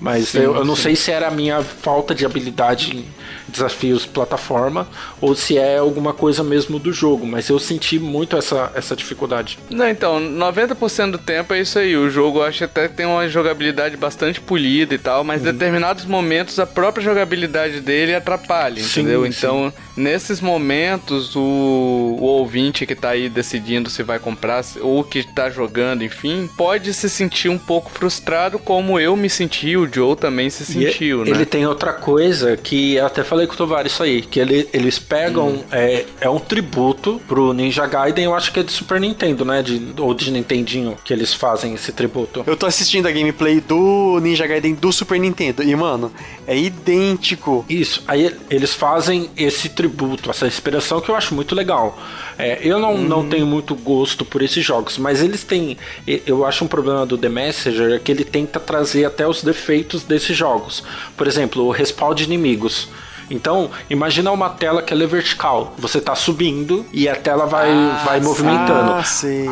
Mas 0.01 0.29
sim, 0.29 0.39
eu, 0.39 0.57
eu, 0.57 0.65
não 0.65 0.77
sim. 0.77 0.83
sei 0.83 0.97
se 0.97 1.11
era 1.11 1.29
a 1.29 1.31
minha 1.31 1.63
falta 1.63 2.15
de 2.15 2.27
habilidade 2.27 2.97
em 2.97 3.07
desafios 3.49 4.07
plataforma 4.07 4.89
ou 5.21 5.35
se 5.35 5.57
é 5.59 5.79
alguma 5.79 6.13
coisa 6.13 6.43
mesmo 6.43 6.79
do 6.79 6.93
jogo, 6.93 7.27
mas 7.27 7.49
eu 7.49 7.59
senti 7.59 7.99
muito 7.99 8.37
essa, 8.37 8.73
essa 8.75 8.97
dificuldade. 8.97 9.59
Não, 9.71 9.89
então, 9.89 10.21
90% 10.21 11.13
do 11.13 11.19
tempo 11.19 11.55
é 11.55 11.61
isso 11.61 11.79
aí. 11.79 11.97
O 11.97 12.11
jogo 12.11 12.43
acho 12.43 12.65
até 12.65 12.89
que 12.89 12.95
tem 12.95 13.07
uma 13.07 13.29
jogabilidade 13.29 13.97
bastante 13.97 14.41
polida 14.41 14.95
e 14.95 14.99
tal, 14.99 15.25
mas 15.25 15.43
em 15.43 15.47
uhum. 15.47 15.53
determinados 15.53 16.05
momentos 16.05 16.59
a 16.59 16.67
própria 16.67 17.05
jogabilidade 17.05 17.81
dele 17.81 18.15
atrapalha, 18.15 18.83
sim, 18.83 19.01
entendeu? 19.01 19.27
Então, 19.27 19.73
nesses 19.97 20.41
momentos, 20.41 21.35
o, 21.35 21.41
o 21.41 22.25
ouvinte 22.25 22.87
que 22.87 22.95
tá 22.95 23.11
aí 23.11 23.29
decidindo 23.29 23.89
se 23.89 24.03
vai 24.03 24.19
comprar 24.19 24.65
ou 24.81 25.03
que 25.03 25.23
tá 25.23 25.51
jogando, 25.51 26.03
enfim, 26.03 26.49
pode 26.57 26.93
se 26.95 27.09
sentir 27.09 27.49
um 27.49 27.59
pouco 27.59 27.91
frustrado, 27.91 28.59
como 28.59 28.99
eu 28.99 29.17
me 29.17 29.29
senti, 29.29 29.77
o 29.77 29.93
Joe 29.93 30.17
também 30.17 30.51
se 30.51 30.65
sentiu, 30.65 31.23
e 31.23 31.31
né? 31.31 31.37
Ele 31.37 31.47
tem 31.47 31.67
outra 31.67 31.93
coisa 31.93 32.57
que 32.57 32.95
eu 32.95 33.07
até 33.07 33.25
falei 33.25 33.47
com 33.47 33.55
o 33.55 33.57
Tovar 33.57 33.87
isso 33.87 34.03
aí, 34.03 34.23
que 34.23 34.39
ele, 34.39 34.69
eles 34.73 34.99
pegam, 34.99 35.49
hum. 35.49 35.65
é, 35.71 36.05
é 36.21 36.29
um 36.29 36.39
tributo 36.39 37.21
pro 37.27 37.53
Ninja 37.53 37.87
Gaiden, 37.87 38.25
eu 38.25 38.35
acho 38.35 38.53
que 38.53 38.61
é 38.61 38.63
de 38.63 38.73
Super 38.73 39.01
Nintendo, 39.01 39.45
né? 39.45 39.63
De, 39.63 39.95
ou 39.99 40.15
de 40.15 40.31
Nintendinho, 40.31 40.97
que 41.05 41.13
eles 41.13 41.33
fazem 41.33 41.75
esse 41.75 41.93
tributo. 41.93 42.45
Eu 42.47 42.57
tô 42.57 42.67
assistindo 42.67 43.07
a 43.07 43.13
gameplay 43.13 43.61
do 43.61 44.19
Ninja 44.21 44.47
Gaiden 44.47 44.75
do 44.75 44.93
Super 44.93 45.19
Nintendo, 45.19 45.63
e 45.63 45.75
mano, 45.75 46.13
é 46.47 46.57
idêntico. 46.57 47.65
Isso, 47.69 48.03
aí 48.07 48.35
eles 48.51 48.75
fazem 48.75 49.31
esse 49.37 49.69
tributo, 49.69 49.86
essa 50.31 50.47
inspiração 50.47 51.01
que 51.01 51.11
eu 51.11 51.17
acho 51.17 51.35
muito 51.35 51.55
legal. 51.55 51.99
É, 52.39 52.59
eu 52.63 52.79
não, 52.79 52.97
não 52.99 53.21
uhum. 53.21 53.29
tenho 53.29 53.47
muito 53.47 53.75
gosto 53.75 54.25
por 54.25 54.43
esses 54.43 54.65
jogos, 54.65 54.99
mas 54.99 55.23
eles 55.23 55.45
têm. 55.45 55.77
Eu 56.07 56.45
acho 56.45 56.65
um 56.65 56.69
problema 56.69 57.07
do 57.07 57.17
The 57.17 57.29
Messenger 57.29 57.95
é 57.95 57.99
que 57.99 58.13
ele 58.13 58.25
tenta 58.25 58.61
trazer 58.61 59.05
até 59.05 59.27
os 59.27 59.43
defeitos 59.43 60.03
desses 60.03 60.37
jogos. 60.37 60.83
Por 61.17 61.27
exemplo, 61.27 61.65
o 61.65 61.71
respawn 61.71 62.15
de 62.15 62.25
inimigos. 62.25 62.89
Então, 63.31 63.71
imagina 63.91 64.31
uma 64.31 64.49
tela 64.49 64.83
que 64.83 64.93
ela 64.93 65.05
é 65.05 65.07
vertical. 65.07 65.75
Você 65.79 66.01
tá 66.01 66.15
subindo 66.15 66.87
e 66.93 67.09
a 67.09 67.17
tela 67.17 67.47
vai, 67.47 67.71
ah, 67.71 68.03
vai 68.05 68.21
movimentando. 68.21 68.93
Ah, 68.93 69.05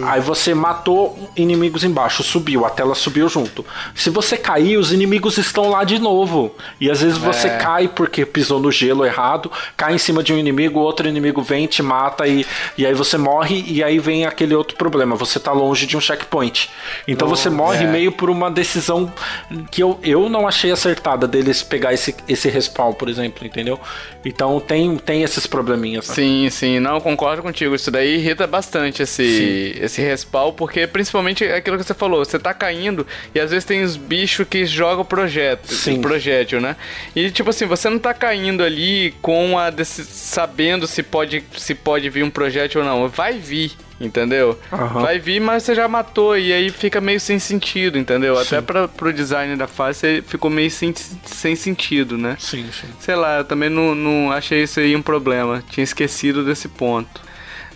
Aí 0.05 0.21
você 0.21 0.55
matou 0.55 1.31
inimigos 1.37 1.85
embaixo, 1.85 2.23
subiu, 2.23 2.65
a 2.65 2.71
tela 2.71 2.95
subiu 2.95 3.29
junto. 3.29 3.65
Se 3.95 4.11
você 4.11 4.37
cair, 4.37 4.77
os 4.77 4.93
inimigos 4.93 5.39
estão 5.39 5.71
lá 5.71 5.85
de 5.85 5.99
novo. 5.99 6.55
E 6.81 6.91
às 6.91 7.01
vezes 7.01 7.19
você 7.19 7.49
é. 7.49 7.57
cai 7.57 7.89
porque 7.89 8.25
pisou 8.25 8.61
no 8.61 8.71
gelo 8.71 9.05
errado, 9.05 9.51
cai 9.77 9.95
em 9.95 9.99
cima 9.99 10.23
de 10.23 10.33
um 10.33 10.39
inimigo, 10.39 10.79
outro 10.81 11.09
inimigo 11.09 11.43
vem, 11.43 11.67
te 11.67 11.83
mata 11.83 12.27
e, 12.27 12.47
e 12.79 12.87
aí 12.87 12.95
você 12.95 13.19
morre 13.19 13.65
e 13.67 13.83
aí 13.83 13.99
vem 13.99 14.25
aquele 14.25 14.55
outro 14.55 14.77
problema. 14.77 15.17
Você 15.17 15.41
tá 15.41 15.53
longe 15.53 15.87
de 15.87 15.97
um 15.97 16.01
checkpoint. 16.01 16.71
Então 17.09 17.29
você 17.29 17.51
morre 17.51 17.85
é. 17.85 17.89
meio 17.89 18.13
por 18.13 18.31
uma 18.31 18.51
decisão 18.51 19.13
que 19.71 19.83
eu, 19.83 19.99
eu 20.03 20.29
não 20.29 20.47
achei 20.47 20.71
acertada 20.71 21.27
deles 21.27 21.63
pegar 21.63 21.93
esse, 21.93 22.15
esse 22.29 22.49
respawn, 22.49 22.93
por 22.93 23.09
exemplo, 23.09 23.47
entendeu? 23.47 23.64
Entendeu? 23.65 23.81
Então 24.25 24.61
tem, 24.61 24.97
tem 24.97 25.23
esses 25.23 25.47
probleminhas. 25.47 26.09
Né? 26.09 26.15
Sim, 26.15 26.51
sim, 26.51 26.81
não, 26.81 27.01
concordo 27.01 27.43
contigo. 27.43 27.75
Isso 27.75 27.91
daí 27.91 28.17
irrita 28.17 28.47
bastante 28.47 29.03
esse, 29.03 29.77
esse 29.81 30.01
respawn, 30.03 30.53
porque 30.53 30.87
principalmente 30.87 31.45
aquilo 31.45 31.79
que 31.79 31.85
você 31.85 31.95
falou, 31.95 32.25
você 32.25 32.39
tá 32.39 32.53
caindo 32.55 33.07
e 33.35 33.41
às 33.41 33.51
vezes 33.51 33.65
tem 33.65 33.83
os 33.83 33.97
bichos 33.97 34.47
que 34.49 34.67
jogam 34.67 35.05
projeto, 35.05 35.73
sim. 35.73 36.01
projétil, 36.01 36.61
né? 36.61 36.77
E 37.17 37.31
tipo 37.31 37.51
assim, 37.51 37.67
você 37.67 37.89
não 37.89 37.99
tá 37.99 38.13
caindo 38.15 38.63
ali 38.63 39.15
com 39.23 39.59
a 39.59 39.71
desse, 39.71 40.05
sabendo 40.05 40.87
se 40.87 41.03
pode, 41.03 41.43
se 41.57 41.75
pode 41.75 42.09
vir 42.11 42.23
um 42.23 42.31
projétil 42.31 42.83
ou 42.83 42.87
não. 42.87 43.09
Vai 43.09 43.35
vir. 43.35 43.73
Entendeu? 44.01 44.59
Uhum. 44.73 45.03
Vai 45.03 45.19
vir, 45.19 45.41
mas 45.41 45.63
você 45.63 45.75
já 45.75 45.87
matou 45.87 46.37
e 46.37 46.53
aí 46.53 46.71
fica 46.71 47.01
meio 47.01 47.21
sem 47.21 47.39
sentido, 47.39 47.97
entendeu? 47.97 48.35
Sim. 48.37 48.43
Até 48.43 48.61
pra, 48.61 48.89
pro 48.89 49.13
design 49.13 49.55
da 49.57 49.69
fase 49.69 50.23
ficou 50.27 50.51
meio 50.51 50.71
sem, 50.71 50.93
sem 51.25 51.55
sentido, 51.55 52.19
né? 52.19 52.37
Sim, 52.41 52.69
sim. 52.73 52.89
Sei 52.99 53.15
lá, 53.15 53.39
eu 53.39 53.45
também 53.45 53.71
não, 53.71 53.95
não 53.95 54.33
achei 54.33 54.65
isso 54.65 54.81
aí 54.81 54.97
um 54.97 55.03
problema. 55.03 55.63
Tinha 55.71 55.85
esquecido 55.85 56.45
desse 56.45 56.69
ponto. 56.69 57.23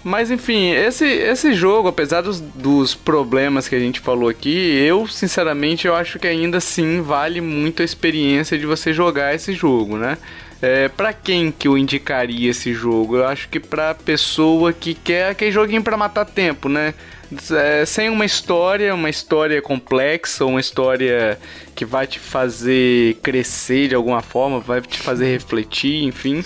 Mas 0.03 0.31
enfim, 0.31 0.71
esse, 0.71 1.05
esse 1.05 1.53
jogo, 1.53 1.89
apesar 1.89 2.23
dos, 2.23 2.41
dos 2.41 2.95
problemas 2.95 3.69
que 3.69 3.75
a 3.75 3.81
gente 3.81 4.01
falou 4.01 4.29
aqui, 4.29 4.49
eu 4.49 5.07
sinceramente 5.07 5.87
eu 5.87 5.95
acho 5.95 6.19
que 6.19 6.27
ainda 6.27 6.59
assim 6.59 7.03
vale 7.03 7.41
muito 7.41 7.83
a 7.83 7.85
experiência 7.85 8.59
de 8.59 8.65
você 8.65 8.93
jogar 8.93 9.35
esse 9.35 9.53
jogo, 9.53 9.97
né? 9.97 10.17
É, 10.61 10.89
para 10.89 11.13
quem 11.13 11.53
que 11.53 11.69
eu 11.69 11.79
indicaria 11.79 12.51
esse 12.51 12.75
jogo? 12.75 13.17
Eu 13.17 13.27
acho 13.27 13.49
que 13.49 13.61
pra 13.61 13.95
pessoa 13.95 14.73
que 14.73 14.93
quer 14.93 15.31
aquele 15.31 15.53
joguinho 15.53 15.83
para 15.83 15.97
matar 15.97 16.25
tempo, 16.25 16.69
né? 16.69 16.95
É, 17.53 17.85
sem 17.85 18.09
uma 18.09 18.25
história, 18.25 18.95
uma 18.95 19.11
história 19.11 19.61
complexa, 19.61 20.45
uma 20.45 20.61
história 20.61 21.39
que 21.75 21.85
vai 21.85 22.07
te 22.07 22.19
fazer 22.19 23.17
crescer 23.23 23.89
de 23.89 23.95
alguma 23.95 24.23
forma, 24.23 24.59
vai 24.59 24.81
te 24.81 24.99
fazer 24.99 25.31
refletir, 25.31 26.05
enfim. 26.05 26.43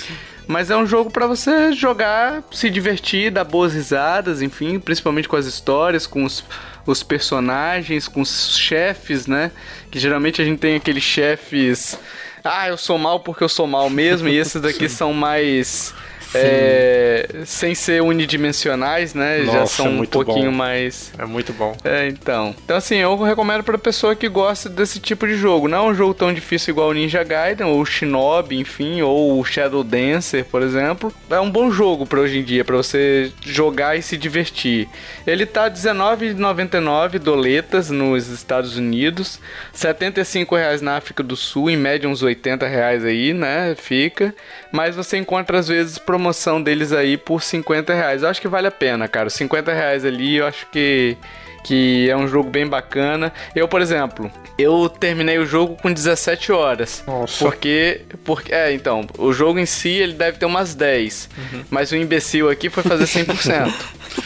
Mas 0.46 0.70
é 0.70 0.76
um 0.76 0.84
jogo 0.84 1.10
para 1.10 1.26
você 1.26 1.72
jogar, 1.72 2.42
se 2.50 2.68
divertir, 2.68 3.30
dar 3.30 3.44
boas 3.44 3.72
risadas, 3.72 4.42
enfim, 4.42 4.78
principalmente 4.78 5.28
com 5.28 5.36
as 5.36 5.46
histórias, 5.46 6.06
com 6.06 6.24
os, 6.24 6.44
os 6.84 7.02
personagens, 7.02 8.08
com 8.08 8.20
os 8.20 8.58
chefes, 8.58 9.26
né? 9.26 9.52
Que 9.90 10.00
geralmente 10.00 10.42
a 10.42 10.44
gente 10.44 10.58
tem 10.58 10.74
aqueles 10.74 11.04
chefes 11.04 11.96
ah, 12.44 12.68
eu 12.68 12.76
sou 12.76 12.98
mal 12.98 13.20
porque 13.20 13.44
eu 13.44 13.48
sou 13.48 13.66
mal 13.66 13.88
mesmo, 13.90 14.28
e 14.28 14.36
esses 14.36 14.60
daqui 14.60 14.88
são 14.88 15.12
mais 15.12 15.94
é, 16.34 17.28
sem 17.44 17.74
ser 17.74 18.02
unidimensionais, 18.02 19.14
né? 19.14 19.38
Nossa, 19.38 19.58
já 19.58 19.66
são 19.66 19.86
é 19.86 19.90
um 19.90 20.04
pouquinho 20.04 20.50
bom. 20.50 20.56
mais. 20.56 21.12
É 21.18 21.26
muito 21.26 21.52
bom. 21.52 21.76
É, 21.84 22.08
então. 22.08 22.54
Então, 22.64 22.76
assim, 22.76 22.96
eu 22.96 23.16
recomendo 23.22 23.62
pra 23.62 23.76
pessoa 23.76 24.16
que 24.16 24.28
gosta 24.28 24.68
desse 24.68 24.98
tipo 24.98 25.26
de 25.26 25.34
jogo. 25.34 25.68
Não 25.68 25.78
é 25.78 25.90
um 25.90 25.94
jogo 25.94 26.14
tão 26.14 26.32
difícil 26.32 26.72
igual 26.72 26.88
o 26.88 26.92
Ninja 26.92 27.22
Gaiden, 27.22 27.66
ou 27.66 27.80
o 27.80 27.86
Shinobi, 27.86 28.58
enfim, 28.58 29.02
ou 29.02 29.38
o 29.38 29.44
Shadow 29.44 29.84
Dancer, 29.84 30.44
por 30.44 30.62
exemplo. 30.62 31.12
É 31.30 31.38
um 31.40 31.50
bom 31.50 31.70
jogo 31.70 32.06
pra 32.06 32.20
hoje 32.20 32.38
em 32.38 32.42
dia, 32.42 32.64
pra 32.64 32.76
você 32.76 33.30
jogar 33.44 33.96
e 33.96 34.02
se 34.02 34.16
divertir. 34.16 34.88
Ele 35.26 35.44
tá 35.46 35.64
R$19,99 35.64 37.18
doletas 37.18 37.90
nos 37.90 38.28
Estados 38.28 38.76
Unidos, 38.76 39.38
R$75,00 39.72 40.80
na 40.80 40.96
África 40.96 41.22
do 41.22 41.36
Sul, 41.36 41.70
em 41.70 41.76
média 41.76 42.08
uns 42.08 42.22
R$80,00 42.22 43.06
aí, 43.06 43.34
né? 43.34 43.74
Fica. 43.76 44.34
Mas 44.70 44.96
você 44.96 45.18
encontra 45.18 45.58
às 45.58 45.68
vezes 45.68 45.98
promoções 45.98 46.21
promoção 46.22 46.62
deles 46.62 46.92
aí 46.92 47.16
por 47.16 47.42
50 47.42 47.92
reais. 47.92 48.22
Eu 48.22 48.28
acho 48.28 48.40
que 48.40 48.46
vale 48.46 48.68
a 48.68 48.70
pena, 48.70 49.08
cara. 49.08 49.28
50 49.28 49.72
reais 49.72 50.04
ali, 50.04 50.36
eu 50.36 50.46
acho 50.46 50.66
que 50.70 51.16
que 51.64 52.10
é 52.10 52.16
um 52.16 52.26
jogo 52.26 52.50
bem 52.50 52.66
bacana. 52.66 53.32
Eu, 53.54 53.68
por 53.68 53.80
exemplo, 53.80 54.28
eu 54.58 54.88
terminei 54.88 55.38
o 55.38 55.46
jogo 55.46 55.76
com 55.80 55.92
17 55.92 56.50
horas. 56.50 57.04
Nossa. 57.06 57.44
Porque, 57.44 58.00
porque 58.24 58.52
é, 58.52 58.72
então, 58.72 59.06
o 59.16 59.32
jogo 59.32 59.60
em 59.60 59.66
si 59.66 59.90
ele 59.90 60.14
deve 60.14 60.38
ter 60.38 60.44
umas 60.44 60.74
10, 60.74 61.28
uhum. 61.38 61.64
mas 61.70 61.92
o 61.92 61.96
imbecil 61.96 62.50
aqui 62.50 62.68
foi 62.68 62.82
fazer 62.82 63.04
100%. 63.04 63.72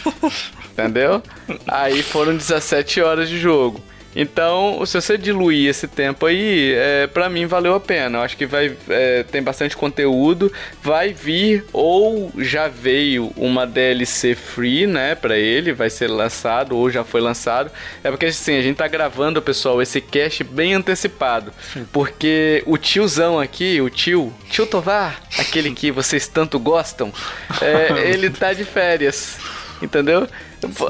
Entendeu? 0.72 1.22
Aí 1.68 2.02
foram 2.02 2.34
17 2.34 3.02
horas 3.02 3.28
de 3.28 3.38
jogo. 3.38 3.82
Então, 4.18 4.82
se 4.86 4.98
você 4.98 5.18
diluir 5.18 5.68
esse 5.68 5.86
tempo 5.86 6.24
aí, 6.24 6.72
é, 6.74 7.06
para 7.06 7.28
mim 7.28 7.44
valeu 7.44 7.74
a 7.74 7.80
pena. 7.80 8.16
Eu 8.16 8.22
acho 8.22 8.34
que 8.34 8.46
vai 8.46 8.74
é, 8.88 9.22
tem 9.24 9.42
bastante 9.42 9.76
conteúdo, 9.76 10.50
vai 10.82 11.12
vir 11.12 11.66
ou 11.70 12.32
já 12.38 12.66
veio 12.66 13.30
uma 13.36 13.66
DLC 13.66 14.34
free, 14.34 14.86
né, 14.86 15.14
para 15.14 15.36
ele, 15.36 15.74
vai 15.74 15.90
ser 15.90 16.08
lançado 16.08 16.74
ou 16.74 16.90
já 16.90 17.04
foi 17.04 17.20
lançado. 17.20 17.70
É 18.02 18.10
porque 18.10 18.24
assim, 18.24 18.56
a 18.56 18.62
gente 18.62 18.76
tá 18.76 18.88
gravando, 18.88 19.42
pessoal, 19.42 19.82
esse 19.82 20.00
cast 20.00 20.42
bem 20.44 20.72
antecipado, 20.72 21.52
porque 21.92 22.62
o 22.64 22.78
tiozão 22.78 23.38
aqui, 23.38 23.82
o 23.82 23.90
tio, 23.90 24.32
tio 24.48 24.66
Tovar, 24.66 25.20
aquele 25.38 25.74
que 25.74 25.90
vocês 25.90 26.26
tanto 26.26 26.58
gostam, 26.58 27.12
é, 27.60 28.08
ele 28.08 28.30
tá 28.30 28.54
de 28.54 28.64
férias. 28.64 29.38
Entendeu? 29.82 30.26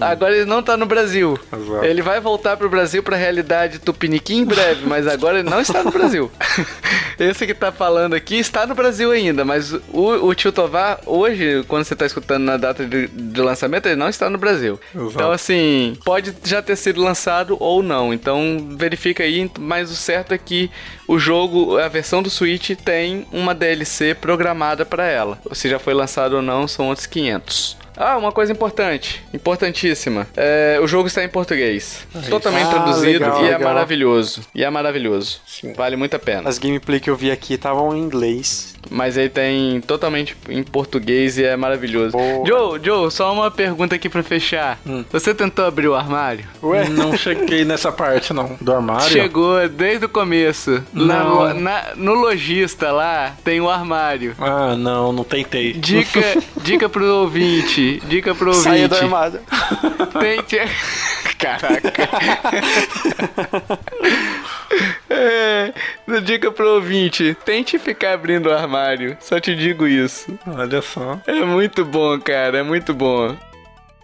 Agora 0.01 0.35
ele 0.35 0.45
não 0.45 0.63
tá 0.63 0.77
no 0.77 0.87
Brasil. 0.87 1.39
Exato. 1.53 1.85
Ele 1.85 2.03
vai 2.03 2.21
voltar 2.21 2.57
pro 2.57 2.69
Brasil 2.69 3.03
pra 3.03 3.17
realidade 3.17 3.79
tupiniquim 3.79 4.39
em 4.39 4.45
breve, 4.45 4.87
mas 4.87 5.07
agora 5.07 5.39
ele 5.39 5.49
não 5.49 5.61
está 5.61 5.83
no 5.83 5.91
Brasil. 5.91 6.31
Esse 7.19 7.47
que 7.47 7.55
tá 7.55 7.73
falando 7.73 8.15
aqui 8.15 8.37
está 8.37 8.67
no 8.67 8.75
Brasil 8.75 9.11
ainda, 9.11 9.45
mas 9.45 9.73
o, 9.73 10.27
o 10.27 10.35
Tio 10.35 10.53
Tovar, 10.53 11.01
hoje, 11.07 11.65
quando 11.67 11.85
você 11.85 11.97
tá 11.97 12.05
escutando 12.05 12.45
na 12.45 12.57
data 12.57 12.85
de, 12.85 13.09
de 13.09 13.41
lançamento, 13.41 13.87
ele 13.87 13.97
não 13.97 14.09
está 14.09 14.29
no 14.29 14.39
Brasil. 14.39 14.79
Exato. 14.95 15.11
Então, 15.15 15.33
assim, 15.33 15.97
pode 16.05 16.35
já 16.45 16.61
ter 16.61 16.77
sido 16.77 17.03
lançado 17.03 17.57
ou 17.59 17.83
não. 17.83 18.13
Então, 18.13 18.75
verifica 18.77 19.23
aí, 19.23 19.51
mas 19.59 19.91
o 19.91 19.97
certo 19.97 20.33
é 20.33 20.39
que 20.39 20.71
o 21.09 21.19
jogo, 21.19 21.79
a 21.79 21.89
versão 21.89 22.23
do 22.23 22.31
Switch 22.31 22.71
tem 22.77 23.27
uma 23.33 23.55
DLC 23.55 24.15
programada 24.15 24.85
para 24.85 25.07
ela. 25.07 25.39
Se 25.53 25.69
já 25.69 25.79
foi 25.79 25.95
lançado 25.95 26.37
ou 26.37 26.43
não, 26.43 26.69
são 26.69 26.89
outros 26.89 27.07
500. 27.07 27.77
Ah, 27.97 28.19
uma 28.19 28.31
coisa 28.31 28.53
importante, 28.53 29.25
importantíssima. 29.57 30.27
É, 30.37 30.79
o 30.83 30.87
jogo 30.87 31.09
está 31.09 31.25
em 31.25 31.29
português. 31.29 32.07
Aí. 32.15 32.23
Totalmente 32.29 32.67
ah, 32.67 32.71
traduzido 32.71 33.25
legal, 33.25 33.37
e 33.37 33.41
é 33.41 33.43
legal. 33.45 33.61
é 33.61 33.65
maravilhoso. 33.65 34.43
E 34.55 34.65
é 34.65 34.71
maravilhoso. 34.71 35.41
Sim. 35.47 35.73
Vale 35.73 35.97
muito 35.97 36.15
a 36.15 36.19
pena. 36.19 36.49
As 36.49 36.59
gameplay 36.59 37.01
que 37.01 37.11
eu 37.11 37.17
vi 37.17 37.31
aqui 37.31 37.55
estavam 37.55 37.97
em 37.97 38.01
inglês. 38.01 38.77
Mas 38.91 39.17
ele 39.17 39.29
tem 39.29 39.81
totalmente 39.81 40.37
em 40.49 40.63
português 40.63 41.39
e 41.39 41.45
é 41.45 41.57
maravilhoso. 41.57 42.13
Boa. 42.13 42.47
Joe, 42.47 42.81
Joe, 42.83 43.11
só 43.11 43.33
uma 43.33 43.51
pergunta 43.51 43.95
aqui 43.95 44.09
pra 44.09 44.23
fechar. 44.23 44.79
Hum. 44.87 45.05
Você 45.11 45.35
tentou 45.35 45.65
abrir 45.65 45.89
o 45.89 45.95
armário? 45.95 46.45
Ué? 46.63 46.89
Não 46.89 47.17
cheguei 47.17 47.65
nessa 47.65 47.91
parte, 47.91 48.33
não. 48.33 48.57
Do 48.61 48.73
armário? 48.73 49.09
Chegou 49.09 49.69
desde 49.69 50.07
o 50.07 50.09
começo. 50.09 50.83
Não. 50.93 51.47
Na, 51.47 51.55
na, 51.55 51.85
no 51.97 52.15
lojista 52.15 52.93
lá 52.93 53.35
tem 53.45 53.61
o 53.61 53.65
um 53.65 53.71
armário. 53.71 54.35
Ah, 54.39 54.77
não, 54.77 55.13
não 55.13 55.25
tentei. 55.25 55.73
Dica, 55.73 56.21
dica 56.63 56.89
pro 56.89 57.05
ouvinte. 57.05 58.01
Dica 58.07 58.35
pro 58.35 58.49
ouvinte. 58.49 58.65
Saia 58.65 58.89
do 58.89 58.97
armário. 58.97 59.41
Tente. 60.21 60.59
Caraca. 61.39 61.93
é, 65.11 65.73
dica 66.23 66.51
pro 66.51 66.75
ouvinte. 66.75 67.37
Tente 67.45 67.79
ficar 67.79 68.15
abrindo 68.15 68.47
o 68.47 68.53
armário 68.53 68.77
armário. 68.87 69.17
Só 69.21 69.39
te 69.41 69.55
digo 69.55 69.87
isso. 69.87 70.39
Olha 70.47 70.83
só. 70.83 71.21
É 71.27 71.45
muito 71.45 71.85
bom, 71.85 72.19
cara. 72.21 72.59
É 72.59 72.63
muito 72.63 72.95
bom. 72.95 73.37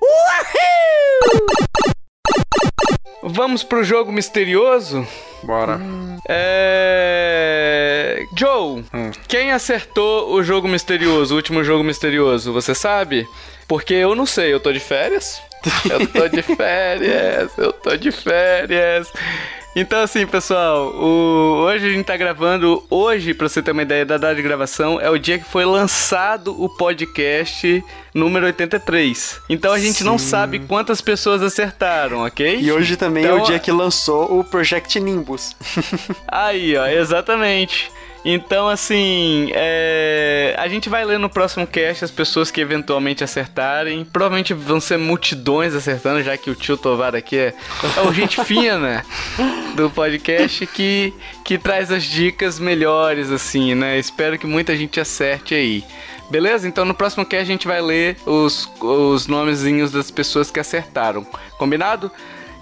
Uhul! 0.00 1.46
Vamos 3.22 3.62
pro 3.62 3.84
jogo 3.84 4.10
misterioso? 4.10 5.06
Bora. 5.44 5.80
É. 6.28 7.81
Joe, 8.36 8.84
hum. 8.92 9.10
quem 9.28 9.52
acertou 9.52 10.32
o 10.32 10.42
jogo 10.42 10.68
misterioso, 10.68 11.34
o 11.34 11.36
último 11.36 11.62
jogo 11.64 11.84
misterioso, 11.84 12.52
você 12.52 12.74
sabe? 12.74 13.26
Porque 13.68 13.94
eu 13.94 14.14
não 14.14 14.26
sei, 14.26 14.52
eu 14.52 14.60
tô 14.60 14.72
de 14.72 14.80
férias. 14.80 15.40
Eu 15.88 16.06
tô 16.06 16.28
de 16.28 16.42
férias, 16.56 17.56
eu 17.56 17.72
tô 17.72 17.96
de 17.96 18.10
férias. 18.10 19.10
Então, 19.74 20.02
assim, 20.02 20.26
pessoal, 20.26 20.88
o... 20.94 21.62
hoje 21.64 21.86
a 21.86 21.90
gente 21.90 22.04
tá 22.04 22.14
gravando. 22.14 22.84
Hoje, 22.90 23.32
pra 23.32 23.48
você 23.48 23.62
ter 23.62 23.70
uma 23.70 23.80
ideia 23.80 24.04
da 24.04 24.18
data 24.18 24.34
de 24.34 24.42
gravação, 24.42 25.00
é 25.00 25.08
o 25.08 25.16
dia 25.16 25.38
que 25.38 25.46
foi 25.46 25.64
lançado 25.64 26.54
o 26.62 26.68
podcast 26.68 27.82
número 28.12 28.44
83. 28.44 29.40
Então 29.48 29.72
a 29.72 29.78
gente 29.78 29.98
Sim. 29.98 30.04
não 30.04 30.18
sabe 30.18 30.58
quantas 30.58 31.00
pessoas 31.00 31.42
acertaram, 31.42 32.26
ok? 32.26 32.60
E 32.60 32.70
hoje 32.70 32.98
também 32.98 33.24
então, 33.24 33.38
é 33.38 33.40
o 33.40 33.44
dia 33.44 33.58
que 33.58 33.72
lançou 33.72 34.38
o 34.38 34.44
Project 34.44 35.00
Nimbus. 35.00 35.56
Aí, 36.28 36.76
ó, 36.76 36.86
exatamente. 36.86 37.90
Então, 38.24 38.68
assim, 38.68 39.50
é... 39.52 40.54
a 40.58 40.68
gente 40.68 40.88
vai 40.88 41.04
ler 41.04 41.18
no 41.18 41.28
próximo 41.28 41.66
cast 41.66 42.04
as 42.04 42.10
pessoas 42.10 42.50
que 42.50 42.60
eventualmente 42.60 43.24
acertarem. 43.24 44.04
Provavelmente 44.04 44.54
vão 44.54 44.80
ser 44.80 44.96
multidões 44.96 45.74
acertando, 45.74 46.22
já 46.22 46.36
que 46.36 46.50
o 46.50 46.54
tio 46.54 46.76
Tovar 46.76 47.16
aqui 47.16 47.36
é, 47.36 47.54
é 47.96 48.00
o 48.02 48.12
gente 48.12 48.42
fina 48.44 49.04
do 49.74 49.90
podcast 49.90 50.66
que, 50.66 51.12
que 51.44 51.58
traz 51.58 51.90
as 51.90 52.04
dicas 52.04 52.58
melhores, 52.58 53.30
assim, 53.30 53.74
né? 53.74 53.98
Espero 53.98 54.38
que 54.38 54.46
muita 54.46 54.76
gente 54.76 55.00
acerte 55.00 55.54
aí. 55.54 55.84
Beleza? 56.30 56.66
Então 56.66 56.84
no 56.84 56.94
próximo 56.94 57.26
cast 57.26 57.42
a 57.42 57.46
gente 57.46 57.66
vai 57.66 57.82
ler 57.82 58.16
os, 58.24 58.70
os 58.80 59.26
nomezinhos 59.26 59.90
das 59.90 60.10
pessoas 60.10 60.50
que 60.50 60.60
acertaram. 60.60 61.26
Combinado? 61.58 62.10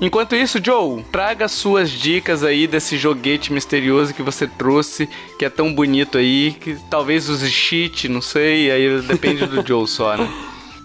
Enquanto 0.00 0.34
isso, 0.34 0.58
Joe, 0.64 1.02
traga 1.12 1.46
suas 1.46 1.90
dicas 1.90 2.42
aí 2.42 2.66
desse 2.66 2.96
joguete 2.96 3.52
misterioso 3.52 4.14
que 4.14 4.22
você 4.22 4.46
trouxe, 4.46 5.06
que 5.38 5.44
é 5.44 5.50
tão 5.50 5.74
bonito 5.74 6.16
aí, 6.16 6.52
que 6.58 6.76
talvez 6.88 7.28
use 7.28 7.50
cheat, 7.50 8.08
não 8.08 8.22
sei, 8.22 8.70
aí 8.70 9.02
depende 9.02 9.44
do 9.46 9.64
Joe 9.66 9.86
só, 9.86 10.16
né? 10.16 10.26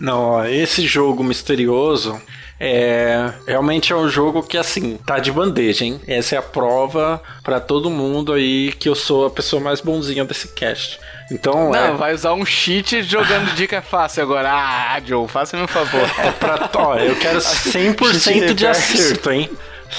Não, 0.01 0.19
ó, 0.19 0.45
esse 0.45 0.85
jogo 0.85 1.23
misterioso 1.23 2.21
é 2.59 3.33
realmente 3.45 3.91
é 3.91 3.95
um 3.95 4.07
jogo 4.07 4.41
que 4.41 4.57
assim 4.57 4.97
tá 5.05 5.19
de 5.19 5.31
bandeja, 5.31 5.83
hein? 5.83 5.99
Essa 6.07 6.35
é 6.35 6.37
a 6.37 6.41
prova 6.41 7.21
para 7.43 7.59
todo 7.59 7.89
mundo 7.89 8.33
aí 8.33 8.71
que 8.73 8.87
eu 8.87 8.95
sou 8.95 9.25
a 9.25 9.29
pessoa 9.29 9.61
mais 9.61 9.81
bonzinha 9.81 10.23
desse 10.23 10.49
cast. 10.49 10.99
Então, 11.31 11.71
não, 11.71 11.75
é... 11.75 11.91
vai 11.91 12.13
usar 12.13 12.33
um 12.33 12.45
cheat 12.45 13.03
jogando 13.03 13.53
dica 13.55 13.81
fácil 13.81 14.23
agora. 14.23 14.51
Ah, 14.51 15.01
Joe, 15.03 15.27
faça 15.27 15.57
meu 15.57 15.67
favor. 15.67 16.09
É 16.17 16.31
pra. 16.39 16.69
Ó, 16.75 16.95
eu 16.97 17.15
quero 17.17 17.39
100% 17.39 18.53
de 18.53 18.67
acerto, 18.67 19.31
hein? 19.31 19.49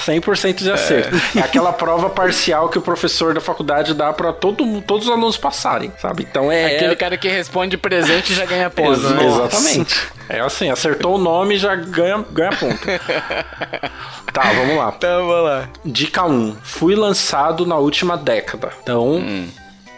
100% 0.07 0.57
de 0.63 0.71
acerto. 0.71 1.17
É. 1.35 1.39
é. 1.39 1.43
aquela 1.45 1.73
prova 1.73 2.11
parcial 2.11 2.69
que 2.69 2.79
o 2.79 2.83
professor 2.83 3.35
da 3.35 3.41
faculdade 3.41 3.95
dá 3.95 4.13
para 4.13 4.33
todo, 4.33 4.83
todos 4.83 5.07
os 5.07 5.13
alunos 5.13 5.37
passarem, 5.37 5.93
sabe? 5.99 6.27
Então 6.29 6.51
é. 6.51 6.77
Aquele 6.77 6.97
cara 6.97 7.17
que 7.17 7.29
responde 7.29 7.77
presente 7.77 8.35
já 8.35 8.45
ganha 8.45 8.71
ponto. 8.71 8.93
Ex 8.93 9.03
né? 9.03 9.27
Exatamente. 9.27 10.09
É 10.29 10.41
assim, 10.41 10.71
acertou 10.71 11.15
o 11.15 11.19
nome 11.19 11.57
já 11.57 11.75
ganha, 11.77 12.25
ganha 12.31 12.51
ponto. 12.51 12.79
tá, 14.33 14.53
vamos 14.53 14.77
lá. 14.77 14.93
Então, 14.97 15.27
vamos 15.27 15.45
lá. 15.45 15.69
Dica 15.85 16.25
1. 16.25 16.57
Fui 16.63 16.95
lançado 16.95 17.65
na 17.65 17.77
última 17.77 18.17
década. 18.17 18.71
Então. 18.83 19.17
Hum 19.17 19.49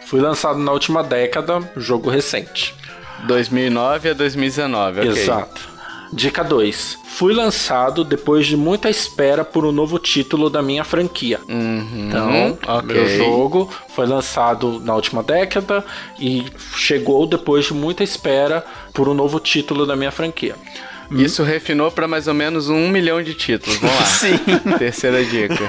Fui 0.09 0.19
lançado 0.19 0.57
na 0.57 0.71
última 0.71 1.03
década, 1.03 1.61
jogo 1.77 2.09
recente. 2.09 2.73
2009 3.27 4.09
a 4.09 4.13
2019, 4.13 5.01
ok. 5.01 5.11
Exato. 5.11 5.69
Dica 6.11 6.43
2. 6.43 6.97
Fui 7.19 7.33
lançado 7.33 8.05
depois 8.05 8.47
de 8.47 8.55
muita 8.55 8.89
espera 8.89 9.43
por 9.43 9.65
um 9.65 9.73
novo 9.73 9.99
título 9.99 10.49
da 10.49 10.61
minha 10.61 10.85
franquia. 10.85 11.41
Uhum, 11.49 12.07
então, 12.07 12.57
okay. 12.77 12.95
meu 12.95 13.17
jogo 13.17 13.69
foi 13.89 14.07
lançado 14.07 14.79
na 14.79 14.95
última 14.95 15.21
década 15.21 15.83
e 16.17 16.45
chegou 16.77 17.27
depois 17.27 17.65
de 17.65 17.73
muita 17.73 18.05
espera 18.05 18.65
por 18.93 19.09
um 19.09 19.13
novo 19.13 19.37
título 19.37 19.85
da 19.85 19.97
minha 19.97 20.11
franquia. 20.11 20.55
Hum? 21.11 21.17
Isso 21.21 21.43
refinou 21.43 21.91
para 21.91 22.07
mais 22.07 22.27
ou 22.27 22.33
menos 22.33 22.69
um 22.69 22.87
milhão 22.89 23.21
de 23.21 23.33
títulos. 23.33 23.77
Vamos 23.77 23.95
lá. 23.99 24.05
Sim. 24.05 24.37
Terceira 24.77 25.23
dica. 25.23 25.67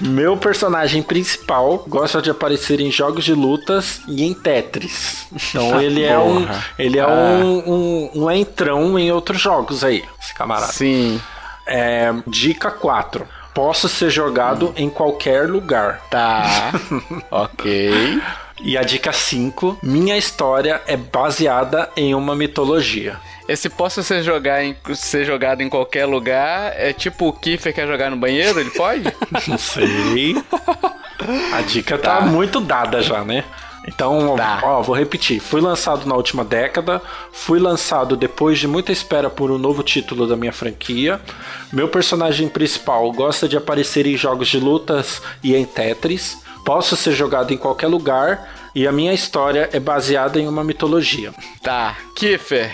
Meu 0.00 0.36
personagem 0.36 1.02
principal 1.02 1.84
gosta 1.88 2.22
de 2.22 2.30
aparecer 2.30 2.80
em 2.80 2.90
jogos 2.90 3.24
de 3.24 3.34
lutas 3.34 4.00
e 4.08 4.24
em 4.24 4.34
Tetris. 4.34 5.26
Então 5.32 5.80
ele 5.82 6.02
é 6.02 6.18
um 6.18 6.46
ele 6.78 6.98
é 6.98 7.02
ah. 7.02 7.08
um, 7.08 7.72
um, 7.72 8.10
um 8.14 8.30
entrão 8.30 8.98
em 8.98 9.10
outros 9.10 9.40
jogos 9.40 9.84
aí, 9.84 10.04
esse 10.20 10.34
camarada. 10.34 10.72
Sim. 10.72 11.20
É, 11.66 12.12
dica 12.26 12.70
4. 12.70 13.26
Posso 13.54 13.88
ser 13.88 14.10
jogado 14.10 14.68
hum. 14.68 14.72
em 14.76 14.90
qualquer 14.90 15.48
lugar. 15.48 16.00
Tá. 16.10 16.72
ok. 17.30 18.20
E 18.60 18.78
a 18.78 18.82
dica 18.82 19.12
5. 19.12 19.78
Minha 19.82 20.16
história 20.16 20.80
é 20.86 20.96
baseada 20.96 21.90
em 21.96 22.14
uma 22.14 22.34
mitologia. 22.34 23.18
Esse 23.48 23.68
posso 23.68 24.02
ser, 24.02 24.22
jogar 24.22 24.64
em, 24.64 24.76
ser 24.94 25.24
jogado 25.24 25.62
em 25.62 25.68
qualquer 25.68 26.06
lugar 26.06 26.72
é 26.76 26.92
tipo 26.92 27.28
o 27.28 27.32
Kiffer 27.32 27.74
quer 27.74 27.86
jogar 27.86 28.10
no 28.10 28.16
banheiro? 28.16 28.60
Ele 28.60 28.70
pode? 28.70 29.04
Não 29.48 29.58
sei. 29.58 30.36
A 31.52 31.60
dica 31.62 31.98
tá. 31.98 32.18
tá 32.18 32.20
muito 32.22 32.60
dada 32.60 33.02
já, 33.02 33.24
né? 33.24 33.44
Então, 33.86 34.36
tá. 34.36 34.60
ó, 34.62 34.82
vou 34.82 34.94
repetir. 34.94 35.40
Fui 35.40 35.60
lançado 35.60 36.06
na 36.06 36.14
última 36.14 36.44
década, 36.44 37.02
fui 37.32 37.58
lançado 37.58 38.16
depois 38.16 38.58
de 38.58 38.68
muita 38.68 38.92
espera 38.92 39.28
por 39.28 39.50
um 39.50 39.58
novo 39.58 39.82
título 39.82 40.26
da 40.26 40.36
minha 40.36 40.52
franquia. 40.52 41.20
Meu 41.72 41.88
personagem 41.88 42.48
principal 42.48 43.10
gosta 43.12 43.48
de 43.48 43.56
aparecer 43.56 44.06
em 44.06 44.16
jogos 44.16 44.48
de 44.48 44.58
lutas 44.58 45.20
e 45.42 45.54
em 45.54 45.64
Tetris. 45.64 46.38
Posso 46.64 46.96
ser 46.96 47.12
jogado 47.12 47.52
em 47.52 47.56
qualquer 47.56 47.88
lugar 47.88 48.48
e 48.74 48.86
a 48.86 48.92
minha 48.92 49.12
história 49.12 49.68
é 49.72 49.80
baseada 49.80 50.38
em 50.38 50.46
uma 50.46 50.62
mitologia. 50.62 51.34
Tá, 51.60 51.96
Kiffer, 52.14 52.72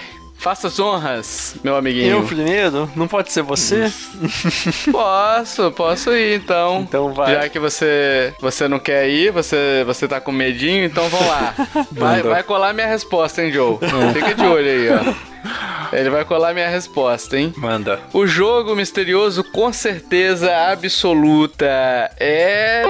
Faça 0.48 0.68
as 0.68 0.80
honras, 0.80 1.56
meu 1.62 1.76
amiguinho. 1.76 2.08
Eu 2.08 2.22
primeiro? 2.22 2.90
Não 2.96 3.06
pode 3.06 3.30
ser 3.30 3.42
você? 3.42 3.92
posso, 4.90 5.70
posso 5.72 6.10
ir 6.16 6.36
então. 6.36 6.86
Então 6.88 7.12
vai. 7.12 7.34
Já 7.34 7.48
que 7.50 7.58
você 7.58 8.32
você 8.40 8.66
não 8.66 8.78
quer 8.78 9.10
ir, 9.10 9.30
você 9.30 9.84
você 9.84 10.08
tá 10.08 10.22
com 10.22 10.32
medinho, 10.32 10.86
então 10.86 11.06
vamos 11.10 11.26
lá. 11.26 11.54
Vai, 11.92 12.22
vai 12.22 12.42
colar 12.42 12.72
minha 12.72 12.86
resposta, 12.86 13.42
hein, 13.42 13.52
Joe? 13.52 13.76
Fica 14.14 14.34
de 14.34 14.42
olho 14.42 14.66
aí, 14.66 14.88
ó. 14.88 15.94
Ele 15.94 16.08
vai 16.08 16.24
colar 16.24 16.54
minha 16.54 16.68
resposta, 16.68 17.38
hein? 17.38 17.52
Manda. 17.56 18.00
O 18.14 18.26
jogo 18.26 18.74
misterioso, 18.74 19.44
com 19.44 19.70
certeza 19.70 20.50
absoluta, 20.70 21.66
é. 22.18 22.84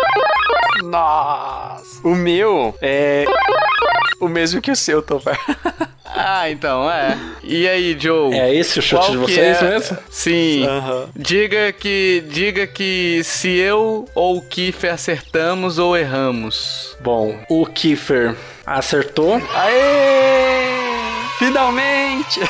Nossa! 0.85 2.07
O 2.07 2.15
meu 2.15 2.77
é. 2.81 3.25
O 4.21 4.29
mesmo 4.29 4.61
que 4.61 4.71
o 4.71 4.77
seu, 4.77 5.03
Tovar. 5.03 5.39
Ah, 6.21 6.51
então, 6.51 6.91
é. 6.91 7.17
E 7.45 7.69
aí, 7.69 7.97
Joe? 7.99 8.35
É 8.35 8.53
esse 8.53 8.79
o 8.79 8.83
chute 8.83 9.13
de 9.13 9.17
vocês 9.19 9.63
é? 9.63 9.71
mesmo? 9.71 9.99
Sim. 10.11 10.67
Uhum. 10.67 11.07
Diga 11.15 11.73
que 11.73 12.25
diga 12.29 12.67
que 12.67 13.21
se 13.23 13.49
eu 13.57 14.09
ou 14.15 14.39
o 14.39 14.43
Kiefer 14.43 14.95
acertamos 14.95 15.79
ou 15.79 15.97
erramos. 15.97 16.97
Bom, 17.01 17.39
o 17.49 17.65
Kiefer 17.67 18.35
acertou. 18.67 19.41
Aê! 19.55 20.88
Finalmente! 21.39 22.41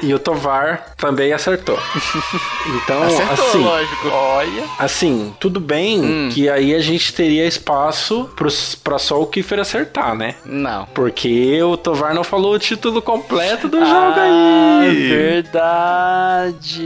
e 0.00 0.14
o 0.14 0.18
Tovar 0.18 0.94
também 0.96 1.32
acertou. 1.32 1.78
Então, 2.66 3.02
acertou, 3.02 3.46
assim, 3.46 3.64
lógico. 3.64 4.08
Olha. 4.08 4.64
Assim, 4.78 5.34
tudo 5.40 5.58
bem 5.58 6.00
hum. 6.00 6.28
que 6.32 6.48
aí 6.48 6.72
a 6.74 6.80
gente 6.80 7.12
teria 7.12 7.44
espaço 7.46 8.30
pros, 8.36 8.76
pra 8.76 8.96
só 8.98 9.20
o 9.20 9.26
Kiefer 9.26 9.58
acertar, 9.58 10.14
né? 10.14 10.36
Não. 10.44 10.86
Porque 10.94 11.60
o 11.62 11.76
Tovar 11.76 12.14
não 12.14 12.22
falou 12.22 12.54
o 12.54 12.58
título 12.58 13.02
completo 13.02 13.66
do 13.68 13.78
ah, 13.78 13.84
jogo 13.84 14.20
aí. 14.20 15.08
Verdade. 15.08 16.80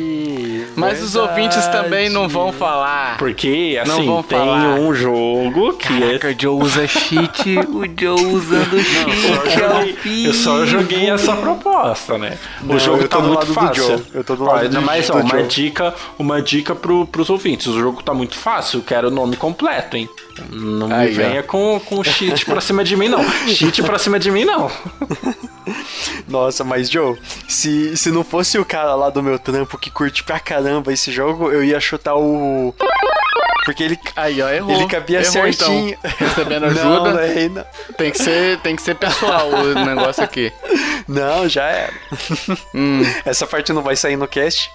Mas 0.74 1.00
verdade. 1.00 1.04
os 1.04 1.16
ouvintes 1.16 1.66
também 1.66 2.08
não 2.08 2.28
vão 2.28 2.50
falar. 2.52 3.18
Porque, 3.18 3.78
assim, 3.82 4.06
não 4.06 4.22
tem 4.22 4.38
falar. 4.38 4.76
um 4.76 4.94
jogo 4.94 5.74
que 5.74 6.00
Caraca, 6.00 6.30
é... 6.30 6.32
o 6.32 6.40
Joe 6.40 6.62
usa 6.62 6.86
cheat, 6.86 7.58
o 7.68 7.84
Joe 8.00 8.24
usando 8.26 8.80
cheat. 8.80 9.58
Não, 9.60 9.84
eu 10.24 10.32
só 10.32 10.64
joguei 10.64 10.93
joguei 10.93 10.93
essa 10.94 11.36
proposta, 11.36 12.18
né? 12.18 12.38
Não, 12.62 12.76
o 12.76 12.78
jogo 12.78 13.06
tá 13.08 13.20
muito 13.20 13.46
fácil. 13.46 14.04
Eu 14.12 14.24
tô 14.24 14.36
do 14.36 14.44
lado 14.44 14.68
do 14.68 14.82
mas, 14.82 15.10
ó, 15.10 15.14
uma 15.14 15.42
dica, 15.42 15.94
uma 16.18 16.40
dica 16.40 16.74
pro, 16.74 17.06
pros 17.06 17.30
ouvintes. 17.30 17.66
O 17.66 17.78
jogo 17.78 18.02
tá 18.02 18.14
muito 18.14 18.36
fácil, 18.36 18.80
eu 18.80 18.84
quero 18.84 19.08
o 19.08 19.10
nome 19.10 19.36
completo, 19.36 19.96
hein? 19.96 20.08
Não 20.50 20.88
me 20.88 20.94
Aí, 20.94 21.12
venha 21.12 21.42
com, 21.42 21.80
com 21.80 22.02
cheat 22.02 22.44
pra 22.44 22.60
cima 22.60 22.84
de 22.84 22.96
mim, 22.96 23.08
não. 23.08 23.24
Cheat 23.48 23.82
pra 23.82 23.98
cima 23.98 24.18
de 24.18 24.30
mim, 24.30 24.44
não. 24.44 24.70
Nossa, 26.28 26.64
mas 26.64 26.90
Joe, 26.90 27.18
se, 27.48 27.96
se 27.96 28.10
não 28.10 28.24
fosse 28.24 28.58
o 28.58 28.64
cara 28.64 28.94
lá 28.94 29.10
do 29.10 29.22
meu 29.22 29.38
trampo 29.38 29.78
que 29.78 29.90
curte 29.90 30.22
pra 30.24 30.40
caramba 30.40 30.92
esse 30.92 31.10
jogo, 31.10 31.50
eu 31.50 31.62
ia 31.64 31.80
chutar 31.80 32.16
o. 32.16 32.74
Porque 33.64 33.82
ele. 33.82 33.98
Aí, 34.14 34.40
ó, 34.42 34.48
errou. 34.50 34.74
Ele 34.74 34.86
cabia 34.86 35.20
errou, 35.20 35.32
certinho. 35.32 35.96
Então. 35.98 36.10
Recebendo 36.18 36.66
ajuda. 36.66 37.12
Não, 37.12 37.18
é, 37.18 37.48
não. 37.48 37.64
Tem, 37.96 38.10
que 38.10 38.18
ser, 38.18 38.58
tem 38.60 38.76
que 38.76 38.82
ser 38.82 38.94
pessoal 38.94 39.48
o 39.48 39.74
negócio 39.84 40.22
aqui. 40.22 40.52
Não, 41.08 41.48
já 41.48 41.64
era. 41.64 41.92
Hum. 42.74 43.02
Essa 43.24 43.46
parte 43.46 43.72
não 43.72 43.82
vai 43.82 43.94
sair 43.94 44.16
no 44.16 44.26
cast. 44.26 44.70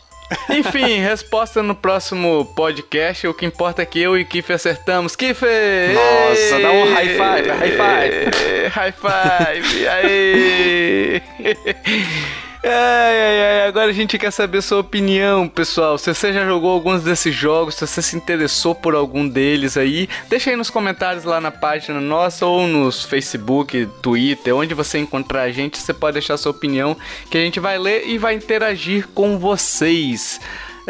Enfim, 0.49 0.99
resposta 1.01 1.61
no 1.61 1.75
próximo 1.75 2.45
podcast. 2.55 3.27
O 3.27 3.33
que 3.33 3.45
importa 3.45 3.81
é 3.81 3.85
que 3.85 3.99
eu 3.99 4.17
e 4.17 4.23
Kiff 4.25 4.51
acertamos. 4.53 5.15
Kiff! 5.15 5.43
Nossa, 5.43 6.59
dá 6.59 6.71
um 6.71 6.93
high 6.93 7.09
five, 7.09 7.49
high 7.49 7.71
five. 7.71 8.67
High 8.69 8.93
five, 8.93 9.87
aê! 9.87 11.21
Ai, 12.61 12.71
ai, 12.71 13.67
agora 13.69 13.89
a 13.89 13.93
gente 13.93 14.17
quer 14.17 14.31
saber 14.31 14.61
sua 14.61 14.79
opinião, 14.79 15.47
pessoal. 15.47 15.97
Se 15.97 16.13
você 16.13 16.33
já 16.33 16.45
jogou 16.45 16.71
alguns 16.71 17.03
desses 17.03 17.33
jogos, 17.33 17.75
se 17.75 17.87
você 17.87 18.01
se 18.01 18.17
interessou 18.17 18.75
por 18.75 18.95
algum 18.95 19.25
deles 19.25 19.77
aí, 19.77 20.09
deixa 20.27 20.49
aí 20.49 20.57
nos 20.57 20.69
comentários 20.69 21.23
lá 21.23 21.39
na 21.39 21.51
página 21.51 22.01
nossa 22.01 22.45
ou 22.45 22.67
nos 22.67 23.05
Facebook, 23.05 23.87
Twitter, 24.01 24.53
onde 24.53 24.73
você 24.73 24.99
encontrar 24.99 25.43
a 25.43 25.51
gente, 25.51 25.77
você 25.77 25.93
pode 25.93 26.15
deixar 26.15 26.35
sua 26.35 26.51
opinião 26.51 26.97
que 27.31 27.37
a 27.37 27.41
gente 27.41 27.61
vai 27.61 27.77
ler 27.77 28.05
e 28.07 28.17
vai 28.17 28.33
interagir 28.33 29.07
com 29.15 29.39
vocês. 29.39 30.41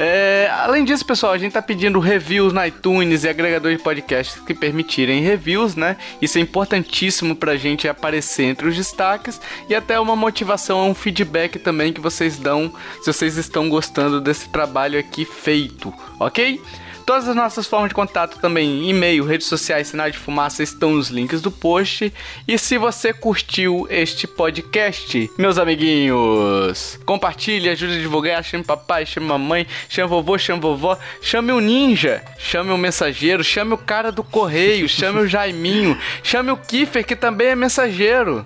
É, 0.02 0.50
além 0.54 0.86
disso, 0.86 1.06
pessoal, 1.06 1.34
a 1.34 1.38
gente 1.38 1.52
tá 1.52 1.62
pedindo 1.62 2.00
reviews 2.00 2.54
na 2.54 2.66
iTunes 2.66 3.26
e 3.26 3.28
agregadores 3.28 3.78
de 3.78 3.84
podcasts 3.84 4.42
que 4.42 4.54
permitirem 4.54 5.22
reviews, 5.22 5.76
né? 5.76 5.98
Isso 6.22 6.38
é 6.38 6.42
importantíssimo 6.42 7.36
pra 7.36 7.58
gente 7.58 7.86
aparecer 7.86 8.44
entre 8.44 8.66
os 8.70 8.78
destaques 8.78 9.42
e 9.68 9.76
até 9.76 10.00
uma 10.00 10.16
motivação, 10.16 10.90
um 10.90 10.96
feedback 10.96 11.60
também 11.60 11.92
que 11.92 12.00
vocês 12.00 12.40
dão 12.40 12.74
se 13.02 13.12
vocês 13.12 13.36
estão 13.36 13.68
gostando 13.68 14.22
desse 14.22 14.48
trabalho 14.48 14.98
aqui 14.98 15.26
feito, 15.26 15.94
ok? 16.18 16.62
Todas 17.10 17.28
as 17.28 17.36
nossas 17.36 17.66
formas 17.66 17.90
de 17.90 17.96
contato 17.96 18.38
também, 18.38 18.88
e-mail, 18.88 19.26
redes 19.26 19.48
sociais, 19.48 19.88
sinais 19.88 20.14
de 20.14 20.20
fumaça, 20.20 20.62
estão 20.62 20.92
nos 20.92 21.10
links 21.10 21.42
do 21.42 21.50
post. 21.50 22.14
E 22.48 22.56
se 22.56 22.78
você 22.78 23.12
curtiu 23.12 23.88
este 23.90 24.28
podcast, 24.28 25.28
meus 25.36 25.58
amiguinhos, 25.58 27.00
compartilhe, 27.08 27.68
ajude 27.68 27.98
a 27.98 28.00
divulgar, 28.00 28.44
chame 28.44 28.64
papai, 28.64 29.08
chame 29.08 29.26
mamãe, 29.26 29.66
chame 29.90 30.08
vovô, 30.08 30.38
chame 30.38 30.62
vovó, 30.62 31.00
chame 31.20 31.52
o 31.52 31.60
ninja, 31.60 32.24
chame 32.38 32.70
o 32.70 32.78
mensageiro, 32.78 33.44
chame 33.44 33.74
o 33.74 33.78
cara 33.80 34.12
do 34.12 34.24
correio, 34.24 34.88
chame 34.88 35.22
o 35.22 35.28
Jaiminho, 35.28 35.98
chame 36.22 36.52
o 36.52 36.58
Kiffer, 36.58 37.04
que 37.04 37.16
também 37.16 37.48
é 37.48 37.56
mensageiro. 37.56 38.46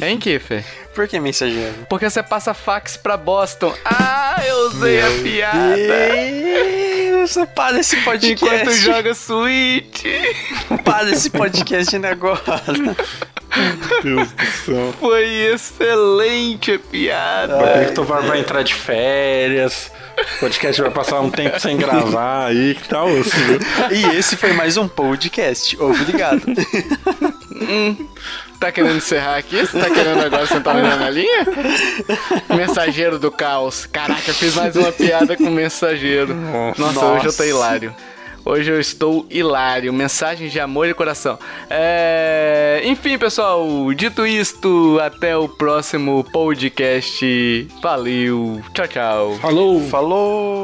Hein, 0.00 0.18
Kiffer? 0.18 0.64
Por 0.94 1.08
que 1.08 1.18
mensageiro? 1.18 1.86
Porque 1.88 2.08
você 2.08 2.22
passa 2.22 2.54
fax 2.54 2.96
pra 2.96 3.16
Boston. 3.16 3.74
Ah, 3.84 4.40
eu 4.46 4.68
usei 4.68 5.02
Meu 5.02 5.06
a 5.06 5.22
piada. 5.22 5.76
Deus, 5.76 7.34
para 7.54 7.80
esse 7.80 7.96
podcast. 8.02 8.44
Enquanto 8.44 8.72
joga 8.74 9.14
Switch. 9.14 10.04
Para 10.84 11.10
esse 11.10 11.30
podcast 11.30 11.96
agora. 11.96 12.42
Meu 12.74 14.02
Deus 14.02 14.32
do 14.32 14.46
céu. 14.46 14.94
Foi 15.00 15.26
excelente 15.52 16.72
a 16.72 16.78
piada. 16.78 17.88
O 17.90 17.94
Tovar 17.94 18.22
vai 18.22 18.40
entrar 18.40 18.62
de 18.62 18.74
férias. 18.74 19.90
O 20.36 20.40
podcast 20.40 20.80
vai 20.80 20.90
passar 20.92 21.20
um 21.20 21.30
tempo 21.30 21.58
sem 21.58 21.76
gravar 21.76 22.46
aí, 22.46 22.76
que 22.76 22.88
tal? 22.88 23.08
Assim, 23.08 23.58
e 23.90 24.16
esse 24.16 24.36
foi 24.36 24.52
mais 24.52 24.76
um 24.76 24.86
podcast. 24.86 25.76
Obrigado. 25.80 26.42
hum. 27.52 28.08
Tá 28.58 28.72
querendo 28.72 28.96
encerrar 28.96 29.36
aqui? 29.36 29.60
Você 29.60 29.78
tá 29.78 29.90
querendo 29.90 30.20
agora 30.20 30.46
sentar 30.46 30.74
na 30.74 31.10
linha? 31.10 31.46
Mensageiro 32.56 33.18
do 33.18 33.30
caos. 33.30 33.86
Caraca, 33.86 34.30
eu 34.30 34.34
fiz 34.34 34.54
mais 34.54 34.74
uma 34.76 34.90
piada 34.90 35.36
com 35.36 35.50
mensageiro. 35.50 36.34
Nossa, 36.34 36.80
Nossa. 36.80 37.06
hoje 37.06 37.26
eu 37.26 37.32
tô 37.36 37.44
hilário. 37.44 37.94
Hoje 38.46 38.70
eu 38.70 38.78
estou 38.78 39.26
hilário. 39.30 39.92
Mensagens 39.92 40.52
de 40.52 40.60
amor 40.60 40.86
e 40.86 40.94
coração. 40.94 41.38
É... 41.70 42.82
Enfim, 42.84 43.16
pessoal, 43.16 43.66
dito 43.94 44.26
isto, 44.26 44.98
até 45.02 45.34
o 45.36 45.48
próximo 45.48 46.22
podcast. 46.30 47.68
Valeu. 47.82 48.62
Tchau, 48.74 48.88
tchau. 48.88 49.38
Falou. 49.40 49.88
Falou. 49.88 50.63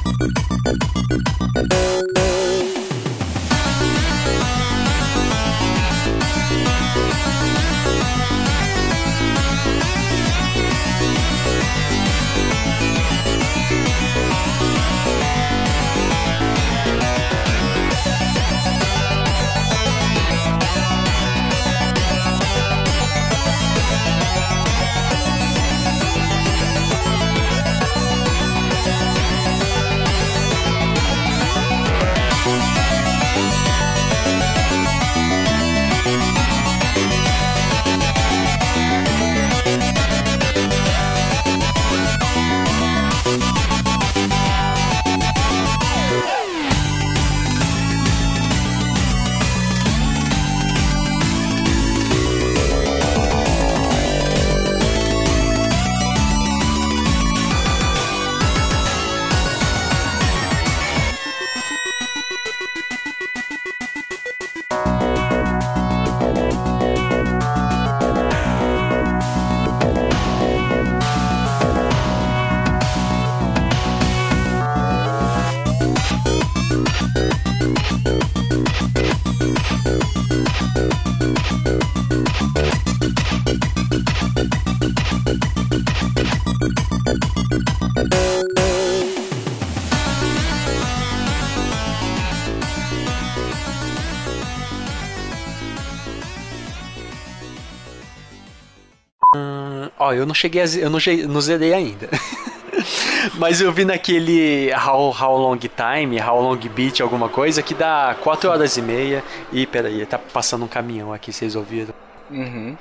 Ó, 100.11 100.13
eu 100.13 100.25
não 100.25 100.33
cheguei 100.33 100.61
a, 100.61 100.65
eu 100.65 100.89
não, 100.89 100.99
não 101.29 101.41
zerei 101.41 101.73
ainda. 101.73 102.09
Mas 103.35 103.61
eu 103.61 103.71
vi 103.71 103.85
naquele 103.85 104.71
How, 104.73 105.15
How 105.17 105.37
Long 105.37 105.57
Time, 105.57 106.21
How 106.21 106.41
Long 106.41 106.57
Beat, 106.57 107.01
alguma 107.01 107.29
coisa, 107.29 107.61
que 107.61 107.73
dá 107.73 108.15
4 108.21 108.49
horas 108.49 108.77
e 108.77 108.81
meia. 108.81 109.23
E 109.51 109.65
peraí, 109.65 110.05
tá 110.05 110.17
passando 110.17 110.65
um 110.65 110.67
caminhão 110.67 111.13
aqui, 111.13 111.31
vocês 111.31 111.55
ouviram? 111.55 111.93
Uhum. 112.29 112.75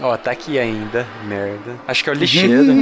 Ó, 0.00 0.16
tá 0.16 0.30
aqui 0.30 0.58
ainda, 0.58 1.06
merda. 1.24 1.76
Acho 1.86 2.02
que 2.02 2.08
é 2.08 2.12
o 2.12 2.16
lixeiro. 2.16 2.72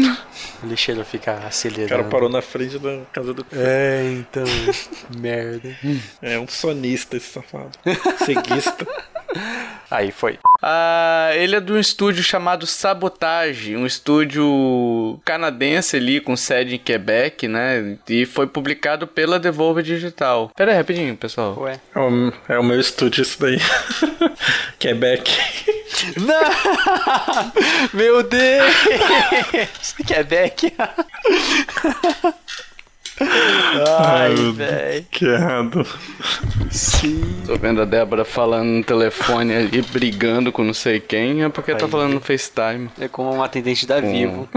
o 0.62 0.66
lixeiro 0.66 1.04
fica 1.04 1.32
acelerando. 1.46 1.86
O 1.86 1.96
cara 1.96 2.04
parou 2.04 2.28
na 2.28 2.40
frente 2.40 2.78
da 2.78 3.00
casa 3.12 3.34
do 3.34 3.44
É, 3.52 4.12
então, 4.12 4.44
merda. 5.18 5.76
É 6.22 6.38
um 6.38 6.46
sonista 6.46 7.16
esse 7.16 7.26
safado. 7.26 7.72
Ceguista. 8.24 8.86
Aí 9.90 10.12
foi. 10.12 10.38
Ah, 10.62 11.30
ele 11.34 11.56
é 11.56 11.60
de 11.60 11.72
um 11.72 11.78
estúdio 11.78 12.22
chamado 12.22 12.66
Sabotage, 12.66 13.76
um 13.76 13.84
estúdio 13.84 15.18
canadense 15.24 15.96
ali 15.96 16.20
com 16.20 16.36
sede 16.36 16.76
em 16.76 16.78
Quebec, 16.78 17.48
né? 17.48 17.96
E 18.08 18.24
foi 18.24 18.46
publicado 18.46 19.06
pela 19.06 19.38
Devolver 19.40 19.82
Digital. 19.82 20.50
Pera 20.56 20.70
aí, 20.70 20.76
rapidinho, 20.76 21.16
pessoal. 21.16 21.58
Ué. 21.58 21.80
É 21.94 21.98
o, 21.98 22.32
é 22.48 22.58
o 22.58 22.62
meu 22.62 22.78
estúdio 22.78 23.22
isso 23.22 23.40
daí. 23.40 23.58
Quebec. 24.78 25.32
Não! 26.16 27.52
Meu 27.92 28.22
Deus! 28.22 28.74
Quebec. 30.06 30.72
Ai, 33.98 34.34
velho. 34.52 35.06
Que 35.10 35.26
errado. 35.26 35.86
Sim. 36.70 37.42
Tô 37.46 37.56
vendo 37.56 37.82
a 37.82 37.84
Débora 37.84 38.24
falando 38.24 38.68
no 38.68 38.84
telefone 38.84 39.54
ali, 39.54 39.82
brigando 39.82 40.50
com 40.50 40.64
não 40.64 40.74
sei 40.74 41.00
quem, 41.00 41.42
é 41.42 41.48
porque 41.48 41.74
tá 41.74 41.84
Aí. 41.84 41.90
falando 41.90 42.14
no 42.14 42.20
FaceTime. 42.20 42.90
É 42.98 43.08
como 43.08 43.34
um 43.34 43.42
atendente 43.42 43.86
da 43.86 44.00
Vivo. 44.00 44.48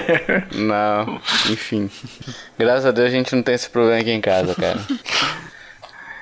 Não, 0.52 1.20
enfim. 1.50 1.90
Graças 2.58 2.86
a 2.86 2.90
Deus 2.90 3.08
a 3.08 3.10
gente 3.10 3.34
não 3.34 3.42
tem 3.42 3.54
esse 3.54 3.68
problema 3.68 4.00
aqui 4.00 4.10
em 4.10 4.20
casa, 4.20 4.54
cara. 4.54 4.80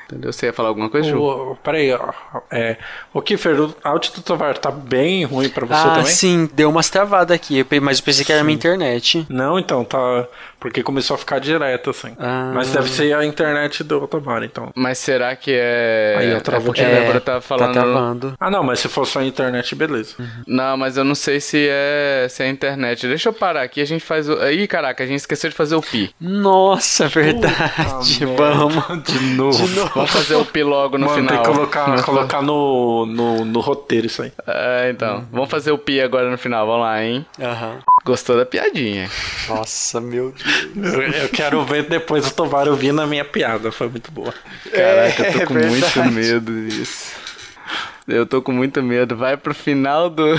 Entendeu? 0.06 0.32
Você 0.32 0.46
ia 0.46 0.52
falar 0.52 0.68
alguma 0.68 0.90
coisa, 0.90 1.08
Ju? 1.08 1.18
O, 1.18 1.56
peraí, 1.56 1.92
ó. 1.92 2.12
É, 2.50 2.76
o 3.12 3.22
Kiefer, 3.22 3.60
o 3.60 3.74
áudio 3.82 4.12
do 4.12 4.22
Tovar 4.22 4.56
tá 4.58 4.70
bem 4.70 5.24
ruim 5.24 5.48
pra 5.48 5.66
você 5.66 5.88
ah, 5.88 5.94
também? 5.94 6.06
sim, 6.06 6.48
deu 6.52 6.68
umas 6.68 6.90
travadas 6.90 7.34
aqui, 7.34 7.66
mas 7.80 7.98
eu 7.98 8.04
pensei 8.04 8.24
que 8.24 8.32
era 8.32 8.44
minha 8.44 8.54
internet. 8.54 9.26
Não, 9.28 9.58
então, 9.58 9.84
tá. 9.84 10.26
Porque 10.64 10.82
começou 10.82 11.14
a 11.14 11.18
ficar 11.18 11.40
direto, 11.40 11.90
assim. 11.90 12.16
Ah. 12.18 12.50
Mas 12.54 12.72
deve 12.72 12.88
ser 12.88 13.14
a 13.14 13.22
internet 13.22 13.84
do 13.84 14.08
Tovar, 14.08 14.42
então. 14.42 14.70
Mas 14.74 14.96
será 14.96 15.36
que 15.36 15.50
é. 15.54 16.14
Aí, 16.18 16.30
eu 16.30 16.38
é 16.38 16.60
porque 16.60 16.80
a 16.80 16.88
de- 16.88 16.90
Débora 16.94 17.20
tá 17.20 17.38
falando. 17.42 17.74
Tá 17.74 17.82
travando. 17.82 18.34
Ah, 18.40 18.50
não, 18.50 18.62
mas 18.62 18.80
se 18.80 18.88
for 18.88 19.06
só 19.06 19.18
a 19.20 19.24
internet, 19.26 19.74
beleza. 19.74 20.14
Não, 20.46 20.74
mas 20.78 20.96
eu 20.96 21.04
não 21.04 21.14
sei 21.14 21.38
se 21.38 21.68
é, 21.68 22.26
se 22.30 22.42
é 22.42 22.46
a 22.46 22.48
internet. 22.48 23.06
Deixa 23.06 23.28
eu 23.28 23.34
parar 23.34 23.60
aqui, 23.60 23.78
a 23.82 23.84
gente 23.84 24.02
faz 24.02 24.26
o. 24.26 24.42
Ih, 24.48 24.66
caraca, 24.66 25.04
a 25.04 25.06
gente 25.06 25.18
esqueceu 25.18 25.50
de 25.50 25.54
fazer 25.54 25.74
o 25.74 25.82
pi. 25.82 26.14
Nossa, 26.18 27.08
verdade. 27.08 28.24
Vamos. 28.24 29.04
De 29.04 29.20
novo. 29.34 29.66
De 29.66 29.74
novo. 29.74 29.90
Vamos 29.94 30.10
fazer 30.12 30.36
o 30.36 30.46
pi 30.46 30.62
logo 30.62 30.96
no 30.96 31.04
Mano, 31.04 31.18
tem 31.18 31.26
final. 31.28 31.42
que 31.42 31.50
colocar, 31.50 32.02
colocar 32.04 32.40
no, 32.40 33.04
no, 33.04 33.44
no 33.44 33.60
roteiro 33.60 34.06
isso 34.06 34.22
aí. 34.22 34.32
É, 34.46 34.88
então. 34.90 35.26
Vamos 35.30 35.50
fazer 35.50 35.72
o 35.72 35.76
pi 35.78 36.00
agora 36.00 36.30
no 36.30 36.38
final. 36.38 36.66
Vamos 36.66 36.80
lá, 36.80 37.04
hein? 37.04 37.26
Aham. 37.38 37.80
Gostou 38.02 38.36
da 38.38 38.46
piadinha? 38.46 39.10
Nossa, 39.48 40.00
meu 40.00 40.30
Deus. 40.32 40.53
Eu, 41.22 41.28
quero 41.30 41.64
ver 41.64 41.84
depois 41.84 42.26
o 42.26 42.34
Tovar 42.34 42.68
ouvindo 42.68 43.00
a 43.00 43.06
minha 43.06 43.24
piada, 43.24 43.70
foi 43.72 43.88
muito 43.88 44.10
boa. 44.10 44.32
Caraca, 44.72 45.22
eu 45.26 45.32
tô 45.32 45.38
É 45.40 45.46
com 45.46 45.54
verdade. 45.54 45.98
muito 45.98 46.12
medo 46.12 46.66
disso. 46.68 47.12
Eu 48.06 48.26
tô 48.26 48.42
com 48.42 48.52
muito 48.52 48.82
medo. 48.82 49.16
Vai 49.16 49.36
pro 49.36 49.54
final 49.54 50.10
do. 50.10 50.24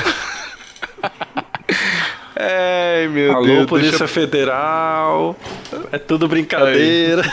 Ai, 2.38 3.08
meu 3.08 3.32
Alô, 3.34 3.46
Deus. 3.46 3.66
Polícia 3.66 3.92
deixa 3.92 4.04
eu- 4.04 4.08
Federal. 4.10 5.36
É 5.92 5.98
tudo 5.98 6.28
brincadeira. 6.28 7.24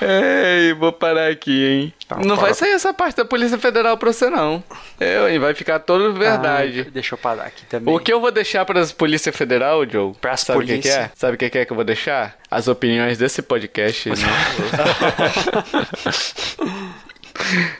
Ei, 0.00 0.72
vou 0.74 0.92
parar 0.92 1.30
aqui, 1.30 1.66
hein? 1.66 1.94
Tá, 2.08 2.16
não 2.16 2.36
para. 2.36 2.46
vai 2.46 2.54
sair 2.54 2.70
essa 2.70 2.92
parte 2.92 3.16
da 3.16 3.24
Polícia 3.24 3.58
Federal 3.58 3.96
pra 3.98 4.12
você, 4.12 4.30
não. 4.30 4.62
Eu, 4.98 5.28
hein? 5.28 5.38
Vai 5.38 5.54
ficar 5.54 5.78
todo 5.78 6.12
verdade. 6.14 6.86
Ah, 6.86 6.90
deixa 6.92 7.14
eu 7.14 7.18
parar 7.18 7.44
aqui 7.44 7.64
também. 7.66 7.94
O 7.94 7.98
que 7.98 8.12
eu 8.12 8.20
vou 8.20 8.30
deixar 8.30 8.64
para 8.64 8.80
as 8.80 8.92
Polícia 8.92 9.32
Federal, 9.32 9.88
Joe? 9.88 10.14
Pras 10.20 10.40
Sabe 10.40 10.64
o 10.64 10.66
que, 10.66 10.78
que 10.78 10.88
é? 10.88 11.10
Sabe 11.14 11.34
o 11.34 11.38
que, 11.38 11.50
que 11.50 11.58
é 11.58 11.64
que 11.64 11.72
eu 11.72 11.76
vou 11.76 11.84
deixar? 11.84 12.36
As 12.50 12.66
opiniões 12.66 13.18
desse 13.18 13.42
podcast. 13.42 14.08
né? 14.08 14.16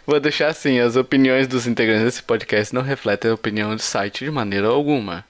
vou 0.06 0.20
deixar 0.20 0.48
assim: 0.48 0.78
as 0.78 0.96
opiniões 0.96 1.48
dos 1.48 1.66
integrantes 1.66 2.04
desse 2.04 2.22
podcast 2.22 2.74
não 2.74 2.82
refletem 2.82 3.30
a 3.30 3.34
opinião 3.34 3.74
do 3.74 3.82
site 3.82 4.24
de 4.24 4.30
maneira 4.30 4.68
alguma. 4.68 5.24